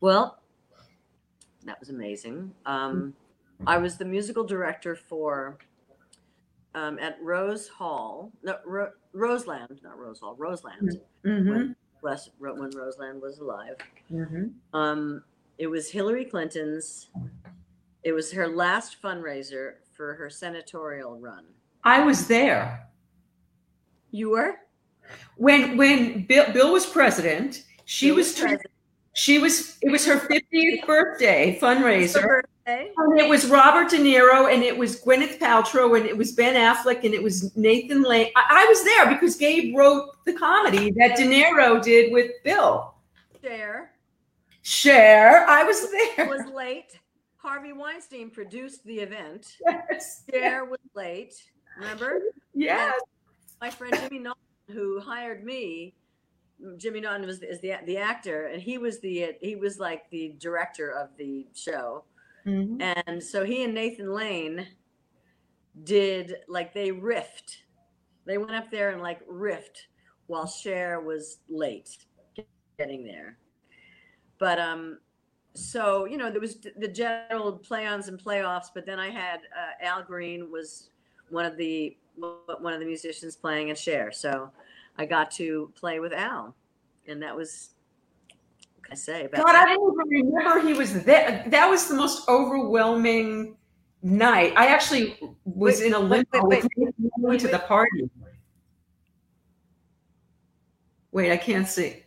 Well, 0.00 0.40
that 1.64 1.78
was 1.78 1.90
amazing. 1.90 2.52
Um, 2.66 3.14
I 3.66 3.76
was 3.78 3.98
the 3.98 4.04
musical 4.04 4.44
director 4.44 4.96
for 4.96 5.58
um, 6.74 6.98
at 6.98 7.18
Rose 7.22 7.68
Hall, 7.68 8.32
no, 8.42 8.56
Ro- 8.64 8.92
Roseland, 9.12 9.80
not 9.82 9.98
Rose 9.98 10.20
Hall, 10.20 10.34
Roseland. 10.38 11.00
Mm-hmm. 11.24 11.72
West, 12.02 12.30
when 12.38 12.70
Roseland 12.70 13.20
was 13.20 13.38
alive. 13.38 13.76
Mm-hmm. 14.10 14.46
Um, 14.74 15.22
it 15.58 15.66
was 15.66 15.90
Hillary 15.90 16.24
Clinton's. 16.24 17.08
It 18.02 18.12
was 18.12 18.32
her 18.32 18.48
last 18.48 18.96
fundraiser 19.02 19.74
for 19.92 20.14
her 20.14 20.30
senatorial 20.30 21.18
run. 21.18 21.44
I 21.84 22.02
was 22.02 22.26
there 22.26 22.88
You 24.10 24.30
were. 24.30 24.54
When 25.36 25.76
when 25.76 26.26
Bill, 26.26 26.52
Bill 26.52 26.72
was 26.72 26.86
president. 26.86 27.64
She 27.84 28.06
You 28.08 28.14
was 28.16 28.34
tur- 28.34 28.42
president. 28.46 28.72
she 29.14 29.38
was 29.38 29.76
it 29.82 29.90
was 29.90 30.04
her 30.06 30.16
50th 30.18 30.86
birthday 30.86 31.58
fundraiser. 31.60 32.22
birthday. 32.22 32.92
And 32.96 33.18
it 33.18 33.28
was 33.28 33.46
Robert 33.48 33.88
De 33.90 33.96
Niro, 33.98 34.52
and 34.52 34.62
it 34.62 34.76
was 34.76 35.00
Gwyneth 35.02 35.38
Paltrow, 35.40 35.96
and 35.98 36.06
it 36.06 36.16
was 36.16 36.30
Ben 36.32 36.54
Affleck, 36.54 37.02
and 37.04 37.12
it 37.12 37.20
was 37.22 37.56
Nathan 37.56 38.02
Lane. 38.02 38.30
I, 38.36 38.62
I 38.62 38.66
was 38.66 38.84
there 38.84 39.06
because 39.12 39.34
Gabe 39.34 39.74
wrote 39.76 40.10
the 40.24 40.34
comedy 40.34 40.92
that 40.92 41.16
De 41.16 41.24
Niro 41.24 41.82
did 41.82 42.12
with 42.12 42.30
Bill. 42.44 42.94
Share. 43.42 43.90
Cher, 44.62 45.46
I 45.48 45.64
was 45.64 45.90
there. 45.90 46.28
was 46.28 46.46
late. 46.54 46.98
Harvey 47.38 47.72
Weinstein 47.72 48.30
produced 48.30 48.84
the 48.84 49.00
event. 49.00 49.56
Yes. 49.66 50.22
Cher 50.30 50.64
was 50.66 50.78
late. 50.94 51.34
Remember? 51.78 52.20
Yes. 52.54 53.00
My 53.60 53.70
friend 53.70 53.96
Jimmy 54.00 54.18
who 54.70 55.00
hired 55.00 55.44
me, 55.44 55.94
Jimmy 56.76 57.00
Naughton 57.00 57.26
was 57.26 57.42
is 57.42 57.60
the 57.60 57.74
the 57.86 57.96
actor, 57.96 58.46
and 58.46 58.62
he 58.62 58.78
was 58.78 59.00
the 59.00 59.36
he 59.40 59.56
was 59.56 59.78
like 59.78 60.08
the 60.10 60.34
director 60.38 60.90
of 60.90 61.08
the 61.16 61.46
show. 61.54 62.04
Mhm. 62.46 62.80
And 63.06 63.22
so 63.22 63.44
he 63.44 63.64
and 63.64 63.74
Nathan 63.74 64.12
Lane 64.12 64.66
did 65.84 66.36
like 66.48 66.74
they 66.74 66.90
riffed. 66.90 67.62
They 68.26 68.38
went 68.38 68.54
up 68.54 68.70
there 68.70 68.90
and 68.90 69.02
like 69.02 69.26
riffed 69.26 69.86
while 70.26 70.46
Cher 70.46 71.00
was 71.00 71.38
late 71.48 72.06
getting 72.78 73.04
there. 73.04 73.38
But 74.38 74.58
um 74.58 74.98
so 75.54 76.04
you 76.04 76.16
know 76.16 76.30
there 76.30 76.40
was 76.40 76.58
the 76.76 76.88
general 76.88 77.52
play-ons 77.52 78.08
and 78.08 78.22
playoffs, 78.22 78.68
but 78.74 78.86
then 78.86 78.98
I 78.98 79.10
had 79.10 79.40
uh, 79.40 79.84
Al 79.84 80.02
Green 80.02 80.50
was 80.50 80.90
one 81.30 81.44
of 81.44 81.56
the 81.56 81.96
one 82.60 82.72
of 82.72 82.80
the 82.80 82.86
musicians 82.86 83.36
playing 83.36 83.70
and 83.70 83.78
Cher. 83.78 84.12
So 84.12 84.50
I 84.96 85.06
got 85.06 85.30
to 85.32 85.72
play 85.74 86.00
with 86.00 86.12
Al, 86.12 86.54
and 87.06 87.22
that 87.22 87.34
was 87.34 87.70
what 88.76 88.84
can 88.84 88.92
I 88.92 88.96
say 88.96 89.24
about 89.24 89.44
God, 89.44 89.52
that? 89.52 89.68
I 89.68 89.72
didn't 89.72 90.16
even 90.16 90.34
remember 90.34 90.66
he 90.66 90.74
was 90.74 91.04
there. 91.04 91.44
That 91.48 91.68
was 91.68 91.88
the 91.88 91.94
most 91.94 92.28
overwhelming 92.28 93.56
night. 94.02 94.52
I 94.56 94.66
actually 94.66 95.18
was 95.44 95.80
Wait, 95.80 95.86
in 95.86 95.94
a 95.94 96.00
wait, 96.00 96.26
limbo 96.32 96.48
wait, 96.48 96.64
Nathan 96.76 97.10
Lane 97.18 97.38
to 97.38 97.48
the 97.48 97.58
party. 97.58 98.10
Wait, 101.12 101.32
I 101.32 101.36
can't 101.36 101.66
see. 101.66 102.04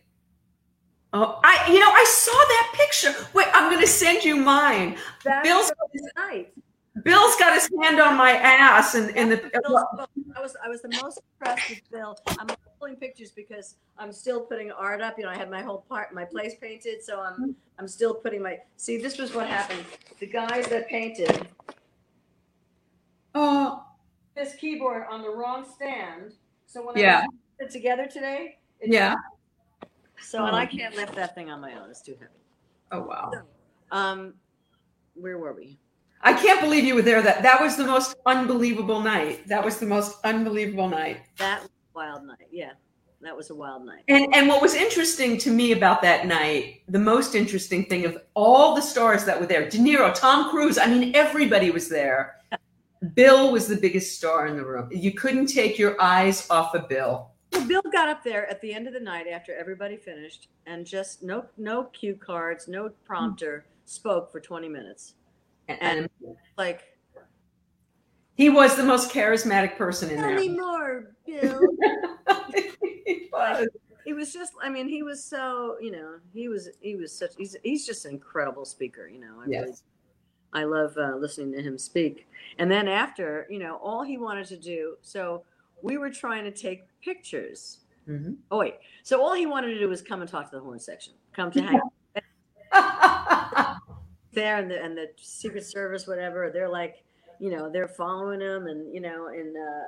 Oh, 1.15 1.40
I 1.44 1.72
you 1.72 1.80
know 1.80 1.90
I 1.90 2.06
saw 2.07 2.31
that 2.31 2.72
picture. 2.73 3.14
Wait, 3.34 3.48
I'm 3.53 3.69
going 3.69 3.81
to 3.81 3.88
send 3.88 4.23
you 4.23 4.35
mine. 4.35 4.98
That 5.23 5.44
Bill's 5.44 5.72
night. 6.15 6.53
Bill's 7.04 7.36
got 7.36 7.54
his 7.54 7.70
hand 7.82 8.00
on 8.00 8.18
my 8.18 8.32
ass, 8.32 8.96
and 8.96 9.10
in 9.16 9.30
the 9.30 9.52
I 10.36 10.42
was 10.42 10.56
I 10.64 10.70
was 10.70 10.82
the 10.82 10.90
most 11.02 11.20
impressed 11.40 11.70
with 11.70 11.82
Bill. 11.92 12.18
I'm 12.40 12.48
pulling 12.80 12.96
pictures 12.96 13.32
because 13.32 13.76
I'm 13.98 14.12
still 14.12 14.42
putting 14.42 14.72
art 14.72 15.02
up. 15.02 15.18
You 15.18 15.26
know, 15.26 15.30
I 15.30 15.36
had 15.36 15.50
my 15.50 15.62
whole 15.62 15.86
part, 15.90 16.14
my 16.14 16.26
place 16.26 16.56
painted, 16.60 17.04
so 17.04 17.22
I'm 17.22 17.56
I'm 17.80 17.88
still 17.88 18.14
putting 18.14 18.42
my. 18.42 18.60
See, 18.78 18.98
this 18.98 19.18
was 19.18 19.34
what 19.34 19.48
happened. 19.48 19.86
The 20.20 20.28
guys 20.28 20.68
that 20.68 20.88
painted 20.88 21.48
oh 23.36 23.84
this 24.36 24.56
keyboard 24.56 25.06
on 25.10 25.22
the 25.22 25.30
wrong 25.30 25.66
stand. 25.76 26.34
So 26.66 26.86
when 26.86 26.98
Yeah. 26.98 27.20
I 27.20 27.28
put 27.60 27.68
it 27.68 27.72
together 27.72 28.08
today, 28.08 28.58
it 28.80 28.92
yeah. 28.92 29.16
So 30.22 30.46
and 30.46 30.56
I 30.56 30.66
can't 30.66 30.96
lift 30.96 31.16
that 31.16 31.36
thing 31.36 31.50
on 31.50 31.60
my 31.60 31.74
own. 31.74 31.90
It's 31.90 32.02
too 32.02 32.14
heavy. 32.14 32.32
Oh 32.92 33.02
wow. 33.02 33.32
Um, 33.92 34.34
where 35.16 35.38
were 35.38 35.54
we? 35.54 35.78
I 36.24 36.34
can't 36.34 36.62
believe 36.62 36.86
you 36.86 36.95
were 36.95 37.02
there. 37.02 37.22
That 37.22 37.44
that 37.44 37.62
was 37.62 37.76
the 37.76 37.86
most 37.86 38.16
unbelievable 38.26 39.02
night. 39.02 39.48
That 39.48 39.64
was 39.64 39.78
the 39.78 39.86
most 39.86 40.18
unbelievable 40.24 40.88
night. 40.88 41.22
That 41.38 41.62
was 41.62 41.70
a 41.70 41.98
wild 41.98 42.26
night. 42.26 42.48
Yeah, 42.52 42.72
that 43.22 43.36
was 43.36 43.50
a 43.50 43.56
wild 43.56 43.86
night. 43.86 44.04
And 44.08 44.34
and 44.34 44.48
what 44.48 44.62
was 44.62 44.74
interesting 44.74 45.38
to 45.40 45.52
me 45.52 45.74
about 45.74 46.02
that 46.02 46.26
night, 46.26 46.84
the 46.88 47.00
most 47.00 47.36
interesting 47.36 47.86
thing 47.86 48.06
of 48.06 48.18
all 48.36 48.74
the 48.74 48.82
stars 48.82 49.26
that 49.26 49.40
were 49.40 49.45
there, 49.45 49.70
De 49.70 49.78
Niro, 49.78 50.14
Tom 50.14 50.50
Cruise, 50.50 50.78
I 50.78 50.88
mean 50.88 51.14
everybody 51.14 51.72
was 51.72 51.90
there. 51.90 52.38
Bill 53.16 53.52
was 53.52 53.68
the 53.68 53.76
biggest 53.76 54.16
star 54.16 54.48
in 54.48 54.56
the 54.56 54.66
room. 54.66 54.88
You 54.91 55.12
couldn't 55.12 55.48
take 55.48 55.78
your 55.78 56.02
eyes 56.02 56.50
off 56.50 56.74
of 56.74 56.88
Bill. 56.88 57.32
Well, 57.52 57.68
Bill 57.68 57.82
got 57.91 58.08
up 58.08 58.24
there 58.24 58.50
at 58.50 58.62
the 58.62 58.74
end 58.74 58.88
of 58.88 58.94
the 58.94 59.00
night 59.00 59.28
after 59.28 59.54
everybody 59.54 59.98
finished, 59.98 60.48
and 60.66 60.86
just 60.86 61.22
no 61.22 61.45
no 61.58 61.84
cue 61.86 62.16
cards, 62.16 62.70
no 62.70 62.90
prompter, 63.04 63.66
spoke 63.84 64.32
for 64.32 64.40
twenty 64.40 64.70
minutes. 64.70 65.16
And, 65.68 65.80
And 65.81 66.10
like, 66.57 66.81
he 68.35 68.49
was 68.49 68.76
the 68.76 68.84
most 68.84 69.11
charismatic 69.11 69.77
person 69.77 70.10
in 70.10 70.19
there. 70.22 70.49
more, 70.56 71.15
Bill. 71.26 71.61
He 73.06 73.30
was. 73.34 73.68
he 74.06 74.14
was 74.14 74.31
just 74.31 74.53
i 74.61 74.69
mean 74.69 74.88
he 74.88 75.03
was 75.03 75.23
so 75.23 75.76
you 75.81 75.91
know 75.91 76.19
he 76.34 76.48
was 76.48 76.69
he 76.80 76.95
was 76.95 77.11
such 77.18 77.31
he's 77.38 77.56
he's 77.64 77.85
just 77.85 78.06
an 78.06 78.11
incredible 78.11 78.64
speaker 78.64 79.07
you 79.07 79.19
know 79.19 79.41
I 79.41 79.45
really, 79.45 79.73
i 80.53 80.64
love 80.64 80.95
uh, 80.98 81.15
listening 81.18 81.52
to 81.53 81.61
him 81.61 81.77
speak 81.77 82.27
and 82.60 82.72
then 82.72 82.88
after 82.88 83.45
you 83.49 83.60
know 83.60 83.76
all 83.84 84.03
he 84.03 84.18
wanted 84.18 84.45
to 84.48 84.57
do 84.57 84.95
so 85.02 85.44
we 85.81 85.98
were 85.98 86.10
trying 86.10 86.44
to 86.45 86.52
take 86.52 86.84
pictures 87.03 87.80
Mhm. 88.07 88.38
oh 88.52 88.60
wait 88.60 88.76
so 89.03 89.22
all 89.22 89.34
he 89.34 89.45
wanted 89.45 89.68
to 89.73 89.80
do 89.80 89.90
was 89.90 90.02
come 90.02 90.22
and 90.22 90.30
talk 90.30 90.49
to 90.49 90.56
the 90.57 90.61
horn 90.61 90.80
section 90.80 91.14
come 91.34 91.52
to 91.52 91.61
hang 91.64 91.80
there 94.34 94.58
and 94.58 94.70
the 94.70 94.82
and 94.84 94.98
the 94.98 95.10
secret 95.18 95.66
service 95.66 96.08
whatever 96.08 96.50
they're 96.52 96.70
like 96.70 97.04
you 97.40 97.50
know 97.50 97.70
they're 97.70 97.88
following 97.88 98.40
him 98.40 98.68
and 98.68 98.94
you 98.94 99.02
know 99.02 99.28
and 99.28 99.56
uh 99.56 99.86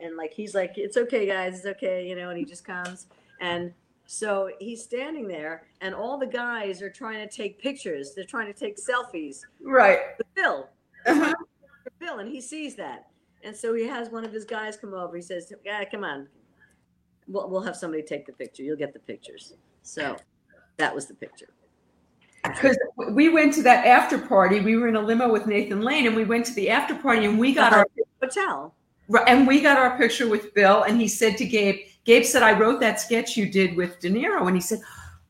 and 0.00 0.16
like 0.16 0.32
he's 0.32 0.54
like 0.54 0.72
it's 0.76 0.96
okay 0.96 1.26
guys 1.26 1.56
it's 1.56 1.66
okay 1.66 2.08
you 2.08 2.16
know 2.16 2.30
and 2.30 2.38
he 2.38 2.44
just 2.44 2.64
comes. 2.64 3.06
And 3.40 3.72
so 4.06 4.50
he's 4.58 4.82
standing 4.82 5.28
there 5.28 5.64
and 5.80 5.94
all 5.94 6.18
the 6.18 6.26
guys 6.26 6.82
are 6.82 6.90
trying 6.90 7.26
to 7.26 7.32
take 7.32 7.60
pictures. 7.60 8.14
They're 8.14 8.24
trying 8.24 8.52
to 8.52 8.58
take 8.58 8.76
selfies 8.78 9.42
right. 9.62 9.98
with 10.16 10.34
bill. 10.34 10.70
Uh-huh. 11.06 11.34
bill 11.98 12.18
and 12.18 12.28
he 12.30 12.40
sees 12.40 12.74
that. 12.76 13.08
And 13.44 13.54
so 13.54 13.74
he 13.74 13.86
has 13.86 14.10
one 14.10 14.24
of 14.24 14.32
his 14.32 14.44
guys 14.44 14.76
come 14.76 14.94
over. 14.94 15.14
He 15.16 15.22
says 15.22 15.52
yeah 15.64 15.84
come 15.84 16.04
on. 16.04 16.28
We'll, 17.26 17.50
we'll 17.50 17.62
have 17.62 17.76
somebody 17.76 18.02
take 18.02 18.24
the 18.24 18.32
picture. 18.32 18.62
You'll 18.62 18.76
get 18.76 18.94
the 18.94 19.00
pictures. 19.00 19.54
So 19.82 20.16
that 20.78 20.94
was 20.94 21.06
the 21.06 21.14
picture 21.14 21.48
Because 22.54 22.78
we 23.10 23.28
went 23.28 23.54
to 23.54 23.62
that 23.62 23.86
after 23.86 24.18
party. 24.18 24.60
We 24.60 24.76
were 24.76 24.88
in 24.88 24.96
a 24.96 25.00
limo 25.00 25.30
with 25.30 25.46
Nathan 25.46 25.82
Lane, 25.82 26.06
and 26.06 26.16
we 26.16 26.24
went 26.24 26.46
to 26.46 26.54
the 26.54 26.70
after 26.70 26.94
party, 26.94 27.24
and 27.24 27.38
we 27.38 27.52
got 27.52 27.72
our 27.72 27.86
hotel 28.22 28.74
and 29.26 29.46
we 29.46 29.60
got 29.60 29.78
our 29.78 29.96
picture 29.96 30.28
with 30.28 30.52
Bill. 30.54 30.82
And 30.82 31.00
he 31.00 31.08
said 31.08 31.36
to 31.38 31.46
Gabe, 31.46 31.86
Gabe 32.04 32.24
said, 32.24 32.42
"I 32.42 32.58
wrote 32.58 32.80
that 32.80 33.00
sketch 33.00 33.36
you 33.36 33.48
did 33.50 33.76
with 33.76 34.00
De 34.00 34.10
Niro," 34.10 34.46
and 34.46 34.56
he 34.56 34.60
said. 34.60 34.80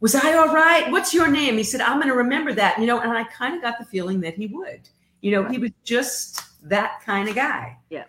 Was 0.01 0.15
I 0.15 0.35
all 0.35 0.55
right? 0.55 0.89
What's 0.93 1.13
your 1.13 1.29
name? 1.29 1.57
He 1.57 1.65
said, 1.65 1.81
I'm 1.81 1.97
going 1.97 2.07
to 2.07 2.15
remember 2.15 2.53
that. 2.53 2.79
You 2.79 2.87
know, 2.87 3.01
and 3.01 3.11
I 3.11 3.25
kind 3.25 3.57
of 3.57 3.63
got 3.63 3.81
the 3.81 3.85
feeling 3.85 4.21
that 4.21 4.35
he 4.35 4.47
would. 4.47 4.89
You 5.23 5.33
know, 5.33 5.49
he 5.49 5.59
was 5.59 5.73
just 5.83 6.41
that 6.69 7.01
kind 7.05 7.29
of 7.29 7.35
guy. 7.35 7.77
Yeah. 7.91 8.05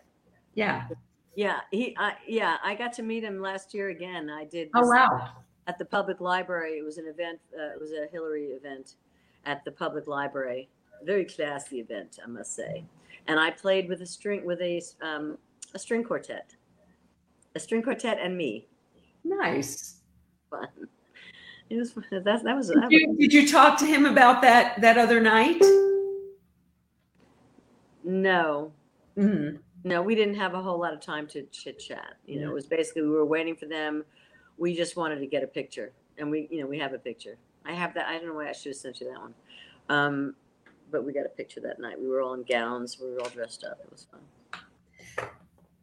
Yeah. 0.54 0.88
Yeah, 1.36 1.62
he, 1.72 1.96
I, 1.98 2.16
yeah, 2.28 2.58
I 2.64 2.76
got 2.76 2.92
to 2.94 3.02
meet 3.02 3.24
him 3.24 3.42
last 3.42 3.74
year 3.74 3.90
again. 3.90 4.30
I 4.30 4.44
did. 4.44 4.70
Oh, 4.76 4.86
wow. 4.86 5.32
At 5.70 5.78
the 5.78 5.86
public 5.86 6.20
library, 6.20 6.80
it 6.80 6.84
was 6.84 6.98
an 6.98 7.06
event. 7.06 7.40
Uh, 7.56 7.74
it 7.76 7.80
was 7.80 7.92
a 7.92 8.08
Hillary 8.12 8.46
event 8.46 8.96
at 9.46 9.64
the 9.66 9.72
public 9.72 10.08
library. 10.08 10.68
Very 11.06 11.24
classy 11.26 11.80
event, 11.80 12.18
I 12.24 12.28
must 12.28 12.56
say. 12.56 12.84
And 13.28 13.40
I 13.40 13.52
played 13.52 13.88
with 13.88 14.02
a 14.02 14.06
string 14.08 14.44
with 14.48 14.60
a 14.62 14.82
um, 15.04 15.38
a 15.76 15.78
string 15.78 16.04
quartet, 16.04 16.56
a 17.54 17.60
string 17.60 17.84
quartet, 17.84 18.18
and 18.20 18.36
me. 18.36 18.68
Nice. 19.24 19.98
Fun. 20.50 20.70
It 21.70 21.76
was 21.76 21.94
that. 21.94 22.24
That 22.44 22.56
was. 22.56 22.70
Did 22.70 22.78
That 22.78 22.86
was 22.86 22.94
you, 22.94 23.16
did 23.16 23.32
you 23.32 23.48
talk 23.48 23.78
to 23.78 23.86
him 23.86 24.08
about 24.08 24.42
that 24.42 24.82
that 24.82 24.98
other 24.98 25.20
night? 25.20 25.62
no, 28.04 28.72
Mhm. 29.16 29.60
no, 29.84 30.02
we 30.02 30.16
didn't 30.16 30.34
have 30.34 30.56
a 30.56 30.62
whole 30.64 30.80
lot 30.80 30.96
of 30.96 31.00
time 31.00 31.28
to 31.28 31.44
chit 31.52 31.78
chat. 31.78 32.16
You 32.26 32.42
know, 32.42 32.50
it 32.50 32.54
was 32.56 32.66
basically 32.66 33.04
we 33.04 33.10
were 33.12 33.24
waiting 33.24 33.56
for 33.56 33.68
them. 33.68 34.04
We 34.60 34.76
just 34.76 34.96
wanted 34.98 35.20
to 35.20 35.26
get 35.26 35.44
a 35.44 35.48
picture, 35.48 35.94
and 36.18 36.30
we, 36.30 36.48
you 36.52 36.62
know, 36.62 36.68
we 36.68 36.78
have 36.80 36.94
a 36.94 37.00
picture. 37.00 37.38
I 37.66 37.74
have 37.74 37.94
that. 37.96 38.08
I 38.08 38.18
don't 38.18 38.28
know 38.28 38.34
why 38.36 38.50
I 38.50 38.52
should 38.52 38.72
have 38.72 38.78
sent 38.78 39.00
you 39.00 39.12
that 39.12 39.20
one, 39.20 39.34
um, 39.90 40.36
but 40.92 41.04
we 41.04 41.14
got 41.14 41.26
a 41.26 41.30
picture 41.30 41.62
that 41.62 41.80
night. 41.80 42.00
We 42.00 42.08
were 42.08 42.22
all 42.22 42.34
in 42.34 42.44
gowns. 42.44 43.00
We 43.00 43.12
were 43.12 43.22
all 43.22 43.30
dressed 43.30 43.64
up. 43.64 43.80
It 43.84 43.92
was 43.92 44.08
fun. 44.12 44.22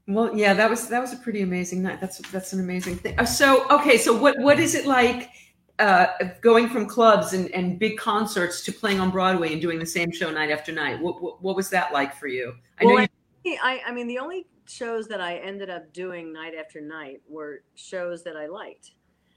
Well, 0.09 0.37
yeah, 0.37 0.55
that 0.55 0.71
was 0.71 0.89
that 0.89 1.01
was 1.01 1.13
a 1.13 1.17
pretty 1.17 1.43
amazing 1.43 1.83
night. 1.83 2.01
That's 2.01 2.19
that's 2.31 2.53
an 2.53 2.61
amazing 2.61 2.97
thing. 2.97 3.19
Uh, 3.19 3.25
So, 3.25 3.69
okay, 3.71 3.99
so 3.99 4.17
what 4.17 4.39
what 4.39 4.61
is 4.61 4.75
it 4.75 4.87
like 4.87 5.31
uh, 5.79 6.07
going 6.41 6.69
from 6.69 6.87
clubs 6.87 7.33
and, 7.33 7.51
and 7.51 7.79
big 7.79 7.99
concerts 7.99 8.65
to 8.65 8.73
playing 8.73 9.01
on 9.01 9.11
Broadway 9.11 9.53
and 9.53 9.61
doing 9.61 9.79
the 9.79 9.87
same 9.87 10.13
show 10.13 10.31
night 10.31 10.51
after 10.51 10.71
night? 10.71 11.01
What 11.01 11.21
what, 11.21 11.43
what 11.43 11.57
was 11.57 11.71
that 11.71 11.93
like 11.93 12.15
for 12.15 12.29
you? 12.29 12.55
I 12.81 12.85
know 12.85 12.95
Well, 12.95 13.07
you, 13.45 13.59
I, 13.63 13.83
I 13.87 13.93
mean, 13.93 14.07
the 14.07 14.19
only 14.19 14.47
shows 14.67 15.07
that 15.09 15.21
I 15.21 15.37
ended 15.37 15.71
up 15.71 15.93
doing 15.93 16.33
night 16.33 16.55
after 16.55 16.81
night 16.81 17.21
were 17.29 17.63
shows 17.75 18.23
that 18.25 18.37
I 18.37 18.47
liked. 18.47 18.93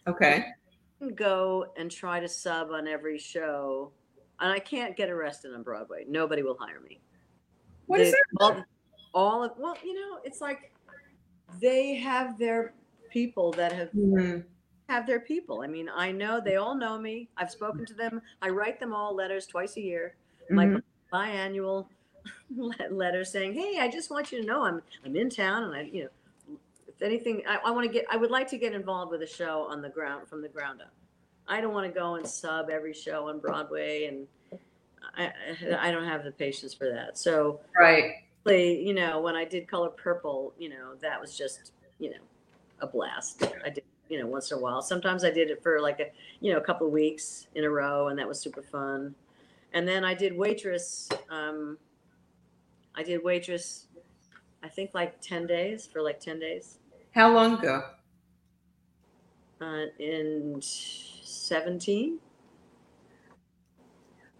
okay. 0.07 0.45
can 0.99 1.13
go 1.15 1.67
and 1.77 1.89
try 1.89 2.19
to 2.19 2.27
sub 2.27 2.71
on 2.71 2.87
every 2.87 3.17
show, 3.17 3.91
and 4.41 4.51
I 4.51 4.59
can't 4.59 4.97
get 4.97 5.09
arrested 5.09 5.53
on 5.53 5.63
Broadway. 5.63 6.03
Nobody 6.09 6.43
will 6.43 6.57
hire 6.59 6.81
me. 6.81 6.99
What 7.85 8.01
is 8.01 8.11
They- 8.11 8.17
that? 8.39 8.65
All, 9.13 9.35
all 9.39 9.43
of 9.43 9.51
well, 9.57 9.77
you 9.83 9.93
know, 9.93 10.19
it's 10.25 10.41
like 10.41 10.73
they 11.61 11.95
have 11.95 12.37
their 12.37 12.73
people 13.09 13.51
that 13.53 13.71
have 13.71 13.91
Mhm. 13.91 14.43
have 14.89 15.07
their 15.07 15.19
people. 15.21 15.61
I 15.61 15.67
mean, 15.67 15.89
I 15.89 16.11
know 16.11 16.41
they 16.41 16.57
all 16.57 16.75
know 16.75 16.99
me. 16.99 17.29
I've 17.37 17.49
spoken 17.51 17.85
to 17.85 17.93
them. 17.93 18.21
I 18.41 18.49
write 18.49 18.79
them 18.79 18.93
all 18.93 19.15
letters 19.15 19.47
twice 19.47 19.77
a 19.77 19.81
year, 19.81 20.15
my 20.49 20.65
Mhm. 20.65 20.83
biannual 21.13 21.87
letter 22.89 23.23
saying, 23.23 23.53
"Hey, 23.53 23.77
I 23.79 23.89
just 23.89 24.09
want 24.09 24.31
you 24.31 24.41
to 24.41 24.47
know 24.47 24.65
I'm 24.65 24.81
I'm 25.05 25.15
in 25.15 25.29
town, 25.29 25.63
and 25.63 25.75
I, 25.75 25.81
you 25.81 26.03
know, 26.03 26.57
if 26.87 27.01
anything, 27.01 27.43
I, 27.47 27.59
I 27.65 27.71
want 27.71 27.85
to 27.87 27.91
get. 27.91 28.05
I 28.11 28.17
would 28.17 28.31
like 28.31 28.47
to 28.49 28.57
get 28.57 28.73
involved 28.73 29.11
with 29.11 29.21
a 29.21 29.27
show 29.27 29.67
on 29.69 29.81
the 29.81 29.89
ground 29.89 30.27
from 30.27 30.41
the 30.41 30.49
ground 30.49 30.81
up. 30.81 30.91
I 31.47 31.61
don't 31.61 31.73
want 31.73 31.91
to 31.91 31.99
go 31.99 32.15
and 32.15 32.27
sub 32.27 32.69
every 32.69 32.93
show 32.93 33.27
on 33.29 33.39
Broadway, 33.39 34.05
and 34.05 34.27
I 35.17 35.31
I, 35.79 35.91
don't 35.91 36.05
have 36.05 36.23
the 36.23 36.31
patience 36.31 36.73
for 36.73 36.89
that. 36.89 37.17
So, 37.17 37.59
Right. 37.77 38.23
you 38.45 38.93
know, 38.93 39.19
when 39.19 39.35
I 39.35 39.45
did 39.45 39.67
Color 39.67 39.89
Purple, 39.89 40.53
you 40.57 40.69
know, 40.69 40.95
that 41.01 41.19
was 41.19 41.37
just, 41.37 41.71
you 41.99 42.11
know, 42.11 42.17
a 42.79 42.87
blast. 42.87 43.43
I 43.65 43.69
did, 43.69 43.83
you 44.09 44.19
know, 44.19 44.27
once 44.27 44.51
in 44.51 44.57
a 44.57 44.61
while. 44.61 44.81
Sometimes 44.81 45.23
I 45.23 45.31
did 45.31 45.49
it 45.49 45.61
for 45.61 45.79
like 45.81 45.99
a, 45.99 46.07
you 46.39 46.51
know, 46.53 46.59
a 46.59 46.63
couple 46.63 46.87
of 46.87 46.93
weeks 46.93 47.47
in 47.55 47.63
a 47.63 47.69
row, 47.69 48.07
and 48.07 48.17
that 48.17 48.27
was 48.27 48.39
super 48.39 48.61
fun. 48.61 49.15
And 49.73 49.87
then 49.87 50.03
I 50.03 50.13
did 50.13 50.35
Waitress. 50.35 51.09
Um, 51.29 51.77
I 52.99 53.03
did 53.03 53.23
Waitress, 53.23 53.85
I 54.61 54.67
think 54.67 54.91
like 54.93 55.21
10 55.21 55.47
days 55.47 55.87
for 55.87 56.01
like 56.01 56.19
10 56.19 56.37
days 56.41 56.79
How 57.15 57.33
long 57.33 57.57
ago? 57.57 57.81
uh, 59.61 59.85
in 59.99 60.59
17. 60.61 62.19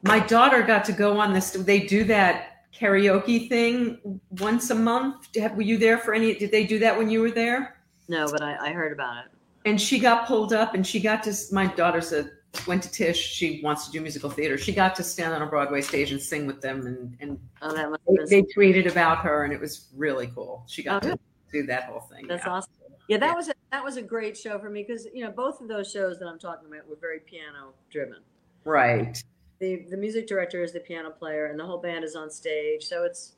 My 0.03 0.19
daughter 0.19 0.61
got 0.63 0.83
to 0.85 0.91
go 0.91 1.17
on 1.19 1.31
this. 1.33 1.51
They 1.51 1.79
do 1.79 2.03
that 2.05 2.65
karaoke 2.77 3.47
thing 3.47 4.19
once 4.39 4.69
a 4.71 4.75
month. 4.75 5.27
Were 5.55 5.61
you 5.61 5.77
there 5.77 5.97
for 5.97 6.13
any? 6.13 6.35
Did 6.35 6.51
they 6.51 6.65
do 6.65 6.79
that 6.79 6.97
when 6.97 7.09
you 7.09 7.21
were 7.21 7.31
there? 7.31 7.77
No, 8.09 8.27
but 8.29 8.41
I, 8.41 8.69
I 8.69 8.71
heard 8.71 8.91
about 8.91 9.25
it. 9.25 9.31
and 9.65 9.79
she 9.79 9.99
got 9.99 10.25
pulled 10.27 10.51
up 10.53 10.73
and 10.73 10.85
she 10.85 10.99
got 10.99 11.23
to 11.23 11.33
my 11.51 11.67
daughter's 11.67 12.11
a 12.13 12.29
went 12.67 12.81
to 12.83 12.91
Tisch 12.91 13.17
she 13.19 13.61
wants 13.63 13.85
to 13.85 13.91
do 13.91 14.01
musical 14.01 14.29
theater 14.29 14.57
she 14.57 14.71
got 14.73 14.95
to 14.95 15.03
stand 15.03 15.33
on 15.33 15.41
a 15.41 15.45
broadway 15.45 15.81
stage 15.81 16.11
and 16.11 16.21
sing 16.21 16.47
with 16.47 16.61
them 16.61 16.87
and 16.87 17.15
and 17.19 17.39
Oh, 17.61 17.95
they, 18.27 18.41
they 18.41 18.41
tweeted 18.55 18.89
about 18.89 19.19
her 19.19 19.43
and 19.43 19.53
it 19.53 19.59
was 19.59 19.87
really 19.95 20.27
cool 20.27 20.63
she 20.67 20.81
got 20.83 21.05
Oh, 21.05 21.11
to 21.11 21.19
do 21.51 21.63
that 21.67 21.83
whole 21.83 21.99
thing 22.01 22.27
that's 22.27 22.45
yeah. 22.45 22.51
awesome. 22.53 22.71
Yeah, 23.07 23.17
that 23.17 23.27
Yeah. 23.27 23.35
was 23.35 23.49
a, 23.49 23.53
that 23.71 23.83
was 23.83 23.97
a 23.97 24.01
great 24.03 24.37
show 24.37 24.59
for 24.59 24.69
me 24.69 24.83
because 24.87 25.07
you 25.13 25.23
know 25.23 25.31
both 25.31 25.61
of 25.61 25.67
those 25.67 25.91
shows 25.91 26.19
that 26.19 26.27
I'm 26.27 26.37
talking 26.39 26.67
about 26.71 26.87
were 26.87 26.95
very 26.95 27.19
piano 27.19 27.73
driven. 27.91 28.17
Right. 28.65 29.21
The 29.59 29.85
the 29.89 29.97
music 29.97 30.27
director 30.27 30.63
is 30.63 30.73
the 30.73 30.79
piano 30.79 31.09
player, 31.09 31.47
and 31.47 31.59
the 31.59 31.65
whole 31.65 31.79
band 31.79 32.03
is 32.03 32.15
on 32.15 32.29
stage. 32.29 32.83
So 32.83 33.03
it's 33.05 33.33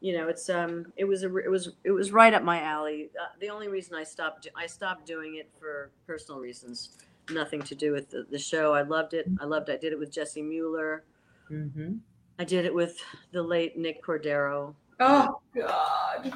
you 0.00 0.16
know 0.16 0.28
it's 0.28 0.48
um 0.48 0.92
it 0.96 1.04
was 1.04 1.24
a 1.24 1.36
it 1.38 1.50
was 1.50 1.70
it 1.82 1.90
was 1.90 2.12
right 2.12 2.32
up 2.32 2.44
my 2.44 2.62
alley. 2.62 3.10
Uh, 3.20 3.26
the 3.40 3.50
only 3.50 3.66
reason 3.66 3.96
I 3.96 4.04
stopped 4.04 4.46
I 4.54 4.66
stopped 4.66 5.04
doing 5.04 5.34
it 5.34 5.50
for 5.58 5.90
personal 6.06 6.40
reasons, 6.40 6.90
nothing 7.30 7.62
to 7.62 7.74
do 7.74 7.92
with 7.92 8.10
the, 8.10 8.26
the 8.30 8.38
show. 8.38 8.72
I 8.74 8.82
loved 8.82 9.14
it. 9.14 9.26
I 9.40 9.44
loved. 9.44 9.70
I 9.70 9.76
did 9.76 9.92
it 9.92 9.98
with 9.98 10.12
Jessie 10.12 10.42
Mueller. 10.42 11.04
hmm 11.48 11.96
I 12.40 12.44
did 12.44 12.64
it 12.64 12.72
with 12.72 12.96
the 13.32 13.42
late 13.42 13.76
Nick 13.76 14.02
Cordero. 14.04 14.74
Oh 15.00 15.40
God. 15.56 16.32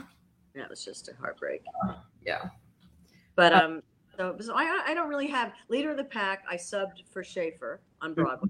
That 0.55 0.69
was 0.69 0.85
just 0.85 1.09
a 1.09 1.13
heartbreak. 1.21 1.63
Yeah. 2.27 2.49
But 3.37 3.53
um, 3.53 3.83
so, 4.17 4.37
so 4.41 4.55
I 4.55 4.83
I 4.87 4.95
don't 4.95 5.09
really 5.09 5.29
have 5.29 5.53
leader 5.69 5.91
of 5.93 5.97
the 5.97 6.05
pack. 6.05 6.43
I 6.49 6.57
subbed 6.57 7.05
for 7.13 7.23
Shaffer 7.23 7.81
on 8.01 8.15
Broadway. 8.15 8.49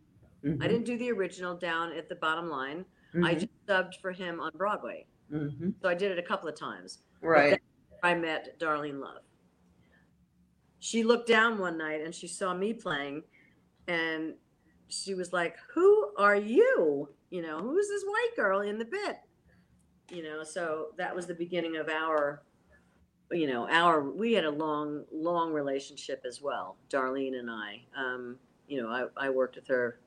I 0.60 0.66
didn't 0.66 0.84
do 0.84 0.98
the 0.98 1.12
original 1.12 1.54
down 1.54 1.92
at 1.92 2.08
the 2.08 2.16
bottom 2.16 2.48
line. 2.48 2.84
I 3.22 3.34
just 3.34 3.48
subbed 3.68 4.00
for 4.00 4.10
him 4.10 4.40
on 4.40 4.50
Broadway. 4.56 5.06
hmm 5.30 5.70
So 5.82 5.88
I 5.88 5.94
did 5.94 6.10
it 6.10 6.18
a 6.18 6.22
couple 6.22 6.48
of 6.48 6.56
times. 6.56 6.98
Right. 7.20 7.60
I 8.02 8.14
met 8.14 8.58
Darlene 8.58 8.98
Love. 8.98 9.22
She 10.82 11.04
looked 11.04 11.28
down 11.28 11.58
one 11.58 11.78
night 11.78 12.00
and 12.00 12.12
she 12.12 12.26
saw 12.26 12.52
me 12.52 12.74
playing, 12.74 13.22
and 13.86 14.34
she 14.88 15.14
was 15.14 15.32
like, 15.32 15.56
"Who 15.74 16.10
are 16.18 16.34
you? 16.34 17.08
You 17.30 17.40
know, 17.40 17.60
who's 17.60 17.86
this 17.86 18.02
white 18.02 18.30
girl 18.34 18.62
in 18.62 18.78
the 18.78 18.84
bit?" 18.84 19.18
You 20.10 20.24
know, 20.24 20.42
so 20.42 20.88
that 20.98 21.14
was 21.14 21.28
the 21.28 21.34
beginning 21.34 21.76
of 21.76 21.88
our, 21.88 22.42
you 23.30 23.46
know, 23.46 23.68
our. 23.70 24.02
We 24.02 24.32
had 24.32 24.44
a 24.44 24.50
long, 24.50 25.04
long 25.12 25.52
relationship 25.52 26.24
as 26.26 26.42
well, 26.42 26.76
Darlene 26.90 27.38
and 27.38 27.48
I. 27.48 27.82
Um, 27.96 28.40
you 28.66 28.82
know, 28.82 28.88
I, 28.88 29.26
I 29.26 29.30
worked 29.30 29.54
with 29.54 29.68
her, 29.68 30.00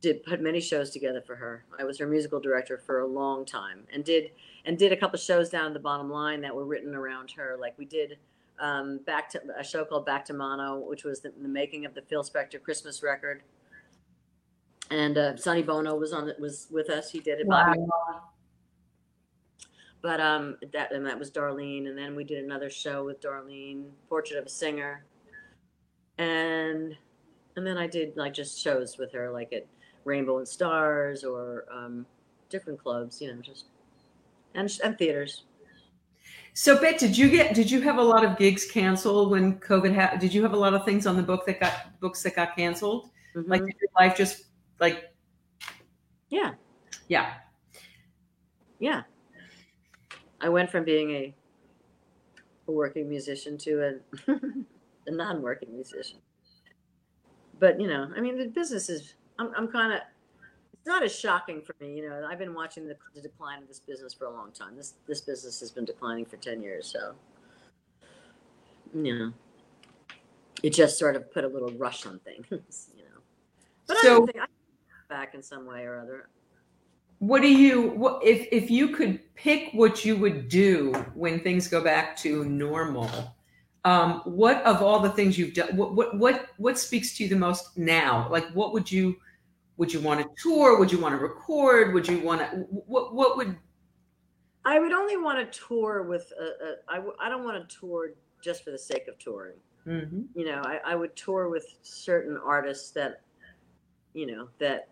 did 0.00 0.24
put 0.24 0.40
many 0.40 0.60
shows 0.60 0.90
together 0.90 1.22
for 1.24 1.36
her. 1.36 1.64
I 1.78 1.84
was 1.84 2.00
her 2.00 2.06
musical 2.08 2.40
director 2.40 2.78
for 2.78 2.98
a 2.98 3.06
long 3.06 3.46
time, 3.46 3.86
and 3.94 4.04
did 4.04 4.32
and 4.64 4.76
did 4.76 4.90
a 4.90 4.96
couple 4.96 5.20
shows 5.20 5.50
down 5.50 5.72
the 5.72 5.78
bottom 5.78 6.10
line 6.10 6.40
that 6.40 6.56
were 6.56 6.66
written 6.66 6.96
around 6.96 7.30
her. 7.36 7.56
Like 7.56 7.78
we 7.78 7.84
did 7.84 8.18
um, 8.60 9.00
back 9.06 9.28
to 9.30 9.40
a 9.58 9.64
show 9.64 9.84
called 9.84 10.06
Back 10.06 10.24
to 10.26 10.34
Mono, 10.34 10.78
which 10.78 11.04
was 11.04 11.20
the, 11.20 11.32
the 11.40 11.48
making 11.48 11.86
of 11.86 11.94
the 11.94 12.02
Phil 12.02 12.22
Spector 12.22 12.62
Christmas 12.62 13.02
record. 13.02 13.42
And 14.90 15.16
uh, 15.16 15.36
Sonny 15.36 15.62
Bono 15.62 15.96
was 15.96 16.12
on 16.12 16.30
was 16.38 16.66
with 16.70 16.90
us. 16.90 17.10
He 17.10 17.20
did 17.20 17.40
it. 17.40 17.46
Wow. 17.46 17.74
But 20.02 20.20
um, 20.20 20.56
that 20.72 20.92
and 20.92 21.06
that 21.06 21.18
was 21.18 21.30
Darlene, 21.30 21.86
and 21.86 21.96
then 21.96 22.16
we 22.16 22.24
did 22.24 22.42
another 22.42 22.70
show 22.70 23.04
with 23.04 23.20
Darlene, 23.20 23.84
Portrait 24.08 24.38
of 24.38 24.46
a 24.46 24.48
Singer, 24.48 25.04
and 26.18 26.96
and 27.56 27.66
then 27.66 27.76
I 27.76 27.86
did 27.86 28.16
like 28.16 28.32
just 28.32 28.58
shows 28.58 28.96
with 28.98 29.12
her, 29.12 29.30
like 29.30 29.52
at 29.52 29.66
Rainbow 30.04 30.38
and 30.38 30.48
Stars 30.48 31.22
or 31.22 31.66
um, 31.70 32.06
different 32.48 32.82
clubs, 32.82 33.20
you 33.20 33.32
know, 33.32 33.40
just 33.42 33.66
and 34.54 34.70
and 34.82 34.98
theaters. 34.98 35.44
So, 36.54 36.80
Bette, 36.80 36.98
did 36.98 37.16
you 37.16 37.30
get? 37.30 37.54
Did 37.54 37.70
you 37.70 37.80
have 37.82 37.98
a 37.98 38.02
lot 38.02 38.24
of 38.24 38.36
gigs 38.36 38.66
canceled 38.66 39.30
when 39.30 39.58
COVID 39.60 39.94
happened? 39.94 40.20
Did 40.20 40.34
you 40.34 40.42
have 40.42 40.52
a 40.52 40.56
lot 40.56 40.74
of 40.74 40.84
things 40.84 41.06
on 41.06 41.16
the 41.16 41.22
book 41.22 41.46
that 41.46 41.60
got 41.60 41.98
books 42.00 42.22
that 42.24 42.36
got 42.36 42.56
canceled? 42.56 43.10
Like, 43.34 43.62
Mhm. 43.62 43.66
did 43.66 43.76
your 43.80 43.90
life 43.96 44.16
just 44.16 44.46
like, 44.80 45.14
yeah, 46.28 46.54
yeah, 47.08 47.34
yeah. 48.80 49.02
I 50.40 50.48
went 50.48 50.70
from 50.70 50.84
being 50.84 51.10
a, 51.10 51.34
a 52.66 52.72
working 52.72 53.08
musician 53.08 53.56
to 53.58 54.00
a, 54.26 54.32
a 55.06 55.10
non-working 55.10 55.72
musician. 55.72 56.18
But 57.58 57.80
you 57.80 57.86
know, 57.86 58.10
I 58.16 58.20
mean, 58.20 58.38
the 58.38 58.46
business 58.46 58.88
is. 58.88 59.14
I'm, 59.38 59.52
I'm 59.56 59.68
kind 59.68 59.92
of. 59.92 60.00
It's 60.80 60.86
not 60.86 61.02
as 61.02 61.14
shocking 61.14 61.60
for 61.60 61.74
me, 61.80 61.94
you 61.96 62.08
know. 62.08 62.26
I've 62.30 62.38
been 62.38 62.54
watching 62.54 62.86
the, 62.88 62.96
the 63.14 63.20
decline 63.20 63.60
of 63.62 63.68
this 63.68 63.80
business 63.80 64.14
for 64.14 64.24
a 64.24 64.30
long 64.30 64.50
time. 64.50 64.76
This 64.76 64.94
this 65.06 65.20
business 65.20 65.60
has 65.60 65.70
been 65.70 65.84
declining 65.84 66.24
for 66.24 66.36
ten 66.38 66.62
years, 66.62 66.86
so 66.86 67.14
you 68.94 69.18
know, 69.18 69.32
it 70.62 70.70
just 70.70 70.98
sort 70.98 71.16
of 71.16 71.30
put 71.32 71.44
a 71.44 71.48
little 71.48 71.70
rush 71.72 72.06
on 72.06 72.18
things, 72.20 72.46
you 72.96 73.04
know. 73.04 73.20
But 73.86 73.98
I 73.98 74.00
So- 74.02 74.08
don't 74.20 74.26
think 74.32 74.42
I 74.42 74.46
back 75.08 75.34
in 75.34 75.42
some 75.42 75.66
way 75.66 75.82
or 75.82 75.98
other. 75.98 76.28
what 77.18 77.42
do 77.42 77.48
you? 77.48 77.90
What 77.90 78.24
if 78.24 78.48
if 78.50 78.70
you 78.70 78.88
could 78.88 79.20
pick 79.34 79.72
what 79.72 80.04
you 80.04 80.16
would 80.16 80.48
do 80.48 80.92
when 81.14 81.40
things 81.40 81.68
go 81.68 81.82
back 81.84 82.16
to 82.18 82.44
normal? 82.44 83.10
Um, 83.84 84.20
what 84.24 84.62
of 84.64 84.82
all 84.82 85.00
the 85.00 85.10
things 85.10 85.38
you've 85.38 85.52
done? 85.54 85.76
What 85.76 85.94
what 85.94 86.16
what 86.18 86.46
what 86.58 86.78
speaks 86.78 87.16
to 87.16 87.24
you 87.24 87.28
the 87.28 87.36
most 87.36 87.76
now? 87.76 88.28
Like, 88.30 88.48
what 88.52 88.72
would 88.72 88.90
you? 88.90 89.16
Would 89.80 89.94
you 89.94 90.00
want 90.00 90.20
to 90.20 90.28
tour? 90.42 90.78
Would 90.78 90.92
you 90.92 90.98
want 90.98 91.18
to 91.18 91.18
record? 91.18 91.94
Would 91.94 92.06
you 92.06 92.18
want 92.20 92.42
to? 92.42 92.46
What 92.86 93.14
what 93.14 93.38
would? 93.38 93.56
I 94.66 94.78
would 94.78 94.92
only 94.92 95.16
want 95.16 95.38
to 95.50 95.58
tour 95.58 96.02
with 96.02 96.30
a, 96.38 96.44
a 96.44 96.74
I, 96.86 96.96
w- 96.96 97.14
I 97.18 97.30
don't 97.30 97.44
want 97.44 97.66
to 97.66 97.76
tour 97.80 98.10
just 98.44 98.62
for 98.62 98.72
the 98.72 98.78
sake 98.78 99.08
of 99.08 99.18
touring. 99.18 99.56
Mhm. 99.86 100.26
You 100.34 100.44
know, 100.44 100.60
I, 100.66 100.80
I 100.84 100.94
would 100.96 101.16
tour 101.16 101.48
with 101.48 101.64
certain 101.80 102.36
artists 102.36 102.90
that, 102.90 103.22
you 104.12 104.26
know, 104.26 104.48
that 104.58 104.88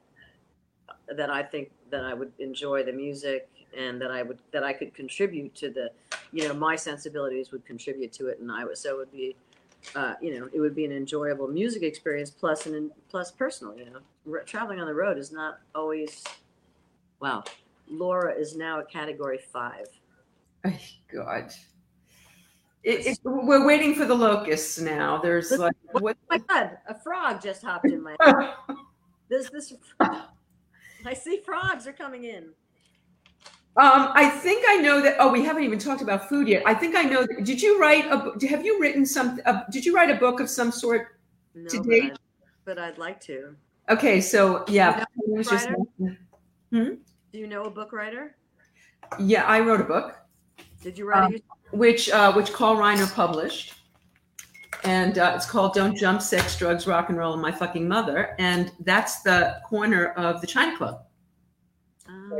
that 1.15 1.29
I 1.29 1.43
think 1.43 1.71
that 1.91 2.07
I 2.07 2.15
would 2.15 2.33
enjoy 2.39 2.83
the 2.83 2.93
music 2.93 3.47
and 3.77 4.01
that 4.01 4.11
I 4.11 4.23
would 4.23 4.39
that 4.53 4.65
I 4.65 4.73
could 4.73 4.95
contribute 4.95 5.55
to 5.57 5.69
the, 5.69 5.91
you 6.33 6.49
know, 6.49 6.55
my 6.55 6.77
sensibilities 6.77 7.53
would 7.53 7.67
contribute 7.67 8.15
to 8.15 8.29
it, 8.29 8.41
and 8.41 8.51
I 8.51 8.65
would 8.65 8.79
so 8.79 8.95
it 8.95 8.97
would 8.97 9.13
be, 9.13 9.37
uh, 9.95 10.15
you 10.21 10.39
know, 10.39 10.49
it 10.53 10.61
would 10.61 10.75
be 10.75 10.85
an 10.85 10.93
enjoyable 10.93 11.49
music 11.49 11.83
experience 11.83 12.33
and 12.67 12.91
plus 13.09 13.31
personal. 13.31 13.77
You 13.77 13.87
know, 13.87 13.99
R- 14.31 14.45
traveling 14.45 14.81
on 14.81 14.87
the 14.87 14.95
road 14.95 15.19
is 15.19 15.33
not 15.33 15.61
always, 15.75 16.25
wow. 17.21 17.45
Laura 17.89 18.35
is 18.35 18.57
now 18.57 18.81
a 18.81 18.85
category 18.85 19.39
five. 19.53 19.87
Oh, 20.65 20.73
God. 21.13 21.53
It, 22.85 23.07
it, 23.07 23.19
we're 23.25 23.67
waiting 23.67 23.95
for 23.95 24.05
the 24.05 24.15
locusts 24.15 24.79
now. 24.79 25.19
There's 25.19 25.51
like 25.59 25.75
what? 25.93 26.17
Oh 26.31 26.37
my 26.37 26.43
God, 26.49 26.79
a 26.89 26.95
frog 26.95 27.43
just 27.43 27.63
hopped 27.63 27.87
in 27.87 28.03
my. 28.03 28.17
There's 29.29 29.51
this. 29.51 29.75
I 30.01 31.15
see 31.15 31.41
frogs 31.45 31.87
are 31.87 31.93
coming 31.93 32.25
in. 32.25 32.51
Um, 33.79 34.11
I 34.15 34.29
think 34.29 34.65
I 34.69 34.77
know 34.77 35.01
that. 35.01 35.17
Oh, 35.21 35.31
we 35.31 35.45
haven't 35.45 35.63
even 35.63 35.79
talked 35.79 36.03
about 36.03 36.29
food 36.29 36.49
yet. 36.49 36.65
I 36.67 36.75
think 36.75 36.97
I 36.97 37.03
know. 37.03 37.23
That, 37.23 37.45
did 37.45 37.63
you 37.63 37.81
write 37.81 38.07
a? 38.11 38.17
book? 38.17 38.43
Have 38.43 38.65
you 38.65 38.81
written 38.81 39.07
some? 39.07 39.41
Uh, 39.47 39.61
did 39.71 39.87
you 39.87 39.95
write 39.95 40.11
a 40.11 40.17
book 40.17 40.41
of 40.41 40.51
some 40.51 40.73
sort? 40.73 41.21
No, 41.55 41.69
To 41.69 41.83
but. 41.85 41.93
I, 41.95 42.11
but 42.65 42.79
I'd 42.79 42.99
like 42.99 43.21
to. 43.23 43.55
Okay, 43.89 44.21
so 44.21 44.65
yeah, 44.69 45.05
You 45.27 45.35
was 45.35 45.49
just- 45.49 45.69
Do 46.01 46.99
you 47.33 47.47
know 47.47 47.63
a 47.65 47.71
book 47.71 47.93
writer? 47.93 48.37
yeah, 49.19 49.45
I 49.45 49.61
wrote 49.61 49.81
a 49.81 49.85
book, 49.85 50.19
Did 50.83 50.99
you 50.99 51.09
write 51.09 51.35
Um, 51.35 51.37
which 51.71 52.11
uh, 52.11 52.33
which 52.33 52.53
Carl 52.53 52.77
Reiner 52.77 53.13
published, 53.15 53.75
and 54.85 55.19
uh, 55.19 55.33
it's 55.37 55.47
called 55.47 55.73
"Don't 55.73 55.97
Jump: 55.97 56.21
Sex, 56.21 56.59
Drugs, 56.59 56.87
Rock 56.87 57.11
and 57.11 57.17
Roll, 57.17 57.33
and 57.33 57.41
My 57.41 57.53
Fucking 57.53 57.87
Mother," 57.89 58.35
and 58.41 58.73
that's 58.81 59.23
the 59.23 59.61
corner 59.69 60.09
of 60.15 60.41
the 60.41 60.47
China 60.47 60.77
Club. 60.77 61.05
Oh, 62.11 62.39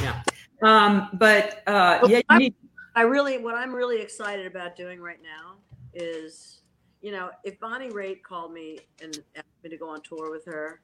used 0.00 0.04
to 0.04 0.08
good 0.08 0.08
tell 0.08 0.14
job. 0.14 0.24
you. 0.26 0.38
Yeah. 0.62 0.86
Um, 0.86 1.08
but 1.14 1.62
uh, 1.66 1.98
Well, 2.02 2.10
yeah, 2.10 2.20
need, 2.38 2.54
I 2.94 3.02
really, 3.02 3.38
what 3.38 3.54
I'm 3.54 3.74
really 3.74 4.00
excited 4.00 4.46
about 4.46 4.76
doing 4.76 5.00
right 5.00 5.20
now 5.22 5.56
is, 5.92 6.60
you 7.02 7.12
know, 7.12 7.30
if 7.44 7.60
Bonnie 7.60 7.90
Raitt 7.90 8.22
called 8.22 8.52
me 8.52 8.80
and 9.02 9.22
asked 9.36 9.46
me 9.62 9.70
to 9.70 9.76
go 9.76 9.88
on 9.88 10.00
tour 10.02 10.30
with 10.30 10.44
her, 10.46 10.80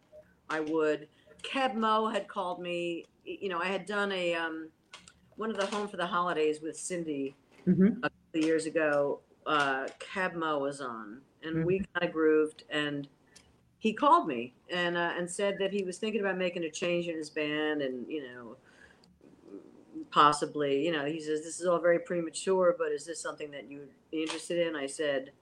I 0.50 0.60
would. 0.60 1.08
Keb 1.42 1.74
Mo 1.74 2.08
had 2.08 2.28
called 2.28 2.60
me. 2.60 3.06
You 3.24 3.48
know, 3.48 3.58
I 3.58 3.66
had 3.66 3.86
done 3.86 4.12
a 4.12 4.34
um, 4.34 4.68
one 5.36 5.50
of 5.50 5.56
the 5.56 5.66
Home 5.66 5.88
for 5.88 5.96
the 5.96 6.06
Holidays 6.06 6.60
with 6.60 6.76
Cyndi 6.76 7.34
Mhm. 7.66 7.98
a 7.98 8.02
couple 8.02 8.10
of 8.34 8.44
years 8.44 8.66
ago. 8.66 9.20
Uh, 9.46 9.86
Keb 9.98 10.34
Mo 10.34 10.58
was 10.58 10.80
on, 10.80 11.20
and 11.42 11.64
we 11.64 11.78
kind 11.78 12.06
of 12.06 12.12
grooved. 12.12 12.64
And 12.70 13.08
he 13.78 13.92
called 13.92 14.28
me 14.28 14.54
and 14.70 14.96
uh, 14.96 15.12
and 15.16 15.28
said 15.28 15.58
that 15.58 15.72
he 15.72 15.82
was 15.82 15.98
thinking 15.98 16.20
about 16.20 16.36
making 16.36 16.64
a 16.64 16.70
change 16.70 17.08
in 17.08 17.16
his 17.16 17.30
band, 17.30 17.82
and 17.82 18.06
you 18.08 18.22
know, 18.22 18.56
possibly, 20.12 20.84
you 20.84 20.92
know, 20.92 21.04
he 21.04 21.20
says 21.20 21.42
this 21.42 21.58
is 21.60 21.66
all 21.66 21.80
very 21.80 21.98
premature, 21.98 22.76
but 22.78 22.92
is 22.92 23.04
this 23.04 23.20
something 23.20 23.50
that 23.50 23.68
you 23.68 23.78
would 23.80 23.88
be 24.10 24.22
interested 24.22 24.66
in? 24.66 24.76
I 24.76 24.86
said, 24.86 25.32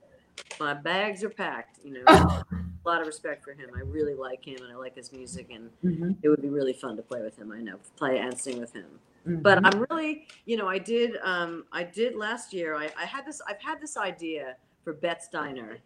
my 0.59 0.73
bags 0.73 1.23
are 1.23 1.29
packed. 1.31 1.79
You 1.85 1.93
know, 1.95 2.05
a 2.07 2.45
lot 2.85 3.01
of 3.01 3.07
respect 3.07 3.45
for 3.45 3.53
him. 3.53 3.69
I 3.77 3.81
really 3.81 4.15
like 4.15 4.47
him, 4.47 4.59
and 4.63 4.73
I 4.73 4.77
like 4.77 4.95
his 4.97 5.13
music, 5.13 5.49
and 5.53 5.71
Mhm. 5.85 6.17
it 6.23 6.29
would 6.29 6.41
be 6.41 6.49
really 6.49 6.73
fun 6.73 6.97
to 6.97 7.03
play 7.03 7.21
with 7.21 7.37
him. 7.37 7.53
I 7.53 7.61
know, 7.61 7.77
play 7.97 8.19
and 8.19 8.39
sing 8.39 8.59
with 8.61 8.73
him. 8.73 8.87
Mhm. 9.27 9.43
But 9.43 9.65
I'm 9.65 9.85
really, 9.91 10.27
you 10.47 10.57
know, 10.57 10.67
I 10.69 10.79
did, 10.79 11.19
um, 11.23 11.67
I 11.73 11.83
did 11.83 12.15
last 12.17 12.55
year. 12.55 12.75
I, 12.75 12.91
I 12.97 13.05
had 13.05 13.27
this, 13.27 13.43
I've 13.47 13.61
had 13.61 13.81
this 13.81 13.97
idea 13.99 14.57
for 14.83 14.95
Bette's 14.95 15.29
Diner 15.29 15.79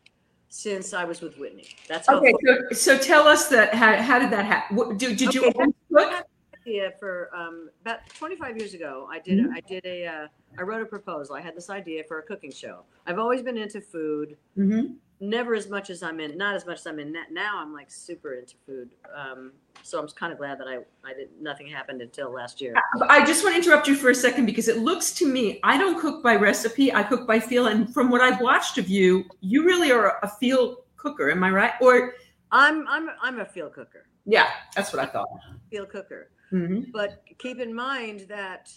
since 0.51 0.95
I 0.95 1.05
was 1.05 1.21
with 1.21 1.37
Whitney. 1.39 1.67
That's. 1.89 2.09
Okay, 2.09 2.33
so, 2.47 2.59
so 2.73 2.99
tell 2.99 3.27
us 3.27 3.49
that. 3.49 3.75
How, 3.75 3.97
how 4.01 4.19
did 4.21 4.31
that 4.31 4.45
happen? 4.45 4.97
Did, 4.97 5.17
did 5.17 5.35
you 5.35 5.47
Okay, 5.47 5.53
own 5.59 5.75
the 5.91 5.95
book? 5.97 6.27
Idea 6.67 6.93
for 6.99 7.31
um, 7.35 7.69
about 7.83 8.07
25 8.09 8.57
years 8.57 8.75
ago. 8.75 9.09
I 9.11 9.19
did 9.19 9.47
I 9.53 9.61
did 9.61 9.85
a 9.85 10.07
uh, 10.07 10.27
I 10.59 10.63
wrote 10.63 10.83
a 10.83 10.87
proposal. 10.87 11.37
I 11.37 11.41
had 11.41 11.57
this 11.57 11.71
idea 11.71 12.05
for 12.05 12.19
a 12.19 12.23
cooking 12.23 12.53
show. 12.53 12.83
I've 13.07 13.19
always 13.19 13.43
been 13.43 13.57
into 13.57 13.81
food. 13.81 14.37
Mhm. 14.57 14.97
Never 15.21 15.55
as 15.55 15.71
much 15.71 15.91
as 15.91 16.03
I'm 16.03 16.19
in, 16.21 16.37
not 16.37 16.55
as 16.57 16.67
much 16.67 16.81
as 16.81 16.87
I'm 16.87 16.99
in 16.99 17.15
now. 17.31 17.59
I'm 17.59 17.73
like 17.73 17.91
super 17.91 18.35
into 18.35 18.57
food. 18.67 18.91
Um, 19.15 19.53
so 19.83 19.99
I'm 19.99 20.09
kind 20.09 20.33
of 20.33 20.39
glad 20.39 20.59
that 20.59 20.67
I 20.67 20.79
I 21.09 21.15
did 21.15 21.31
nothing 21.41 21.67
happened 21.67 22.03
until 22.03 22.33
last 22.33 22.61
year. 22.61 22.75
I 23.09 23.25
just 23.25 23.45
want 23.45 23.55
to 23.55 23.63
interrupt 23.63 23.87
you 23.87 23.95
for 23.95 24.11
a 24.11 24.15
second 24.15 24.47
because 24.47 24.69
it 24.69 24.79
looks 24.79 25.13
to 25.15 25.27
me 25.27 25.61
I 25.63 25.79
don't 25.79 26.01
cook 26.01 26.23
by 26.23 26.37
recipe. 26.37 26.93
I 26.93 27.03
cook 27.03 27.27
by 27.27 27.39
feel, 27.41 27.67
and 27.69 27.93
from 27.93 28.11
what 28.11 28.21
I've 28.21 28.41
watched 28.41 28.79
of 28.79 28.89
you, 28.89 29.25
you 29.41 29.65
really 29.65 29.93
are 29.93 30.19
a 30.23 30.29
feel 30.29 30.85
cooker. 30.97 31.31
Am 31.31 31.45
I 31.45 31.51
right? 31.51 31.73
Or 31.81 32.15
I'm 32.51 32.87
I'm 32.89 33.09
I'm 33.23 33.41
a 33.41 33.45
feel 33.47 33.69
cooker, 33.69 34.07
yeah, 34.27 34.49
that's 34.75 34.93
what 34.93 35.03
I 35.03 35.07
thought. 35.07 35.29
feel 35.71 35.87
cooker. 35.87 36.31
Mhm. 36.55 36.93
but 36.93 37.23
keep 37.39 37.59
in 37.59 37.75
mind 37.75 38.21
that 38.29 38.73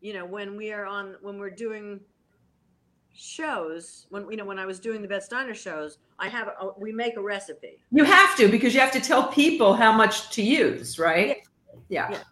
you 0.00 0.12
know 0.14 0.24
when 0.24 0.56
we 0.56 0.72
are 0.72 0.86
on 0.86 1.16
when 1.20 1.38
we're 1.38 1.50
doing 1.66 2.00
shows 3.14 4.06
when 4.10 4.30
you 4.30 4.36
know 4.36 4.44
when 4.44 4.58
i 4.58 4.66
was 4.66 4.78
doing 4.78 5.00
the 5.02 5.08
Bette's 5.08 5.28
diner 5.28 5.54
shows 5.54 5.98
i 6.18 6.28
have 6.28 6.48
a, 6.48 6.68
we 6.78 6.92
make 6.92 7.16
a 7.16 7.20
recipe 7.22 7.78
You 7.90 8.04
have 8.04 8.36
to 8.36 8.48
because 8.48 8.74
you 8.74 8.80
have 8.80 8.92
to 8.92 9.00
tell 9.00 9.28
people 9.28 9.72
how 9.74 9.92
much 9.92 10.30
to 10.36 10.42
use, 10.42 10.98
right? 10.98 11.38
Yeah. 11.88 12.10
Yeah. 12.10 12.22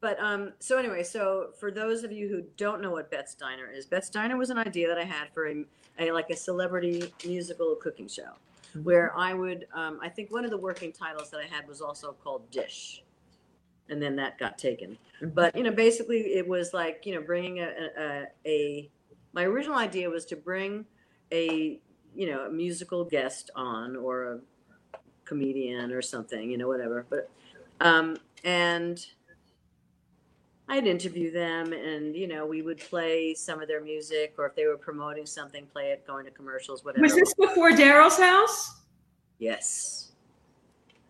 but 0.00 0.18
um 0.20 0.52
so 0.58 0.78
anyway 0.78 1.02
so 1.02 1.50
for 1.58 1.70
those 1.70 2.02
of 2.04 2.12
you 2.12 2.28
who 2.28 2.42
don't 2.56 2.80
know 2.82 2.90
what 2.90 3.10
Bette's 3.10 3.34
diner 3.34 3.70
is 3.70 3.86
Bette's 3.86 4.10
diner 4.10 4.36
was 4.36 4.50
an 4.50 4.58
idea 4.58 4.88
that 4.88 4.98
i 4.98 5.04
had 5.04 5.28
for 5.32 5.48
a, 5.48 5.64
a 5.98 6.10
like 6.12 6.28
a 6.30 6.36
celebrity 6.36 7.12
musical 7.26 7.76
cooking 7.76 8.08
show 8.08 8.32
where 8.82 9.16
i 9.16 9.32
would 9.32 9.66
um, 9.74 9.98
i 10.02 10.08
think 10.08 10.30
one 10.30 10.44
of 10.44 10.50
the 10.50 10.58
working 10.68 10.92
titles 10.92 11.30
that 11.30 11.40
i 11.40 11.46
had 11.46 11.66
was 11.66 11.80
also 11.80 12.12
called 12.22 12.50
dish 12.50 13.02
and 13.88 14.02
then 14.02 14.16
that 14.16 14.38
got 14.38 14.58
taken. 14.58 14.98
But 15.22 15.56
you 15.56 15.62
know 15.62 15.70
basically 15.70 16.34
it 16.34 16.46
was 16.46 16.74
like 16.74 17.04
you 17.04 17.14
know 17.14 17.22
bringing 17.22 17.60
a, 17.60 17.70
a, 17.98 18.26
a 18.46 18.90
my 19.32 19.44
original 19.44 19.76
idea 19.76 20.08
was 20.10 20.24
to 20.26 20.36
bring 20.36 20.84
a 21.32 21.78
you 22.14 22.30
know 22.30 22.46
a 22.46 22.50
musical 22.50 23.04
guest 23.04 23.50
on 23.54 23.96
or 23.96 24.24
a 24.24 24.38
comedian 25.24 25.92
or 25.92 26.02
something 26.02 26.50
you 26.50 26.58
know 26.58 26.68
whatever. 26.68 27.06
But 27.08 27.30
um 27.80 28.16
and 28.44 29.04
I'd 30.68 30.86
interview 30.86 31.30
them 31.30 31.72
and 31.72 32.16
you 32.16 32.26
know 32.26 32.44
we 32.44 32.62
would 32.62 32.78
play 32.78 33.34
some 33.34 33.62
of 33.62 33.68
their 33.68 33.82
music 33.82 34.34
or 34.36 34.46
if 34.46 34.54
they 34.56 34.66
were 34.66 34.76
promoting 34.76 35.26
something 35.26 35.66
play 35.66 35.90
it 35.90 36.06
going 36.06 36.24
to 36.24 36.30
commercials 36.30 36.84
whatever. 36.84 37.02
Was 37.02 37.14
this 37.14 37.34
before 37.34 37.70
Daryl's 37.70 38.18
house? 38.18 38.82
yes. 39.38 40.12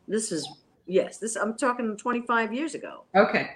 This 0.09 0.31
is 0.31 0.49
yes 0.87 1.19
this 1.19 1.37
i'm 1.37 1.57
talking 1.57 1.97
25 1.97 2.53
years 2.53 2.75
ago 2.75 3.05
Okay. 3.15 3.51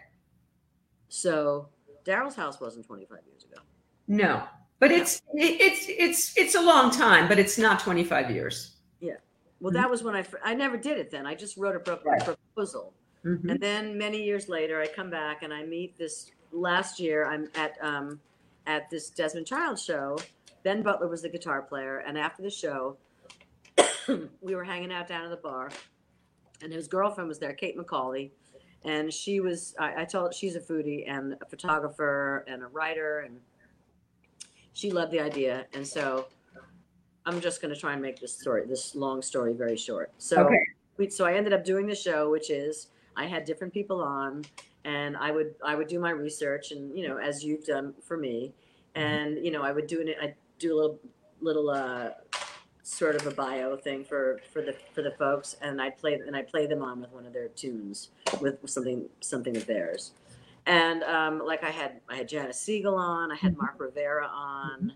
so 1.09 1.69
daryl's 2.05 2.35
house 2.35 2.61
wasn't 2.61 2.87
25 2.87 3.19
years 3.27 3.45
ago 3.45 3.61
No, 4.09 4.43
but 4.79 4.91
it's 4.91 5.23
it, 5.35 5.61
it's 5.61 5.87
it's 5.89 6.37
it's 6.37 6.55
a 6.57 6.61
long 6.63 6.91
time, 6.91 7.29
but 7.29 7.39
it's 7.39 7.57
not 7.59 7.79
25 7.81 8.31
years. 8.31 8.77
Yeah. 9.01 9.15
Well 9.61 9.73
that 9.73 9.89
was 9.91 10.03
when 10.03 10.17
i 10.17 10.25
i 10.45 10.55
never 10.55 10.77
did 10.77 10.99
it 10.99 11.11
then 11.11 11.27
i 11.27 11.35
just 11.35 11.57
wrote 11.57 11.77
a 11.77 11.81
pro- 11.81 11.97
Mm-hmm. 11.99 12.09
Right. 12.09 12.25
proposal 12.55 12.93
Mhm. 13.25 13.51
and 13.51 13.61
then 13.61 13.99
many 13.99 14.23
years 14.25 14.49
later 14.49 14.81
i 14.81 14.87
come 14.87 15.11
back 15.11 15.43
and 15.43 15.53
i 15.53 15.63
meet 15.63 15.97
this 15.99 16.31
last 16.53 16.99
year 16.99 17.27
i'm 17.27 17.49
at 17.55 17.73
um 17.83 18.19
at 18.67 18.89
this 18.91 19.11
desmond 19.11 19.47
child 19.47 19.79
show 19.79 20.19
ben 20.65 20.83
butler 20.83 21.07
was 21.07 21.21
the 21.23 21.29
guitar 21.29 21.61
player 21.63 21.99
and 22.07 22.17
after 22.17 22.43
the 22.43 22.51
show 22.51 22.97
we 24.41 24.55
were 24.55 24.65
hanging 24.65 24.91
out 24.93 25.07
down 25.07 25.25
at 25.25 25.31
the 25.31 25.37
bar 25.37 25.69
and 26.63 26.73
his 26.73 26.89
girlfriend 26.89 27.29
was 27.29 27.39
there 27.39 27.53
kate 27.55 27.77
mccauley 27.77 28.31
and 28.85 29.13
she 29.13 29.41
was 29.41 29.75
I, 29.79 30.03
I 30.03 30.05
told 30.05 30.35
she's 30.35 30.57
a 30.57 30.61
foodie 30.61 31.05
and 31.09 31.37
a 31.41 31.47
photographer 31.47 32.45
and 32.49 32.63
a 32.63 32.67
writer 32.67 33.21
and 33.21 33.41
she 34.73 34.91
loved 34.91 35.13
the 35.13 35.21
idea 35.21 35.67
and 35.75 35.87
so 35.87 36.29
i'm 37.27 37.41
just 37.41 37.61
going 37.61 37.73
to 37.75 37.79
try 37.81 37.93
and 37.93 38.03
make 38.03 38.21
this 38.21 38.37
story 38.37 38.67
this 38.67 38.95
long 38.95 39.23
story 39.23 39.53
very 39.53 39.77
short 39.77 40.13
so 40.19 40.47
Okay. 40.47 40.57
we, 40.97 41.09
so 41.09 41.25
I 41.25 41.35
ended 41.35 41.53
up 41.55 41.65
doing 41.65 41.87
the 41.87 41.95
show, 41.95 42.31
which 42.31 42.51
is 42.51 42.89
I 43.17 43.27
had 43.27 43.45
different 43.45 43.73
people 43.73 44.03
on, 44.03 44.45
and 44.85 45.17
I 45.17 45.31
would 45.31 45.55
I 45.65 45.75
would 45.75 45.89
do 45.89 45.99
my 45.99 46.11
research, 46.11 46.73
and 46.73 46.97
you 46.97 47.09
know, 47.09 47.17
as 47.17 47.43
you've 47.43 47.65
done 47.65 47.95
for 48.03 48.17
me, 48.19 48.53
and 48.95 49.43
you 49.45 49.51
know, 49.51 49.63
I 49.63 49.73
would 49.73 49.87
do 49.87 50.01
it. 50.01 50.17
I 50.21 50.35
do 50.59 50.75
a 50.75 50.77
little 50.77 51.01
little 51.41 51.71
uh, 51.71 52.11
sort 52.91 53.15
of 53.15 53.27
a 53.27 53.31
bio 53.31 53.77
thing 53.77 54.05
for 54.05 54.41
for 54.53 54.63
the 54.63 54.75
for 54.95 55.03
the 55.03 55.13
folks, 55.13 55.57
and 55.63 55.81
I 55.81 55.91
play 55.91 56.15
and 56.15 56.35
I 56.35 56.43
play 56.43 56.67
them 56.67 56.83
on 56.83 57.01
with 57.01 57.13
one 57.13 57.25
of 57.25 57.33
their 57.33 57.49
tunes 57.49 58.11
with 58.41 58.59
something 58.69 59.09
something 59.21 59.57
of 59.57 59.67
theirs, 59.67 60.13
and 60.67 61.03
um, 61.05 61.41
like 61.45 61.63
I 61.63 61.71
had 61.71 62.01
I 62.09 62.17
had 62.17 62.29
Janis 62.29 62.61
Siegel 62.61 62.97
on, 62.97 63.31
I 63.31 63.37
had 63.37 63.57
Mark 63.57 63.77
Rivera 63.79 64.27
on, 64.27 64.93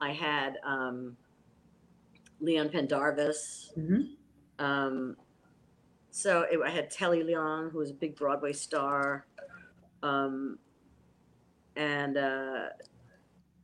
I 0.00 0.12
had 0.12 0.58
um, 0.64 1.16
Leon 2.40 2.68
Pendarvis. 2.68 3.72
Mhm. 3.78 4.10
Um, 4.58 5.16
so 6.10 6.42
it, 6.42 6.60
I 6.64 6.68
had 6.70 6.90
Telly 6.90 7.22
Leung, 7.22 7.72
who 7.72 7.78
was 7.78 7.90
a 7.90 7.94
big 7.94 8.14
Broadway 8.14 8.52
star, 8.52 9.24
um, 10.02 10.58
and 11.76 12.18
uh, 12.18 12.66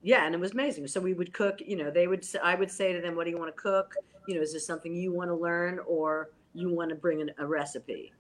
yeah, 0.03 0.25
and 0.25 0.35
it 0.35 0.41
was 0.41 0.53
amazing. 0.53 0.87
So 0.87 1.01
we 1.01 1.15
would 1.15 1.33
cook. 1.33 1.61
You 1.65 1.77
know, 1.77 1.91
they 1.91 2.07
would. 2.07 2.25
i 2.43 2.55
would 2.55 2.71
say 2.71 2.93
to 2.93 3.01
them, 3.01 3.17
"What 3.17 3.25
do 3.25 3.31
you 3.31 3.39
want 3.39 3.55
to 3.55 3.61
cook? 3.61 3.95
You 4.27 4.37
know, 4.37 4.41
is 4.41 4.53
this 4.53 4.67
something 4.67 4.95
you 4.95 5.13
want 5.13 5.31
to 5.31 5.35
learn, 5.35 5.81
or 5.87 6.31
you 6.55 6.73
want 6.73 6.91
to 6.91 6.95
bring 6.95 7.21
in 7.21 7.31
a 7.39 7.47
recipe?" 7.47 8.13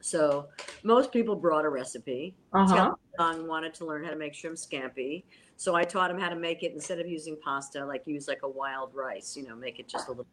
So 0.00 0.48
most 0.84 1.12
people 1.12 1.34
brought 1.34 1.64
a 1.64 1.68
recipe. 1.68 2.34
Uh-huh. 2.52 2.94
Leung 3.18 3.46
wanted 3.46 3.74
to 3.74 3.84
learn 3.84 4.04
how 4.04 4.10
to 4.10 4.16
make 4.16 4.32
shrimp 4.34 4.56
scampi, 4.56 5.24
so 5.56 5.74
I 5.74 5.82
taught 5.84 6.10
him 6.10 6.18
how 6.18 6.28
to 6.28 6.36
make 6.36 6.62
it 6.62 6.72
instead 6.72 7.00
of 7.00 7.06
using 7.08 7.36
pasta, 7.42 7.84
like 7.84 8.06
use 8.06 8.28
like 8.28 8.42
a 8.42 8.48
wild 8.48 8.94
rice. 8.94 9.36
You 9.36 9.46
know, 9.46 9.56
make 9.56 9.78
it 9.78 9.88
just 9.88 10.06
a 10.08 10.12
little. 10.12 10.26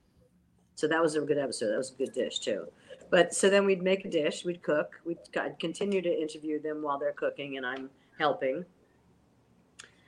So 0.76 0.88
that 0.88 1.02
was 1.02 1.16
a 1.16 1.22
good 1.22 1.38
episode. 1.38 1.72
That 1.72 1.78
was 1.78 1.92
a 1.92 1.96
good 1.96 2.14
dish 2.14 2.40
too. 2.40 2.68
But 3.10 3.34
so 3.34 3.50
then 3.50 3.66
we'd 3.66 3.84
make 3.84 4.06
a 4.06 4.10
dish, 4.10 4.46
we'd 4.46 4.62
cook, 4.62 5.00
we'd 5.06 5.18
I'd 5.38 5.60
continue 5.60 6.02
to 6.02 6.22
interview 6.22 6.62
them 6.62 6.82
while 6.82 6.98
they're 7.00 7.14
cooking, 7.14 7.58
and 7.58 7.66
I'm 7.66 7.90
helping. 8.20 8.66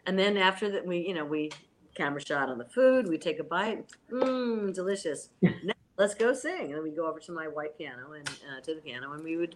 And 0.07 0.17
then 0.17 0.37
after 0.37 0.69
that, 0.71 0.85
we 0.85 0.99
you 1.07 1.13
know 1.13 1.25
we 1.25 1.51
camera 1.95 2.23
shot 2.23 2.49
on 2.49 2.57
the 2.57 2.65
food. 2.65 3.07
We 3.07 3.17
take 3.17 3.39
a 3.39 3.43
bite. 3.43 3.85
Mmm, 4.11 4.73
delicious. 4.73 5.29
Now, 5.63 5.73
let's 5.97 6.15
go 6.15 6.33
sing. 6.33 6.65
And 6.67 6.75
then 6.75 6.83
we 6.83 6.91
go 6.91 7.07
over 7.07 7.19
to 7.19 7.31
my 7.31 7.47
white 7.47 7.77
piano 7.77 8.13
and 8.13 8.27
uh, 8.29 8.61
to 8.61 8.73
the 8.75 8.81
piano, 8.81 9.13
and 9.13 9.23
we 9.23 9.35
would 9.37 9.55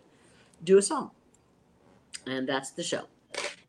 do 0.63 0.77
a 0.77 0.81
song. 0.81 1.11
And 2.27 2.47
that's 2.47 2.71
the 2.71 2.83
show. 2.83 3.03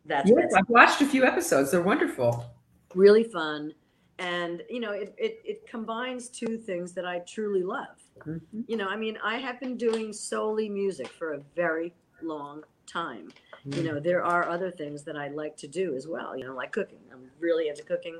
That's 0.05 0.29
Yes, 0.31 0.53
I've 0.57 0.69
watched 0.69 1.01
a 1.01 1.07
few 1.07 1.25
episodes. 1.25 1.71
They're 1.71 1.81
wonderful. 1.83 2.45
really 2.95 3.25
fun 3.25 3.73
and 4.19 4.63
you 4.69 4.79
know 4.79 4.93
it, 4.93 5.15
it, 5.17 5.41
it 5.45 5.67
combines 5.67 6.29
two 6.29 6.59
things 6.59 6.93
that 6.93 7.07
i 7.07 7.19
truly 7.21 7.63
love 7.63 7.97
Mhm. 8.27 8.41
you 8.69 8.77
know 8.77 8.87
i 8.87 8.97
mean 8.97 9.17
i 9.25 9.37
have 9.39 9.59
been 9.59 9.77
doing 9.79 10.13
solely 10.13 10.69
music 10.69 11.09
for 11.09 11.33
a 11.33 11.41
very 11.57 11.95
long 12.21 12.63
time 12.87 13.33
you 13.64 13.82
know 13.84 14.01
there 14.01 14.24
are 14.24 14.48
other 14.48 14.70
things 14.70 15.05
that 15.05 15.16
i 15.16 15.28
like 15.28 15.56
to 15.56 15.68
do 15.68 15.94
as 15.94 16.06
well 16.09 16.36
you 16.36 16.44
know 16.44 16.55
like 16.55 16.72
cooking. 16.72 16.98
I'm 17.12 17.30
really 17.39 17.68
into 17.68 17.82
cooking. 17.84 18.18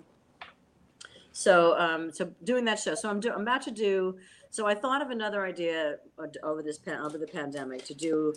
So 1.33 1.79
um 1.79 2.13
so 2.13 2.31
doing 2.45 2.65
that 2.67 2.79
show 2.79 2.95
so 2.95 3.09
i'm, 3.11 3.19
do, 3.21 3.33
I'm 3.33 3.41
about 3.43 3.63
to 3.63 3.71
do 3.71 4.17
so 4.51 4.67
i 4.67 4.75
thought 4.75 5.01
of 5.03 5.11
another 5.11 5.45
idea 5.47 5.97
uh, 6.19 6.27
over 6.43 6.63
this 6.63 6.79
pan, 6.79 7.01
over 7.01 7.19
the 7.19 7.27
pandemic 7.27 7.85
to 7.87 7.95
do 7.95 8.35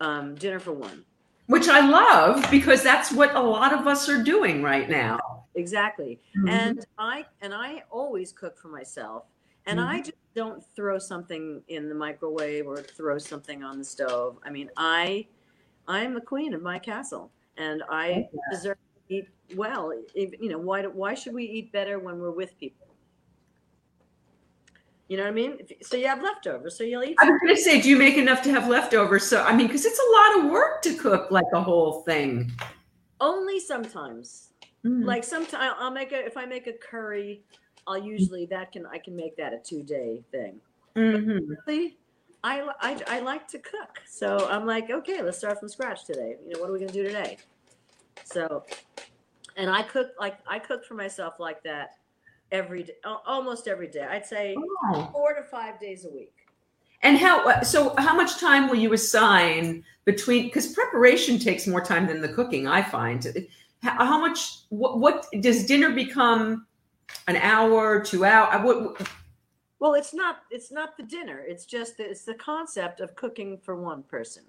um 0.00 0.34
dinner 0.36 0.58
for 0.60 0.72
one. 0.72 1.04
Which 1.48 1.68
I 1.68 1.80
love 1.86 2.48
because 2.50 2.82
that's 2.82 3.12
what 3.12 3.34
a 3.34 3.40
lot 3.40 3.72
of 3.74 3.86
us 3.86 4.08
are 4.08 4.22
doing 4.22 4.62
right 4.62 4.88
now. 4.88 5.18
exactly. 5.54 6.18
Mhm. 6.38 6.48
and 6.48 6.86
i 6.98 7.24
and 7.42 7.52
i 7.52 7.82
always 7.90 8.32
cook 8.32 8.56
for 8.56 8.68
myself 8.68 9.24
and 9.66 9.78
i 9.80 9.98
just 9.98 10.12
don't 10.34 10.64
throw 10.74 10.98
something 10.98 11.60
in 11.68 11.88
the 11.90 11.94
microwave 11.94 12.66
or 12.66 12.78
throw 12.78 13.18
something 13.18 13.62
on 13.62 13.76
the 13.78 13.84
stove. 13.84 14.38
I 14.44 14.50
mean 14.50 14.70
i 14.78 15.26
i'm 15.88 16.14
the 16.14 16.20
queen 16.20 16.54
of 16.54 16.62
my 16.62 16.78
castle 16.78 17.30
and 17.56 17.82
i 17.90 18.28
deserve 18.50 18.76
to 19.08 19.14
eat 19.16 19.28
well 19.56 19.92
you 20.14 20.48
know 20.48 20.58
why 20.58 20.82
do- 20.82 20.90
why 20.90 21.14
should 21.14 21.34
we 21.34 21.44
eat 21.44 21.70
better 21.72 21.98
when 21.98 22.18
we're 22.18 22.30
with 22.30 22.56
people 22.58 22.86
you 25.08 25.16
know 25.16 25.24
what 25.24 25.30
i 25.30 25.32
mean 25.34 25.58
so 25.82 25.96
you 25.96 26.06
have 26.06 26.22
leftovers 26.22 26.76
so 26.76 26.84
you'll 26.84 27.02
eat 27.04 27.16
I 27.20 27.28
was 27.30 27.40
going 27.40 27.54
to 27.56 27.60
say, 27.60 27.80
do 27.80 27.88
you 27.88 27.96
make 27.96 28.16
enough 28.16 28.40
to 28.42 28.50
have 28.50 28.68
leftovers? 28.68 29.24
So, 29.26 29.42
I 29.42 29.54
mean, 29.54 29.66
because 29.66 29.84
it's 29.84 29.98
a 29.98 30.12
lot 30.38 30.44
of 30.46 30.50
work 30.50 30.80
to 30.82 30.94
cook 30.94 31.30
like 31.30 31.44
a 31.52 31.60
whole 31.60 32.02
thing. 32.02 32.50
only 33.20 33.60
sometimes 33.60 34.48
Mm. 34.84 35.04
like 35.04 35.22
sometimes 35.22 35.74
i'll 35.78 35.92
make 35.92 36.10
a 36.10 36.26
if 36.26 36.36
i 36.36 36.44
make 36.44 36.66
a 36.66 36.72
curry 36.72 37.40
i'll 37.86 37.96
usually 37.96 38.46
that 38.46 38.72
can 38.72 38.84
i 38.86 38.98
can 38.98 39.14
make 39.14 39.36
that 39.36 39.52
a 39.52 39.58
two 39.58 39.84
day 39.84 40.20
thing 40.32 40.60
Mhm. 40.96 41.38
See, 41.68 41.96
I, 42.44 42.68
I, 42.80 43.00
I 43.06 43.20
like 43.20 43.46
to 43.48 43.58
cook. 43.58 44.00
So 44.06 44.48
I'm 44.48 44.66
like, 44.66 44.90
okay, 44.90 45.22
let's 45.22 45.38
start 45.38 45.60
from 45.60 45.68
scratch 45.68 46.04
today. 46.04 46.36
You 46.44 46.54
know, 46.54 46.60
what 46.60 46.70
are 46.70 46.72
we 46.72 46.78
going 46.80 46.90
to 46.90 46.94
do 46.94 47.04
today? 47.04 47.38
So, 48.24 48.64
and 49.56 49.70
I 49.70 49.82
cook 49.82 50.08
like, 50.18 50.38
I 50.46 50.58
cook 50.58 50.84
for 50.84 50.94
myself 50.94 51.34
like 51.38 51.62
that 51.62 51.96
every 52.50 52.84
day, 52.84 52.94
almost 53.26 53.68
every 53.68 53.88
day. 53.88 54.06
I'd 54.08 54.26
say 54.26 54.56
Oh. 54.84 55.08
four 55.12 55.34
to 55.34 55.42
five 55.42 55.78
days 55.80 56.04
a 56.04 56.10
week. 56.10 56.34
And 57.02 57.18
how 57.18 57.48
uh, 57.48 57.64
so? 57.64 57.94
How 57.98 58.14
much 58.14 58.38
time 58.38 58.68
will 58.68 58.76
you 58.76 58.92
assign 58.92 59.82
between? 60.04 60.44
Because 60.44 60.72
preparation 60.72 61.36
takes 61.36 61.66
more 61.66 61.80
time 61.80 62.06
than 62.06 62.20
the 62.20 62.28
cooking. 62.28 62.68
I 62.68 62.80
find. 62.80 63.26
How, 63.82 64.20
much? 64.20 64.60
What, 64.68 65.00
what 65.00 65.26
does 65.40 65.66
dinner 65.66 65.90
become? 65.90 66.66
An 67.26 67.36
hour, 67.36 68.00
two 68.00 68.24
hour? 68.24 68.46
Uh, 68.54 68.62
what? 68.62 69.08
Well, 69.82 69.94
it's 69.94 70.14
not. 70.14 70.42
It's 70.52 70.70
not 70.70 70.96
the 70.96 71.02
dinner. 71.02 71.42
It's 71.44 71.66
just 71.66 71.96
that 71.96 72.08
it's 72.08 72.22
the 72.22 72.34
concept 72.34 73.00
of 73.00 73.16
cooking 73.16 73.58
for 73.58 73.74
one 73.74 74.04
person. 74.04 74.44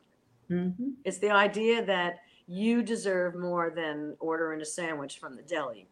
Mm-hmm. 0.51 0.89
It's 1.05 1.17
the 1.17 1.31
idea 1.31 1.83
that 1.83 2.19
you 2.45 2.83
deserve 2.83 3.33
more 3.33 3.71
than 3.75 4.15
ordering 4.19 4.61
a 4.61 4.65
sandwich 4.65 5.17
from 5.17 5.35
the 5.35 5.41
deli, 5.41 5.87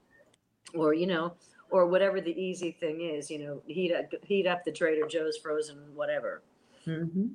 or 0.76 0.94
you 0.94 1.08
know, 1.08 1.34
or 1.72 1.88
whatever 1.88 2.22
the 2.22 2.40
easy 2.40 2.70
thing 2.70 3.02
is. 3.02 3.32
You 3.32 3.40
know, 3.40 3.64
heat 3.66 3.92
up, 3.92 4.14
heat 4.24 4.46
up 4.46 4.64
the 4.64 4.72
Trader 4.72 5.08
Joe's 5.08 5.38
frozen 5.38 5.80
whatever. 5.96 6.44
Mm-hmm. 6.86 7.30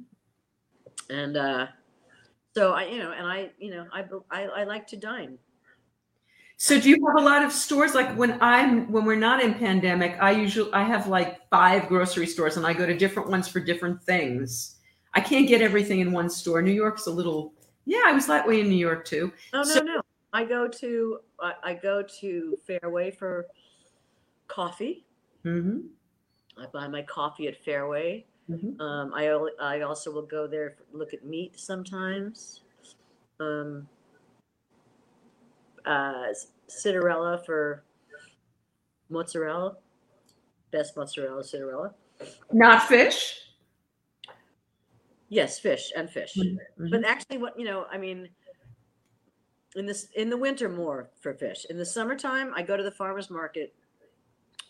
And 1.11 1.37
uh, 1.37 1.67
so 2.55 2.73
I, 2.73 2.85
you 2.85 2.99
know, 2.99 3.11
and 3.11 3.27
I, 3.27 3.51
you 3.59 3.73
know, 3.73 3.87
I, 3.93 4.05
I, 4.31 4.43
I 4.45 4.63
like 4.63 4.87
to 4.89 4.97
dine. 4.97 5.39
So 6.57 6.81
do 6.81 6.89
you 6.89 7.05
have 7.05 7.17
a 7.17 7.27
lot 7.27 7.45
of 7.45 7.51
stores? 7.51 7.97
Like 7.97 8.15
when 8.17 8.39
I'm 8.41 8.93
when 8.93 9.05
we're 9.05 9.17
not 9.17 9.43
in 9.43 9.55
pandemic, 9.55 10.17
I 10.21 10.31
usually 10.31 10.73
I 10.73 10.85
have 10.85 11.09
like 11.09 11.36
five 11.51 11.89
grocery 11.89 12.27
stores 12.27 12.57
and 12.57 12.67
I 12.67 12.73
go 12.73 12.87
to 12.87 12.97
different 12.97 13.29
ones 13.31 13.49
for 13.49 13.61
different 13.61 14.03
things. 14.03 14.77
I 15.15 15.21
can't 15.21 15.49
get 15.49 15.63
everything 15.63 16.01
in 16.01 16.13
one 16.13 16.29
store. 16.29 16.61
New 16.63 16.73
York's 16.73 17.07
a 17.07 17.11
little 17.11 17.53
yeah, 17.89 18.03
I 18.07 18.13
was 18.13 18.27
that 18.27 18.47
way 18.47 18.61
in 18.61 18.69
New 18.69 18.75
York 18.77 19.05
too. 19.05 19.33
Oh 19.53 19.59
no, 19.59 19.65
So- 19.65 19.81
no. 19.81 20.01
I 20.33 20.45
go 20.45 20.69
to 20.69 21.21
I, 21.41 21.75
go 21.75 22.03
to 22.21 22.59
Fairway 22.67 23.11
for 23.11 23.47
coffee. 24.49 25.07
Mm-hmm. 25.45 25.79
I 26.61 26.67
buy 26.67 26.89
my 26.89 27.03
coffee 27.03 27.49
at 27.49 27.57
Fairway. 27.65 28.27
Mhm. 28.51 28.79
Um, 28.81 29.13
I 29.15 29.29
I 29.61 29.81
also 29.81 30.13
will 30.13 30.27
go 30.27 30.47
there 30.47 30.77
look 30.93 31.15
at 31.15 31.25
meat 31.25 31.59
sometimes. 31.59 32.63
Um, 33.41 33.89
uh, 35.87 36.27
Citarella 36.69 37.45
for 37.47 37.83
mozzarella, 39.09 39.77
best 40.77 40.97
mozzarella 40.97 41.43
Citarella. 41.43 41.93
Not 42.53 42.83
fish. 42.83 43.41
Yes, 45.29 45.59
fish 45.59 45.93
and 45.97 46.09
fish. 46.09 46.35
Mhm. 46.37 46.91
But 46.91 47.05
actually, 47.05 47.39
what 47.39 47.59
you 47.59 47.65
know, 47.65 47.87
I 47.91 47.99
mean, 47.99 48.29
in 49.75 49.87
this 49.87 50.09
in 50.15 50.31
the 50.31 50.37
winter 50.37 50.69
more 50.69 51.11
for 51.21 51.35
fish. 51.35 51.67
In 51.71 51.77
the 51.79 51.85
summertime, 51.85 52.53
I 52.55 52.63
go 52.63 52.77
to 52.77 52.83
the 52.83 52.91
farmers 52.91 53.31
market 53.31 53.75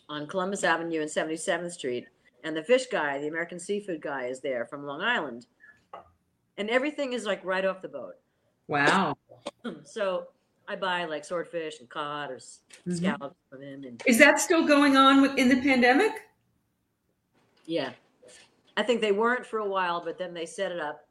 on 0.09 0.27
Columbus 0.27 0.63
Avenue 0.63 1.01
and 1.01 1.09
77th 1.09 1.73
Street, 1.73 2.07
and 2.43 2.55
the 2.55 2.63
fish 2.63 2.87
guy, 2.87 3.19
the 3.19 3.27
American 3.27 3.59
seafood 3.59 4.01
guy, 4.01 4.25
is 4.27 4.39
there 4.39 4.65
from 4.65 4.85
Long 4.85 5.01
Island, 5.01 5.45
and 6.57 6.69
everything 6.69 7.13
is 7.13 7.25
like 7.25 7.43
right 7.43 7.65
off 7.65 7.81
the 7.81 7.89
boat. 7.89 8.15
Wow. 8.67 9.17
So 9.83 10.27
I 10.67 10.75
buy 10.75 11.05
like 11.05 11.23
swordfish 11.23 11.79
and 11.79 11.89
cod 11.89 12.29
or 12.31 12.35
s 12.35 12.59
Mhm. 12.85 12.97
scallops 12.97 13.35
from 13.49 13.61
him, 13.61 13.83
and 13.85 14.01
Is 14.05 14.17
that 14.19 14.39
still 14.39 14.65
going 14.67 14.97
on 14.97 15.21
with, 15.21 15.37
in 15.37 15.47
the 15.49 15.61
pandemic? 15.61 16.27
yeah, 17.65 17.93
I 18.75 18.83
think 18.83 19.01
they 19.01 19.11
weren't 19.11 19.45
for 19.45 19.59
a 19.59 19.67
while, 19.67 20.01
but 20.03 20.17
then 20.17 20.33
they 20.33 20.45
set 20.45 20.71
it 20.71 20.79
up 20.79 21.07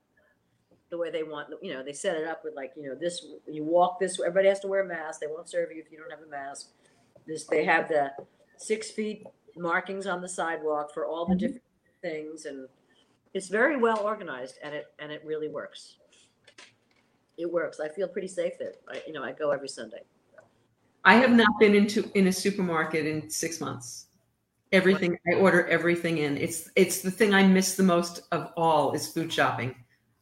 the 0.90 0.96
way 0.98 1.10
they 1.10 1.22
want. 1.22 1.52
You 1.62 1.74
know, 1.74 1.82
they 1.82 1.92
set 1.92 2.16
it 2.16 2.26
up 2.26 2.44
with 2.44 2.54
like 2.54 2.72
you 2.76 2.82
know 2.88 2.94
this. 2.94 3.26
You 3.46 3.64
walk 3.64 3.98
this. 3.98 4.20
Everybody 4.20 4.48
has 4.48 4.60
to 4.60 4.68
wear 4.68 4.80
a 4.82 4.86
mask. 4.86 5.20
They 5.20 5.26
won't 5.26 5.48
serve 5.48 5.72
you 5.72 5.82
if 5.84 5.90
you 5.90 5.98
don't 5.98 6.10
have 6.10 6.22
a 6.22 6.26
mask. 6.30 6.70
This 7.26 7.44
they 7.44 7.64
have 7.64 7.88
the 7.88 8.12
six 8.58 8.90
feet 8.90 9.26
markings 9.56 10.06
on 10.06 10.20
the 10.20 10.28
sidewalk 10.28 10.92
for 10.92 11.06
all 11.06 11.26
the 11.26 11.34
Mhm. 11.34 11.38
different 11.38 11.62
things, 12.02 12.46
and 12.46 12.68
it's 13.34 13.48
very 13.48 13.76
well 13.76 14.00
organized, 14.00 14.58
and 14.62 14.74
it 14.74 14.92
and 14.98 15.10
it 15.10 15.24
really 15.24 15.48
works. 15.48 15.96
It 17.38 17.50
works. 17.50 17.80
I 17.80 17.88
feel 17.88 18.08
pretty 18.08 18.28
safe 18.28 18.54
there. 18.58 18.72
I, 18.88 19.02
you 19.06 19.12
know, 19.12 19.22
I 19.22 19.32
go 19.32 19.50
every 19.50 19.68
Sunday. 19.68 20.02
I 21.04 21.14
have 21.14 21.30
not 21.30 21.58
been 21.60 21.74
into 21.74 22.10
in 22.14 22.26
a 22.26 22.32
supermarket 22.32 23.06
in 23.06 23.30
six 23.30 23.60
months. 23.60 24.06
Everything 24.72 25.16
I 25.30 25.34
order 25.36 25.64
everything 25.68 26.18
in. 26.18 26.36
It's 26.36 26.68
it's 26.74 27.00
the 27.00 27.10
thing 27.10 27.32
I 27.32 27.46
miss 27.46 27.76
the 27.76 27.84
most 27.84 28.22
of 28.32 28.52
all 28.56 28.92
is 28.92 29.06
food 29.06 29.32
shopping. 29.32 29.74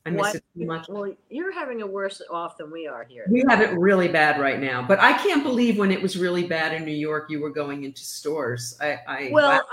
I 0.05 0.11
miss 0.11 0.21
Why- 0.21 0.31
it 0.33 0.45
too 0.59 0.67
much. 0.67 0.87
Well, 0.91 1.11
you're 1.31 1.53
having 1.53 1.81
it 1.81 1.89
worse 1.89 2.21
off 2.31 2.59
than 2.59 2.71
we 2.71 2.87
are 2.87 3.05
here. 3.05 3.25
We 3.31 3.43
have 3.49 3.63
it 3.63 3.73
really 3.79 4.09
bad 4.09 4.39
right 4.39 4.61
now, 4.61 4.87
but 4.87 5.01
I 5.01 5.15
can't 5.15 5.43
believe 5.43 5.79
when 5.79 5.91
it 5.91 6.03
was 6.03 6.19
really 6.19 6.47
bad 6.47 6.75
in 6.75 6.85
New 6.85 6.93
York, 6.93 7.31
you 7.31 7.41
were 7.41 7.49
going 7.51 7.85
into 7.85 8.03
stores. 8.03 8.77
I, 8.83 8.99
I 9.09 9.31
Well, 9.33 9.67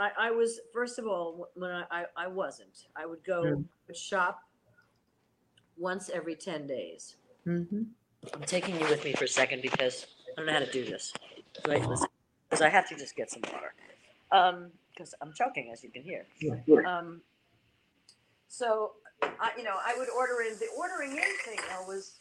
I, 0.00 0.10
I 0.18 0.30
was 0.32 0.58
first 0.72 0.98
of 0.98 1.06
all 1.06 1.48
when 1.54 1.70
I, 1.70 1.84
I, 1.92 2.04
I 2.16 2.26
wasn't. 2.26 2.86
I 2.96 3.06
would 3.06 3.22
go 3.24 3.44
Mm. 3.44 3.64
shop 3.94 4.40
once 5.76 6.08
every 6.10 6.34
ten 6.34 6.66
days. 6.66 7.16
Mhm. 7.46 7.86
I'm 8.34 8.42
taking 8.42 8.74
you 8.80 8.86
with 8.88 9.04
me 9.04 9.12
for 9.12 9.24
a 9.24 9.28
second 9.28 9.62
because 9.62 10.06
I 10.32 10.34
don't 10.36 10.46
know 10.46 10.52
how 10.52 10.58
to 10.60 10.70
do 10.72 10.84
this. 10.84 11.12
Right, 11.66 11.80
because 12.50 12.60
I 12.62 12.68
have 12.68 12.88
to 12.88 12.96
just 12.96 13.14
get 13.16 13.30
some 13.30 13.42
water. 13.52 13.72
Um, 14.32 14.72
because 14.90 15.14
I'm 15.20 15.32
choking, 15.32 15.70
as 15.72 15.84
you 15.84 15.90
can 15.90 16.02
hear. 16.02 16.26
Um, 16.86 17.22
so 18.48 18.92
I, 19.22 19.52
you 19.56 19.62
know, 19.62 19.76
I 19.84 19.94
would 19.98 20.08
order 20.10 20.40
in. 20.42 20.58
The 20.58 20.68
ordering 20.76 21.12
in 21.12 21.36
thing 21.44 21.58
though 21.70 21.86
was 21.86 22.18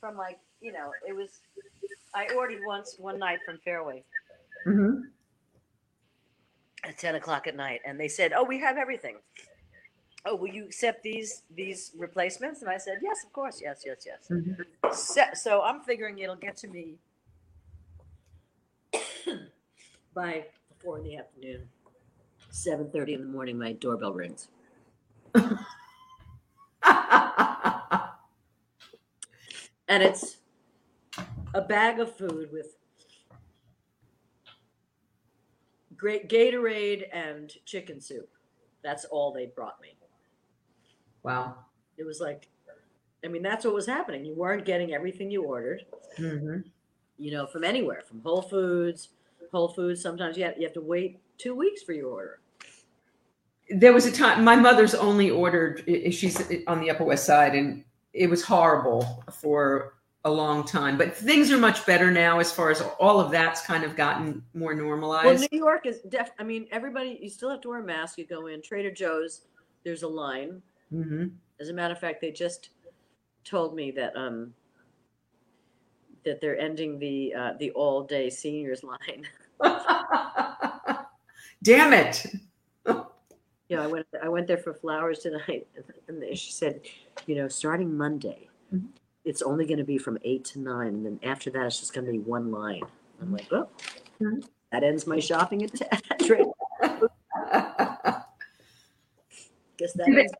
from 0.00 0.16
like, 0.16 0.38
you 0.60 0.72
know, 0.72 0.92
it 1.06 1.14
was. 1.14 1.40
I 2.14 2.28
ordered 2.36 2.60
once 2.66 2.96
one 2.98 3.18
night 3.18 3.38
from 3.46 3.58
Fairway 3.58 4.02
Mhm. 4.66 5.10
at 6.84 6.98
10 6.98 7.14
o'clock 7.16 7.46
at 7.46 7.54
night 7.54 7.80
and 7.84 7.98
they 8.00 8.08
said 8.08 8.32
oh 8.32 8.42
we 8.42 8.58
have 8.58 8.76
everything 8.78 9.18
oh 10.26 10.34
will 10.34 10.48
you 10.48 10.64
accept 10.64 11.02
these 11.02 11.42
these 11.54 11.92
replacements 11.96 12.60
and 12.62 12.70
i 12.70 12.76
said 12.76 12.98
yes 13.02 13.24
of 13.24 13.32
course 13.32 13.60
yes 13.62 13.82
yes 13.86 14.04
yes 14.06 14.28
Mhm. 14.30 14.64
so, 14.94 15.22
so 15.34 15.62
i'm 15.62 15.80
figuring 15.80 16.18
it'll 16.18 16.36
get 16.36 16.56
to 16.58 16.68
me 16.68 16.98
by 20.14 20.44
four 20.82 20.98
in 20.98 21.04
the 21.04 21.16
afternoon 21.16 21.68
7.30 22.52 23.14
in 23.14 23.20
the 23.20 23.26
morning 23.26 23.58
my 23.58 23.72
doorbell 23.72 24.12
rings 24.12 24.48
and 29.88 30.02
it's 30.02 30.38
a 31.54 31.60
bag 31.62 31.98
of 32.00 32.14
food 32.16 32.50
with 32.52 32.76
great 35.96 36.28
Gatorade 36.28 37.08
and 37.12 37.52
chicken 37.64 38.00
soup. 38.00 38.28
That's 38.82 39.04
all 39.06 39.32
they 39.32 39.46
brought 39.46 39.80
me. 39.80 39.97
Wow. 41.28 41.54
It 41.96 42.04
was 42.04 42.20
like, 42.20 42.48
I 43.24 43.28
mean, 43.28 43.42
that's 43.42 43.64
what 43.64 43.74
was 43.74 43.86
happening. 43.86 44.24
You 44.24 44.34
weren't 44.34 44.64
getting 44.64 44.94
everything 44.94 45.30
you 45.30 45.42
ordered, 45.44 45.84
Mhm. 46.16 46.64
you 47.18 47.30
know, 47.32 47.46
from 47.46 47.64
anywhere, 47.64 48.02
from 48.06 48.20
Whole 48.22 48.42
Foods. 48.42 49.10
Whole 49.52 49.68
Foods, 49.68 50.00
sometimes 50.00 50.36
you 50.36 50.44
have, 50.44 50.56
you 50.56 50.62
have 50.64 50.74
to 50.74 50.80
wait 50.80 51.20
two 51.38 51.54
weeks 51.54 51.82
for 51.82 51.92
your 51.92 52.08
order. 52.10 52.40
There 53.70 53.92
was 53.92 54.06
a 54.06 54.12
time 54.12 54.44
my 54.44 54.56
mother's 54.56 54.94
only 54.94 55.30
ordered. 55.30 55.84
She's 56.14 56.40
on 56.66 56.80
the 56.80 56.90
Upper 56.90 57.04
West 57.04 57.24
Side, 57.26 57.54
and 57.54 57.84
it 58.14 58.28
was 58.30 58.42
horrible 58.42 59.24
for 59.32 59.94
a 60.24 60.30
long 60.30 60.64
time. 60.64 60.96
But 60.96 61.14
things 61.14 61.50
are 61.52 61.58
much 61.58 61.84
better 61.84 62.10
now, 62.10 62.38
as 62.40 62.50
far 62.50 62.70
as 62.70 62.80
all 62.98 63.20
of 63.20 63.30
that's 63.30 63.60
kind 63.62 63.84
of 63.84 63.94
gotten 63.96 64.42
more 64.54 64.74
normalized. 64.74 65.26
Well. 65.26 65.48
New 65.52 65.58
York 65.58 65.84
is 65.86 66.00
def. 66.08 66.30
I 66.38 66.44
mean, 66.44 66.66
everybody. 66.70 67.18
You 67.20 67.28
still 67.28 67.50
have 67.50 67.60
to 67.62 67.68
wear 67.68 67.80
a 67.80 67.84
mask. 67.84 68.16
You 68.18 68.26
go 68.26 68.46
in 68.46 68.62
Trader 68.62 68.90
Joe's. 68.90 69.42
There's 69.84 70.02
a 70.02 70.08
line. 70.08 70.62
Mhm. 70.92 71.32
As 71.60 71.68
a 71.68 71.72
matter 71.72 71.92
of 71.92 72.00
fact, 72.00 72.20
they 72.20 72.30
just 72.30 72.70
told 73.44 73.74
me 73.74 73.90
that 73.92 74.16
um 74.16 74.54
that 76.24 76.40
they're 76.40 76.58
ending 76.58 76.98
the 76.98 77.34
uh, 77.34 77.52
the 77.58 77.70
all 77.72 78.02
day 78.04 78.28
seniors 78.30 78.82
line. 78.84 79.26
Damn 81.62 81.92
it! 81.92 82.26
You 83.70 83.76
know, 83.76 83.82
I 83.82 83.86
went 83.86 84.06
I 84.22 84.28
went 84.30 84.46
there 84.46 84.56
for 84.56 84.72
flowers 84.72 85.18
tonight, 85.18 85.66
and 86.08 86.22
they- 86.22 86.34
she 86.34 86.52
said, 86.52 86.80
you 87.26 87.34
know, 87.34 87.48
starting 87.48 87.94
Monday, 87.94 88.48
Mhm. 88.74 88.88
it's 89.26 89.42
only 89.42 89.66
going 89.66 89.76
to 89.76 89.84
be 89.84 89.98
from 89.98 90.16
eight 90.24 90.42
to 90.46 90.58
nine, 90.58 90.86
and 90.94 91.04
then 91.04 91.20
after 91.22 91.50
that, 91.50 91.66
it's 91.66 91.78
just 91.78 91.92
going 91.92 92.06
to 92.06 92.12
be 92.12 92.18
one 92.18 92.50
line. 92.50 92.80
I'm 93.20 93.30
like, 93.30 93.52
oh, 93.52 93.68
Mhm. 94.22 94.48
that 94.72 94.84
ends 94.84 95.06
my 95.06 95.18
shopping 95.20 95.64
at 95.64 95.70
Trader. 96.20 96.44
Guess 99.76 99.92
that 99.92 100.30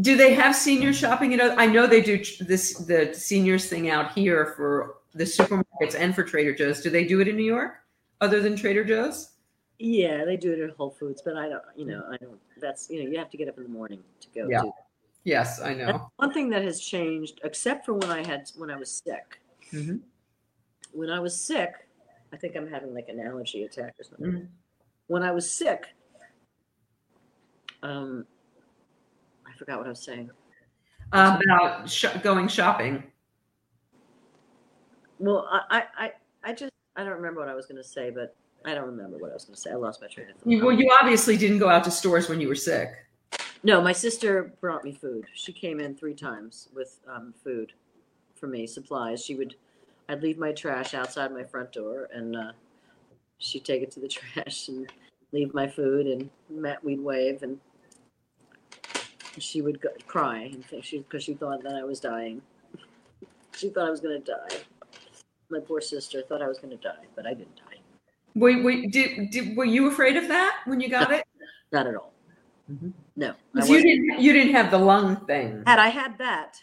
Do 0.00 0.16
they- 0.16 0.24
ends 0.24 0.24
do 0.24 0.28
they 0.28 0.34
have 0.34 0.54
senior 0.56 0.92
shopping? 0.92 1.30
You 1.30 1.38
know, 1.38 1.54
I 1.56 1.66
know 1.66 1.86
they 1.86 2.00
do 2.02 2.18
this 2.40 2.74
the 2.78 3.12
seniors 3.14 3.68
thing 3.68 3.88
out 3.90 4.12
here 4.12 4.46
for 4.56 4.96
the 5.14 5.24
supermarkets 5.24 5.94
and 5.98 6.14
for 6.14 6.22
Trader 6.22 6.54
Joe's. 6.54 6.82
Do 6.82 6.90
they 6.90 7.04
do 7.06 7.20
it 7.20 7.28
in 7.28 7.36
New 7.36 7.44
York, 7.44 7.82
other 8.20 8.40
than 8.40 8.56
Trader 8.56 8.84
Joe's? 8.84 9.32
Yeah, 9.78 10.24
they 10.24 10.36
do 10.36 10.52
it 10.52 10.60
at 10.60 10.70
Whole 10.76 10.90
Foods, 10.90 11.22
but 11.22 11.36
I 11.36 11.48
don't, 11.48 11.62
you 11.76 11.84
know, 11.86 12.04
I 12.10 12.16
don't, 12.16 12.38
that's, 12.60 12.88
you 12.90 13.02
know, 13.04 13.10
you 13.10 13.18
have 13.18 13.30
to 13.30 13.36
get 13.36 13.48
up 13.48 13.56
in 13.58 13.62
the 13.62 13.68
morning 13.70 14.02
to 14.20 14.28
go 14.34 14.48
Yeah. 14.48 14.62
Yes, 15.24 15.60
I 15.60 15.74
That's 15.74 15.92
know. 15.92 16.10
one 16.16 16.32
thing 16.32 16.48
that 16.50 16.62
has 16.62 16.80
changed, 16.80 17.40
except 17.42 17.84
for 17.84 17.94
when 17.94 18.10
I 18.10 18.26
had, 18.26 18.50
when 18.56 18.70
I 18.70 18.76
was 18.76 18.90
sick. 18.90 19.40
Mhm. 19.72 20.00
When 20.92 21.10
I 21.10 21.18
was 21.20 21.38
sick, 21.38 21.72
I 22.32 22.36
think 22.36 22.54
I'm 22.56 22.68
having 22.68 22.94
like 22.94 23.08
an 23.08 23.18
allergy 23.20 23.64
attack 23.64 23.94
or 23.98 24.04
something. 24.04 24.26
Mhm. 24.32 24.48
When 25.08 25.22
I 25.22 25.30
was 25.32 25.50
sick, 25.50 25.88
Um, 27.82 28.26
forgot 29.56 29.78
what 29.78 29.86
I 29.86 29.90
was 29.90 30.02
saying. 30.02 30.30
about 31.12 31.88
sh- 31.88 32.06
going 32.22 32.48
shopping. 32.48 33.02
Well, 35.18 35.48
I, 35.50 35.84
I, 35.98 36.12
I, 36.44 36.52
just 36.52 36.72
I 36.96 37.04
don't 37.04 37.14
remember 37.14 37.40
what 37.40 37.48
I 37.48 37.54
was 37.54 37.66
going 37.66 37.82
to 37.82 37.88
say, 37.88 38.10
but 38.10 38.36
I 38.64 38.74
don't 38.74 38.86
remember 38.86 39.16
what 39.18 39.30
I 39.30 39.34
was 39.34 39.44
going 39.44 39.54
to 39.54 39.60
say. 39.60 39.70
I 39.70 39.76
lost 39.76 40.00
my 40.00 40.08
train 40.08 40.28
of 40.28 40.36
thought. 40.36 40.50
You, 40.50 40.64
well, 40.64 40.74
you 40.74 40.90
obviously 41.00 41.36
didn't 41.36 41.58
go 41.58 41.68
out 41.68 41.84
to 41.84 41.90
stores 41.90 42.28
when 42.28 42.40
you 42.40 42.48
were 42.48 42.54
sick. 42.54 42.90
No, 43.62 43.80
my 43.80 43.92
sister 43.92 44.52
brought 44.60 44.84
me 44.84 44.92
food. 44.92 45.24
She 45.34 45.52
came 45.52 45.80
in 45.80 45.94
three 45.94 46.14
times 46.14 46.68
with 46.74 47.00
um, 47.08 47.34
food 47.42 47.72
for 48.34 48.46
me, 48.46 48.66
supplies. 48.66 49.24
She 49.24 49.34
would, 49.34 49.54
I'd 50.08 50.22
leave 50.22 50.38
my 50.38 50.52
trash 50.52 50.94
outside 50.94 51.32
my 51.32 51.44
front 51.44 51.72
door, 51.72 52.08
and 52.12 52.36
uh, 52.36 52.52
she'd 53.38 53.64
take 53.64 53.82
it 53.82 53.90
to 53.92 54.00
the 54.00 54.08
trash 54.08 54.68
and 54.68 54.90
leave 55.32 55.54
my 55.54 55.66
food, 55.66 56.06
and 56.06 56.30
Matt, 56.50 56.84
we'd 56.84 57.00
wave, 57.00 57.42
and 57.42 57.58
she 59.38 59.62
would 59.62 59.80
go, 59.80 59.88
cry 60.06 60.50
and 60.52 60.64
think 60.64 60.84
she 60.84 60.98
because 60.98 61.22
she 61.24 61.34
thought 61.34 61.62
that 61.62 61.74
I 61.74 61.84
was 61.84 62.00
dying. 62.00 62.42
she 63.56 63.68
thought 63.70 63.86
I 63.86 63.90
was 63.90 64.00
going 64.00 64.22
to 64.22 64.32
die. 64.32 64.56
My 65.48 65.60
poor 65.60 65.80
sister 65.80 66.22
thought 66.22 66.42
I 66.42 66.48
was 66.48 66.58
going 66.58 66.76
to 66.76 66.82
die, 66.82 67.04
but 67.14 67.26
I 67.26 67.34
didn't 67.34 67.56
die. 67.56 67.78
Wait, 68.34 68.62
wait, 68.64 68.90
did, 68.90 69.30
did 69.30 69.56
were 69.56 69.64
you 69.64 69.88
afraid 69.88 70.16
of 70.16 70.28
that 70.28 70.60
when 70.66 70.80
you 70.80 70.88
got 70.88 71.10
it? 71.12 71.24
Not 71.72 71.86
at 71.86 71.94
all. 71.94 72.12
Mhm. 72.70 72.92
No, 73.14 73.28
I 73.54 73.58
'Cause 73.60 73.70
you 73.70 73.80
didn't. 73.82 74.20
You 74.20 74.32
didn't 74.32 74.52
have 74.52 74.70
the 74.72 74.78
lung 74.78 75.24
thing. 75.26 75.62
Had 75.66 75.78
I 75.78 75.88
had 75.88 76.18
that, 76.18 76.60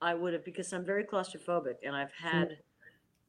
I 0.00 0.14
would 0.14 0.34
have 0.34 0.44
because 0.44 0.72
I'm 0.72 0.84
very 0.84 1.04
claustrophobic, 1.04 1.76
and 1.82 1.96
I've 1.96 2.12
had, 2.12 2.58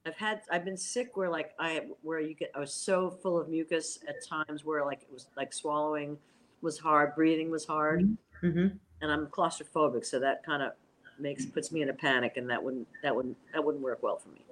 I've 0.05 0.15
had, 0.17 0.41
I've 0.51 0.65
been 0.65 0.75
sick 0.77 1.15
where 1.15 1.29
like 1.29 1.53
I 1.59 1.87
where 2.01 2.19
you 2.19 2.33
get 2.33 2.51
I 2.53 2.59
was 2.59 2.73
so 2.73 3.09
full 3.09 3.39
of 3.39 3.47
mucus 3.47 3.99
at 4.07 4.15
times 4.27 4.65
where 4.65 4.83
like 4.85 5.03
it 5.03 5.11
was 5.11 5.27
like 5.37 5.53
swallowing 5.53 6.17
was 6.61 6.77
hard, 6.77 7.15
breathing 7.15 7.49
was 7.49 7.65
hard, 7.65 8.15
hmm 8.43 8.67
and 9.01 9.11
I'm 9.11 9.27
claustrophobic, 9.27 10.05
so 10.05 10.19
that 10.19 10.45
kind 10.45 10.63
of 10.63 10.71
makes 11.19 11.45
puts 11.45 11.71
me 11.71 11.81
in 11.81 11.89
a 11.89 11.93
panic, 11.93 12.37
and 12.37 12.49
that 12.49 12.63
wouldn't 12.63 12.87
that 13.01 13.15
wouldn't 13.15 13.37
that 13.53 13.63
wouldn't 13.63 13.83
work 13.83 14.01
well 14.01 14.17
for 14.17 14.29
me. 14.29 14.45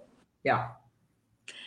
Yeah, 0.44 0.70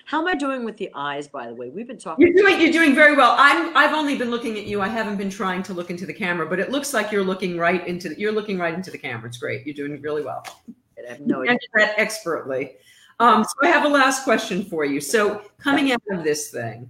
How 0.06 0.20
am 0.20 0.26
I 0.26 0.34
doing 0.34 0.64
with 0.64 0.76
the 0.76 0.90
eyes? 0.94 1.28
By 1.28 1.46
the 1.46 1.54
way, 1.54 1.70
we've 1.70 1.86
been 1.86 1.98
talking. 1.98 2.26
you're 2.26 2.34
doing. 2.36 2.60
You're 2.60 2.72
doing 2.72 2.94
very 2.94 3.14
well. 3.16 3.36
I'm. 3.38 3.76
I've 3.76 3.92
only 3.92 4.16
been 4.16 4.30
looking 4.30 4.58
at 4.58 4.66
you. 4.66 4.80
I 4.80 4.88
haven't 4.88 5.16
been 5.16 5.30
trying 5.30 5.62
to 5.64 5.72
look 5.74 5.90
into 5.90 6.06
the 6.06 6.12
camera, 6.14 6.46
but 6.46 6.58
it 6.58 6.70
looks 6.70 6.92
like 6.92 7.12
you're 7.12 7.24
looking 7.24 7.56
right 7.56 7.86
into. 7.86 8.08
The, 8.10 8.18
you're 8.18 8.32
looking 8.32 8.58
right 8.58 8.74
into 8.74 8.90
the 8.90 8.98
camera. 8.98 9.28
It's 9.28 9.38
great. 9.38 9.64
You're 9.66 9.74
doing 9.74 10.00
really 10.02 10.22
well. 10.22 10.44
I 11.06 11.10
have 11.10 11.20
no 11.20 11.42
idea. 11.42 11.58
that 11.74 11.94
expertly. 11.98 12.76
Um, 13.20 13.44
so 13.44 13.50
I 13.62 13.68
have 13.68 13.84
a 13.84 13.88
last 13.88 14.24
question 14.24 14.64
for 14.64 14.84
you. 14.84 15.00
So 15.00 15.42
coming 15.58 15.92
out 15.92 16.02
of 16.10 16.24
this 16.24 16.50
thing, 16.50 16.88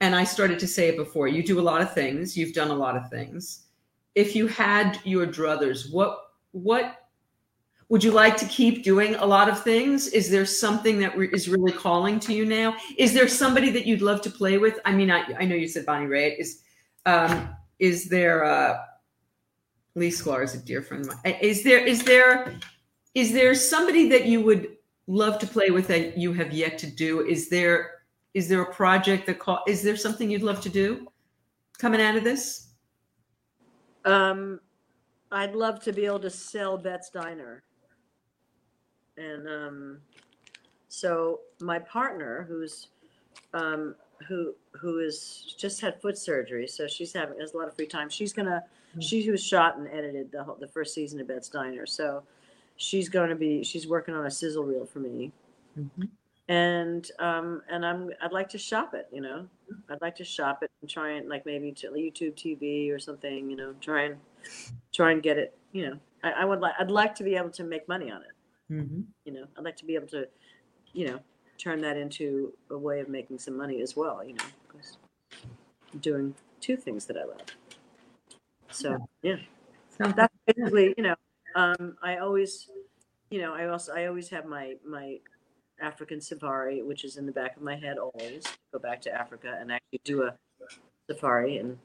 and 0.00 0.14
I 0.14 0.24
started 0.24 0.58
to 0.60 0.66
say 0.66 0.88
it 0.88 0.96
before, 0.96 1.26
you 1.26 1.42
do 1.42 1.58
a 1.58 1.62
lot 1.62 1.80
of 1.80 1.94
things. 1.94 2.36
You've 2.36 2.52
done 2.52 2.70
a 2.70 2.74
lot 2.74 2.96
of 2.96 3.08
things. 3.08 3.66
If 4.14 4.36
you 4.36 4.46
had 4.46 5.00
your 5.04 5.26
druthers, 5.26 5.92
what 5.92 6.18
what 6.52 6.98
would 7.88 8.02
you 8.02 8.10
like 8.10 8.38
to 8.38 8.46
keep 8.46 8.82
doing 8.82 9.16
a 9.16 9.26
lot 9.26 9.50
of 9.50 9.62
things? 9.62 10.08
Is 10.08 10.30
there 10.30 10.46
something 10.46 10.98
that 11.00 11.16
re- 11.16 11.28
is 11.32 11.48
really 11.48 11.72
calling 11.72 12.18
to 12.20 12.32
you 12.32 12.46
now? 12.46 12.74
Is 12.96 13.12
there 13.12 13.28
somebody 13.28 13.68
that 13.70 13.86
you'd 13.86 14.00
love 14.00 14.22
to 14.22 14.30
play 14.30 14.56
with? 14.56 14.80
I 14.86 14.92
mean, 14.92 15.10
I, 15.10 15.24
I 15.38 15.44
know 15.44 15.54
you 15.54 15.68
said 15.68 15.84
Bonnie 15.84 16.06
Raitt. 16.06 16.38
Is 16.38 16.62
um, 17.04 17.50
is 17.78 18.08
there 18.08 18.44
uh, 18.44 18.78
Lee 19.94 20.08
Sklar 20.08 20.42
is 20.42 20.54
a 20.54 20.58
dear 20.58 20.82
friend 20.82 21.06
of 21.06 21.08
mine. 21.08 21.36
Is 21.40 21.62
there 21.62 21.84
is 21.84 22.02
there 22.02 22.54
is 23.14 23.32
there 23.32 23.54
somebody 23.54 24.08
that 24.08 24.24
you 24.24 24.40
would 24.40 24.76
love 25.06 25.38
to 25.40 25.46
play 25.46 25.70
with 25.70 25.86
that 25.88 26.16
you 26.16 26.32
have 26.32 26.52
yet 26.52 26.78
to 26.78 26.86
do? 26.86 27.26
Is 27.26 27.50
there 27.50 28.02
is 28.34 28.48
there 28.48 28.62
a 28.62 28.72
project 28.72 29.26
that 29.26 29.38
call 29.38 29.62
is 29.66 29.82
there 29.82 29.96
something 29.96 30.30
you'd 30.30 30.42
love 30.42 30.60
to 30.62 30.70
do 30.70 31.06
coming 31.78 32.00
out 32.00 32.16
of 32.16 32.24
this? 32.24 32.68
Um, 34.04 34.60
I'd 35.30 35.54
love 35.54 35.82
to 35.84 35.92
be 35.92 36.04
able 36.04 36.20
to 36.20 36.30
sell 36.30 36.76
Bette's 36.76 37.10
Diner. 37.10 37.62
And 39.16 39.48
um, 39.48 39.98
so 40.88 41.40
my 41.60 41.78
partner, 41.78 42.44
who's 42.48 42.88
um, 43.54 43.94
who 44.28 44.54
who 44.72 45.00
is 45.00 45.54
just 45.58 45.80
had 45.80 46.00
foot 46.00 46.16
surgery, 46.16 46.66
so 46.66 46.86
she's 46.86 47.12
having 47.12 47.38
has 47.40 47.54
a 47.54 47.56
lot 47.56 47.68
of 47.68 47.74
free 47.74 47.86
time. 47.86 48.08
She's 48.08 48.32
gonna 48.32 48.62
she 49.00 49.22
who 49.22 49.36
shot 49.36 49.76
and 49.76 49.88
edited 49.88 50.32
the 50.32 50.44
whole, 50.44 50.56
the 50.58 50.68
first 50.68 50.94
season 50.94 51.20
of 51.20 51.28
Bette's 51.28 51.48
Diner, 51.48 51.86
so 51.86 52.22
she's 52.76 53.08
going 53.08 53.28
to 53.28 53.36
be 53.36 53.62
she's 53.62 53.86
working 53.86 54.14
on 54.14 54.26
a 54.26 54.30
sizzle 54.30 54.64
reel 54.64 54.86
for 54.86 55.00
me 55.00 55.32
and 56.52 57.10
um 57.18 57.62
and 57.70 57.84
i'm 57.86 58.10
i'd 58.22 58.32
like 58.38 58.48
to 58.48 58.58
shop 58.58 58.92
it 58.94 59.06
you 59.12 59.20
know? 59.26 59.46
I'd 59.90 60.02
like 60.02 60.16
to 60.16 60.24
shop 60.24 60.62
it 60.62 60.70
and 60.82 60.90
try 60.96 61.08
and 61.12 61.28
like 61.28 61.44
maybe 61.46 61.72
to 61.80 61.86
youtube 62.04 62.34
tv 62.42 62.92
or 62.94 62.98
something 62.98 63.50
you 63.50 63.56
know 63.56 63.72
try 63.80 64.00
and 64.08 64.16
try 64.92 65.12
and 65.12 65.22
get 65.22 65.38
it 65.38 65.56
you 65.72 65.82
know? 65.86 65.96
I, 66.22 66.30
I 66.42 66.44
would 66.44 66.60
like 66.60 66.74
i'd 66.78 66.90
like 66.90 67.14
to 67.16 67.24
be 67.24 67.36
able 67.36 67.50
to 67.60 67.64
make 67.64 67.88
money 67.88 68.10
on 68.10 68.22
it 68.22 68.34
Mm-hmm. 68.70 69.00
you 69.26 69.32
know? 69.34 69.46
I'd 69.58 69.64
like 69.64 69.76
to 69.76 69.84
be 69.84 69.94
able 69.94 70.08
to 70.08 70.26
you 70.92 71.06
know 71.08 71.18
turn 71.58 71.80
that 71.82 71.96
into 71.96 72.52
a 72.70 72.78
way 72.78 73.00
of 73.00 73.08
making 73.08 73.38
some 73.38 73.56
money 73.56 73.80
as 73.82 73.96
well 73.96 74.22
you 74.24 74.34
know? 74.34 74.44
'cause 74.68 74.96
I'm 75.92 76.00
doing 76.00 76.34
two 76.60 76.76
things 76.76 77.06
that 77.06 77.16
i 77.16 77.24
love. 77.24 77.46
So 78.70 79.08
yeah. 79.22 79.36
Sounds 79.98 80.14
that's 80.16 80.34
basically 80.46 80.94
you 80.96 81.04
know 81.08 81.16
um 81.54 81.96
i 82.02 82.16
always 82.16 82.70
you 83.30 83.40
know 83.42 83.52
i 83.54 83.66
also 83.68 83.92
i 83.92 84.06
always 84.06 84.28
have 84.30 84.46
my 84.46 84.76
my 84.96 85.06
african 85.82 86.20
safari 86.20 86.82
which 86.82 87.04
is 87.04 87.16
in 87.16 87.26
the 87.26 87.32
back 87.32 87.56
of 87.56 87.62
my 87.62 87.74
head 87.76 87.96
always 87.98 88.44
go 88.72 88.78
back 88.78 89.00
to 89.02 89.12
africa 89.12 89.56
and 89.60 89.70
actually 89.72 90.00
do 90.04 90.22
a 90.22 90.34
safari 91.10 91.58
and 91.58 91.76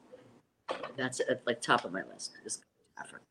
that's 0.95 1.19
at 1.22 1.41
like 1.45 1.61
top 1.61 1.84
of 1.84 1.91
my 1.91 2.03
list 2.14 2.34
is 2.45 2.61
africa 2.99 3.24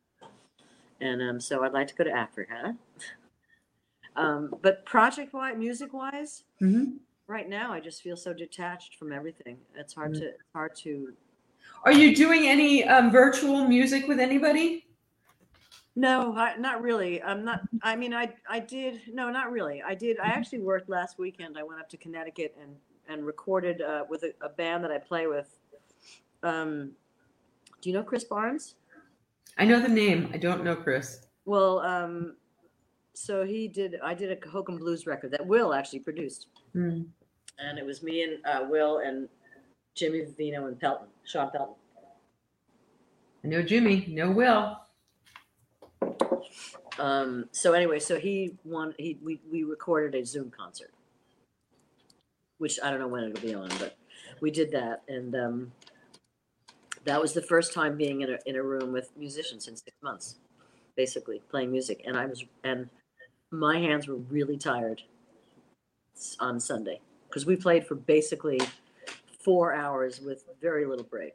and 1.00 1.22
um 1.22 1.40
so 1.40 1.62
i'd 1.64 1.72
like 1.72 1.86
to 1.86 1.94
go 1.94 2.04
to 2.04 2.10
africa 2.10 2.74
um 4.16 4.52
but 4.62 4.84
project 4.84 5.32
wise 5.32 5.56
music 5.56 5.92
wise 5.92 6.42
Mhm. 6.60 6.96
right 7.28 7.48
now 7.48 7.72
i 7.72 7.78
just 7.80 8.02
feel 8.02 8.16
so 8.16 8.32
detached 8.32 8.96
from 8.98 9.12
everything 9.12 9.58
it's 9.74 9.94
hard 9.94 10.12
Mm. 10.14 10.18
to 10.20 10.24
it's 10.26 10.42
hard 10.54 10.74
to 10.76 11.12
Are 11.84 11.92
you 11.92 12.14
doing 12.14 12.46
any 12.48 12.84
um, 12.84 13.10
virtual 13.10 13.66
music 13.68 14.06
with 14.08 14.18
anybody? 14.20 14.85
No, 15.98 16.34
I, 16.36 16.56
not 16.56 16.82
really. 16.82 17.22
I'm 17.22 17.42
not. 17.44 17.62
I 17.82 17.96
mean, 17.96 18.12
I 18.12 18.32
I 18.48 18.60
did. 18.60 19.00
No, 19.12 19.30
not 19.30 19.50
really. 19.50 19.82
I 19.82 19.94
did. 19.94 20.18
I 20.20 20.26
actually 20.28 20.60
worked 20.60 20.90
last 20.90 21.18
weekend. 21.18 21.56
I 21.58 21.62
went 21.62 21.80
up 21.80 21.88
to 21.88 21.96
Connecticut 21.96 22.54
and 22.60 22.76
and 23.08 23.24
recorded 23.24 23.80
uh, 23.80 24.04
with 24.10 24.22
a, 24.24 24.34
a 24.44 24.50
band 24.50 24.84
that 24.84 24.90
I 24.90 24.98
play 24.98 25.26
with. 25.26 25.56
Um, 26.42 26.92
do 27.80 27.88
you 27.88 27.94
know 27.94 28.02
Chris 28.02 28.24
Barnes? 28.24 28.74
I 29.58 29.64
know 29.64 29.80
the 29.80 29.88
name. 29.88 30.30
I 30.34 30.36
don't 30.36 30.62
know 30.64 30.76
Chris. 30.76 31.26
Well, 31.46 31.78
um, 31.78 32.36
so 33.14 33.44
he 33.46 33.66
did. 33.66 33.98
I 34.04 34.12
did 34.12 34.30
a 34.36 34.48
Hokum 34.50 34.76
Blues 34.76 35.06
record 35.06 35.30
that 35.30 35.46
Will 35.46 35.72
actually 35.72 36.00
produced, 36.00 36.48
Mm. 36.74 37.06
and 37.58 37.78
it 37.78 37.86
was 37.86 38.02
me 38.02 38.22
and 38.22 38.44
uh, 38.44 38.66
Will 38.68 38.98
and 38.98 39.30
Jimmy 39.94 40.20
Vivino 40.26 40.68
and 40.68 40.78
Pelton, 40.78 41.06
Shawn 41.24 41.50
Pelton. 41.50 41.74
I 43.44 43.48
know 43.48 43.62
Jimmy. 43.62 44.04
No 44.08 44.30
Will. 44.30 44.76
Um, 46.98 47.46
so 47.52 47.72
anyway, 47.72 47.98
so 47.98 48.18
he 48.18 48.54
won. 48.64 48.94
He 48.98 49.18
we 49.22 49.40
we 49.50 49.64
recorded 49.64 50.18
a 50.20 50.24
Zoom 50.24 50.50
concert, 50.50 50.92
which 52.58 52.78
I 52.82 52.90
don't 52.90 53.00
know 53.00 53.08
when 53.08 53.24
it'll 53.24 53.42
be 53.42 53.54
on, 53.54 53.68
but 53.78 53.96
we 54.40 54.50
did 54.50 54.70
that, 54.72 55.02
and 55.08 55.34
um, 55.36 55.72
that 57.04 57.20
was 57.20 57.32
the 57.34 57.42
first 57.42 57.72
time 57.74 57.96
being 57.96 58.22
in 58.22 58.30
a 58.30 58.38
in 58.46 58.56
a 58.56 58.62
room 58.62 58.92
with 58.92 59.10
musicians 59.16 59.68
in 59.68 59.76
six 59.76 59.96
months, 60.02 60.36
basically 60.96 61.42
playing 61.50 61.70
music, 61.70 62.02
and 62.06 62.16
I 62.16 62.26
was 62.26 62.44
and 62.64 62.88
my 63.50 63.78
hands 63.78 64.08
were 64.08 64.16
really 64.16 64.56
tired 64.56 65.02
on 66.40 66.58
Sunday 66.58 67.00
because 67.28 67.44
we 67.44 67.56
played 67.56 67.86
for 67.86 67.94
basically 67.94 68.60
four 69.40 69.74
hours 69.74 70.20
with 70.20 70.44
very 70.62 70.86
little 70.86 71.04
break, 71.04 71.34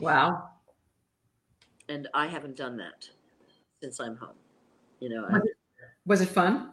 Wow. 0.00 0.48
and 1.88 2.08
I 2.14 2.26
haven't 2.28 2.56
done 2.56 2.78
that 2.78 3.10
since 3.82 3.98
I'm 4.00 4.16
home. 4.16 4.36
You 5.00 5.08
know, 5.08 5.26
Was 5.30 5.42
it, 5.44 5.56
was 6.06 6.20
it 6.20 6.28
fun? 6.28 6.72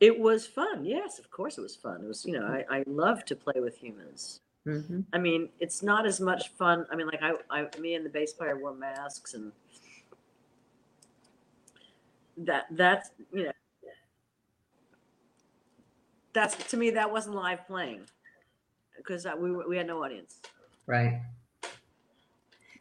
It 0.00 0.18
was 0.18 0.46
fun. 0.46 0.84
Yes, 0.84 1.18
of 1.18 1.30
course 1.30 1.56
it 1.56 1.62
was 1.62 1.74
fun. 1.74 2.02
It 2.02 2.06
was, 2.06 2.26
you 2.26 2.38
know, 2.38 2.44
I, 2.46 2.64
I 2.70 2.84
love 2.86 3.24
to 3.24 3.34
play 3.34 3.60
with 3.60 3.78
humans. 3.78 4.40
hmm 4.64 5.00
I 5.14 5.18
mean, 5.18 5.48
it's 5.58 5.82
not 5.82 6.04
as 6.04 6.20
much 6.20 6.50
fun. 6.50 6.84
I 6.90 6.96
mean, 6.96 7.06
like 7.06 7.22
I, 7.22 7.32
I 7.50 7.68
me 7.80 7.94
and 7.94 8.04
the 8.04 8.10
bass 8.10 8.34
player 8.34 8.58
wore 8.58 8.74
masks 8.74 9.32
and 9.34 9.52
that 12.38 12.66
that's 12.72 13.08
you 13.32 13.44
know 13.44 13.52
that's 16.34 16.54
to 16.70 16.76
me 16.76 16.90
that 16.90 17.10
wasn't 17.10 17.34
live 17.34 17.66
playing 17.66 18.02
because 18.98 19.26
we 19.38 19.50
we 19.52 19.78
had 19.78 19.86
no 19.86 20.04
audience. 20.04 20.40
Right. 20.86 21.22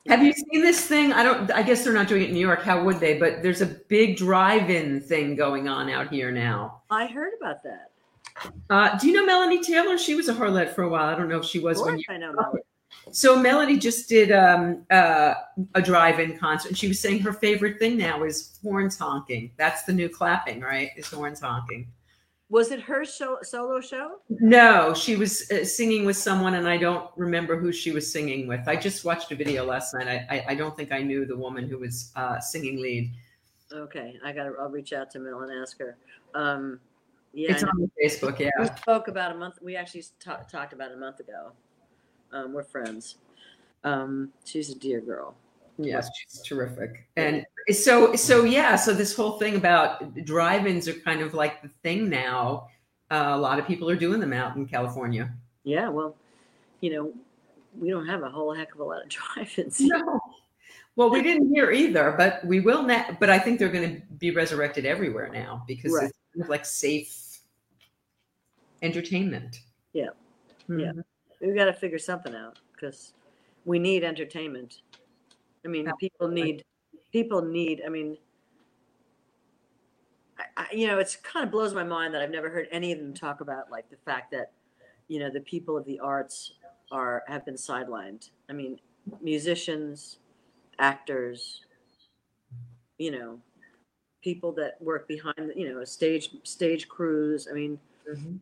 Have 0.08 0.24
you 0.24 0.34
seen 0.34 0.62
this 0.62 0.86
thing? 0.86 1.14
I 1.14 1.24
don't. 1.24 1.52
I 1.52 1.64
guess 1.64 1.84
they're 1.84 1.94
not 1.94 2.08
doing 2.08 2.22
it 2.24 2.28
in 2.30 2.36
New 2.36 2.40
York. 2.40 2.62
How 2.62 2.84
would 2.84 3.00
they? 3.00 3.18
But 3.18 3.42
there's 3.42 3.62
a 3.62 3.66
big 3.66 4.18
drive-in 4.18 5.02
thing 5.02 5.36
going 5.36 5.68
on 5.68 5.90
out 5.90 6.10
here 6.10 6.32
now. 6.32 6.82
I 6.92 7.08
heard 7.08 7.34
about 7.40 7.64
that. 7.64 7.92
Uh, 8.70 8.98
do 8.98 9.08
you 9.08 9.14
know 9.14 9.26
Melanie 9.26 9.64
Taylor? 9.64 9.98
She 9.98 10.14
was 10.14 10.28
a 10.28 10.34
Harlette 10.34 10.74
for 10.76 10.84
a 10.84 10.90
while. 10.90 11.06
I 11.06 11.18
don't 11.18 11.30
know 11.30 11.40
if 11.40 11.46
she 11.46 11.58
Of 11.60 11.64
was 11.64 11.78
when 11.80 11.96
course 11.96 12.04
you. 12.08 12.14
I 12.14 12.18
know 12.18 12.34
Melody. 12.34 12.62
So 13.12 13.40
Melody 13.40 13.78
just 13.78 14.08
did 14.08 14.32
um, 14.32 14.86
uh, 14.92 15.34
a 15.74 15.82
drive-in 15.82 16.38
concert, 16.38 16.70
and 16.70 16.78
she 16.78 16.88
was 16.88 17.00
saying 17.00 17.20
her 17.22 17.34
favorite 17.34 17.80
thing 17.80 17.98
now 17.98 18.24
is 18.24 18.60
horns 18.64 18.98
honking. 18.98 19.52
That's 19.58 19.84
the 19.84 19.94
new 19.94 20.10
clapping, 20.10 20.62
right? 20.62 20.90
Is 20.98 21.08
horns 21.08 21.40
honking. 21.40 21.88
Was 22.50 22.72
it 22.72 22.80
her 22.82 23.04
show, 23.06 23.40
solo 23.42 23.82
show? 23.82 24.18
No, 24.30 24.94
she 24.94 25.16
was 25.16 25.50
uh, 25.52 25.66
singing 25.66 26.06
with 26.06 26.16
someone, 26.16 26.54
and 26.54 26.68
I 26.68 26.78
don't 26.78 27.10
remember 27.16 27.58
who 27.58 27.72
she 27.72 27.92
was 27.92 28.12
singing 28.12 28.48
with. 28.48 28.68
I 28.68 28.76
just 28.76 29.04
watched 29.04 29.32
a 29.32 29.36
video 29.36 29.66
last 29.66 29.96
night. 29.96 30.08
I, 30.08 30.28
I, 30.30 30.46
I 30.50 30.56
don't 30.56 30.78
think 30.78 30.92
I 30.92 31.02
knew 31.02 31.26
the 31.26 31.36
woman 31.36 31.68
who 31.68 31.80
was 31.80 32.12
uh, 32.16 32.40
singing 32.40 32.80
lead. 32.82 33.12
Okay, 33.74 34.20
I 34.24 34.32
got. 34.32 34.48
I'll 34.60 34.70
reach 34.70 34.94
out 34.94 35.10
to 35.12 35.20
Mel 35.20 35.42
and 35.42 35.52
ask 35.60 35.80
her. 35.80 35.98
Um, 36.36 36.80
yeah, 37.34 37.52
It's 37.52 37.64
on 37.64 37.92
Facebook, 38.02 38.38
we 38.40 38.46
yeah. 38.46 38.76
spoke 38.76 39.08
about 39.08 39.32
a 39.32 39.36
month. 39.36 39.58
We 39.62 39.76
actually 39.76 40.06
ta- 40.20 40.44
talked 40.50 40.72
about 40.72 40.92
it 40.92 40.94
a 40.94 41.00
month 41.00 41.20
ago. 41.20 41.52
Um, 42.32 42.54
we're 42.54 42.64
friends. 42.64 43.18
Um, 43.84 44.32
she's 44.46 44.70
a 44.70 44.76
dear 44.76 45.02
girl. 45.02 45.36
Yes, 45.78 46.10
she's 46.18 46.42
terrific. 46.42 47.08
And 47.18 47.46
so, 47.72 48.16
so 48.16 48.44
yeah, 48.44 48.76
so 48.76 48.94
this 48.94 49.16
whole 49.16 49.38
thing 49.38 49.56
about 49.56 50.14
drive-ins 50.26 50.88
are 50.88 50.94
kind 50.94 51.22
of 51.22 51.34
like 51.34 51.62
the 51.62 51.70
thing 51.84 52.10
now. 52.10 52.68
Uh, 53.12 53.32
a 53.34 53.38
lot 53.38 53.60
of 53.60 53.68
people 53.68 53.90
are 53.90 53.96
doing 53.96 54.20
them 54.20 54.34
out 54.34 54.56
in 54.56 54.66
California. 54.66 55.32
Yeah, 55.64 55.90
well, 55.90 56.16
you 56.82 56.94
know, 56.94 57.14
we 57.78 57.90
don't 57.90 58.08
have 58.08 58.24
a 58.24 58.30
whole 58.30 58.54
heck 58.54 58.74
of 58.74 58.80
a 58.80 58.84
lot 58.84 59.04
of 59.04 59.10
drive-ins. 59.36 59.82
No. 59.82 60.20
Well, 60.96 61.10
we 61.10 61.22
didn't 61.22 61.54
hear 61.54 61.72
either, 61.72 62.16
but 62.18 62.46
we 62.46 62.62
will 62.62 62.82
now. 62.84 63.18
But 63.20 63.30
I 63.30 63.38
think 63.38 63.60
they're 63.60 63.68
going 63.68 63.96
to 63.98 64.02
be 64.18 64.32
resurrected 64.32 64.86
everywhere 64.86 65.30
now 65.30 65.66
because 65.68 65.92
Right. 65.92 66.06
it's 66.06 66.18
kind 66.34 66.44
of 66.44 66.50
like 66.50 66.66
safe 66.66 67.40
entertainment. 68.82 69.60
Yeah. 69.94 70.10
Yeah. 70.70 70.94
Mhm. 70.94 71.04
We've 71.42 71.56
got 71.56 71.66
to 71.66 71.74
figure 71.74 72.00
something 72.00 72.34
out 72.34 72.60
because 72.74 73.14
we 73.66 73.78
need 73.78 74.04
entertainment. 74.06 74.80
I 75.66 75.68
mean, 75.68 75.92
people 76.00 76.28
need 76.28 76.64
people 77.12 77.42
need. 77.42 77.82
I 77.86 77.90
mean, 77.90 78.18
I, 80.58 80.68
you 80.74 80.88
know, 80.88 81.00
it's 81.00 81.16
kind 81.16 81.46
of 81.46 81.52
blows 81.52 81.74
my 81.74 81.84
mind 81.84 82.14
that 82.14 82.22
I've 82.22 82.30
never 82.32 82.50
heard 82.50 82.68
any 82.72 82.92
of 82.92 83.00
them 83.00 83.14
talk 83.14 83.42
about 83.42 83.72
like 83.72 83.90
the 83.90 83.98
fact 83.98 84.32
that 84.32 84.52
you 85.08 85.20
know 85.20 85.30
the 85.30 85.42
people 85.42 85.78
of 85.78 85.86
the 85.86 86.00
arts 86.00 86.54
are 86.92 87.24
have 87.28 87.46
been 87.46 87.56
sidelined. 87.56 88.30
I 88.50 88.54
mean, 88.54 88.80
musicians, 89.22 90.20
actors, 90.80 91.62
you 92.98 93.12
know, 93.12 93.40
people 94.24 94.52
that 94.54 94.82
work 94.82 95.08
behind 95.08 95.54
you 95.56 95.74
know 95.74 95.84
stage 95.84 96.30
stage 96.44 96.88
crews. 96.88 97.48
I 97.50 97.54
mean, 97.54 97.80
Mhm. 98.10 98.40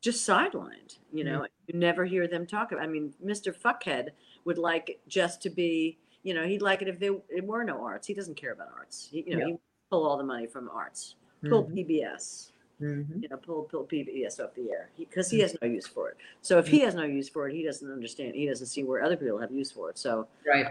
just 0.00 0.26
sidelined. 0.28 0.98
You 1.12 1.24
know, 1.24 1.46
you 1.66 1.78
never 1.78 2.04
hear 2.04 2.26
them 2.26 2.46
talk 2.46 2.72
about. 2.72 2.82
I 2.84 2.86
mean, 2.86 3.14
Mr. 3.22 3.52
Fuckhead 3.52 4.10
would 4.44 4.58
like 4.58 5.00
just 5.08 5.42
to 5.42 5.50
be. 5.50 5.98
You 6.22 6.34
know, 6.34 6.44
he'd 6.46 6.62
like 6.62 6.82
it 6.82 6.88
if 6.88 6.98
there, 6.98 7.14
there 7.30 7.42
were 7.42 7.64
no 7.64 7.84
arts. 7.84 8.06
He 8.06 8.14
doesn't 8.14 8.36
care 8.36 8.52
about 8.52 8.68
arts. 8.76 9.08
He, 9.10 9.24
you 9.26 9.36
know, 9.36 9.46
Yeah. 9.46 9.52
he 9.54 9.58
pull 9.90 10.06
all 10.06 10.16
the 10.16 10.24
money 10.24 10.46
from 10.46 10.68
arts. 10.70 11.16
Pull 11.48 11.64
Mhm. 11.64 11.74
PBS. 11.74 12.52
Mhm. 12.80 13.22
You 13.22 13.28
know, 13.28 13.36
pull 13.36 13.62
pull 13.64 13.84
PBS 13.84 14.40
off 14.40 14.54
the 14.54 14.70
air 14.70 14.90
because 14.98 15.30
he, 15.30 15.40
has 15.40 15.56
no 15.60 15.68
use 15.68 15.86
for 15.86 16.10
it. 16.10 16.16
So 16.40 16.58
if 16.58 16.66
he 16.66 16.80
has 16.80 16.94
no 16.94 17.04
use 17.04 17.28
for 17.28 17.48
it, 17.48 17.54
he 17.54 17.62
doesn't 17.62 17.90
understand. 17.90 18.34
He 18.34 18.46
doesn't 18.46 18.66
see 18.66 18.82
where 18.82 19.02
other 19.02 19.16
people 19.16 19.38
have 19.38 19.52
use 19.52 19.70
for 19.70 19.90
it. 19.90 19.98
So 19.98 20.26
Right. 20.46 20.66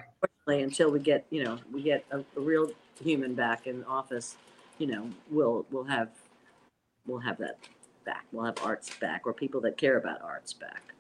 until 0.48 0.92
we 0.92 1.00
get 1.00 1.26
you 1.30 1.44
know 1.44 1.58
we 1.72 1.82
get 1.82 2.04
a, 2.12 2.20
a 2.36 2.40
real 2.42 2.72
human 3.02 3.34
back 3.34 3.66
in 3.68 3.84
office, 3.86 4.36
you 4.78 4.88
know, 4.88 5.10
we'll 5.30 5.66
we'll 5.72 5.86
have 5.86 6.10
we'll 7.06 7.20
have 7.20 7.38
that 7.38 7.58
back. 8.04 8.26
We'll 8.32 8.46
have 8.46 8.58
arts 8.64 8.94
back, 8.98 9.26
or 9.26 9.34
people 9.34 9.62
that 9.62 9.78
care 9.78 9.98
about 9.98 10.22
arts 10.22 10.54
back. 10.54 10.94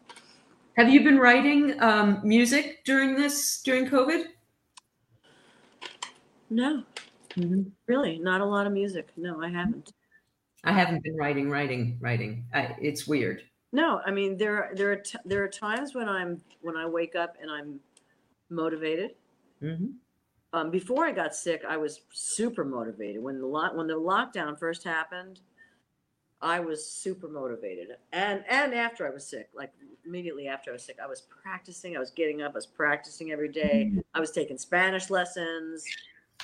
Have 0.77 0.89
you 0.89 1.03
been 1.03 1.19
writing 1.19 1.81
um, 1.81 2.21
music 2.23 2.83
during 2.85 3.15
this 3.15 3.61
during 3.63 3.85
COVID? 3.87 4.27
No, 6.51 6.83
Mhm. 7.29 7.71
really, 7.87 8.19
not 8.19 8.41
a 8.41 8.45
lot 8.45 8.67
of 8.67 8.73
music. 8.73 9.09
No, 9.15 9.41
I 9.41 9.47
haven't. 9.49 9.93
I 10.65 10.73
haven't 10.73 11.01
been 11.01 11.15
writing, 11.15 11.49
writing, 11.49 11.97
writing. 12.01 12.45
I, 12.53 12.75
it's 12.79 13.07
weird. 13.07 13.41
No, 13.71 14.01
I 14.05 14.11
mean 14.11 14.35
there 14.37 14.61
are- 14.65 14.75
there 14.75 14.91
are 14.91 14.97
t- 14.97 15.17
there 15.23 15.41
are 15.43 15.47
times 15.47 15.95
when 15.95 16.09
I'm 16.09 16.43
when 16.59 16.75
I 16.75 16.85
wake 16.85 17.15
up 17.15 17.37
and 17.41 17.49
I'm 17.49 17.79
motivated. 18.49 19.15
Mhm. 19.61 19.95
Um, 20.51 20.69
before 20.69 21.05
I 21.05 21.13
got 21.13 21.33
sick, 21.33 21.63
I 21.63 21.77
was 21.77 22.01
super 22.11 22.65
motivated. 22.65 23.23
When 23.23 23.39
the 23.39 23.47
lock 23.47 23.73
when 23.73 23.87
the 23.87 23.93
lockdown 23.93 24.59
first 24.59 24.83
happened, 24.83 25.39
I 26.41 26.59
was 26.59 26.85
super 26.85 27.29
motivated. 27.29 27.95
And 28.11 28.43
and 28.49 28.75
after 28.75 29.07
I 29.07 29.09
was 29.09 29.25
sick, 29.25 29.49
like 29.53 29.71
immediately 30.03 30.49
after 30.49 30.71
I 30.71 30.73
was 30.73 30.83
sick, 30.83 30.99
I 30.99 31.07
was 31.07 31.21
practicing. 31.21 31.95
I 31.95 31.99
was 31.99 32.11
getting 32.11 32.41
up. 32.41 32.51
I 32.51 32.55
was 32.55 32.65
practicing 32.67 33.31
every 33.31 33.49
day. 33.49 33.93
I 34.13 34.19
was 34.19 34.31
taking 34.31 34.57
Spanish 34.57 35.09
lessons, 35.09 35.85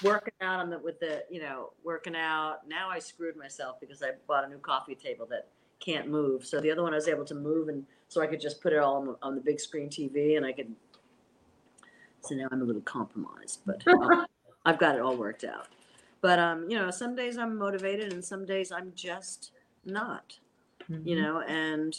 working 0.03 0.33
out 0.41 0.59
on 0.59 0.69
the 0.69 0.79
with 0.79 0.99
the 0.99 1.23
you 1.29 1.41
know 1.41 1.71
working 1.83 2.15
out. 2.15 2.67
Now 2.67 2.89
I 2.89 2.99
screwed 2.99 3.35
myself 3.35 3.79
because 3.79 4.01
I 4.03 4.11
bought 4.27 4.45
a 4.45 4.49
new 4.49 4.59
coffee 4.59 4.95
table 4.95 5.25
that 5.29 5.47
can't 5.79 6.07
move. 6.09 6.45
So 6.45 6.59
the 6.59 6.71
other 6.71 6.83
one 6.83 6.93
I 6.93 6.97
was 6.97 7.07
able 7.07 7.25
to 7.25 7.35
move, 7.35 7.69
and 7.69 7.85
so 8.07 8.21
I 8.21 8.27
could 8.27 8.41
just 8.41 8.61
put 8.61 8.73
it 8.73 8.79
all 8.79 8.95
on 8.95 9.05
the, 9.05 9.15
on 9.21 9.35
the 9.35 9.41
big 9.41 9.59
screen 9.59 9.89
TV, 9.89 10.37
and 10.37 10.45
I 10.45 10.51
could. 10.51 10.73
So 12.21 12.35
now 12.35 12.47
I'm 12.51 12.61
a 12.61 12.65
little 12.65 12.81
compromised, 12.81 13.61
but 13.65 13.87
um, 13.87 14.25
I've 14.65 14.79
got 14.79 14.95
it 14.95 15.01
all 15.01 15.15
worked 15.15 15.43
out. 15.43 15.67
But 16.21 16.39
um, 16.39 16.69
you 16.69 16.77
know, 16.77 16.89
some 16.91 17.15
days 17.15 17.37
I'm 17.37 17.57
motivated, 17.57 18.11
and 18.11 18.23
some 18.23 18.45
days 18.45 18.71
I'm 18.71 18.91
just 18.95 19.51
not. 19.85 20.37
You 21.03 21.17
Mhm. 21.17 21.21
know, 21.21 21.41
and 21.41 21.97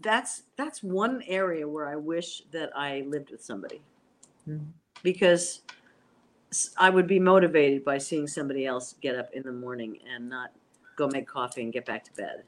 that's 0.00 0.42
that's 0.56 0.82
one 0.82 1.22
area 1.26 1.66
where 1.66 1.88
I 1.88 1.96
wish 1.96 2.42
that 2.52 2.70
I 2.76 3.00
lived 3.08 3.30
with 3.30 3.42
somebody 3.42 3.80
Mhm. 4.46 4.72
because 5.02 5.62
I 6.76 6.90
would 6.90 7.06
be 7.06 7.18
motivated 7.18 7.84
by 7.84 7.98
seeing 7.98 8.26
somebody 8.26 8.66
else 8.66 8.94
get 9.00 9.16
up 9.16 9.30
in 9.32 9.42
the 9.42 9.52
morning 9.52 9.98
and 10.12 10.28
not 10.28 10.52
go 10.96 11.08
make 11.08 11.26
coffee 11.26 11.62
and 11.62 11.72
get 11.72 11.84
back 11.86 12.04
to 12.04 12.12
bed. 12.14 12.42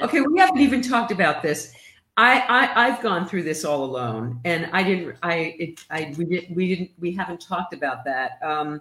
Okay, 0.00 0.20
we 0.20 0.38
haven't 0.38 0.60
even 0.60 0.82
talked 0.82 1.12
about 1.12 1.42
this. 1.42 1.72
I, 2.16 2.40
I 2.40 2.86
I've 2.86 3.02
gone 3.02 3.28
through 3.28 3.42
this 3.42 3.64
all 3.64 3.84
alone, 3.84 4.40
and 4.44 4.68
I 4.72 4.82
didn't. 4.82 5.16
I 5.22 5.34
it, 5.58 5.84
I 5.90 6.14
we 6.16 6.24
did 6.24 6.56
we 6.56 6.68
didn't 6.68 6.90
we 6.98 7.12
haven't 7.12 7.40
talked 7.40 7.74
about 7.74 8.04
that. 8.04 8.38
Um, 8.42 8.80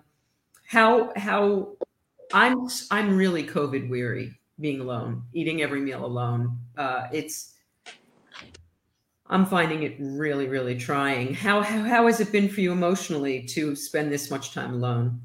how 0.68 1.12
how 1.18 1.76
I'm 2.34 2.68
I'm 2.92 3.18
really 3.18 3.44
COVID 3.46 3.90
weary, 3.90 4.34
being 4.60 4.80
alone, 4.80 5.24
eating 5.34 5.62
every 5.62 5.82
meal 5.82 6.06
alone. 6.06 6.58
Uh, 6.78 7.08
it's 7.12 7.55
I'm 9.28 9.46
finding 9.46 9.84
it 9.84 9.96
really 10.00 10.48
really 10.48 10.78
trying. 10.78 11.34
How, 11.34 11.62
how 11.62 11.84
how 11.84 12.06
has 12.06 12.20
it 12.20 12.32
been 12.32 12.50
for 12.50 12.62
you 12.62 12.72
emotionally 12.72 13.44
to 13.48 13.76
spend 13.76 14.12
this 14.12 14.30
much 14.30 14.54
time 14.54 14.74
alone? 14.74 15.22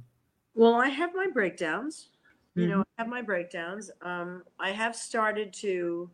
Well, 0.54 0.74
I 0.74 0.88
have 0.88 1.14
my 1.14 1.28
breakdowns. 1.32 2.08
You 2.56 2.66
know, 2.66 2.80
I 2.80 3.02
have 3.02 3.08
my 3.08 3.22
breakdowns. 3.22 3.90
Um, 4.02 4.42
I 4.58 4.70
have 4.72 4.94
started 4.96 5.52
to. 5.54 6.10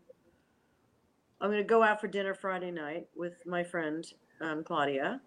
I'm 1.40 1.50
going 1.50 1.62
to 1.62 1.66
go 1.66 1.82
out 1.82 2.00
for 2.00 2.08
dinner 2.08 2.34
Friday 2.34 2.70
night 2.70 3.08
with 3.16 3.44
my 3.46 3.64
friend 3.64 4.06
um, 4.40 4.62
Claudia. 4.62 5.20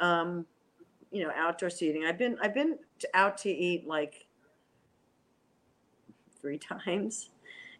Um, 0.00 0.46
you 1.10 1.24
know, 1.24 1.32
outdoor 1.34 1.70
seating. 1.70 2.04
I've 2.04 2.18
been 2.18 2.36
I've 2.42 2.54
been 2.54 2.78
out 3.14 3.38
to 3.38 3.50
eat 3.50 3.86
like 3.86 4.26
three 6.40 6.58
times 6.84 7.30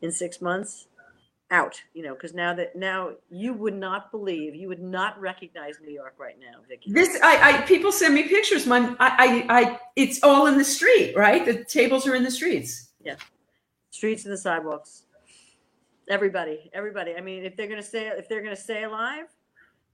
in 0.01 0.11
six 0.11 0.41
months. 0.41 0.89
Out, 1.55 1.81
you 1.93 2.03
know, 2.03 2.15
because 2.15 2.35
now 2.35 2.53
that 2.55 2.75
now 2.75 3.13
you 3.31 3.53
would 3.55 3.75
not 3.75 4.11
believe, 4.11 4.55
you 4.57 4.67
would 4.69 4.83
not 4.83 5.21
recognize 5.21 5.77
New 5.81 5.93
York 5.93 6.15
right 6.19 6.37
now, 6.41 6.59
Vicky. 6.69 6.93
This 6.93 7.17
I, 7.23 7.59
I 7.59 7.61
people 7.63 7.93
send 7.93 8.15
me 8.15 8.25
pictures. 8.25 8.67
My 8.67 8.97
I, 8.99 9.45
I 9.49 9.61
I 9.61 9.79
it's 9.95 10.23
all 10.23 10.47
in 10.47 10.59
the 10.59 10.65
street, 10.65 11.17
right? 11.17 11.45
The 11.45 11.63
tables 11.65 12.09
are 12.09 12.17
in 12.17 12.25
the 12.25 12.31
streets. 12.31 12.91
Yeah, 13.05 13.17
streets 13.91 14.25
and 14.25 14.33
the 14.33 14.39
sidewalks 14.39 15.05
everybody 16.09 16.71
everybody 16.73 17.15
i 17.17 17.21
mean 17.21 17.45
if 17.45 17.57
they're 17.57 17.67
going 17.67 17.81
to 17.81 17.87
stay 17.87 18.09
if 18.09 18.29
they're 18.29 18.43
going 18.43 18.55
to 18.55 18.61
stay 18.61 18.85
alive 18.85 19.27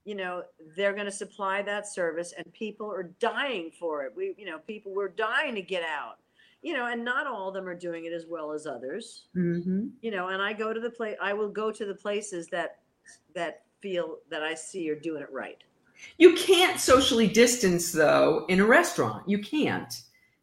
you 0.04 0.14
know 0.14 0.42
they're 0.76 0.92
going 0.92 1.04
to 1.04 1.12
supply 1.12 1.62
that 1.62 1.86
service 1.86 2.32
and 2.36 2.52
people 2.52 2.90
are 2.90 3.12
dying 3.20 3.70
for 3.78 4.04
it 4.04 4.12
we 4.16 4.34
you 4.36 4.46
know 4.46 4.58
people 4.58 4.92
were 4.92 5.08
dying 5.08 5.54
to 5.54 5.62
get 5.62 5.82
out 5.82 6.18
you 6.62 6.74
know 6.74 6.86
and 6.86 7.04
not 7.04 7.26
all 7.26 7.48
of 7.48 7.54
them 7.54 7.66
are 7.68 7.74
doing 7.74 8.04
it 8.04 8.12
as 8.12 8.26
well 8.28 8.52
as 8.52 8.66
others 8.66 9.24
Mm-hmm. 9.36 9.88
you 10.02 10.10
know 10.10 10.28
and 10.28 10.42
i 10.42 10.52
go 10.52 10.72
to 10.72 10.80
the 10.80 10.90
place 10.90 11.16
i 11.22 11.32
will 11.32 11.48
go 11.48 11.70
to 11.72 11.84
the 11.86 11.94
places 11.94 12.48
that 12.48 12.80
that 13.34 13.62
feel 13.80 14.18
that 14.30 14.42
i 14.42 14.54
see 14.54 14.90
are 14.90 14.98
doing 14.98 15.22
it 15.22 15.32
right 15.32 15.62
You 16.18 16.34
can't 16.34 16.80
socially 16.80 17.26
distance 17.28 17.92
though 17.92 18.46
in 18.48 18.58
a 18.60 18.64
restaurant. 18.66 19.28
You 19.28 19.38
can't. 19.38 19.92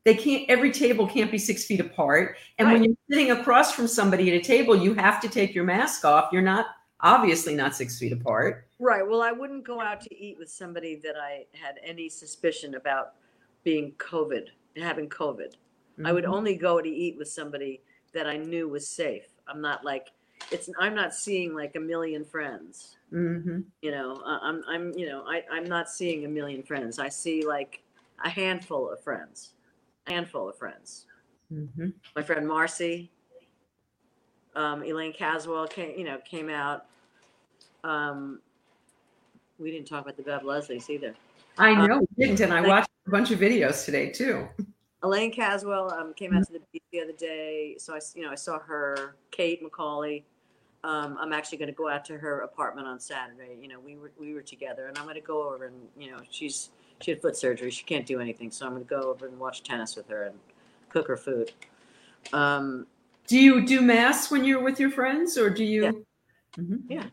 They 0.06 0.14
can't. 0.14 0.46
Every 0.50 0.72
table 0.72 1.08
can't 1.08 1.32
be 1.32 1.40
six 1.40 1.66
feet 1.66 1.80
apart. 1.80 2.38
And 2.60 2.72
when 2.72 2.84
you're 2.84 2.96
sitting 3.10 3.32
across 3.32 3.72
from 3.74 3.88
somebody 3.88 4.30
at 4.30 4.36
a 4.40 4.44
table, 4.44 4.76
you 4.76 4.94
have 4.94 5.20
to 5.22 5.28
take 5.28 5.56
your 5.56 5.64
mask 5.66 6.06
off. 6.06 6.30
You're 6.32 6.44
not 6.54 6.68
obviously 7.02 7.56
not 7.56 7.76
six 7.76 7.98
feet 7.98 8.14
apart. 8.14 8.68
Right. 8.80 9.06
Well, 9.10 9.24
I 9.24 9.32
wouldn't 9.32 9.66
go 9.66 9.82
out 9.82 10.00
to 10.02 10.12
eat 10.16 10.38
with 10.38 10.50
somebody 10.50 10.94
that 11.04 11.16
I 11.20 11.46
had 11.54 11.76
any 11.84 12.08
suspicion 12.08 12.76
about 12.76 13.14
being 13.64 13.94
COVID, 13.98 14.50
having 14.78 15.10
COVID. 15.10 15.56
I 16.06 16.12
would 16.12 16.26
Mhm. 16.26 16.34
only 16.34 16.56
go 16.56 16.82
to 16.82 16.90
eat 16.90 17.18
with 17.18 17.28
somebody 17.28 17.82
that 18.14 18.28
I 18.28 18.38
knew 18.38 18.68
was 18.70 18.88
safe. 18.88 19.28
I'm 19.48 19.62
not 19.62 19.84
like, 19.84 20.12
it's 20.52 20.70
I'm 20.80 20.94
not 20.96 21.14
seeing 21.14 21.54
like 21.56 21.76
a 21.76 21.80
million 21.80 22.24
friends. 22.24 22.98
hmm 23.10 23.62
You 23.82 23.92
know, 23.92 24.16
I- 24.26 24.40
I'm 24.44 24.64
I'm 24.68 24.94
you 24.98 25.08
know 25.08 25.24
I 25.28 25.44
I'm 25.52 25.66
not 25.66 25.90
seeing 25.90 26.26
a 26.26 26.28
million 26.28 26.64
friends. 26.64 27.00
I 27.00 27.10
see 27.10 27.46
like 27.46 27.82
a 28.24 28.30
handful 28.30 28.90
of 28.90 29.00
friends, 29.02 29.54
a 30.08 30.12
handful 30.12 30.50
of 30.50 30.58
friends. 30.58 31.06
hmm 31.50 31.90
My 32.16 32.24
friend 32.24 32.48
Marcy, 32.48 33.12
um, 34.56 34.84
Elaine 34.84 35.14
Caswell 35.14 35.68
came 35.68 35.98
you 35.98 36.06
know 36.06 36.18
came 36.20 36.50
out. 36.50 36.86
Um, 37.84 38.42
we 39.60 39.72
didn't 39.72 39.88
talk 39.88 40.04
about 40.04 40.18
the 40.18 40.24
Bev 40.24 40.42
Leslies 40.44 40.90
either. 40.90 41.16
I 41.58 41.74
Uh, 41.74 41.88
know 41.88 42.00
we 42.18 42.26
didn't, 42.26 42.40
and 42.42 42.54
I 42.54 42.62
watched 42.62 42.90
a 43.08 43.10
bunch 43.10 43.32
of 43.32 43.40
videos 43.40 43.86
today 43.86 44.10
too. 44.12 44.48
Elaine 45.04 45.32
Caswell 45.32 45.92
um, 45.94 46.14
came 46.14 46.34
out 46.34 46.46
to 46.48 46.54
the 46.54 46.62
beach 46.74 46.84
the 46.92 47.02
other 47.02 47.14
day, 47.14 47.76
so 47.78 47.94
I, 47.94 48.00
you 48.16 48.24
know, 48.24 48.32
I 48.32 48.36
saw 48.36 48.60
her. 48.60 49.16
Kate 49.32 49.62
McCauley. 49.64 50.24
Um, 50.84 51.18
I'm 51.20 51.34
actually 51.34 51.60
going 51.60 51.68
to 51.70 51.76
go 51.76 51.88
out 51.90 52.06
to 52.06 52.18
her 52.18 52.40
apartment 52.42 52.88
on 52.88 53.00
Saturday. 53.00 53.58
You 53.62 53.68
know, 53.68 53.80
we 53.80 53.96
were 53.96 54.12
we 54.20 54.34
were 54.34 54.42
together, 54.42 54.88
and 54.88 54.98
I'm 54.98 55.04
going 55.04 55.16
to 55.16 55.22
go 55.22 55.54
over 55.54 55.66
and 55.66 55.76
you 55.98 56.12
know, 56.12 56.18
she's 56.30 56.72
she 57.02 57.12
had 57.12 57.22
foot 57.22 57.36
surgery. 57.36 57.70
She 57.70 57.84
can't 57.84 58.06
do 58.06 58.20
anything, 58.20 58.50
so 58.50 58.66
I'm 58.66 58.72
going 58.74 58.84
to 58.84 58.90
go 58.90 59.02
over 59.02 59.28
and 59.28 59.40
watch 59.40 59.62
tennis 59.64 59.96
with 59.96 60.08
her 60.10 60.24
and 60.24 60.36
cook 60.90 61.08
her 61.08 61.18
food. 61.18 61.52
Um, 62.34 62.88
Do 63.28 63.38
you 63.40 63.66
do 63.66 63.82
mass 63.82 64.32
when 64.32 64.46
you're 64.46 64.64
with 64.64 64.80
your 64.80 64.90
friends, 64.90 65.38
or 65.38 65.50
do 65.50 65.64
you? 65.64 65.84
Yeah. 65.84 65.92
Mhm. 66.58 67.12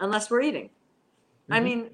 unless 0.00 0.30
we're 0.30 0.40
eating. 0.40 0.68
I 1.48 1.60
Mhm. 1.60 1.64
mean, 1.64 1.90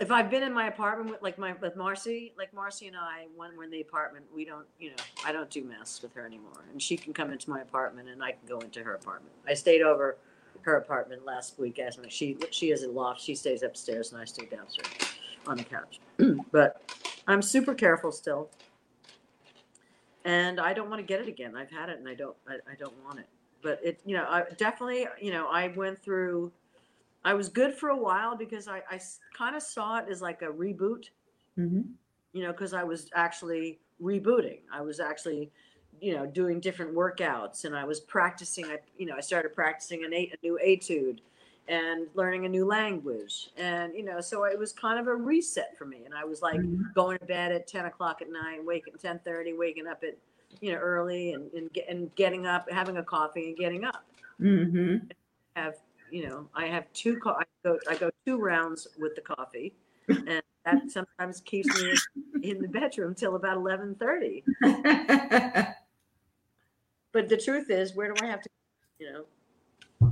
if 0.00 0.12
I've 0.12 0.30
been 0.30 0.44
in 0.44 0.52
my 0.52 0.68
apartment 0.68 1.10
with 1.10 1.22
like 1.22 1.38
my 1.38 1.54
with 1.60 1.76
Marcy, 1.76 2.32
like 2.38 2.54
Marcy 2.54 2.86
and 2.86 2.96
I, 2.96 3.26
when 3.34 3.56
we're 3.56 3.64
in 3.64 3.70
the 3.70 3.80
apartment, 3.80 4.26
we 4.32 4.44
don't, 4.44 4.66
you 4.78 4.90
know, 4.90 4.96
I 5.24 5.32
don't 5.32 5.50
do 5.50 5.64
mess 5.64 6.00
with 6.02 6.14
her 6.14 6.24
anymore, 6.24 6.64
and 6.70 6.80
she 6.80 6.96
can 6.96 7.12
come 7.12 7.32
into 7.32 7.50
my 7.50 7.60
apartment, 7.60 8.08
and 8.08 8.22
I 8.22 8.32
can 8.32 8.46
go 8.48 8.60
into 8.60 8.82
her 8.84 8.94
apartment. 8.94 9.34
I 9.46 9.54
stayed 9.54 9.82
over 9.82 10.16
her 10.62 10.76
apartment 10.76 11.24
last 11.24 11.58
week. 11.58 11.80
As 11.80 11.98
she 12.08 12.36
she 12.50 12.70
has 12.70 12.84
a 12.84 12.88
loft, 12.88 13.20
she 13.20 13.34
stays 13.34 13.62
upstairs, 13.62 14.12
and 14.12 14.20
I 14.20 14.24
stay 14.24 14.46
downstairs 14.46 15.14
on 15.46 15.56
the 15.56 15.64
couch. 15.64 16.00
but 16.52 16.80
I'm 17.26 17.42
super 17.42 17.74
careful 17.74 18.12
still, 18.12 18.50
and 20.24 20.60
I 20.60 20.74
don't 20.74 20.88
want 20.88 21.00
to 21.00 21.06
get 21.06 21.20
it 21.20 21.26
again. 21.26 21.56
I've 21.56 21.72
had 21.72 21.88
it, 21.88 21.98
and 21.98 22.08
I 22.08 22.14
don't 22.14 22.36
I, 22.48 22.54
I 22.70 22.76
don't 22.78 22.94
want 23.04 23.18
it. 23.18 23.26
But 23.62 23.80
it, 23.82 24.00
you 24.06 24.16
know, 24.16 24.26
I 24.28 24.44
definitely, 24.56 25.08
you 25.20 25.32
know, 25.32 25.48
I 25.48 25.68
went 25.68 26.00
through. 26.00 26.52
I 27.24 27.34
was 27.34 27.48
good 27.48 27.74
for 27.74 27.90
a 27.90 27.96
while 27.96 28.36
because 28.36 28.68
I, 28.68 28.82
I 28.90 29.00
kind 29.34 29.56
of 29.56 29.62
saw 29.62 29.98
it 29.98 30.08
as 30.08 30.22
like 30.22 30.42
a 30.42 30.46
reboot, 30.46 31.06
Mhm. 31.56 31.98
you 32.32 32.42
know, 32.42 32.52
because 32.52 32.72
I 32.74 32.84
was 32.84 33.10
actually 33.14 33.80
rebooting. 34.00 34.60
I 34.72 34.80
was 34.80 35.00
actually, 35.00 35.50
you 36.00 36.14
know, 36.14 36.26
doing 36.26 36.60
different 36.60 36.94
workouts 36.94 37.64
and 37.64 37.76
I 37.76 37.84
was 37.84 38.00
practicing. 38.00 38.66
I, 38.66 38.78
you 38.96 39.06
know, 39.06 39.16
I 39.16 39.20
started 39.20 39.54
practicing 39.54 40.04
an, 40.04 40.12
a 40.14 40.32
new 40.42 40.58
etude 40.58 41.20
and 41.66 42.06
learning 42.14 42.46
a 42.46 42.48
new 42.48 42.64
language. 42.64 43.50
And, 43.56 43.94
you 43.94 44.04
know, 44.04 44.20
so 44.20 44.44
it 44.44 44.58
was 44.58 44.72
kind 44.72 44.98
of 44.98 45.06
a 45.06 45.14
reset 45.14 45.76
for 45.76 45.84
me. 45.84 46.04
And 46.04 46.14
I 46.14 46.24
was 46.24 46.40
like 46.40 46.60
Mhm. 46.60 46.94
going 46.94 47.18
to 47.18 47.24
bed 47.26 47.52
at 47.52 47.66
10 47.66 47.86
o'clock 47.86 48.22
at 48.22 48.30
night, 48.30 48.64
waking 48.64 48.94
1030, 48.94 49.52
waking 49.54 49.86
up 49.86 50.02
at, 50.04 50.16
you 50.60 50.72
know, 50.72 50.78
early 50.78 51.32
and, 51.32 51.52
and, 51.52 51.72
get, 51.72 51.88
and 51.88 52.14
getting 52.14 52.46
up, 52.46 52.70
having 52.70 52.96
a 52.96 53.04
coffee 53.04 53.48
and 53.48 53.56
getting 53.56 53.84
up 53.84 54.04
Mhm. 54.40 55.10
have 55.56 55.76
you 56.10 56.28
know 56.28 56.48
I 56.54 56.66
have 56.66 56.92
two 56.92 57.18
co- 57.18 57.36
I 57.38 57.44
go 57.64 57.78
I 57.88 57.96
go 57.96 58.10
two 58.26 58.38
rounds 58.38 58.88
with 58.98 59.14
the 59.14 59.20
coffee, 59.20 59.74
and 60.08 60.42
that 60.64 60.82
sometimes 60.90 61.40
keeps 61.42 61.68
me 61.80 61.94
in 62.42 62.60
the 62.60 62.68
bedroom 62.68 63.14
till 63.14 63.36
about 63.36 63.56
eleven 63.56 63.94
thirty. 63.94 64.44
But 67.12 67.28
the 67.28 67.36
truth 67.36 67.70
is, 67.70 67.94
where 67.94 68.12
do 68.12 68.22
I 68.22 68.26
have 68.26 68.42
to, 68.42 68.48
you 68.98 69.12
know? 70.00 70.10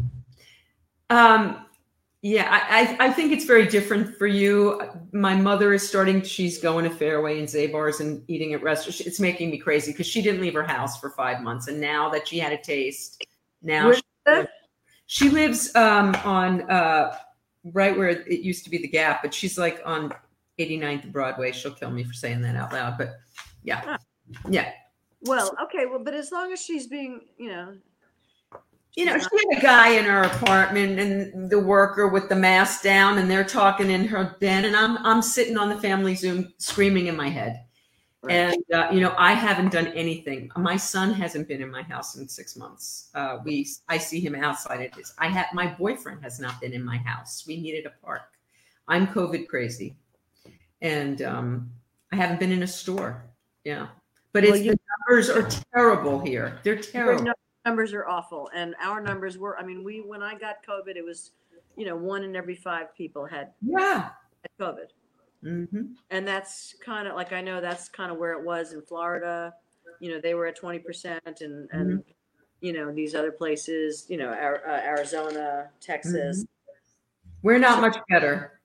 Um, 1.10 1.66
yeah, 2.22 2.48
I, 2.50 2.96
I 3.00 3.06
I 3.06 3.12
think 3.12 3.32
it's 3.32 3.44
very 3.44 3.66
different 3.66 4.16
for 4.16 4.26
you. 4.26 4.82
My 5.12 5.34
mother 5.34 5.72
is 5.74 5.86
starting. 5.86 6.22
She's 6.22 6.58
going 6.58 6.84
to 6.84 6.90
Fairway 6.90 7.38
and 7.38 7.46
Zabar's 7.46 8.00
and 8.00 8.24
eating 8.28 8.54
at 8.54 8.62
restaurants. 8.62 9.00
It's 9.02 9.20
making 9.20 9.50
me 9.50 9.58
crazy 9.58 9.92
because 9.92 10.06
she 10.06 10.22
didn't 10.22 10.40
leave 10.40 10.54
her 10.54 10.64
house 10.64 10.98
for 10.98 11.10
five 11.10 11.42
months, 11.42 11.68
and 11.68 11.80
now 11.80 12.08
that 12.10 12.26
she 12.26 12.38
had 12.38 12.52
a 12.52 12.58
taste, 12.58 13.24
now 13.62 13.92
she? 13.92 14.02
She 15.06 15.28
lives 15.30 15.74
um, 15.74 16.14
on 16.24 16.68
uh, 16.70 17.16
right 17.72 17.96
where 17.96 18.08
it 18.08 18.40
used 18.40 18.64
to 18.64 18.70
be 18.70 18.78
the 18.78 18.88
Gap, 18.88 19.22
but 19.22 19.32
she's 19.32 19.56
like 19.58 19.80
on 19.84 20.12
89th 20.58 21.12
Broadway. 21.12 21.52
She'll 21.52 21.74
kill 21.74 21.90
me 21.90 22.04
for 22.04 22.12
saying 22.12 22.42
that 22.42 22.56
out 22.56 22.72
loud, 22.72 22.98
but 22.98 23.16
yeah, 23.62 23.96
yeah. 24.48 24.70
Well, 25.22 25.56
okay, 25.64 25.86
well, 25.86 25.98
but 26.02 26.14
as 26.14 26.30
long 26.32 26.52
as 26.52 26.60
she's 26.60 26.86
being, 26.86 27.22
you 27.38 27.48
know, 27.48 27.74
You 28.96 29.04
know, 29.04 29.18
she 29.18 29.28
had 29.50 29.58
a 29.58 29.60
guy 29.60 29.90
in 29.90 30.06
her 30.06 30.22
apartment 30.22 30.98
and 30.98 31.50
the 31.50 31.60
worker 31.60 32.08
with 32.08 32.30
the 32.30 32.34
mask 32.34 32.82
down, 32.82 33.18
and 33.18 33.30
they're 33.30 33.44
talking 33.44 33.90
in 33.90 34.08
her 34.08 34.36
den, 34.40 34.64
and 34.64 34.74
I'm 34.74 34.96
I'm 35.04 35.20
sitting 35.20 35.58
on 35.58 35.68
the 35.68 35.76
family 35.76 36.14
Zoom 36.14 36.54
screaming 36.56 37.06
in 37.08 37.16
my 37.16 37.28
head. 37.28 37.62
Right. 38.26 38.34
And 38.34 38.62
uh, 38.74 38.88
you 38.92 39.00
know, 39.00 39.14
I 39.16 39.32
haven't 39.34 39.70
done 39.72 39.86
anything. 39.88 40.50
My 40.56 40.76
son 40.76 41.12
hasn't 41.12 41.46
been 41.48 41.62
in 41.62 41.70
my 41.70 41.82
house 41.82 42.16
in 42.16 42.28
six 42.28 42.56
months. 42.56 43.08
Uh, 43.14 43.38
we 43.44 43.66
I 43.88 43.98
see 43.98 44.20
him 44.20 44.34
outside 44.34 44.80
at 44.80 44.94
his. 44.96 45.14
I 45.18 45.28
have 45.28 45.46
my 45.52 45.66
boyfriend 45.68 46.22
has 46.24 46.40
not 46.40 46.60
been 46.60 46.72
in 46.72 46.84
my 46.84 46.96
house. 46.98 47.44
We 47.46 47.60
needed 47.60 47.86
a 47.86 47.92
park. 48.04 48.22
I'm 48.88 49.06
COVID 49.06 49.46
crazy, 49.48 49.94
and 50.82 51.22
um, 51.22 51.70
I 52.12 52.16
haven't 52.16 52.40
been 52.40 52.52
in 52.52 52.62
a 52.64 52.66
store. 52.66 53.22
Yeah, 53.64 53.88
but 54.32 54.42
Well, 54.44 54.54
it's 54.54 54.64
you- 54.64 54.72
the 54.72 54.78
numbers 55.08 55.30
are 55.30 55.48
terrible 55.72 56.20
here. 56.20 56.58
They're 56.64 56.76
terrible. 56.80 57.24
nu- 57.24 57.32
numbers 57.64 57.92
are 57.94 58.06
awful, 58.08 58.50
and 58.54 58.74
our 58.82 59.00
numbers 59.00 59.38
were. 59.38 59.56
I 59.58 59.62
mean, 59.64 59.84
we 59.84 60.00
when 60.00 60.22
I 60.22 60.36
got 60.36 60.64
COVID, 60.66 60.96
it 60.96 61.04
was, 61.04 61.32
you 61.76 61.86
know, 61.86 61.96
one 61.96 62.24
in 62.24 62.34
every 62.34 62.56
five 62.56 62.94
people 62.96 63.24
had, 63.24 63.52
Yeah. 63.60 64.10
had 64.42 64.50
COVID. 64.60 64.86
Hmm 65.42 65.82
and 66.10 66.26
that's 66.26 66.74
kind 66.84 67.08
of 67.08 67.14
like 67.14 67.32
I 67.32 67.40
know 67.40 67.60
that's 67.60 67.88
kind 67.88 68.12
of 68.12 68.18
where 68.18 68.32
it 68.32 68.44
was 68.44 68.72
in 68.72 68.82
Florida. 68.82 69.54
You 70.00 70.12
know, 70.12 70.20
they 70.20 70.34
were 70.34 70.46
at 70.46 70.56
twenty 70.56 70.78
percent, 70.78 71.40
and 71.40 71.68
and 71.72 72.04
you 72.60 72.72
know 72.72 72.92
these 72.92 73.14
other 73.14 73.32
places, 73.32 74.06
you 74.08 74.16
know, 74.16 74.28
Ar- 74.28 74.62
uh, 74.66 74.80
Arizona, 74.80 75.70
Texas. 75.80 76.44
We're 77.42 77.58
not 77.58 77.80
much 77.80 77.96
better. 78.08 78.60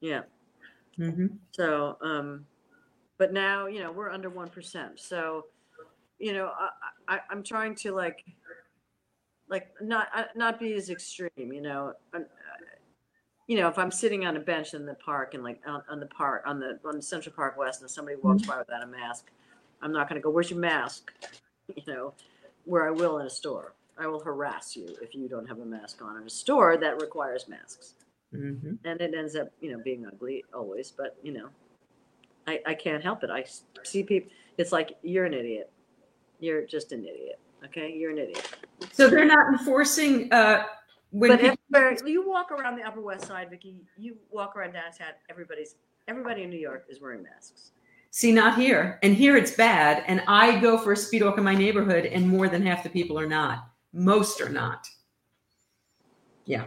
Yeah. 0.00 0.22
hmm 0.96 1.26
So, 1.52 1.96
um, 2.02 2.46
but 3.18 3.32
now 3.32 3.66
you 3.66 3.80
know 3.80 3.92
we're 3.92 4.10
under 4.10 4.30
one 4.30 4.48
percent. 4.48 5.00
So, 5.00 5.46
you 6.18 6.32
know, 6.32 6.50
I, 6.58 7.16
I 7.16 7.20
I'm 7.30 7.42
trying 7.42 7.74
to 7.76 7.92
like, 7.92 8.24
like 9.48 9.68
not 9.80 10.08
uh, 10.14 10.24
not 10.34 10.58
be 10.60 10.74
as 10.74 10.90
extreme. 10.90 11.30
You 11.36 11.60
know, 11.60 11.92
you 13.50 13.56
know, 13.56 13.66
if 13.66 13.80
I'm 13.80 13.90
sitting 13.90 14.26
on 14.26 14.36
a 14.36 14.40
bench 14.40 14.74
in 14.74 14.86
the 14.86 14.94
park 14.94 15.34
and 15.34 15.42
like 15.42 15.60
on, 15.66 15.82
on 15.90 15.98
the 15.98 16.06
park 16.06 16.44
on 16.46 16.60
the 16.60 16.78
on 16.84 17.02
Central 17.02 17.34
Park 17.34 17.58
West, 17.58 17.80
and 17.80 17.90
somebody 17.90 18.16
walks 18.22 18.46
by 18.46 18.56
without 18.58 18.84
a 18.84 18.86
mask, 18.86 19.26
I'm 19.82 19.92
not 19.92 20.08
going 20.08 20.20
to 20.20 20.22
go. 20.22 20.30
Where's 20.30 20.50
your 20.50 20.60
mask? 20.60 21.12
You 21.76 21.94
know, 21.94 22.14
where 22.64 22.88
I 22.88 22.90
will 22.90 23.18
in 23.18 23.26
a 23.26 23.30
store. 23.30 23.74
I 23.96 24.08
will 24.08 24.18
harass 24.18 24.74
you 24.74 24.88
if 25.00 25.14
you 25.14 25.28
don't 25.28 25.46
have 25.46 25.60
a 25.60 25.64
mask 25.64 26.02
on 26.02 26.16
in 26.16 26.26
a 26.26 26.30
store 26.30 26.76
that 26.78 27.00
requires 27.00 27.48
masks 27.48 27.94
hmm 28.32 28.74
and 28.84 29.00
it 29.00 29.14
ends 29.14 29.36
up 29.36 29.48
you 29.60 29.70
know 29.70 29.80
being 29.84 30.06
ugly 30.06 30.44
always 30.54 30.90
but 30.90 31.16
you 31.22 31.32
know 31.32 31.48
i 32.46 32.60
i 32.66 32.74
can't 32.74 33.02
help 33.02 33.22
it. 33.22 33.30
I 33.30 33.44
see 33.82 34.02
people 34.02 34.30
it's 34.58 34.72
like 34.72 34.96
you're 35.02 35.26
an 35.26 35.34
idiot 35.34 35.70
you're 36.38 36.64
just 36.66 36.92
an 36.92 37.04
idiot 37.04 37.38
okay 37.64 37.92
you're 37.92 38.10
an 38.10 38.18
idiot 38.18 38.48
So 38.92 39.08
they're 39.08 39.24
not 39.24 39.46
enforcing 39.52 40.32
uh, 40.32 40.64
when 41.10 41.30
but 41.30 41.40
people- 41.40 41.56
everywhere 41.74 41.98
you 42.06 42.28
walk 42.28 42.50
around 42.50 42.76
the 42.76 42.82
upper 42.82 43.00
west 43.00 43.26
side 43.26 43.48
vicky 43.50 43.76
you 43.96 44.16
walk 44.30 44.56
around 44.56 44.72
downtown 44.72 45.12
everybody's 45.28 45.76
everybody 46.08 46.42
in 46.42 46.50
new 46.50 46.58
york 46.58 46.86
is 46.88 47.00
wearing 47.00 47.22
masks 47.22 47.72
see 48.10 48.32
not 48.32 48.58
here, 48.58 48.98
and 49.02 49.14
here 49.14 49.36
it's 49.36 49.52
bad. 49.52 50.04
And 50.06 50.22
I 50.26 50.58
go 50.60 50.78
for 50.78 50.92
a 50.92 50.96
speed 50.96 51.22
walk 51.22 51.38
in 51.38 51.44
my 51.44 51.54
neighborhood, 51.54 52.06
and 52.06 52.28
more 52.28 52.48
than 52.48 52.66
half 52.66 52.82
the 52.82 52.90
people 52.90 53.18
are 53.18 53.28
not. 53.28 53.68
Most 53.92 54.40
are 54.40 54.48
not. 54.48 54.88
Yeah. 56.44 56.66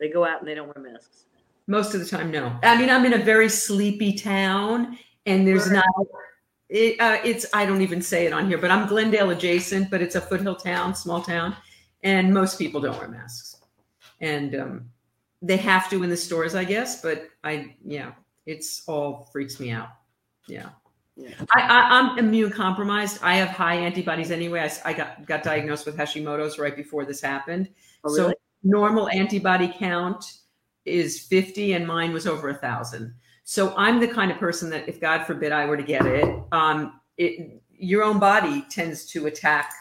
They 0.00 0.08
go 0.08 0.24
out 0.24 0.40
and 0.40 0.48
they 0.48 0.54
don't 0.54 0.74
wear 0.74 0.92
masks 0.92 1.26
Most 1.66 1.94
of 1.94 2.00
the 2.00 2.06
time, 2.06 2.30
no. 2.30 2.56
I 2.62 2.76
mean, 2.76 2.90
I'm 2.90 3.04
in 3.04 3.12
a 3.12 3.22
very 3.22 3.48
sleepy 3.48 4.14
town, 4.14 4.98
and 5.26 5.46
there's 5.46 5.70
not. 5.70 5.84
It, 6.68 6.98
uh, 7.00 7.18
it's 7.22 7.44
I 7.52 7.66
don't 7.66 7.82
even 7.82 8.00
say 8.00 8.26
it 8.26 8.32
on 8.32 8.48
here, 8.48 8.56
but 8.56 8.70
I'm 8.70 8.88
Glendale 8.88 9.30
adjacent, 9.30 9.90
but 9.90 10.00
it's 10.00 10.14
a 10.14 10.20
foothill 10.20 10.56
town, 10.56 10.94
small 10.94 11.20
town, 11.20 11.54
and 12.02 12.32
most 12.32 12.58
people 12.58 12.80
don't 12.80 12.98
wear 12.98 13.08
masks, 13.08 13.56
and 14.20 14.54
um, 14.54 14.90
they 15.40 15.56
have 15.56 15.90
to 15.90 16.02
in 16.02 16.10
the 16.10 16.16
stores, 16.16 16.54
I 16.54 16.64
guess. 16.64 17.02
But 17.02 17.28
I, 17.44 17.74
yeah, 17.84 18.12
it's 18.46 18.82
all 18.86 19.28
freaks 19.32 19.60
me 19.60 19.70
out. 19.70 19.88
Yeah. 20.48 20.70
Yeah. 21.16 21.34
I, 21.54 21.60
I, 21.60 21.98
I'm 21.98 22.18
immune 22.18 22.50
compromised. 22.50 23.18
I 23.22 23.34
have 23.34 23.48
high 23.48 23.74
antibodies 23.74 24.30
anyway. 24.30 24.70
I 24.84 24.92
got 24.92 25.26
got 25.26 25.42
diagnosed 25.42 25.84
with 25.84 25.96
Hashimoto's 25.96 26.58
right 26.58 26.74
before 26.74 27.04
this 27.04 27.20
happened. 27.20 27.68
oh, 28.04 28.14
So 28.14 28.32
normal 28.62 29.08
antibody 29.10 29.72
count 29.78 30.38
is 30.84 31.20
50 31.20 31.74
and 31.74 31.86
mine 31.86 32.12
was 32.12 32.26
over 32.26 32.48
a 32.48 32.54
thousand. 32.54 33.14
So 33.44 33.74
I'm 33.76 34.00
the 34.00 34.08
kind 34.08 34.30
of 34.30 34.38
person 34.38 34.70
that 34.70 34.88
if 34.88 35.00
God 35.00 35.24
forbid 35.24 35.52
I 35.52 35.66
were 35.66 35.76
to 35.76 35.82
get 35.82 36.06
it, 36.06 36.42
um, 36.52 37.00
it 37.18 37.62
your 37.70 38.04
own 38.04 38.18
body 38.18 38.64
tends 38.70 39.04
to 39.06 39.26
attack 39.26 39.72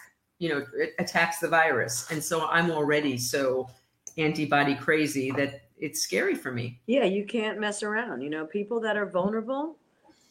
you 0.42 0.50
know, 0.50 0.66
it 0.76 0.96
attacks 0.98 1.38
the 1.38 1.48
virus. 1.48 2.10
And 2.10 2.22
so 2.22 2.48
I'm 2.48 2.72
already 2.72 3.16
so 3.16 3.70
antibody 4.18 4.74
crazy 4.74 5.30
that 5.38 5.62
it's 5.78 6.02
scary 6.02 6.34
for 6.34 6.52
me. 6.52 6.80
Yeah, 6.88 7.04
you 7.04 7.26
can't 7.26 7.60
mess 7.60 7.84
around. 7.84 8.22
You 8.22 8.32
know, 8.32 8.48
people 8.48 8.80
that 8.82 8.98
are 8.98 9.06
vulnerable 9.06 9.78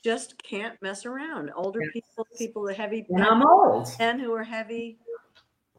just 0.02 0.36
can't 0.42 0.74
mess 0.82 1.06
around. 1.06 1.52
Older 1.54 1.80
Yes. 1.82 1.90
people, 1.92 2.26
people 2.36 2.62
with 2.62 2.76
heavy 2.76 3.06
And 3.08 3.22
I'm 3.22 3.46
old. 3.46 3.86
men 4.00 4.18
who 4.18 4.32
are 4.34 4.42
heavy, 4.42 4.98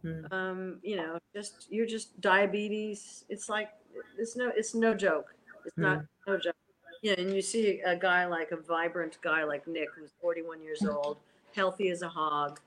Hmm. 0.01 0.25
um, 0.31 0.79
you 0.81 0.95
know, 0.95 1.19
just 1.35 1.67
you're 1.69 1.85
just 1.85 2.19
diabetes. 2.21 3.25
It's 3.27 3.49
like 3.49 3.69
it's 4.17 4.37
no 4.37 4.49
it's 4.55 4.73
no 4.73 4.93
joke. 4.93 5.35
It's 5.65 5.77
not 5.77 6.05
no 6.25 6.37
joke. 6.37 6.55
Yeah, 7.01 7.15
and 7.17 7.35
you 7.35 7.41
see 7.41 7.81
a 7.81 7.97
guy 7.97 8.25
like 8.27 8.51
a 8.51 8.57
vibrant 8.57 9.17
guy 9.21 9.43
like 9.43 9.67
Nick, 9.67 9.89
who's 9.93 10.11
41 10.21 10.61
years 10.63 10.85
old, 10.85 11.17
healthy 11.53 11.89
as 11.89 12.01
a 12.01 12.07
hog, 12.09 12.59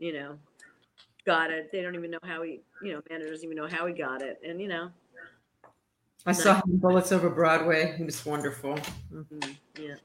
you 0.00 0.12
know, 0.12 0.38
got 1.28 1.50
it. 1.50 1.70
They 1.70 1.82
don't 1.82 1.94
even 1.94 2.10
know 2.10 2.18
how 2.22 2.42
he, 2.42 2.62
you 2.82 2.94
know, 2.94 3.02
man 3.10 3.20
doesn't 3.20 3.44
even 3.44 3.54
know 3.54 3.68
how 3.68 3.86
he 3.86 3.92
got 3.92 4.22
it, 4.22 4.40
and 4.42 4.60
you 4.60 4.68
know, 4.68 4.90
I 6.24 6.32
saw 6.32 6.54
him 6.54 6.78
Bullets 6.78 7.12
Over 7.12 7.28
Broadway. 7.28 7.94
He 7.98 8.04
was 8.04 8.24
wonderful. 8.24 8.78
mm, 9.12 9.56
yeah. 9.78 9.96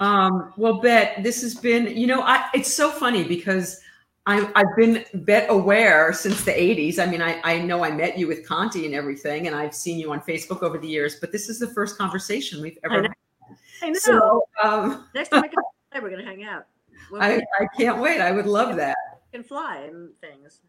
Um, 0.00 0.52
well, 0.56 0.80
Bette, 0.80 1.22
this 1.22 1.40
has 1.42 1.54
been, 1.54 1.96
you 1.96 2.06
know, 2.06 2.20
I, 2.20 2.48
it's 2.52 2.74
so 2.74 2.90
funny 2.90 3.24
because 3.24 3.80
I, 4.26 4.50
I've 4.54 4.76
been 4.76 5.04
Bette 5.14 5.46
aware 5.48 6.12
since 6.12 6.44
the 6.44 6.50
80s. 6.50 6.98
I 6.98 7.06
mean, 7.06 7.22
I, 7.22 7.40
I 7.44 7.60
know 7.60 7.82
I 7.82 7.90
met 7.90 8.18
you 8.18 8.26
with 8.26 8.46
Conti 8.46 8.84
and 8.84 8.94
everything, 8.94 9.46
and 9.46 9.56
I've 9.56 9.74
seen 9.74 9.98
you 9.98 10.12
on 10.12 10.20
Facebook 10.20 10.62
over 10.62 10.76
the 10.76 10.88
years, 10.88 11.16
but 11.20 11.32
this 11.32 11.48
is 11.48 11.58
the 11.58 11.68
first 11.68 11.96
conversation 11.96 12.60
we've 12.60 12.78
I 12.84 12.86
ever 12.86 13.02
know. 13.02 13.08
had. 13.08 13.56
I 13.82 13.90
know. 13.90 13.98
So 14.00 14.42
um, 14.62 15.06
Next 15.14 15.30
time 15.30 15.44
I 15.44 15.48
come, 15.48 16.02
we're 16.02 16.10
gonna 16.10 16.24
hang 16.24 16.44
out. 16.44 16.66
I, 17.18 17.40
I 17.58 17.66
can't 17.78 17.98
wait. 17.98 18.20
I 18.20 18.32
would 18.32 18.46
love 18.46 18.76
that. 18.76 18.96
Can 19.36 19.44
fly 19.44 19.78
and 19.88 20.16
things. 20.20 20.60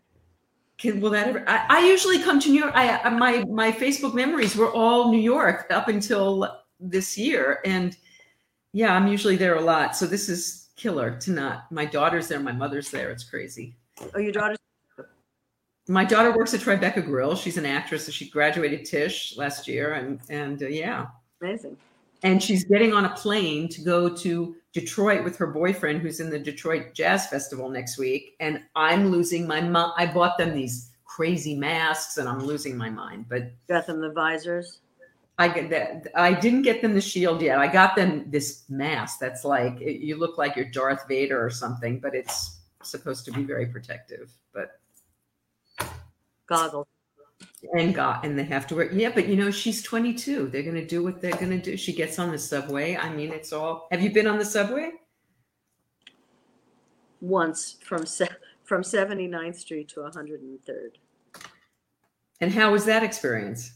Can, 0.78 1.02
will 1.02 1.10
that 1.12 1.28
ever? 1.28 1.44
I, 1.48 1.66
I 1.70 1.88
usually 1.88 2.20
come 2.22 2.40
to 2.42 2.50
New 2.50 2.60
York. 2.60 2.74
I 2.76 3.00
I- 3.00 3.10
my 3.10 3.44
my 3.46 3.72
Facebook 3.72 4.14
memories 4.14 4.56
were 4.56 4.72
all 4.72 5.12
New 5.12 5.20
York 5.22 5.68
up 5.72 5.88
until 5.88 6.62
this 6.80 7.18
year, 7.18 7.60
and 7.66 7.98
yeah, 8.74 8.94
I'm 8.94 9.08
usually 9.08 9.38
there 9.38 9.56
a 9.56 9.62
lot. 9.62 9.96
So 9.96 10.06
this 10.06 10.30
is 10.30 10.70
killer 10.76 11.18
to 11.22 11.32
not. 11.32 11.72
My 11.72 11.86
daughter's 11.86 12.28
there, 12.28 12.40
my 12.40 12.52
mother's 12.52 12.92
there. 12.92 13.10
It's 13.10 13.24
crazy. 13.24 13.76
Oh, 14.14 14.20
your 14.20 14.32
daughter's 14.34 14.60
My 15.88 16.06
daughter 16.06 16.32
works 16.36 16.54
at 16.54 16.60
Tribeca 16.60 17.04
Grill. 17.04 17.36
She's 17.36 17.58
an 17.58 17.66
actress. 17.66 18.06
So 18.06 18.12
she 18.12 18.30
graduated 18.30 18.86
Tisch 18.86 19.36
last 19.38 19.68
year, 19.68 19.94
and 19.94 20.20
and 20.30 20.62
uh, 20.62 20.68
yeah, 20.68 21.08
amazing. 21.42 21.78
And 22.24 22.42
she's 22.42 22.64
getting 22.64 22.94
on 22.94 23.06
a 23.06 23.16
plane 23.16 23.70
to 23.70 23.82
go 23.82 24.10
to 24.10 24.56
Detroit 24.74 25.24
with 25.24 25.38
her 25.38 25.48
boyfriend, 25.48 26.02
who's 26.02 26.20
in 26.20 26.30
the 26.30 26.40
Detroit 26.40 26.94
Jazz 26.94 27.28
Festival 27.28 27.70
next 27.70 27.98
week. 27.98 28.36
And 28.40 28.62
I'm 28.76 29.10
losing 29.10 29.48
my 29.48 29.62
mind. 29.62 29.94
I 29.98 30.06
bought 30.06 30.38
them 30.38 30.54
these 30.54 30.92
crazy 31.06 31.56
masks, 31.56 32.18
and 32.18 32.28
I'm 32.28 32.44
losing 32.44 32.78
my 32.78 32.90
mind. 32.90 33.26
But 33.28 33.52
Got 33.68 33.88
them 33.88 34.02
the 34.02 34.12
visors. 34.12 34.80
I 35.40 35.48
get 35.48 35.70
that. 35.70 36.08
I 36.16 36.34
didn't 36.34 36.64
get 36.64 36.82
them 36.82 36.96
the 36.96 37.02
shield 37.02 37.42
yet. 37.42 37.60
I 37.60 37.68
got 37.68 37.96
them 37.96 38.26
this 38.30 38.64
mask 38.70 39.20
that's 39.20 39.46
like 39.46 39.80
it, 39.82 40.02
you 40.02 40.16
look 40.16 40.38
like 40.38 40.56
you're 40.56 40.70
Darth 40.72 41.08
Vader 41.08 41.44
or 41.44 41.52
something, 41.52 42.00
but 42.00 42.16
it's 42.16 42.58
supposed 42.82 43.24
to 43.26 43.32
be 43.32 43.44
very 43.44 43.68
protective. 43.68 44.32
But 44.52 44.80
Goggles. 46.48 46.88
And 47.74 47.94
got 47.94 48.26
and 48.26 48.38
they 48.38 48.44
have 48.44 48.66
to 48.68 48.76
work. 48.76 48.90
yeah 48.94 49.12
but 49.14 49.28
you 49.28 49.36
know 49.36 49.52
she's 49.52 49.82
22 49.84 50.48
they're 50.48 50.64
going 50.64 50.76
to 50.76 50.86
do 50.86 51.04
what 51.04 51.22
they're 51.22 51.32
going 51.34 51.50
to 51.50 51.58
do 51.62 51.76
she 51.78 51.94
gets 51.94 52.18
on 52.20 52.32
the 52.32 52.38
subway 52.38 52.96
i 52.98 53.10
mean 53.10 53.32
it's 53.32 53.52
all 53.54 53.88
have 53.92 54.02
you 54.02 54.12
been 54.12 54.28
on 54.28 54.38
the 54.38 54.46
subway 54.46 54.92
once 57.22 57.78
from 57.84 58.06
se- 58.06 58.28
from 58.64 58.82
79th 58.84 59.56
Street 59.56 59.88
to 59.90 60.02
103rd. 60.02 60.92
and 62.42 62.52
how 62.52 62.72
was 62.72 62.86
that 62.86 63.04
experience 63.04 63.74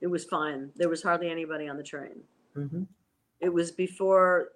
It 0.00 0.06
was 0.06 0.24
fine. 0.24 0.70
There 0.76 0.88
was 0.88 1.02
hardly 1.02 1.28
anybody 1.28 1.68
on 1.68 1.76
the 1.76 1.82
train. 1.82 2.20
hmm 2.54 2.84
It 3.40 3.52
was 3.52 3.70
before 3.72 4.52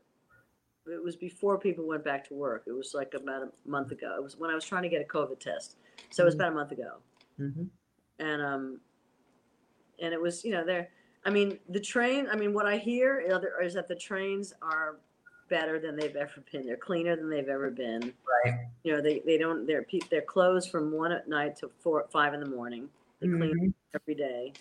it 0.87 1.03
was 1.03 1.15
before 1.17 1.59
people 1.59 1.87
went 1.87 2.05
back 2.05 2.27
to 2.29 2.35
work. 2.35 2.65
It 2.67 2.73
was 2.73 2.93
like 2.95 3.15
about 3.15 3.43
a 3.43 3.51
month 3.65 3.93
ago. 3.93 4.15
It 4.17 4.23
was 4.23 4.37
when 4.37 4.51
I 4.51 4.55
was 4.55 4.65
trying 4.65 4.83
to 4.83 4.89
get 4.89 5.01
a 5.01 5.05
COVID 5.05 5.39
test. 5.39 5.77
So 6.11 6.23
it 6.25 6.27
was 6.27 6.35
Mhm. 6.35 6.39
about 6.41 6.53
a 6.53 6.55
month 6.57 6.73
ago. 6.73 6.91
Hmm 7.37 7.65
And 8.19 8.43
um 8.43 8.81
and 10.01 10.13
it 10.13 10.21
was, 10.21 10.45
you 10.45 10.53
know, 10.53 10.65
there 10.65 10.89
I 11.25 11.31
mean, 11.31 11.59
the 11.69 11.79
train, 11.79 12.27
I 12.33 12.35
mean, 12.37 12.53
what 12.53 12.67
I 12.67 12.77
hear 12.77 13.21
is 13.21 13.33
other- 13.33 13.61
is 13.63 13.75
that 13.75 13.87
the 13.87 13.95
trains 13.95 14.53
are 14.61 14.97
better 15.49 15.79
than 15.79 15.95
they've 15.95 16.17
ever 16.17 16.43
been. 16.51 16.67
They're 16.67 16.77
cleaner 16.77 17.15
than 17.15 17.31
they've 17.31 17.49
ever 17.49 17.71
been. 17.71 18.13
right 18.45 18.67
You 18.83 18.95
know, 18.95 19.01
they, 19.01 19.21
they 19.25 19.39
don't 19.39 19.67
they're 19.67 19.87
they're 20.11 20.23
closed 20.23 20.71
from 20.71 20.91
one 20.93 21.13
at 21.13 21.29
night 21.29 21.57
to 21.59 21.71
four 21.79 22.07
five 22.11 22.35
in 22.35 22.41
the 22.41 22.49
morning. 22.49 22.89
They 23.21 23.29
clean 23.29 23.55
Mhm. 23.55 23.75
every 23.95 24.15
day, 24.17 24.53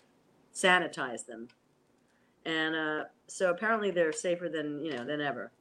sanitize 0.53 1.26
them, 1.26 1.48
and 2.45 2.76
uh, 2.76 3.03
so 3.27 3.49
apparently 3.49 3.89
they're 3.91 4.11
safer 4.14 4.49
than 4.49 4.84
you 4.85 4.93
know 4.95 5.03
than 5.06 5.22
ever. 5.22 5.52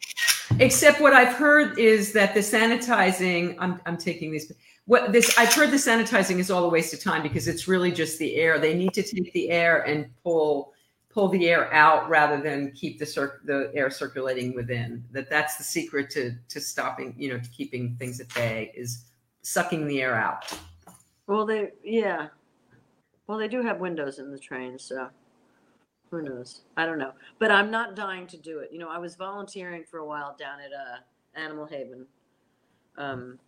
except 0.58 1.00
what 1.00 1.12
i've 1.14 1.34
heard 1.36 1.78
is 1.78 2.12
that 2.12 2.34
the 2.34 2.40
sanitizing 2.40 3.54
i'm, 3.60 3.80
I'm 3.86 3.96
taking 3.96 4.32
these 4.32 4.52
what 4.86 5.12
this 5.12 5.36
i've 5.38 5.52
heard 5.52 5.70
the 5.70 5.76
sanitizing 5.76 6.38
is 6.38 6.50
all 6.50 6.64
a 6.64 6.68
waste 6.68 6.92
of 6.92 7.00
time 7.00 7.22
because 7.22 7.46
it's 7.48 7.68
really 7.68 7.92
just 7.92 8.18
the 8.18 8.36
air. 8.36 8.58
They 8.58 8.74
need 8.74 8.92
to 8.94 9.02
take 9.02 9.32
the 9.32 9.50
air 9.50 9.82
and 9.82 10.06
pull 10.22 10.72
pull 11.10 11.28
the 11.28 11.48
air 11.48 11.72
out 11.74 12.08
rather 12.08 12.40
than 12.40 12.70
keep 12.72 12.98
the 12.98 13.06
cir- 13.06 13.40
the 13.44 13.70
air 13.74 13.90
circulating 13.90 14.54
within. 14.54 15.04
That 15.12 15.28
that's 15.28 15.56
the 15.56 15.64
secret 15.64 16.10
to 16.10 16.34
to 16.48 16.60
stopping 16.60 17.14
you 17.18 17.28
know 17.30 17.38
to 17.38 17.50
keeping 17.50 17.96
things 17.96 18.20
at 18.20 18.32
bay 18.34 18.72
is 18.74 19.04
sucking 19.42 19.86
the 19.86 20.00
air 20.00 20.14
out. 20.14 20.52
Well, 21.26 21.46
they 21.46 21.70
yeah, 21.84 22.28
well 23.26 23.38
they 23.38 23.48
do 23.48 23.62
have 23.62 23.78
windows 23.78 24.18
in 24.18 24.30
the 24.30 24.38
train, 24.38 24.78
so 24.78 25.08
who 26.10 26.22
knows? 26.22 26.62
I 26.76 26.86
don't 26.86 26.98
know, 26.98 27.12
but 27.38 27.50
I'm 27.50 27.70
not 27.70 27.94
dying 27.94 28.26
to 28.28 28.36
do 28.36 28.58
it. 28.58 28.70
You 28.72 28.78
know, 28.78 28.88
I 28.88 28.98
was 28.98 29.14
volunteering 29.14 29.84
for 29.84 29.98
a 29.98 30.06
while 30.06 30.34
down 30.38 30.58
at 30.60 30.72
uh, 30.72 31.40
Animal 31.40 31.66
Haven, 31.66 32.06
um, 32.98 33.38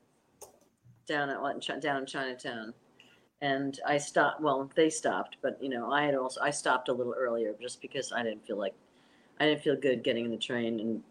down 1.07 1.31
at 1.31 1.41
what, 1.41 1.61
down 1.81 1.99
in 1.99 2.07
Chinatown, 2.07 2.75
and 3.41 3.79
I 3.87 3.99
stopped. 3.99 4.41
Well, 4.41 4.71
they 4.75 4.91
stopped, 4.91 5.37
but 5.43 5.63
you 5.63 5.69
know, 5.69 5.91
I 5.91 6.05
had 6.05 6.15
also 6.15 6.41
I 6.41 6.51
stopped 6.51 6.89
a 6.89 6.93
little 6.93 7.15
earlier 7.17 7.55
just 7.61 7.81
because 7.81 8.13
I 8.13 8.23
didn't 8.23 8.47
feel 8.47 8.59
like 8.59 8.75
I 9.41 9.47
didn't 9.47 9.63
feel 9.63 9.77
good 9.77 10.03
getting 10.03 10.25
in 10.25 10.31
the 10.31 10.37
train 10.37 10.81
and 10.81 11.03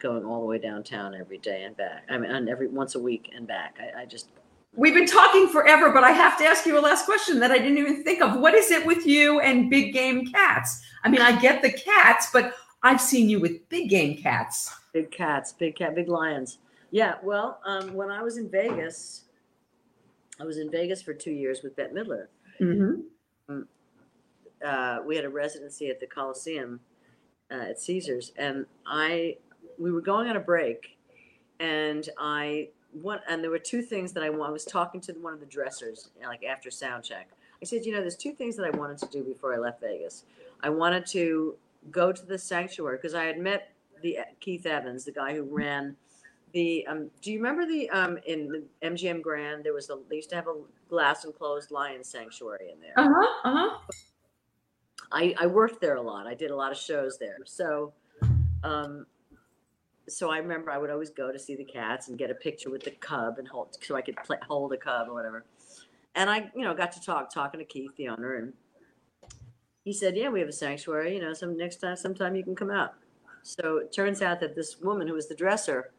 going 0.00 0.24
all 0.24 0.40
the 0.40 0.46
way 0.46 0.58
downtown 0.58 1.14
every 1.14 1.38
day 1.38 1.64
and 1.64 1.76
back. 1.76 2.04
I 2.08 2.18
mean, 2.18 2.30
and 2.30 2.48
every 2.48 2.68
once 2.68 2.94
a 2.94 3.00
week 3.00 3.32
and 3.34 3.46
back. 3.46 3.78
I, 3.80 4.02
I 4.02 4.06
just 4.06 4.28
we've 4.76 4.92
been 4.92 5.06
talking 5.06 5.48
forever 5.48 5.90
but 5.90 6.04
i 6.04 6.10
have 6.10 6.36
to 6.36 6.44
ask 6.44 6.66
you 6.66 6.78
a 6.78 6.80
last 6.80 7.06
question 7.06 7.40
that 7.40 7.50
i 7.50 7.56
didn't 7.56 7.78
even 7.78 8.04
think 8.04 8.20
of 8.20 8.38
what 8.38 8.52
is 8.52 8.70
it 8.70 8.84
with 8.84 9.06
you 9.06 9.40
and 9.40 9.70
big 9.70 9.94
game 9.94 10.26
cats 10.26 10.82
i 11.04 11.08
mean 11.08 11.22
i 11.22 11.40
get 11.40 11.62
the 11.62 11.72
cats 11.72 12.28
but 12.34 12.52
i've 12.82 13.00
seen 13.00 13.30
you 13.30 13.40
with 13.40 13.66
big 13.70 13.88
game 13.88 14.14
cats 14.14 14.70
Big 14.92 15.10
cats, 15.10 15.52
big 15.52 15.76
cat, 15.76 15.94
big 15.94 16.08
lions. 16.08 16.58
Yeah, 16.90 17.14
well, 17.22 17.60
um, 17.64 17.94
when 17.94 18.10
I 18.10 18.22
was 18.22 18.38
in 18.38 18.48
Vegas, 18.48 19.24
I 20.40 20.44
was 20.44 20.58
in 20.58 20.70
Vegas 20.70 21.02
for 21.02 21.12
two 21.12 21.30
years 21.30 21.62
with 21.62 21.76
Bette 21.76 21.94
Midler. 21.94 22.26
mm-hmm. 22.60 23.60
Uh, 24.64 24.98
we 25.06 25.14
had 25.14 25.24
a 25.24 25.28
residency 25.28 25.88
at 25.88 26.00
the 26.00 26.06
Coliseum 26.06 26.80
uh, 27.50 27.70
at 27.70 27.80
Caesars, 27.80 28.32
and 28.36 28.66
I 28.86 29.36
we 29.78 29.92
were 29.92 30.00
going 30.00 30.28
on 30.28 30.36
a 30.36 30.40
break, 30.40 30.98
and 31.60 32.08
I 32.18 32.70
one 32.92 33.20
and 33.28 33.42
there 33.42 33.50
were 33.50 33.60
two 33.60 33.82
things 33.82 34.12
that 34.14 34.24
I 34.24 34.26
I 34.26 34.50
was 34.50 34.64
talking 34.64 35.00
to 35.02 35.12
one 35.12 35.32
of 35.32 35.38
the 35.38 35.46
dressers 35.46 36.10
like 36.20 36.42
after 36.42 36.70
sound 36.70 37.04
check. 37.04 37.28
I 37.62 37.64
said, 37.64 37.84
you 37.84 37.92
know, 37.92 38.00
there's 38.00 38.16
two 38.16 38.32
things 38.32 38.56
that 38.56 38.64
I 38.64 38.70
wanted 38.76 38.98
to 38.98 39.06
do 39.06 39.22
before 39.22 39.54
I 39.54 39.58
left 39.58 39.80
Vegas. 39.80 40.24
I 40.60 40.70
wanted 40.70 41.06
to 41.06 41.56
go 41.90 42.12
to 42.12 42.26
the 42.26 42.38
sanctuary 42.38 42.96
because 42.96 43.14
I 43.14 43.24
had 43.24 43.38
met 43.38 43.72
the 44.02 44.18
Keith 44.40 44.66
Evans, 44.66 45.04
the 45.04 45.12
guy 45.12 45.34
who 45.34 45.42
ran 45.42 45.96
the. 46.52 46.86
Um, 46.86 47.10
do 47.22 47.32
you 47.32 47.38
remember 47.38 47.66
the 47.66 47.88
um, 47.90 48.18
in 48.26 48.48
the 48.48 48.62
MGM 48.86 49.22
Grand? 49.22 49.64
There 49.64 49.74
was 49.74 49.90
a 49.90 49.98
they 50.08 50.16
used 50.16 50.30
to 50.30 50.36
have 50.36 50.46
a 50.46 50.54
glass 50.88 51.24
enclosed 51.24 51.70
lion 51.70 52.04
sanctuary 52.04 52.70
in 52.72 52.80
there. 52.80 52.94
uh-huh 52.96 53.48
uh-huh 53.48 53.78
I, 55.10 55.34
I 55.38 55.46
worked 55.46 55.80
there 55.80 55.96
a 55.96 56.02
lot. 56.02 56.26
I 56.26 56.34
did 56.34 56.50
a 56.50 56.56
lot 56.56 56.72
of 56.72 56.78
shows 56.78 57.18
there. 57.18 57.38
So, 57.44 57.92
um, 58.62 59.06
so 60.08 60.30
I 60.30 60.38
remember 60.38 60.70
I 60.70 60.78
would 60.78 60.90
always 60.90 61.10
go 61.10 61.32
to 61.32 61.38
see 61.38 61.56
the 61.56 61.64
cats 61.64 62.08
and 62.08 62.18
get 62.18 62.30
a 62.30 62.34
picture 62.34 62.70
with 62.70 62.84
the 62.84 62.90
cub 62.92 63.38
and 63.38 63.46
hold 63.46 63.76
so 63.82 63.96
I 63.96 64.02
could 64.02 64.16
play, 64.24 64.38
hold 64.46 64.72
a 64.72 64.76
cub 64.76 65.08
or 65.08 65.14
whatever. 65.14 65.44
And 66.14 66.28
I, 66.28 66.50
you 66.54 66.62
know, 66.62 66.74
got 66.74 66.92
to 66.92 67.00
talk 67.00 67.32
talking 67.32 67.60
to 67.60 67.64
Keith, 67.64 67.92
the 67.96 68.08
owner, 68.08 68.36
and 68.36 68.52
he 69.84 69.92
said, 69.92 70.16
"Yeah, 70.16 70.30
we 70.30 70.40
have 70.40 70.48
a 70.48 70.52
sanctuary. 70.52 71.14
You 71.14 71.20
know, 71.20 71.32
some 71.32 71.56
next 71.56 71.76
time, 71.76 71.96
sometime 71.96 72.34
you 72.34 72.42
can 72.42 72.56
come 72.56 72.70
out." 72.70 72.94
So 73.42 73.78
it 73.78 73.92
turns 73.92 74.20
out 74.20 74.40
that 74.40 74.56
this 74.56 74.80
woman 74.80 75.06
who 75.06 75.14
was 75.14 75.28
the 75.28 75.34
dresser 75.34 75.92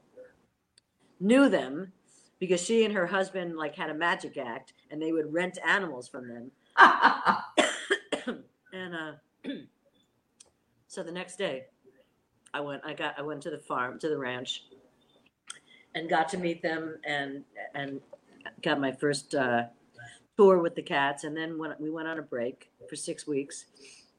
knew 1.20 1.50
them 1.50 1.91
because 2.40 2.62
she 2.64 2.86
and 2.86 2.94
her 2.94 3.08
husband 3.08 3.58
like 3.58 3.76
had 3.76 3.90
a 3.90 3.94
magic 3.94 4.38
act, 4.38 4.74
and 4.91 5.02
they 5.02 5.12
would 5.12 5.32
rent 5.32 5.58
animals 5.66 6.08
from 6.08 6.28
them. 6.28 6.52
and 8.74 8.96
uh, 8.96 9.12
so 10.88 11.04
the 11.04 11.12
next 11.12 11.38
day, 11.38 11.66
I 12.54 12.62
went. 12.62 12.82
I 12.86 12.94
got. 12.94 13.16
I 13.18 13.22
went 13.22 13.41
to 13.44 13.50
the 13.50 13.60
farm, 13.60 14.00
to 14.00 14.10
the 14.10 14.18
ranch, 14.18 14.64
and 15.96 16.10
got 16.10 16.30
to 16.30 16.38
meet 16.38 16.62
them 16.62 16.98
and 17.06 17.44
and 17.76 18.02
got 18.62 18.80
my 18.80 18.91
first 18.91 19.36
uh, 19.36 19.64
tour 20.38 20.60
with 20.60 20.76
the 20.76 20.82
cats, 20.82 21.24
and 21.24 21.36
then 21.36 21.58
when 21.58 21.74
we 21.80 21.90
went 21.90 22.08
on 22.08 22.20
a 22.20 22.24
break 22.24 22.72
for 22.90 22.96
six 22.96 23.28
weeks, 23.28 23.66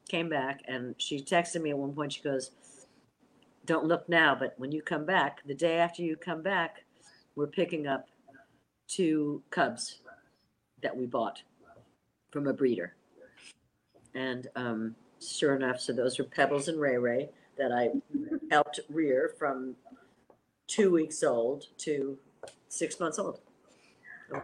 came 0.07 0.29
back, 0.29 0.61
and 0.67 0.95
she 0.97 1.19
texted 1.19 1.61
me 1.61 1.71
at 1.71 1.77
one 1.77 1.93
point. 1.93 2.13
She 2.13 2.21
goes, 2.21 2.51
"Don't 3.65 3.85
look 3.85 4.07
now, 4.07 4.35
but 4.39 4.53
when 4.57 4.71
you 4.71 4.81
come 4.81 5.05
back, 5.05 5.39
the 5.45 5.55
day 5.55 5.77
after 5.77 6.03
you 6.03 6.15
come 6.15 6.41
back, 6.41 6.85
we're 7.35 7.47
picking 7.47 7.87
up 7.87 8.07
two 8.87 9.41
cubs 9.49 9.99
that 10.81 10.95
we 10.95 11.05
bought 11.05 11.41
from 12.31 12.47
a 12.47 12.53
breeder." 12.53 12.93
And 14.13 14.47
um, 14.55 14.95
sure 15.21 15.55
enough, 15.55 15.79
so 15.79 15.93
those 15.93 16.19
are 16.19 16.23
Pebbles 16.23 16.67
and 16.67 16.79
Ray 16.79 16.97
Ray 16.97 17.29
that 17.57 17.71
I 17.71 17.89
helped 18.49 18.79
rear 18.89 19.33
from 19.37 19.75
two 20.67 20.91
weeks 20.91 21.23
old 21.23 21.65
to 21.79 22.17
six 22.69 22.99
months 22.99 23.19
old. 23.19 23.39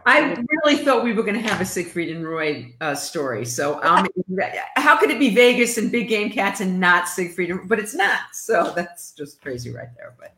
I 0.04 0.36
really 0.64 0.76
thought 0.76 1.02
we 1.02 1.12
were 1.12 1.22
going 1.22 1.40
to 1.40 1.48
have 1.48 1.60
a 1.60 1.64
Siegfried 1.64 2.14
and 2.14 2.26
Roy 2.26 2.74
uh, 2.80 2.94
story. 2.94 3.44
So, 3.46 3.82
um, 3.82 4.06
how 4.76 4.98
could 4.98 5.10
it 5.10 5.18
be 5.18 5.34
Vegas 5.34 5.78
and 5.78 5.90
big 5.90 6.08
game 6.08 6.30
cats 6.30 6.60
and 6.60 6.78
not 6.78 7.08
Siegfried? 7.08 7.50
And, 7.50 7.68
but 7.68 7.78
it's 7.78 7.94
not. 7.94 8.20
So 8.34 8.72
that's 8.76 9.12
just 9.12 9.40
crazy 9.40 9.72
right 9.72 9.88
there. 9.96 10.14
But 10.18 10.34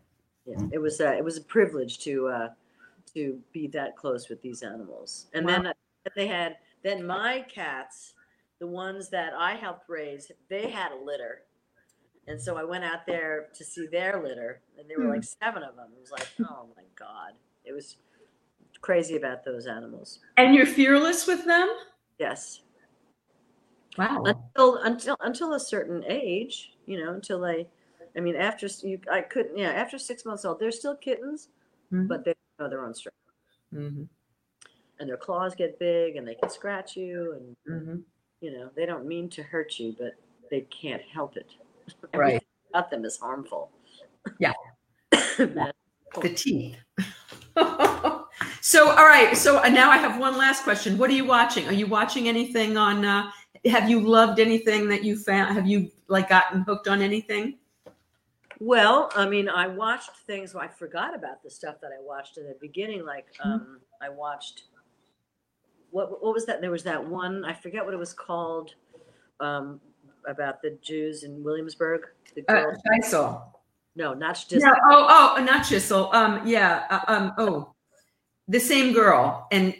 yeah, 0.50 0.66
it 0.72 0.78
was 0.78 1.00
uh, 1.00 1.14
it 1.16 1.24
was 1.24 1.36
a 1.36 1.42
privilege 1.42 1.98
to 2.00 2.28
uh, 2.28 2.48
to 3.14 3.38
be 3.52 3.66
that 3.68 3.96
close 3.96 4.28
with 4.28 4.42
these 4.42 4.62
animals. 4.62 5.26
And 5.34 5.46
wow. 5.46 5.52
then 5.52 5.66
uh, 5.68 5.72
they 6.16 6.26
had 6.26 6.56
then 6.82 7.06
my 7.06 7.44
cats, 7.52 8.14
the 8.58 8.66
ones 8.66 9.08
that 9.10 9.32
I 9.36 9.54
helped 9.54 9.88
raise, 9.88 10.30
they 10.48 10.70
had 10.70 10.92
a 10.92 11.04
litter. 11.04 11.42
And 12.26 12.40
so 12.40 12.56
I 12.56 12.64
went 12.64 12.84
out 12.84 13.06
there 13.06 13.48
to 13.54 13.64
see 13.64 13.86
their 13.86 14.22
litter, 14.22 14.60
and 14.78 14.88
there 14.88 14.98
were 14.98 15.08
like 15.08 15.24
hmm. 15.24 15.44
seven 15.44 15.62
of 15.62 15.76
them. 15.76 15.88
It 15.96 16.00
was 16.00 16.10
like, 16.10 16.28
oh 16.40 16.66
my 16.76 16.84
god, 16.96 17.32
it 17.64 17.72
was 17.72 17.96
crazy 18.80 19.16
about 19.16 19.44
those 19.44 19.66
animals. 19.66 20.20
And 20.36 20.54
you're 20.54 20.66
fearless 20.66 21.26
with 21.26 21.44
them? 21.44 21.68
Yes. 22.18 22.62
Wow. 23.98 24.22
Until 24.24 24.76
until 24.76 25.16
until 25.20 25.54
a 25.54 25.60
certain 25.60 26.04
age, 26.06 26.72
you 26.86 27.02
know, 27.02 27.12
until 27.12 27.40
they 27.40 27.66
I 28.16 28.20
mean 28.20 28.36
after 28.36 28.66
you 28.82 29.00
I 29.10 29.20
couldn't 29.20 29.56
yeah, 29.56 29.70
after 29.70 29.98
6 29.98 30.24
months 30.24 30.44
old, 30.44 30.60
they're 30.60 30.70
still 30.70 30.96
kittens, 30.96 31.48
mm-hmm. 31.92 32.06
but 32.06 32.24
they 32.24 32.34
know 32.58 32.68
their 32.68 32.84
own 32.84 32.94
strength. 32.94 33.16
Mm-hmm. 33.74 34.04
And 34.98 35.08
their 35.08 35.16
claws 35.16 35.54
get 35.54 35.78
big 35.78 36.16
and 36.16 36.26
they 36.26 36.34
can 36.34 36.50
scratch 36.50 36.96
you 36.96 37.34
and 37.34 37.56
mm-hmm. 37.82 37.96
you 38.40 38.52
know, 38.52 38.70
they 38.76 38.86
don't 38.86 39.06
mean 39.06 39.28
to 39.30 39.42
hurt 39.42 39.78
you, 39.78 39.94
but 39.98 40.14
they 40.50 40.62
can't 40.62 41.02
help 41.02 41.36
it. 41.36 41.50
Right. 42.14 42.40
about 42.68 42.88
them 42.90 43.04
is 43.04 43.18
harmful. 43.18 43.70
Yeah. 44.38 44.52
the 45.10 45.72
teeth. 46.36 46.76
So, 48.60 48.90
all 48.90 49.06
right. 49.06 49.36
So 49.36 49.62
uh, 49.62 49.68
now 49.68 49.90
I 49.90 49.96
have 49.96 50.20
one 50.20 50.36
last 50.36 50.64
question. 50.64 50.98
What 50.98 51.10
are 51.10 51.14
you 51.14 51.24
watching? 51.24 51.66
Are 51.66 51.72
you 51.72 51.86
watching 51.86 52.28
anything 52.28 52.76
on? 52.76 53.04
Uh, 53.04 53.30
have 53.64 53.88
you 53.88 54.00
loved 54.00 54.38
anything 54.38 54.88
that 54.88 55.02
you 55.02 55.16
found? 55.16 55.54
Have 55.54 55.66
you 55.66 55.90
like 56.08 56.28
gotten 56.28 56.62
hooked 56.62 56.86
on 56.86 57.00
anything? 57.00 57.58
Well, 58.60 59.10
I 59.16 59.26
mean, 59.26 59.48
I 59.48 59.66
watched 59.66 60.10
things. 60.26 60.54
I 60.54 60.68
forgot 60.68 61.14
about 61.14 61.42
the 61.42 61.50
stuff 61.50 61.76
that 61.80 61.88
I 61.88 62.02
watched 62.02 62.36
in 62.38 62.44
the 62.44 62.56
beginning. 62.60 63.04
Like, 63.04 63.26
mm-hmm. 63.34 63.50
um, 63.50 63.80
I 64.00 64.08
watched 64.10 64.64
what? 65.90 66.22
What 66.22 66.34
was 66.34 66.46
that? 66.46 66.60
There 66.60 66.70
was 66.70 66.84
that 66.84 67.04
one. 67.04 67.44
I 67.44 67.54
forget 67.54 67.84
what 67.84 67.94
it 67.94 67.98
was 67.98 68.12
called. 68.12 68.74
Um, 69.40 69.80
about 70.26 70.62
the 70.62 70.78
Jews 70.82 71.22
in 71.22 71.42
Williamsburg. 71.42 72.02
The 72.34 72.42
girl. 72.42 72.72
Uh, 72.72 73.40
No, 73.96 74.14
not 74.14 74.36
Shtisel. 74.36 74.60
No, 74.60 74.74
oh, 74.90 75.34
oh, 75.36 75.44
not 75.44 75.64
Shtisel. 75.64 76.12
Um, 76.14 76.46
yeah. 76.46 76.84
Uh, 76.90 77.00
um, 77.08 77.32
oh, 77.38 77.74
the 78.48 78.60
same 78.60 78.92
girl, 78.92 79.46
and 79.52 79.74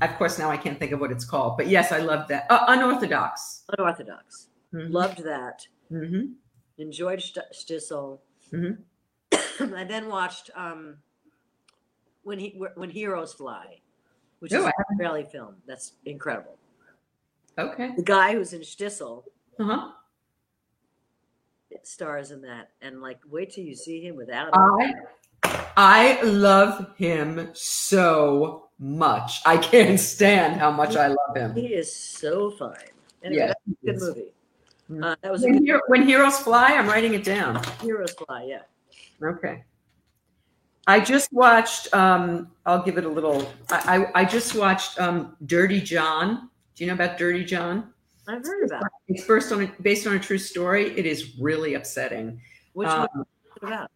of 0.00 0.14
course 0.16 0.38
now 0.38 0.50
I 0.50 0.56
can't 0.56 0.78
think 0.78 0.92
of 0.92 1.00
what 1.00 1.10
it's 1.10 1.24
called, 1.24 1.56
but 1.56 1.68
yes, 1.68 1.92
I 1.92 1.98
loved 1.98 2.28
that. 2.28 2.46
Uh, 2.50 2.64
unorthodox. 2.68 3.64
Unorthodox. 3.76 4.48
Mm-hmm. 4.74 4.92
Loved 4.92 5.24
that. 5.24 5.66
Mm-hmm. 5.90 6.32
Enjoyed 6.80 7.20
Shtisel. 7.20 8.18
Mm-hmm. 8.52 9.74
I 9.74 9.84
then 9.84 10.08
watched 10.08 10.50
um, 10.54 10.96
when 12.22 12.38
he 12.38 12.60
when 12.74 12.90
heroes 12.90 13.32
fly, 13.32 13.80
which 14.40 14.52
oh, 14.54 14.60
is 14.60 14.66
a 14.66 14.72
Israeli 14.94 15.24
film. 15.24 15.56
That's 15.66 15.92
incredible. 16.04 16.56
Okay. 17.58 17.92
The 17.96 18.02
guy 18.02 18.32
who's 18.32 18.52
in 18.52 18.62
Shtisel. 18.62 19.24
Uh-huh. 19.58 19.92
Stars 21.82 22.30
in 22.30 22.42
that, 22.42 22.70
and 22.82 23.00
like, 23.00 23.20
wait 23.30 23.52
till 23.52 23.64
you 23.64 23.74
see 23.74 24.04
him 24.04 24.14
without. 24.14 24.50
I 24.52 24.92
I 25.76 26.20
love 26.22 26.94
him 26.96 27.50
so 27.54 28.68
much. 28.78 29.40
I 29.46 29.56
can't 29.56 29.98
stand 29.98 30.60
how 30.60 30.70
much 30.70 30.96
I 30.96 31.08
love 31.08 31.36
him. 31.36 31.54
He 31.54 31.68
is 31.68 31.94
so 31.94 32.50
fine. 32.50 32.74
Anyway, 33.22 33.46
yeah, 33.46 33.92
good 33.92 34.00
movie. 34.00 34.32
Mm. 34.90 35.04
Uh, 35.04 35.16
that 35.22 35.30
was 35.30 35.42
when, 35.42 35.64
Hero, 35.64 35.80
when, 35.86 36.06
Heroes 36.06 36.38
Fly. 36.38 36.72
I'm 36.72 36.88
writing 36.88 37.14
it 37.14 37.22
down. 37.22 37.62
Heroes 37.80 38.12
Fly. 38.12 38.44
Yeah. 38.44 38.62
Okay. 39.22 39.62
I 40.86 40.98
just 40.98 41.32
watched. 41.32 41.92
Um, 41.94 42.50
I'll 42.66 42.82
give 42.82 42.98
it 42.98 43.04
a 43.04 43.08
little. 43.08 43.52
I 43.70 44.06
I, 44.14 44.20
I 44.22 44.24
just 44.24 44.56
watched 44.56 45.00
um, 45.00 45.36
Dirty 45.46 45.80
John. 45.80 46.50
Do 46.74 46.84
you 46.84 46.88
know 46.88 46.94
about 46.94 47.18
Dirty 47.18 47.44
John? 47.44 47.92
I've 48.26 48.44
heard 48.44 48.64
about. 48.64 48.82
It. 48.82 49.16
It's 49.16 49.24
first 49.24 49.52
on 49.52 49.62
a, 49.62 49.72
based 49.82 50.06
on 50.06 50.14
a 50.14 50.18
true 50.18 50.38
story. 50.38 50.96
It 50.98 51.06
is 51.06 51.38
really 51.38 51.74
upsetting. 51.74 52.40
Which 52.72 52.88
um, 52.88 53.06
one? 53.12 53.26
about? 53.62 53.90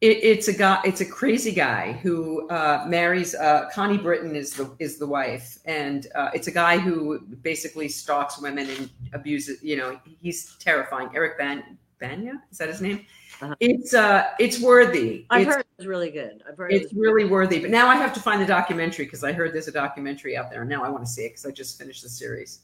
It, 0.00 0.24
it's 0.24 0.48
a 0.48 0.52
guy. 0.54 0.80
It's 0.84 1.02
a 1.02 1.06
crazy 1.06 1.52
guy 1.52 1.92
who 1.92 2.48
uh, 2.48 2.86
marries 2.88 3.34
uh, 3.34 3.68
Connie 3.70 3.98
Britton 3.98 4.34
is 4.34 4.54
the 4.54 4.74
is 4.78 4.98
the 4.98 5.06
wife, 5.06 5.58
and 5.66 6.06
uh, 6.14 6.30
it's 6.32 6.46
a 6.46 6.50
guy 6.50 6.78
who 6.78 7.20
basically 7.42 7.88
stalks 7.88 8.40
women 8.40 8.70
and 8.70 8.90
abuses. 9.12 9.62
You 9.62 9.76
know, 9.76 10.00
he's 10.22 10.56
terrifying. 10.56 11.10
Eric 11.14 11.36
Ban- 11.36 11.76
Banya 12.00 12.42
is 12.50 12.58
that 12.58 12.68
his 12.68 12.80
name? 12.80 13.04
Uh-huh. 13.42 13.54
It's 13.60 13.92
uh, 13.92 14.28
it's 14.38 14.60
worthy. 14.60 15.26
I've 15.28 15.46
it's, 15.46 15.56
heard 15.56 15.64
it's 15.78 15.86
really 15.86 16.10
good. 16.10 16.42
I've 16.48 16.56
heard 16.56 16.72
it's 16.72 16.92
it 16.92 16.98
really 16.98 17.24
worthy. 17.26 17.60
But 17.60 17.70
now 17.70 17.86
I 17.86 17.96
have 17.96 18.14
to 18.14 18.20
find 18.20 18.40
the 18.40 18.46
documentary 18.46 19.04
because 19.04 19.22
I 19.22 19.32
heard 19.32 19.52
there's 19.54 19.68
a 19.68 19.72
documentary 19.72 20.36
out 20.36 20.50
there. 20.50 20.62
and 20.62 20.70
Now 20.70 20.82
I 20.82 20.88
want 20.88 21.04
to 21.04 21.10
see 21.10 21.22
it 21.22 21.30
because 21.30 21.44
I 21.46 21.50
just 21.50 21.78
finished 21.78 22.02
the 22.02 22.08
series. 22.08 22.60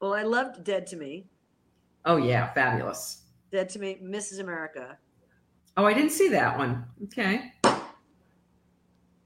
Well, 0.00 0.14
I 0.14 0.22
loved 0.22 0.64
Dead 0.64 0.86
to 0.88 0.96
Me. 0.96 1.26
Oh 2.04 2.16
yeah, 2.16 2.52
fabulous. 2.52 3.22
Dead 3.50 3.68
to 3.70 3.78
Me, 3.78 3.98
Mrs. 4.02 4.40
America. 4.40 4.96
Oh, 5.76 5.84
I 5.84 5.94
didn't 5.94 6.10
see 6.10 6.28
that 6.28 6.58
one. 6.58 6.84
Okay. 7.04 7.52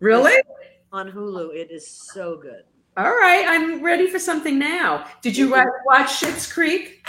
Really? 0.00 0.40
On 0.92 1.10
Hulu. 1.10 1.54
It 1.54 1.70
is 1.70 1.86
so 1.86 2.36
good. 2.36 2.62
All 2.96 3.04
right, 3.04 3.44
I'm 3.46 3.82
ready 3.82 4.06
for 4.08 4.18
something 4.18 4.58
now. 4.58 5.06
Did 5.20 5.36
you 5.36 5.50
watch 5.50 6.08
Schitt's 6.08 6.50
Creek? 6.50 7.06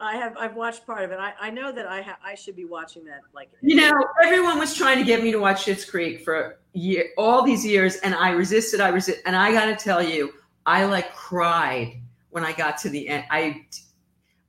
I 0.00 0.16
have. 0.16 0.36
I've 0.36 0.56
watched 0.56 0.84
part 0.84 1.04
of 1.04 1.12
it. 1.12 1.20
I, 1.20 1.32
I 1.40 1.50
know 1.50 1.70
that 1.70 1.86
I 1.86 2.02
ha- 2.02 2.18
I 2.22 2.34
should 2.34 2.56
be 2.56 2.64
watching 2.64 3.04
that. 3.04 3.20
Like 3.32 3.50
you 3.62 3.76
know, 3.76 3.92
everyone 4.24 4.58
was 4.58 4.74
trying 4.74 4.98
to 4.98 5.04
get 5.04 5.22
me 5.22 5.30
to 5.30 5.38
watch 5.38 5.64
Schitt's 5.66 5.84
Creek 5.84 6.22
for 6.22 6.58
year, 6.72 7.10
all 7.16 7.44
these 7.44 7.64
years, 7.64 7.96
and 7.98 8.12
I 8.12 8.30
resisted. 8.30 8.80
I 8.80 8.88
resist, 8.88 9.20
and 9.24 9.36
I 9.36 9.52
got 9.52 9.66
to 9.66 9.76
tell 9.76 10.02
you, 10.02 10.32
I 10.66 10.84
like 10.84 11.14
cried 11.14 12.00
when 12.30 12.44
I 12.44 12.52
got 12.52 12.76
to 12.78 12.88
the 12.88 13.08
end. 13.08 13.24
I 13.30 13.66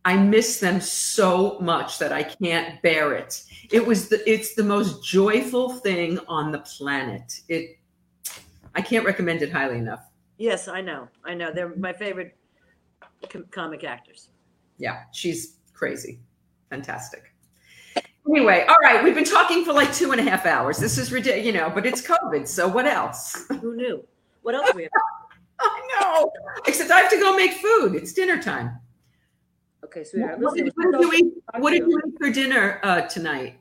I 0.05 0.15
miss 0.15 0.59
them 0.59 0.79
so 0.79 1.57
much 1.59 1.97
that 1.97 2.13
I 2.13 2.21
can't 2.21 2.79
bear 2.83 3.13
it. 3.13 3.43
It 3.71 3.85
was 3.85 4.07
the 4.07 4.21
it's 4.29 4.53
the 4.53 4.63
most 4.63 5.03
joyful 5.03 5.69
thing 5.69 6.19
on 6.27 6.51
the 6.51 6.59
planet. 6.59 7.41
It 7.49 7.79
I 8.75 8.81
can't 8.81 9.03
recommend 9.03 9.41
it 9.41 9.51
highly 9.51 9.79
enough. 9.79 10.05
Yes, 10.37 10.67
I 10.67 10.81
know. 10.81 11.07
I 11.23 11.33
know. 11.33 11.51
They're 11.51 11.75
my 11.75 11.91
favorite 11.91 12.37
com- 13.29 13.45
comic 13.49 13.83
actors. 13.83 14.29
Yeah, 14.77 15.03
she's 15.11 15.57
crazy. 15.73 16.19
Fantastic. 16.69 17.33
Anyway, 18.27 18.65
all 18.67 18.77
right, 18.81 19.03
we've 19.03 19.15
been 19.15 19.23
talking 19.23 19.65
for 19.65 19.73
like 19.73 19.91
two 19.93 20.11
and 20.11 20.19
a 20.19 20.23
half 20.23 20.45
hours. 20.45 20.77
This 20.77 20.97
is 20.97 21.11
ridiculous, 21.11 21.45
you 21.45 21.53
know, 21.53 21.71
but 21.73 21.85
it's 21.85 22.01
COVID, 22.01 22.47
so 22.47 22.67
what 22.67 22.85
else? 22.85 23.45
Who 23.61 23.75
knew? 23.75 24.05
What 24.41 24.55
else 24.55 24.73
we 24.73 24.83
have? 24.83 24.91
I 25.59 25.99
know. 25.99 26.31
Except 26.67 26.91
I 26.91 26.99
have 26.99 27.09
to 27.11 27.17
go 27.17 27.35
make 27.35 27.53
food. 27.53 27.95
It's 27.95 28.13
dinner 28.13 28.41
time. 28.41 28.79
Okay, 29.85 30.03
sweetheart. 30.03 30.39
What, 30.39 30.55
did, 30.55 30.71
what, 30.75 30.91
did, 30.91 31.01
you 31.01 31.13
eat, 31.13 31.33
what 31.59 31.71
did 31.71 31.87
you 31.87 32.01
eat 32.07 32.13
for 32.17 32.31
dinner 32.31 32.79
uh, 32.81 33.01
tonight? 33.01 33.59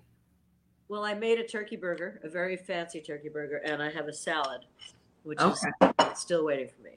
Well, 0.88 1.04
I 1.04 1.12
made 1.12 1.38
a 1.38 1.46
turkey 1.46 1.76
burger, 1.76 2.18
a 2.24 2.28
very 2.30 2.56
fancy 2.56 3.00
turkey 3.00 3.28
burger, 3.28 3.58
and 3.58 3.82
I 3.82 3.90
have 3.90 4.08
a 4.08 4.12
salad, 4.12 4.64
which 5.22 5.38
okay. 5.38 5.70
is 6.12 6.18
still 6.18 6.46
waiting 6.46 6.68
for 6.68 6.82
me. 6.82 6.92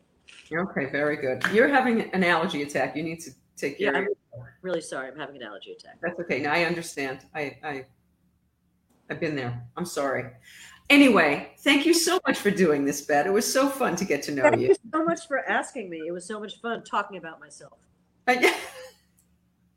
Okay, 0.52 0.90
very 0.90 1.18
good. 1.18 1.44
You're 1.52 1.68
having 1.68 2.10
an 2.14 2.24
allergy 2.24 2.62
attack. 2.62 2.96
You 2.96 3.04
need 3.04 3.20
to 3.22 3.32
take 3.58 3.80
care. 3.80 3.92
Yeah, 3.92 4.00
I'm 4.00 4.08
really 4.62 4.80
sorry. 4.80 5.10
I'm 5.10 5.18
having 5.18 5.36
an 5.36 5.44
allergy 5.44 5.74
attack. 5.74 5.98
That's 6.02 6.20
okay. 6.22 6.40
Now 6.40 6.54
I 6.54 6.64
understand. 6.64 7.26
I, 7.36 7.58
I, 7.64 7.86
I've 9.10 9.20
been 9.20 9.36
there. 9.36 9.62
I'm 9.76 9.86
sorry. 9.86 10.32
Anyway, 10.90 11.52
thank 11.60 11.86
you 11.86 11.94
so 11.94 12.18
much 12.26 12.38
for 12.40 12.50
doing 12.50 12.86
this, 12.86 13.02
Bette. 13.02 13.28
It 13.28 13.34
was 13.34 13.52
so 13.52 13.68
fun 13.68 13.98
to 13.98 14.06
get 14.06 14.24
to 14.24 14.32
know 14.32 14.44
thank 14.44 14.62
you. 14.62 14.70
you 14.70 14.76
so 14.94 15.04
much 15.04 15.28
for 15.28 15.40
asking 15.40 15.90
me. 15.90 16.04
It 16.08 16.14
was 16.14 16.26
so 16.26 16.40
much 16.40 16.62
fun 16.62 16.82
talking 16.86 17.18
about 17.18 17.42
myself. 17.42 17.74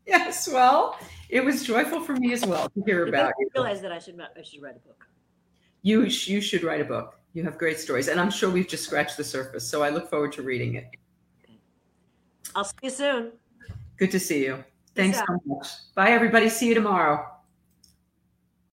yes, 0.07 0.49
well, 0.49 0.99
it 1.29 1.45
was 1.45 1.63
joyful 1.65 2.01
for 2.01 2.15
me 2.15 2.33
as 2.33 2.45
well 2.45 2.69
to 2.69 2.83
hear 2.85 3.07
about 3.07 3.33
you. 3.39 3.49
Realize 3.55 3.81
that 3.83 3.93
I 3.93 3.99
should 3.99 4.21
I 4.21 4.43
should 4.43 4.63
write 4.63 4.77
a 4.77 4.87
book. 4.87 5.07
You 5.83 6.05
you 6.05 6.41
should 6.41 6.63
write 6.63 6.81
a 6.81 6.85
book. 6.85 7.19
You 7.33 7.45
have 7.45 7.57
great 7.59 7.79
stories, 7.79 8.09
and 8.09 8.21
I'm 8.21 8.31
sure 8.31 8.51
we've 8.51 8.67
just 8.69 8.85
scratched 8.85 9.17
the 9.17 9.25
surface. 9.25 9.69
So 9.69 9.83
I 9.83 9.91
look 9.91 10.11
forward 10.11 10.33
to 10.33 10.43
reading 10.43 10.75
it. 10.75 10.87
I'll 12.55 12.65
see 12.65 12.75
you 12.83 12.91
soon. 12.91 13.33
Good 13.97 14.11
to 14.11 14.19
see 14.19 14.45
you. 14.45 14.65
Thanks 14.97 15.19
so 15.19 15.39
much. 15.47 15.69
Bye, 15.95 16.11
everybody. 16.11 16.49
See 16.49 16.69
you 16.69 16.75
tomorrow. 16.75 17.27